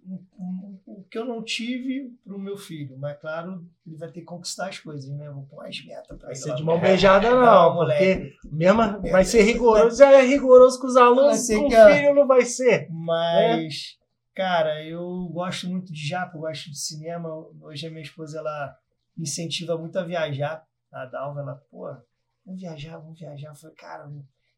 um- 0.06 0.24
um- 0.38 0.78
o 0.86 1.04
que 1.10 1.16
eu 1.16 1.24
não 1.24 1.42
tive 1.42 2.12
pro 2.24 2.38
meu 2.38 2.56
filho. 2.56 2.96
Mas 2.98 3.18
claro, 3.20 3.64
ele 3.86 3.96
vai 3.96 4.08
ter 4.08 4.20
que 4.20 4.26
conquistar 4.26 4.68
as 4.68 4.78
coisas, 4.78 5.08
né? 5.10 5.26
Eu 5.28 5.34
Vou 5.34 5.46
pôr 5.46 5.66
as 5.66 5.84
metas 5.84 6.06
para 6.18 6.26
Vai 6.26 6.30
ele. 6.30 6.36
ser 6.36 6.50
lá. 6.50 6.54
de 6.56 6.62
mão 6.64 6.80
beijada, 6.80 7.30
não, 7.30 7.40
Não, 7.40 7.76
porque 7.76 8.14
moleque. 8.16 8.38
mesmo 8.44 9.00
vai 9.10 9.24
ser 9.24 9.42
rigoroso, 9.42 9.98
já 9.98 10.10
é 10.12 10.22
rigoroso 10.26 10.80
com 10.80 10.86
os 10.86 10.96
alunos, 10.96 11.24
Vai 11.26 11.36
ser 11.36 11.56
com 11.58 11.66
o 11.66 11.68
que 11.68 11.74
a- 11.76 11.94
filho 11.94 12.14
não 12.14 12.26
vai 12.26 12.42
ser. 12.42 12.88
Mas, 12.90 13.96
cara, 14.34 14.84
eu 14.84 15.28
gosto 15.32 15.68
muito 15.68 15.92
de 15.92 16.08
japa, 16.08 16.36
eu 16.36 16.40
gosto 16.40 16.70
de 16.70 16.78
cinema. 16.78 17.28
Hoje 17.62 17.86
a 17.86 17.90
minha 17.90 18.02
esposa, 18.02 18.38
ela 18.38 18.76
me 19.16 19.22
incentiva 19.24 19.78
muito 19.78 19.96
a 19.98 20.02
viajar. 20.02 20.66
A 20.92 21.06
Dalva, 21.06 21.40
ela, 21.40 21.54
pô, 21.70 21.88
vamos 22.44 22.60
viajar, 22.60 22.98
vamos 22.98 23.18
viajar. 23.18 23.48
Eu 23.48 23.54
falei, 23.54 23.76
cara, 23.76 24.10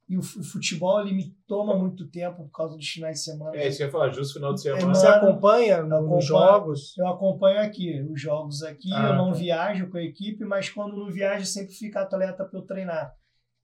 e 0.08 0.16
o 0.16 0.22
fu- 0.22 0.38
o 0.40 0.44
futebol, 0.44 1.00
ele 1.00 1.12
me 1.14 1.30
toma 1.48 1.76
muito 1.76 2.08
tempo 2.08 2.44
por 2.44 2.50
causa 2.50 2.76
dos 2.76 2.88
finais 2.88 3.18
de 3.18 3.24
semana. 3.24 3.56
É 3.56 3.66
isso 3.68 3.78
que 3.78 3.82
eu 3.82 3.86
ia 3.86 3.92
falar, 3.92 4.10
justo 4.10 4.34
final 4.34 4.54
de 4.54 4.60
semana. 4.62 4.82
É, 4.82 4.86
Você 4.94 5.06
Mano, 5.06 5.16
acompanha 5.28 5.82
nos 5.82 5.92
acompanho. 5.92 6.20
jogos? 6.22 6.96
Eu 6.98 7.06
acompanho 7.08 7.60
aqui 7.60 8.00
os 8.02 8.20
jogos 8.20 8.62
aqui, 8.62 8.92
Ah, 8.92 9.08
eu 9.08 9.16
não 9.16 9.32
tá. 9.32 9.38
viajo 9.38 9.90
com 9.90 9.96
a 9.96 10.02
equipe, 10.02 10.44
mas 10.44 10.70
quando 10.70 10.96
não 10.96 11.10
viajo 11.10 11.44
sempre 11.44 11.72
fica 11.74 12.02
atleta 12.02 12.44
para 12.44 12.58
eu 12.58 12.64
treinar. 12.64 13.12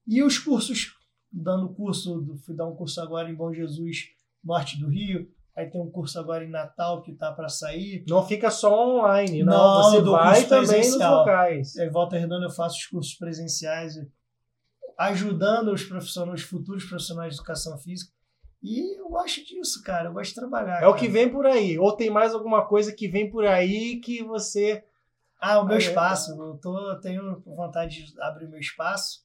E 0.07 0.21
os 0.23 0.37
cursos, 0.39 0.93
dando 1.31 1.73
curso, 1.75 2.21
do- 2.21 2.37
fui 2.39 2.57
dar 2.57 2.67
um 2.67 2.75
curso 2.75 3.01
agora 3.01 3.31
em 3.31 3.35
Bom 3.37 3.53
Jesus, 3.53 3.99
norte 4.43 4.79
do 4.81 4.89
Rio, 4.89 5.29
aí 5.57 5.69
tem 5.71 5.81
um 5.81 5.91
curso 5.91 6.19
agora 6.19 6.45
em 6.45 6.51
Natal 6.51 7.03
que 7.03 7.13
tá 7.15 7.33
para 7.33 7.49
sair. 7.49 8.05
Não 8.09 8.27
fica 8.27 8.51
só 8.51 8.73
online, 8.89 9.43
não. 9.43 9.53
Não, 9.53 9.83
você 9.91 10.01
vai 10.03 10.45
também 10.47 10.81
nos 10.91 10.99
locais. 10.99 11.77
Em 11.77 11.91
Volta 11.91 12.17
Redonda 12.19 12.47
eu 12.47 12.51
faço 12.51 12.77
os 12.77 12.87
cursos 12.87 13.15
presenciais, 13.15 13.95
ajudando 14.99 15.73
os 15.73 15.85
profissionais, 15.85 16.41
os 16.41 16.47
futuros 16.47 16.85
profissionais 16.85 17.35
de 17.35 17.41
educação 17.41 17.77
física. 17.79 18.13
E 18.63 18.99
eu 18.99 19.09
gosto 19.09 19.45
disso, 19.45 19.83
cara. 19.83 20.09
Eu 20.09 20.13
gosto 20.13 20.31
de 20.31 20.37
trabalhar. 20.37 20.83
É 20.83 20.87
o 20.87 20.91
cara. 20.91 20.99
que 20.99 21.09
vem 21.09 21.29
por 21.29 21.47
aí. 21.47 21.79
Ou 21.79 21.97
tem 21.97 22.11
mais 22.11 22.33
alguma 22.33 22.65
coisa 22.67 22.93
que 22.95 23.09
vem 23.09 23.29
por 23.29 23.45
aí 23.45 23.99
que 24.01 24.23
você. 24.23 24.85
Ah, 25.41 25.59
o 25.61 25.65
meu 25.65 25.75
Ah, 25.75 25.79
é? 25.79 25.83
espaço. 25.83 26.31
Eu, 26.41 26.57
tô, 26.59 26.79
eu 26.91 27.01
tenho 27.01 27.41
vontade 27.45 28.05
de 28.07 28.21
abrir 28.23 28.49
meu 28.49 28.61
espaço 28.61 29.25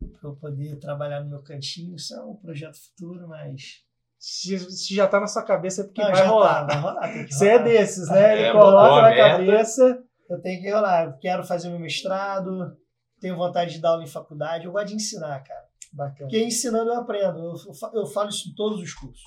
para 0.00 0.28
eu 0.28 0.34
poder 0.34 0.76
trabalhar 0.80 1.20
no 1.22 1.30
meu 1.30 1.42
cantinho. 1.42 1.94
Isso 1.94 2.12
é 2.14 2.20
um 2.20 2.34
projeto 2.34 2.76
futuro, 2.76 3.28
mas 3.28 3.84
Se, 4.18 4.58
se 4.58 4.94
já 4.94 5.06
tá 5.06 5.20
na 5.20 5.26
sua 5.26 5.42
cabeça 5.44 5.82
é 5.82 5.84
porque 5.84 6.00
Não, 6.02 6.08
vai 6.10 6.16
já 6.18 6.26
rolar. 6.26 6.66
Tá, 6.66 6.74
vai 6.74 6.82
rolar. 6.82 7.12
Tem 7.12 7.24
que 7.26 7.34
Você 7.34 7.48
é 7.48 7.58
desses, 7.62 8.08
né? 8.10 8.32
Ele 8.34 8.42
É, 8.48 8.52
coloca 8.52 8.70
botou 8.72 8.98
a 8.98 9.02
na 9.02 9.08
meta. 9.10 9.28
cabeça. 9.30 10.04
Eu 10.28 10.40
tenho 10.42 10.60
que 10.60 10.70
rolar. 10.70 11.04
Eu 11.06 11.18
quero 11.18 11.44
fazer 11.44 11.68
meu 11.70 11.78
mestrado, 11.78 12.76
tenho 13.20 13.36
vontade 13.36 13.72
de 13.74 13.80
dar 13.80 13.90
aula 13.90 14.02
em 14.02 14.08
faculdade. 14.08 14.66
Eu 14.66 14.72
gosto 14.72 14.88
de 14.88 14.94
ensinar, 14.94 15.42
cara. 15.42 15.64
Bacana. 15.92 16.18
Porque 16.28 16.42
ensinando 16.42 16.90
eu 16.90 16.98
aprendo. 17.00 17.38
Eu, 17.38 17.54
eu 17.94 18.06
falo 18.06 18.28
isso 18.28 18.48
em 18.50 18.54
todos 18.54 18.80
os 18.82 18.92
cursos. 18.92 19.22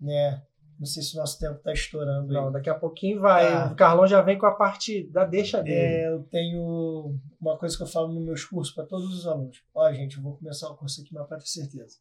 Né? 0.00 0.42
Não 0.78 0.84
sei 0.86 1.02
se 1.02 1.16
o 1.16 1.20
nosso 1.20 1.38
tempo 1.38 1.54
está 1.56 1.72
estourando 1.72 2.28
aí. 2.30 2.34
Não, 2.44 2.52
daqui 2.52 2.68
a 2.68 2.74
pouquinho 2.74 3.20
vai. 3.20 3.46
Ah. 3.50 3.70
O 3.72 3.76
Carlão 3.76 4.06
já 4.06 4.20
vem 4.20 4.36
com 4.38 4.46
a 4.46 4.54
parte 4.54 5.08
da 5.10 5.24
deixa 5.24 5.62
dele. 5.62 5.76
É, 5.78 6.08
eu 6.08 6.22
tenho 6.24 7.14
uma 7.40 7.56
coisa 7.58 7.76
que 7.76 7.82
eu 7.82 7.86
falo 7.86 8.08
nos 8.12 8.24
meus 8.24 8.44
cursos 8.44 8.74
para 8.74 8.84
todos 8.84 9.14
os 9.18 9.26
alunos. 9.26 9.62
Ó, 9.74 9.90
gente, 9.92 10.16
eu 10.18 10.22
vou 10.22 10.36
começar 10.36 10.68
o 10.68 10.76
curso 10.76 11.00
aqui, 11.00 11.14
mas 11.14 11.26
pode 11.28 11.44
ter 11.44 11.50
certeza. 11.50 11.96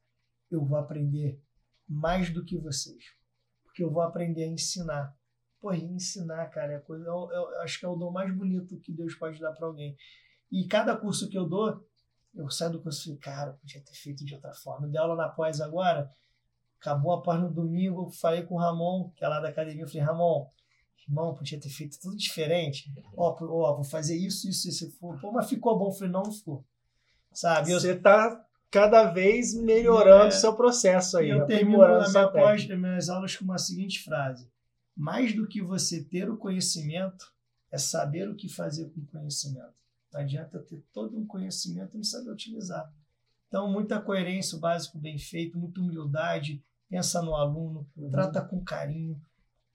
Eu 0.51 0.65
vou 0.65 0.77
aprender 0.77 1.39
mais 1.87 2.33
do 2.33 2.43
que 2.43 2.57
vocês. 2.57 3.03
Porque 3.63 3.83
eu 3.83 3.91
vou 3.91 4.01
aprender 4.01 4.43
a 4.43 4.47
ensinar. 4.47 5.15
Pô, 5.59 5.73
ensinar, 5.73 6.47
cara, 6.49 6.73
é 6.73 6.79
coisa, 6.79 7.05
eu, 7.05 7.29
eu 7.31 7.61
acho 7.61 7.79
que 7.79 7.85
é 7.85 7.89
o 7.89 7.95
dom 7.95 8.11
mais 8.11 8.35
bonito 8.35 8.79
que 8.79 8.93
Deus 8.93 9.15
pode 9.15 9.39
dar 9.39 9.51
para 9.53 9.67
alguém. 9.67 9.95
E 10.51 10.67
cada 10.67 10.95
curso 10.95 11.27
que 11.29 11.37
eu 11.37 11.47
dou, 11.47 11.83
eu 12.35 12.49
saio 12.49 12.73
do 12.73 12.81
curso 12.81 13.01
e 13.01 13.03
falei, 13.03 13.19
cara, 13.19 13.51
eu 13.51 13.55
podia 13.55 13.81
ter 13.81 13.93
feito 13.93 14.23
de 14.23 14.35
outra 14.35 14.53
forma. 14.53 14.87
Dei 14.87 14.99
aula 14.99 15.15
na 15.15 15.29
pós 15.29 15.59
agora, 15.59 16.09
acabou 16.79 17.13
a 17.13 17.21
pós 17.21 17.41
no 17.41 17.51
domingo, 17.51 18.03
eu 18.03 18.09
falei 18.11 18.43
com 18.43 18.55
o 18.55 18.59
Ramon, 18.59 19.09
que 19.15 19.25
é 19.25 19.27
lá 19.27 19.39
da 19.39 19.49
academia, 19.49 19.83
eu 19.83 19.87
falei, 19.87 20.03
Ramon, 20.03 20.47
irmão, 21.07 21.33
podia 21.33 21.59
ter 21.59 21.69
feito 21.69 21.99
tudo 21.99 22.15
diferente. 22.15 22.91
Ó, 23.15 23.33
pô, 23.33 23.45
ó, 23.61 23.75
vou 23.75 23.83
fazer 23.83 24.15
isso, 24.15 24.49
isso, 24.49 24.67
isso. 24.67 24.97
Pô, 24.99 25.31
mas 25.31 25.49
ficou 25.49 25.77
bom. 25.77 25.87
Eu 25.87 25.91
falei, 25.91 26.11
não, 26.11 26.23
não 26.23 26.31
ficou. 26.31 26.65
Sabe? 27.31 27.71
Eu, 27.71 27.79
Você 27.79 27.95
tá 27.95 28.44
cada 28.75 29.05
vez 29.11 29.53
melhorando 29.53 30.25
o 30.25 30.27
É. 30.27 30.31
seu 30.31 30.53
processo 30.53 31.17
aí, 31.17 31.29
eu 31.29 31.45
termino 31.45 31.81
aprimorando 31.81 32.05
a 32.05 32.09
minha 32.09 32.27
pós, 32.29 32.67
minhas 32.67 33.09
aulas 33.09 33.35
com 33.37 33.45
uma 33.45 33.57
seguinte 33.57 34.01
frase: 34.03 34.49
Mais 34.95 35.33
do 35.33 35.47
que 35.47 35.61
você 35.61 36.03
ter 36.03 36.29
o 36.29 36.37
conhecimento, 36.37 37.33
é 37.71 37.77
saber 37.77 38.29
o 38.29 38.35
que 38.35 38.47
fazer 38.49 38.89
com 38.91 38.99
o 39.01 39.05
conhecimento. 39.05 39.73
Não 40.13 40.19
adianta 40.21 40.59
ter 40.59 40.81
todo 40.93 41.17
um 41.17 41.25
conhecimento 41.25 41.93
e 41.95 41.97
não 41.97 42.03
saber 42.03 42.29
utilizar. 42.31 42.91
Então, 43.47 43.71
muita 43.71 43.99
coerência, 44.01 44.57
o 44.57 44.59
básico 44.61 44.97
bem 44.97 45.17
feito, 45.17 45.57
muita 45.57 45.79
humildade, 45.81 46.61
pensa 46.89 47.21
no 47.21 47.35
aluno, 47.35 47.87
Uhum. 47.95 48.09
trata 48.09 48.41
com 48.41 48.63
carinho, 48.63 49.19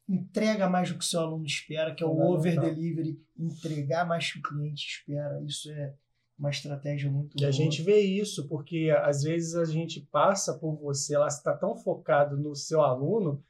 entrega 0.08 0.68
mais 0.68 0.88
do 0.90 0.98
que 0.98 1.04
o 1.04 1.06
seu 1.06 1.20
aluno 1.20 1.46
espera, 1.46 1.94
que 1.94 2.02
é 2.02 2.06
o 2.06 2.18
over 2.20 2.58
delivery, 2.60 3.18
entregar 3.38 4.04
mais 4.06 4.30
que 4.32 4.38
o 4.38 4.42
cliente 4.42 4.86
espera. 4.86 5.40
Isso 5.42 5.70
é 5.70 5.94
uma 6.40 6.50
estratégia 6.50 7.10
muito 7.10 7.36
E 7.38 7.44
a 7.44 7.48
boa. 7.48 7.52
gente 7.52 7.82
vê 7.82 8.00
isso, 8.00 8.48
porque 8.48 8.90
às 9.04 9.22
vezes 9.22 9.54
a 9.54 9.64
gente 9.66 10.00
passa 10.10 10.54
por 10.54 10.74
você, 10.76 11.16
lá 11.16 11.28
está 11.28 11.52
tão 11.52 11.76
focado 11.76 12.36
no 12.36 12.56
seu 12.56 12.80
aluno, 12.80 13.42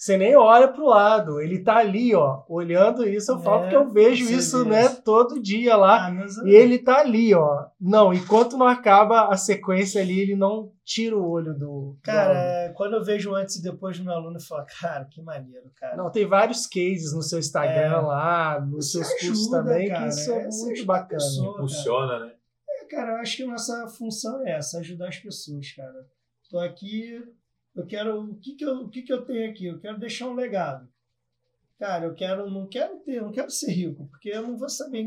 você 0.00 0.16
nem 0.16 0.36
olha 0.36 0.68
para 0.68 0.80
o 0.80 0.86
lado. 0.86 1.40
Ele 1.40 1.58
tá 1.58 1.78
ali, 1.78 2.14
ó, 2.14 2.44
olhando 2.48 3.04
isso. 3.04 3.32
Eu 3.32 3.40
falo 3.40 3.56
É, 3.56 3.60
porque 3.62 3.76
eu 3.76 3.90
vejo 3.90 4.32
isso, 4.32 4.62
vê 4.62 4.70
né, 4.70 4.88
todo 5.04 5.42
dia 5.42 5.76
lá. 5.76 6.06
Ah, 6.06 6.26
E 6.46 6.50
ele 6.54 6.78
tá 6.78 7.00
ali, 7.00 7.34
ó. 7.34 7.66
Não, 7.80 8.14
enquanto 8.14 8.56
não 8.56 8.68
acaba 8.68 9.26
a 9.26 9.36
sequência 9.36 10.00
ali, 10.00 10.20
ele 10.20 10.36
não 10.36 10.70
tira 10.84 11.16
o 11.18 11.28
olho 11.28 11.52
do. 11.52 11.58
do 11.58 11.98
Cara, 12.00 12.26
aluno. 12.30 12.40
é, 12.40 12.68
quando 12.76 12.94
eu 12.94 13.02
vejo 13.04 13.34
antes 13.34 13.56
e 13.56 13.62
depois 13.62 13.98
do 13.98 14.04
meu 14.04 14.12
aluno, 14.14 14.36
eu 14.36 14.40
falo, 14.40 14.64
cara, 14.80 15.04
que 15.04 15.20
maneiro, 15.20 15.68
cara. 15.74 15.96
Não, 15.96 16.08
tem 16.12 16.24
vários 16.24 16.64
cases 16.64 17.12
no 17.12 17.20
seu 17.20 17.40
Instagram 17.40 17.96
É. 17.96 18.00
lá, 18.00 18.60
nos 18.60 18.92
seus 18.92 19.08
cursos 19.14 19.52
ajuda, 19.52 19.58
também, 19.64 19.88
cara, 19.88 20.02
que 20.04 20.08
isso 20.10 20.30
é 20.30 20.48
isso 20.48 20.64
muito 20.64 20.82
a 20.82 20.86
bacana. 20.86 21.08
pessoa. 21.08 21.58
Funciona, 21.58 22.18
né? 22.20 22.32
Cara, 22.88 23.12
eu 23.12 23.16
acho 23.18 23.36
que 23.36 23.42
a 23.42 23.46
nossa 23.46 23.88
função 23.88 24.46
é 24.46 24.52
essa, 24.52 24.78
ajudar 24.78 25.08
as 25.08 25.18
pessoas, 25.18 25.72
cara. 25.72 26.08
Tô 26.48 26.58
aqui, 26.58 27.22
eu 27.74 27.86
quero, 27.86 28.22
o 28.22 28.38
que 28.38 28.54
que 28.54 28.64
eu, 28.64 28.74
o 28.78 28.88
que 28.88 29.02
que 29.02 29.12
eu 29.12 29.24
tenho 29.24 29.50
aqui? 29.50 29.66
Eu 29.66 29.78
quero 29.78 29.98
deixar 29.98 30.28
um 30.28 30.34
legado. 30.34 30.88
Cara, 31.78 32.06
eu 32.06 32.14
quero, 32.14 32.50
não 32.50 32.66
quero 32.66 32.98
ter, 33.00 33.22
não 33.22 33.30
quero 33.30 33.50
ser 33.50 33.70
rico, 33.70 34.08
porque 34.08 34.30
eu 34.30 34.42
não 34.42 34.56
vou 34.56 34.68
saber, 34.68 35.06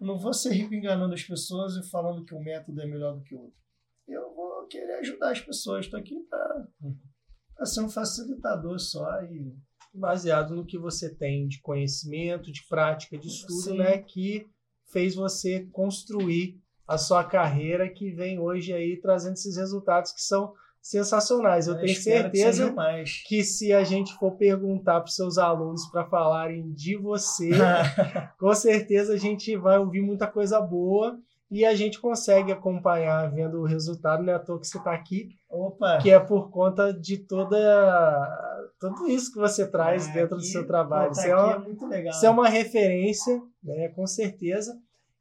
eu 0.00 0.06
não 0.06 0.18
vou 0.18 0.32
ser 0.32 0.52
rico 0.52 0.74
enganando 0.74 1.14
as 1.14 1.24
pessoas 1.24 1.76
e 1.76 1.90
falando 1.90 2.24
que 2.24 2.34
um 2.34 2.42
método 2.42 2.80
é 2.80 2.86
melhor 2.86 3.16
do 3.16 3.22
que 3.22 3.34
o 3.34 3.40
outro. 3.40 3.58
Eu 4.06 4.32
vou 4.34 4.66
querer 4.66 4.98
ajudar 5.00 5.32
as 5.32 5.40
pessoas, 5.40 5.88
tô 5.88 5.96
aqui 5.96 6.14
para 6.28 7.66
ser 7.66 7.80
um 7.80 7.88
facilitador 7.88 8.78
só 8.78 9.22
e 9.24 9.56
baseado 9.92 10.54
no 10.54 10.66
que 10.66 10.78
você 10.78 11.14
tem 11.14 11.48
de 11.48 11.60
conhecimento, 11.60 12.52
de 12.52 12.66
prática, 12.68 13.16
de 13.16 13.28
estudo, 13.28 13.62
Sim. 13.62 13.78
né, 13.78 13.98
que 13.98 14.46
fez 14.92 15.14
você 15.14 15.66
construir 15.72 16.62
a 16.86 16.98
sua 16.98 17.24
carreira 17.24 17.88
que 17.88 18.10
vem 18.10 18.38
hoje 18.38 18.72
aí 18.72 18.96
trazendo 19.00 19.34
esses 19.34 19.56
resultados 19.56 20.12
que 20.12 20.20
são 20.22 20.52
sensacionais. 20.82 21.66
Eu 21.66 21.76
tenho 21.76 21.86
espero 21.86 22.30
que 22.30 22.36
certeza 22.36 22.72
mais. 22.72 23.22
que 23.26 23.42
se 23.42 23.72
a 23.72 23.82
gente 23.84 24.12
for 24.18 24.32
perguntar 24.32 25.00
para 25.00 25.08
os 25.08 25.14
seus 25.16 25.38
alunos 25.38 25.86
para 25.90 26.04
falarem 26.04 26.70
de 26.72 26.94
você, 26.96 27.48
com 28.38 28.54
certeza 28.54 29.14
a 29.14 29.16
gente 29.16 29.56
vai 29.56 29.78
ouvir 29.78 30.02
muita 30.02 30.26
coisa 30.26 30.60
boa 30.60 31.18
e 31.50 31.64
a 31.64 31.74
gente 31.74 31.98
consegue 32.00 32.52
acompanhar 32.52 33.30
vendo 33.30 33.60
o 33.60 33.64
resultado, 33.64 34.22
não 34.22 34.32
é 34.32 34.36
à 34.36 34.38
toa 34.38 34.60
que 34.60 34.66
você 34.66 34.76
está 34.76 34.92
aqui, 34.92 35.28
Opa! 35.48 35.98
que 36.02 36.10
é 36.10 36.18
por 36.20 36.50
conta 36.50 36.92
de 36.92 37.16
toda 37.18 38.68
tudo 38.78 39.08
isso 39.08 39.32
que 39.32 39.38
você 39.38 39.66
traz 39.66 40.08
Ah, 40.08 40.12
dentro 40.12 40.36
do 40.36 40.42
aqui- 40.42 40.46
seu 40.48 40.66
trabalho. 40.66 41.08
pô, 41.10 41.14
tá 41.14 41.20
Isso 41.22 41.30
é 41.30 41.36
uma, 41.36 41.52
é 41.54 41.58
muito 41.58 41.86
legal. 41.86 42.10
isso 42.12 42.26
é 42.26 42.30
uma 42.30 42.48
referência, 42.48 43.40
né, 43.62 43.88
com 43.88 44.06
certeza. 44.06 44.76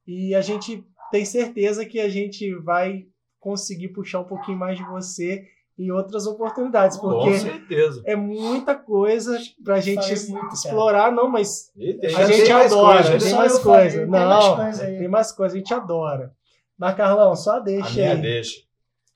E 0.05 0.35
a 0.35 0.41
gente 0.41 0.85
tem 1.13 1.25
certeza 1.25 1.85
que 1.85 1.99
a 1.99 2.09
gente 2.09 2.55
vai 2.55 3.05
conseguir 3.39 3.89
puxar 3.89 4.21
um 4.21 4.23
pouquinho 4.23 4.57
mais 4.57 4.77
de 4.79 4.83
você 4.83 5.43
em 5.77 5.91
outras 5.91 6.25
oportunidades, 6.25 6.97
Com 6.97 7.09
porque 7.09 7.37
certeza. 7.37 8.01
é 8.05 8.15
muita 8.15 8.73
coisa 8.73 9.37
pra 9.63 9.79
gente 9.79 10.01
Falei 10.01 10.27
muito, 10.29 10.41
cara. 10.41 10.53
explorar, 10.53 11.11
não, 11.11 11.29
mas 11.29 11.71
a 12.17 12.23
gente 12.25 12.51
adora, 12.51 12.95
coisa, 13.03 13.11
né? 13.13 13.17
tem 13.19 13.33
mais 13.35 13.59
falei, 13.59 13.81
coisa. 13.81 13.97
tem 13.99 14.07
Não, 14.07 14.27
mais 14.27 14.55
coisa 14.55 14.83
aí. 14.85 14.97
tem 14.97 15.07
mais 15.07 15.31
coisa, 15.31 15.55
a 15.55 15.57
gente 15.59 15.73
adora. 15.73 16.31
Mas, 16.77 16.95
Carlão, 16.95 17.35
só 17.35 17.57
A 17.57 17.59
deixa 17.59 17.91
minha 17.93 18.11
aí. 18.13 18.21
deixa. 18.21 18.61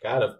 Cara, 0.01 0.37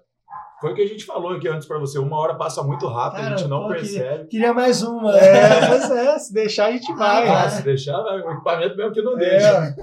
foi 0.61 0.71
o 0.71 0.75
que 0.75 0.81
a 0.83 0.87
gente 0.87 1.03
falou 1.05 1.31
aqui 1.31 1.47
antes 1.47 1.67
pra 1.67 1.79
você. 1.79 1.97
Uma 1.97 2.17
hora 2.19 2.35
passa 2.35 2.61
muito 2.63 2.87
rápido, 2.87 3.21
Cara, 3.23 3.33
a 3.33 3.37
gente 3.37 3.49
não 3.49 3.63
pô, 3.63 3.69
percebe. 3.69 4.27
Queria 4.27 4.53
mais 4.53 4.83
uma. 4.83 5.17
É, 5.17 5.67
pois 5.67 5.89
é, 5.91 6.19
se 6.19 6.33
deixar 6.33 6.67
a 6.67 6.71
gente 6.71 6.93
vai. 6.93 7.27
Ah, 7.27 7.43
Ah, 7.45 7.49
se 7.49 7.63
deixar, 7.63 7.99
vai, 8.03 8.21
o 8.21 8.31
equipamento 8.31 8.75
mesmo 8.77 8.91
que 8.91 9.01
não 9.01 9.17
É. 9.19 9.29
deixa. 9.29 9.75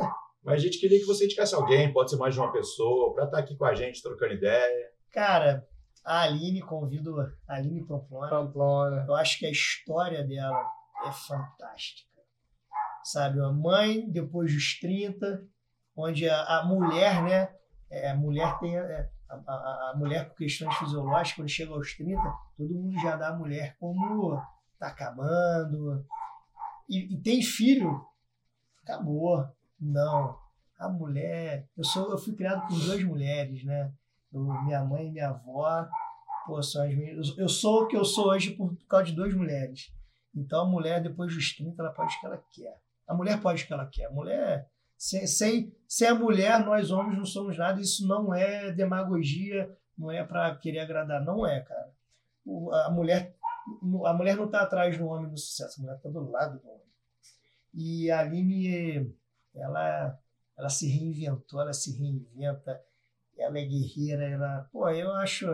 Mas 0.44 0.54
a 0.54 0.58
gente 0.64 0.78
queria 0.78 0.98
que 0.98 1.06
você 1.06 1.24
indicasse 1.24 1.54
alguém, 1.54 1.92
pode 1.92 2.10
ser 2.10 2.16
mais 2.16 2.34
de 2.34 2.40
uma 2.40 2.52
pessoa, 2.52 3.14
pra 3.14 3.24
estar 3.24 3.38
aqui 3.38 3.56
com 3.56 3.64
a 3.64 3.74
gente, 3.74 4.02
trocando 4.02 4.34
ideia. 4.34 4.90
Cara, 5.10 5.66
a 6.04 6.20
Aline, 6.22 6.60
convido 6.60 7.18
a 7.48 7.54
Aline 7.54 7.84
Pamplona. 7.86 8.28
Pamplona. 8.28 9.04
Eu 9.08 9.14
acho 9.14 9.38
que 9.38 9.46
a 9.46 9.50
história 9.50 10.22
dela 10.22 10.70
é 11.06 11.10
fantástica. 11.12 12.10
Sabe, 13.02 13.40
a 13.40 13.50
mãe 13.52 14.08
depois 14.10 14.52
dos 14.52 14.78
30, 14.80 15.42
onde 15.96 16.28
a, 16.28 16.42
a 16.58 16.64
mulher, 16.64 17.22
né? 17.22 17.54
é, 17.90 18.10
a 18.10 18.16
mulher 18.16 18.58
tem. 18.58 18.76
é, 18.76 19.10
a, 19.28 19.34
a- 19.34 19.92
a 19.94 19.96
mulher 19.96 20.28
por 20.28 20.36
questões 20.36 20.74
fisiológicas, 20.76 21.32
quando 21.36 21.48
chega 21.48 21.72
aos 21.72 21.94
30, 21.96 22.20
todo 22.56 22.74
mundo 22.74 22.98
já 23.00 23.16
dá 23.16 23.28
a 23.28 23.36
mulher 23.36 23.76
como 23.78 24.38
tá 24.78 24.88
acabando. 24.88 26.04
E, 26.88 27.14
e 27.14 27.22
tem 27.22 27.42
filho, 27.42 28.04
acabou. 28.82 29.44
Não. 29.80 30.38
A 30.78 30.88
mulher. 30.88 31.68
Eu, 31.76 31.84
sou, 31.84 32.10
eu 32.10 32.18
fui 32.18 32.34
criado 32.34 32.66
com 32.66 32.74
duas 32.78 33.02
mulheres, 33.04 33.64
né? 33.64 33.92
Eu- 34.32 34.42
minha 34.64 34.84
mãe 34.84 35.06
e 35.08 35.12
minha 35.12 35.28
avó. 35.30 35.86
Pô, 36.46 36.62
são 36.62 36.82
as 36.84 36.94
minhas, 36.94 37.28
eu- 37.28 37.44
eu 37.44 37.48
sou 37.48 37.82
o 37.82 37.86
que 37.86 37.96
eu 37.96 38.04
sou 38.04 38.28
hoje 38.28 38.50
por, 38.50 38.74
por 38.74 38.86
causa 38.86 39.06
de 39.06 39.12
duas 39.12 39.32
mulheres. 39.34 39.90
Então 40.34 40.62
a 40.62 40.68
mulher, 40.68 41.02
depois 41.02 41.32
dos 41.34 41.54
30, 41.56 41.80
ela 41.80 41.92
pode 41.92 42.14
o 42.16 42.20
que 42.20 42.26
ela 42.26 42.44
quer. 42.52 42.76
A 43.06 43.14
mulher 43.14 43.40
pode 43.40 43.62
o 43.62 43.66
que 43.66 43.72
ela 43.72 43.86
quer. 43.86 44.06
A 44.06 44.10
mulher. 44.10 44.68
Sem, 44.98 45.26
sem, 45.26 45.72
sem 45.88 46.08
a 46.08 46.14
mulher, 46.14 46.64
nós 46.64 46.90
homens 46.90 47.16
não 47.18 47.24
somos 47.24 47.56
nada. 47.56 47.80
Isso 47.80 48.06
não 48.06 48.32
é 48.34 48.72
demagogia, 48.72 49.70
não 49.96 50.10
é 50.10 50.24
para 50.24 50.54
querer 50.56 50.80
agradar. 50.80 51.22
Não 51.24 51.46
é, 51.46 51.60
cara. 51.60 51.92
O- 52.44 52.72
a 52.72 52.90
mulher 52.90 53.34
a 54.04 54.12
mulher 54.12 54.36
não 54.36 54.44
está 54.44 54.60
atrás 54.60 54.98
do 54.98 55.06
homem 55.06 55.30
no 55.30 55.38
sucesso, 55.38 55.80
a 55.80 55.82
mulher 55.82 55.96
está 55.96 56.10
do 56.10 56.30
lado 56.30 56.58
do 56.60 56.68
homem. 56.68 56.84
E 57.72 58.10
a 58.10 58.20
Aline, 58.20 59.10
ela, 59.54 60.18
ela 60.56 60.68
se 60.68 60.88
reinventou, 60.88 61.60
ela 61.60 61.72
se 61.72 61.96
reinventa, 61.96 62.80
ela 63.36 63.58
é 63.58 63.64
guerreira, 63.64 64.24
ela, 64.24 64.68
pô, 64.72 64.88
eu 64.88 65.12
acho, 65.12 65.46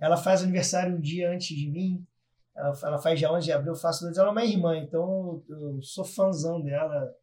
ela 0.00 0.16
faz 0.16 0.42
aniversário 0.42 0.96
um 0.96 1.00
dia 1.00 1.30
antes 1.30 1.56
de 1.56 1.68
mim, 1.68 2.06
ela, 2.54 2.78
ela 2.82 2.98
faz 2.98 3.18
dia 3.18 3.32
11 3.32 3.44
de 3.44 3.52
abril, 3.52 3.72
eu 3.72 3.78
faço 3.78 4.04
dois, 4.04 4.16
ela 4.16 4.28
é 4.28 4.32
uma 4.32 4.44
irmã, 4.44 4.76
então 4.76 5.42
eu, 5.48 5.74
eu 5.74 5.82
sou 5.82 6.04
fãzão 6.04 6.60
dela 6.60 7.14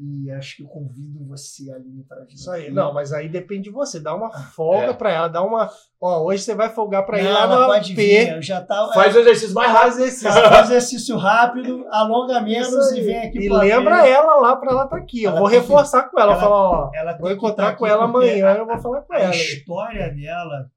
e 0.00 0.30
acho 0.30 0.56
que 0.56 0.62
eu 0.62 0.68
convido 0.68 1.26
você, 1.26 1.70
Aline, 1.72 2.04
para 2.04 2.24
vir 2.24 2.34
Isso 2.34 2.50
aí. 2.50 2.66
aqui. 2.66 2.70
Não, 2.72 2.94
mas 2.94 3.12
aí 3.12 3.28
depende 3.28 3.64
de 3.64 3.70
você. 3.70 3.98
Dá 3.98 4.14
uma 4.14 4.30
folga 4.30 4.90
É. 4.90 4.92
pra 4.92 5.10
ela, 5.10 5.26
dá 5.28 5.42
uma. 5.42 5.68
Ó, 6.00 6.24
hoje 6.26 6.44
você 6.44 6.54
vai 6.54 6.68
folgar 6.70 7.04
pra 7.04 7.18
ir 7.20 7.24
lá 7.28 7.42
ela 7.42 7.60
no 7.60 7.66
pode 7.66 7.94
P. 7.94 8.02
vir, 8.02 8.32
eu 8.34 8.40
já 8.42 8.60
tá, 8.60 8.90
Faz 8.94 9.16
o 9.16 9.18
exercício 9.18 9.54
mais 9.54 9.72
rápido. 9.72 9.90
Faz 9.90 9.98
esse. 10.00 10.24
faz 10.24 10.70
exercício 10.70 11.16
rápido, 11.16 11.84
alonga 11.90 12.40
menos 12.40 12.92
e 12.92 13.00
vem 13.00 13.18
aqui 13.18 13.38
E 13.40 13.48
lembra 13.48 14.00
AP. 14.02 14.08
ela 14.08 14.34
lá 14.36 14.54
pra 14.56 14.70
ela 14.70 14.84
estar 14.84 14.96
aqui. 14.96 15.24
Eu 15.24 15.30
Ela 15.30 15.40
vou 15.40 15.48
tem 15.50 15.58
que- 15.58 15.66
reforçar 15.66 16.04
com 16.04 16.20
ela. 16.20 16.32
ela- 16.32 16.40
falar, 16.40 16.56
ó, 16.70 16.90
Ela 16.94 17.18
vou 17.18 17.32
encontrar 17.32 17.72
tá 17.72 17.76
com 17.76 17.84
aqui 17.84 17.92
ela 17.92 18.04
amanhã, 18.04 18.46
a- 18.52 18.56
eu 18.56 18.66
vou 18.66 18.78
falar 18.78 19.02
com 19.02 19.12
a 19.12 19.18
ela. 19.18 19.34
história 19.34 20.14
dela 20.14 20.70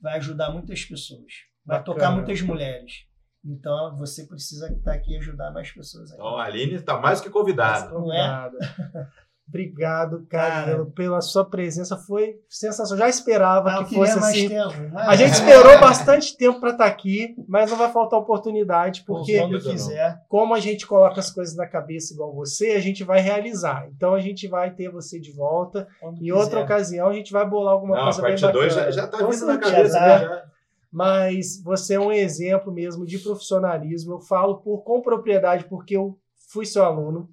vai 0.00 0.16
ajudar 0.18 0.50
muitas 0.50 0.84
pessoas. 0.84 1.22
vai 1.64 1.78
Bacana. 1.78 1.94
tocar 1.96 2.10
muitas 2.12 2.40
mulheres. 2.42 2.92
Então 3.44 3.96
você 3.96 4.24
precisa 4.26 4.70
estar 4.72 4.92
aqui 4.92 5.14
e 5.14 5.18
ajudar 5.18 5.50
mais 5.52 5.70
pessoas 5.70 6.10
aí. 6.10 6.16
Então 6.16 6.36
a 6.36 6.44
Aline 6.44 6.74
está 6.74 6.98
mais 6.98 7.20
que 7.20 7.30
convidada. 7.30 7.90
Não 7.90 8.12
é? 8.12 8.50
Obrigado. 9.48 10.26
Cara, 10.28 10.72
Cara. 10.72 10.84
pela 10.94 11.22
sua 11.22 11.42
presença. 11.42 11.96
Foi 11.96 12.34
sensacional. 12.50 12.98
Já 13.06 13.08
esperava 13.08 13.70
Ah, 13.70 13.84
que 13.84 13.94
fosse 13.94 14.20
mais 14.20 14.34
assim. 14.36 14.48
tempo. 14.50 14.74
mas- 14.92 15.08
A 15.08 15.16
gente 15.16 15.32
esperou 15.40 15.80
bastante 15.80 16.36
tempo 16.36 16.60
para 16.60 16.72
estar 16.72 16.84
aqui, 16.84 17.34
mas 17.48 17.70
não 17.70 17.78
vai 17.78 17.90
faltar 17.90 18.20
oportunidade, 18.20 19.04
porque 19.06 19.40
não. 19.40 19.58
quiser. 19.58 20.18
como 20.28 20.54
a 20.54 20.60
gente 20.60 20.86
coloca 20.86 21.18
as 21.18 21.30
coisas 21.30 21.56
na 21.56 21.66
cabeça 21.66 22.12
igual 22.12 22.34
você, 22.34 22.72
a 22.72 22.80
gente 22.80 23.02
vai 23.04 23.20
realizar. 23.20 23.88
Então 23.96 24.12
a 24.14 24.20
gente 24.20 24.46
vai 24.46 24.70
ter 24.70 24.90
você 24.90 25.18
de 25.18 25.32
volta. 25.32 25.88
Quando 25.98 26.22
Em 26.22 26.30
outra 26.30 26.46
quiser. 26.60 26.64
ocasião 26.64 27.08
a 27.08 27.12
gente 27.14 27.32
vai 27.32 27.48
bolar 27.48 27.72
alguma 27.72 27.94
Não, 27.96 28.02
a 28.02 28.04
coisa 28.04 28.20
bem 28.22 28.30
parte 28.38 28.52
2 28.52 28.74
bacana. 28.74 28.92
já, 28.92 29.00
já 29.02 29.08
tá 29.08 29.16
vindo 29.26 29.46
na 29.46 29.56
cabeça. 29.58 29.98
né? 30.00 30.06
né? 30.18 30.24
Já. 30.26 30.44
Mas 30.90 31.62
você 31.62 31.94
é 31.94 32.00
um 32.00 32.12
exemplo 32.12 32.72
mesmo 32.72 33.04
de 33.04 33.18
profissionalismo. 33.18 34.14
Eu 34.14 34.20
falo 34.20 34.58
por, 34.58 34.82
com 34.82 35.02
propriedade 35.02 35.64
porque 35.64 35.96
eu 35.96 36.18
fui 36.50 36.64
seu 36.64 36.84
aluno, 36.84 37.28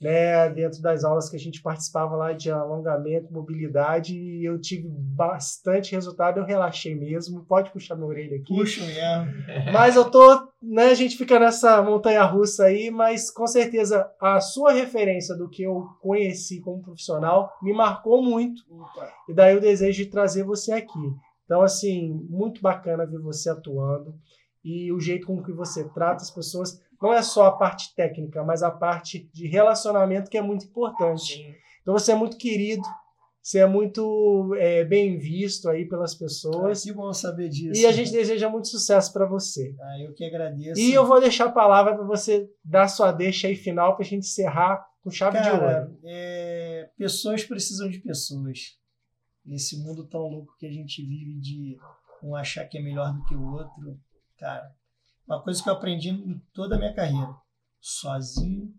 né, 0.00 0.48
dentro 0.50 0.80
das 0.80 1.02
aulas 1.02 1.28
que 1.28 1.36
a 1.36 1.38
gente 1.38 1.60
participava 1.60 2.14
lá 2.14 2.32
de 2.32 2.50
alongamento, 2.50 3.32
mobilidade, 3.32 4.16
e 4.16 4.44
eu 4.44 4.58
tive 4.60 4.88
bastante 4.88 5.92
resultado. 5.92 6.38
Eu 6.38 6.44
relaxei 6.44 6.94
mesmo. 6.94 7.44
Pode 7.44 7.70
puxar 7.72 7.96
minha 7.96 8.06
orelha 8.06 8.36
aqui. 8.36 8.54
Puxo 8.54 8.80
mesmo. 8.80 9.26
Mas 9.72 9.96
eu 9.96 10.08
tô, 10.08 10.48
né, 10.62 10.84
a 10.84 10.94
gente 10.94 11.16
fica 11.16 11.38
nessa 11.38 11.82
montanha 11.82 12.22
russa 12.22 12.64
aí, 12.64 12.90
mas 12.90 13.30
com 13.30 13.46
certeza 13.46 14.10
a 14.20 14.40
sua 14.40 14.72
referência 14.72 15.34
do 15.34 15.48
que 15.48 15.62
eu 15.62 15.86
conheci 16.00 16.60
como 16.60 16.82
profissional 16.82 17.52
me 17.60 17.72
marcou 17.72 18.22
muito. 18.22 18.62
E 19.28 19.34
daí 19.34 19.56
o 19.56 19.60
desejo 19.60 20.04
de 20.04 20.10
trazer 20.10 20.44
você 20.44 20.72
aqui. 20.72 21.12
Então, 21.48 21.62
assim, 21.62 22.26
muito 22.28 22.60
bacana 22.60 23.06
ver 23.06 23.18
você 23.20 23.48
atuando 23.48 24.14
e 24.62 24.92
o 24.92 25.00
jeito 25.00 25.26
com 25.26 25.42
que 25.42 25.50
você 25.50 25.88
trata 25.88 26.22
as 26.22 26.30
pessoas. 26.30 26.78
Não 27.00 27.10
é 27.10 27.22
só 27.22 27.46
a 27.46 27.52
parte 27.52 27.94
técnica, 27.94 28.44
mas 28.44 28.62
a 28.62 28.70
parte 28.70 29.30
de 29.32 29.46
relacionamento 29.46 30.30
que 30.30 30.36
é 30.36 30.42
muito 30.42 30.66
importante. 30.66 31.36
Sim. 31.36 31.54
Então, 31.80 31.94
você 31.94 32.12
é 32.12 32.14
muito 32.14 32.36
querido, 32.36 32.82
você 33.42 33.60
é 33.60 33.66
muito 33.66 34.54
é, 34.58 34.84
bem 34.84 35.16
visto 35.16 35.70
aí 35.70 35.88
pelas 35.88 36.14
pessoas. 36.14 36.82
Que 36.82 36.92
bom 36.92 37.10
saber 37.14 37.48
disso. 37.48 37.80
E 37.80 37.86
a 37.86 37.92
gente 37.92 38.12
deseja 38.12 38.46
muito 38.50 38.68
sucesso 38.68 39.10
para 39.10 39.24
você. 39.24 39.74
Ah, 39.80 40.02
eu 40.02 40.12
que 40.12 40.26
agradeço. 40.26 40.78
E 40.78 40.92
eu 40.92 41.06
vou 41.06 41.18
deixar 41.18 41.46
a 41.46 41.52
palavra 41.52 41.94
para 41.94 42.04
você 42.04 42.46
dar 42.62 42.88
sua 42.88 43.10
deixa 43.10 43.48
aí 43.48 43.56
final 43.56 43.96
para 43.96 44.04
a 44.04 44.08
gente 44.08 44.26
encerrar 44.26 44.86
com 45.02 45.10
chave 45.10 45.38
de 45.38 45.44
Cara, 45.48 45.84
ouro. 45.84 45.98
é, 46.04 46.90
pessoas 46.98 47.42
precisam 47.42 47.88
de 47.88 48.00
pessoas. 48.00 48.76
Nesse 49.48 49.82
mundo 49.82 50.06
tão 50.06 50.20
louco 50.20 50.54
que 50.58 50.66
a 50.66 50.70
gente 50.70 51.02
vive 51.02 51.40
de 51.40 51.78
um 52.22 52.36
achar 52.36 52.66
que 52.66 52.76
é 52.76 52.82
melhor 52.82 53.14
do 53.14 53.24
que 53.24 53.34
o 53.34 53.52
outro, 53.52 53.98
cara, 54.38 54.70
uma 55.26 55.42
coisa 55.42 55.62
que 55.62 55.68
eu 55.68 55.72
aprendi 55.72 56.10
em 56.10 56.38
toda 56.52 56.76
a 56.76 56.78
minha 56.78 56.94
carreira: 56.94 57.34
sozinho 57.80 58.74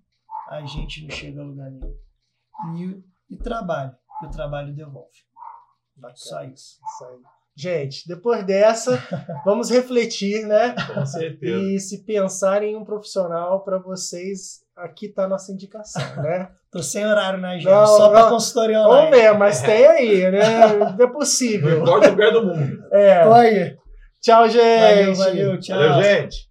a 0.47 0.63
gente 0.65 1.03
não 1.03 1.09
chega 1.09 1.41
a 1.41 1.43
lugar 1.43 1.71
nenhum. 1.71 3.03
E, 3.29 3.33
e 3.33 3.37
trabalho, 3.37 3.95
que 4.19 4.27
o 4.27 4.31
trabalho 4.31 4.73
devolve. 4.75 5.17
Só 6.15 6.43
isso. 6.43 6.79
Isso 6.85 7.05
aí. 7.05 7.19
Gente, 7.55 8.07
depois 8.07 8.45
dessa, 8.45 8.97
vamos 9.43 9.69
refletir, 9.69 10.45
né? 10.45 10.75
Com 10.93 11.05
certeza. 11.05 11.61
E 11.61 11.79
se 11.79 12.05
pensar 12.05 12.63
em 12.63 12.75
um 12.75 12.85
profissional 12.85 13.63
para 13.63 13.77
vocês, 13.77 14.63
aqui 14.75 15.07
está 15.07 15.25
a 15.25 15.27
nossa 15.27 15.51
indicação, 15.51 16.15
né? 16.23 16.55
Tô 16.71 16.83
sem 16.83 17.03
horário 17.05 17.39
na 17.39 17.51
agenda, 17.51 17.71
Não, 17.71 17.85
só 17.87 18.09
para 18.09 18.21
não. 18.23 18.29
consultoria 18.29 18.77
Vamos 18.79 18.95
online. 18.95 19.11
ver, 19.17 19.33
mas 19.37 19.61
tem 19.61 19.87
aí, 19.87 20.29
né? 20.31 20.39
É 20.39 20.97
Não 20.99 21.11
possível. 21.11 21.79
importa 21.81 22.07
o 22.07 22.11
lugar 22.11 22.31
do 22.31 22.45
mundo. 22.45 22.77
É. 22.91 23.25
Olha, 23.25 23.75
Tchau, 24.21 24.47
gente. 24.49 24.81
valeu, 24.81 25.15
valeu, 25.15 25.59
tchau. 25.59 25.77
Valeu, 25.79 26.03
gente. 26.03 26.48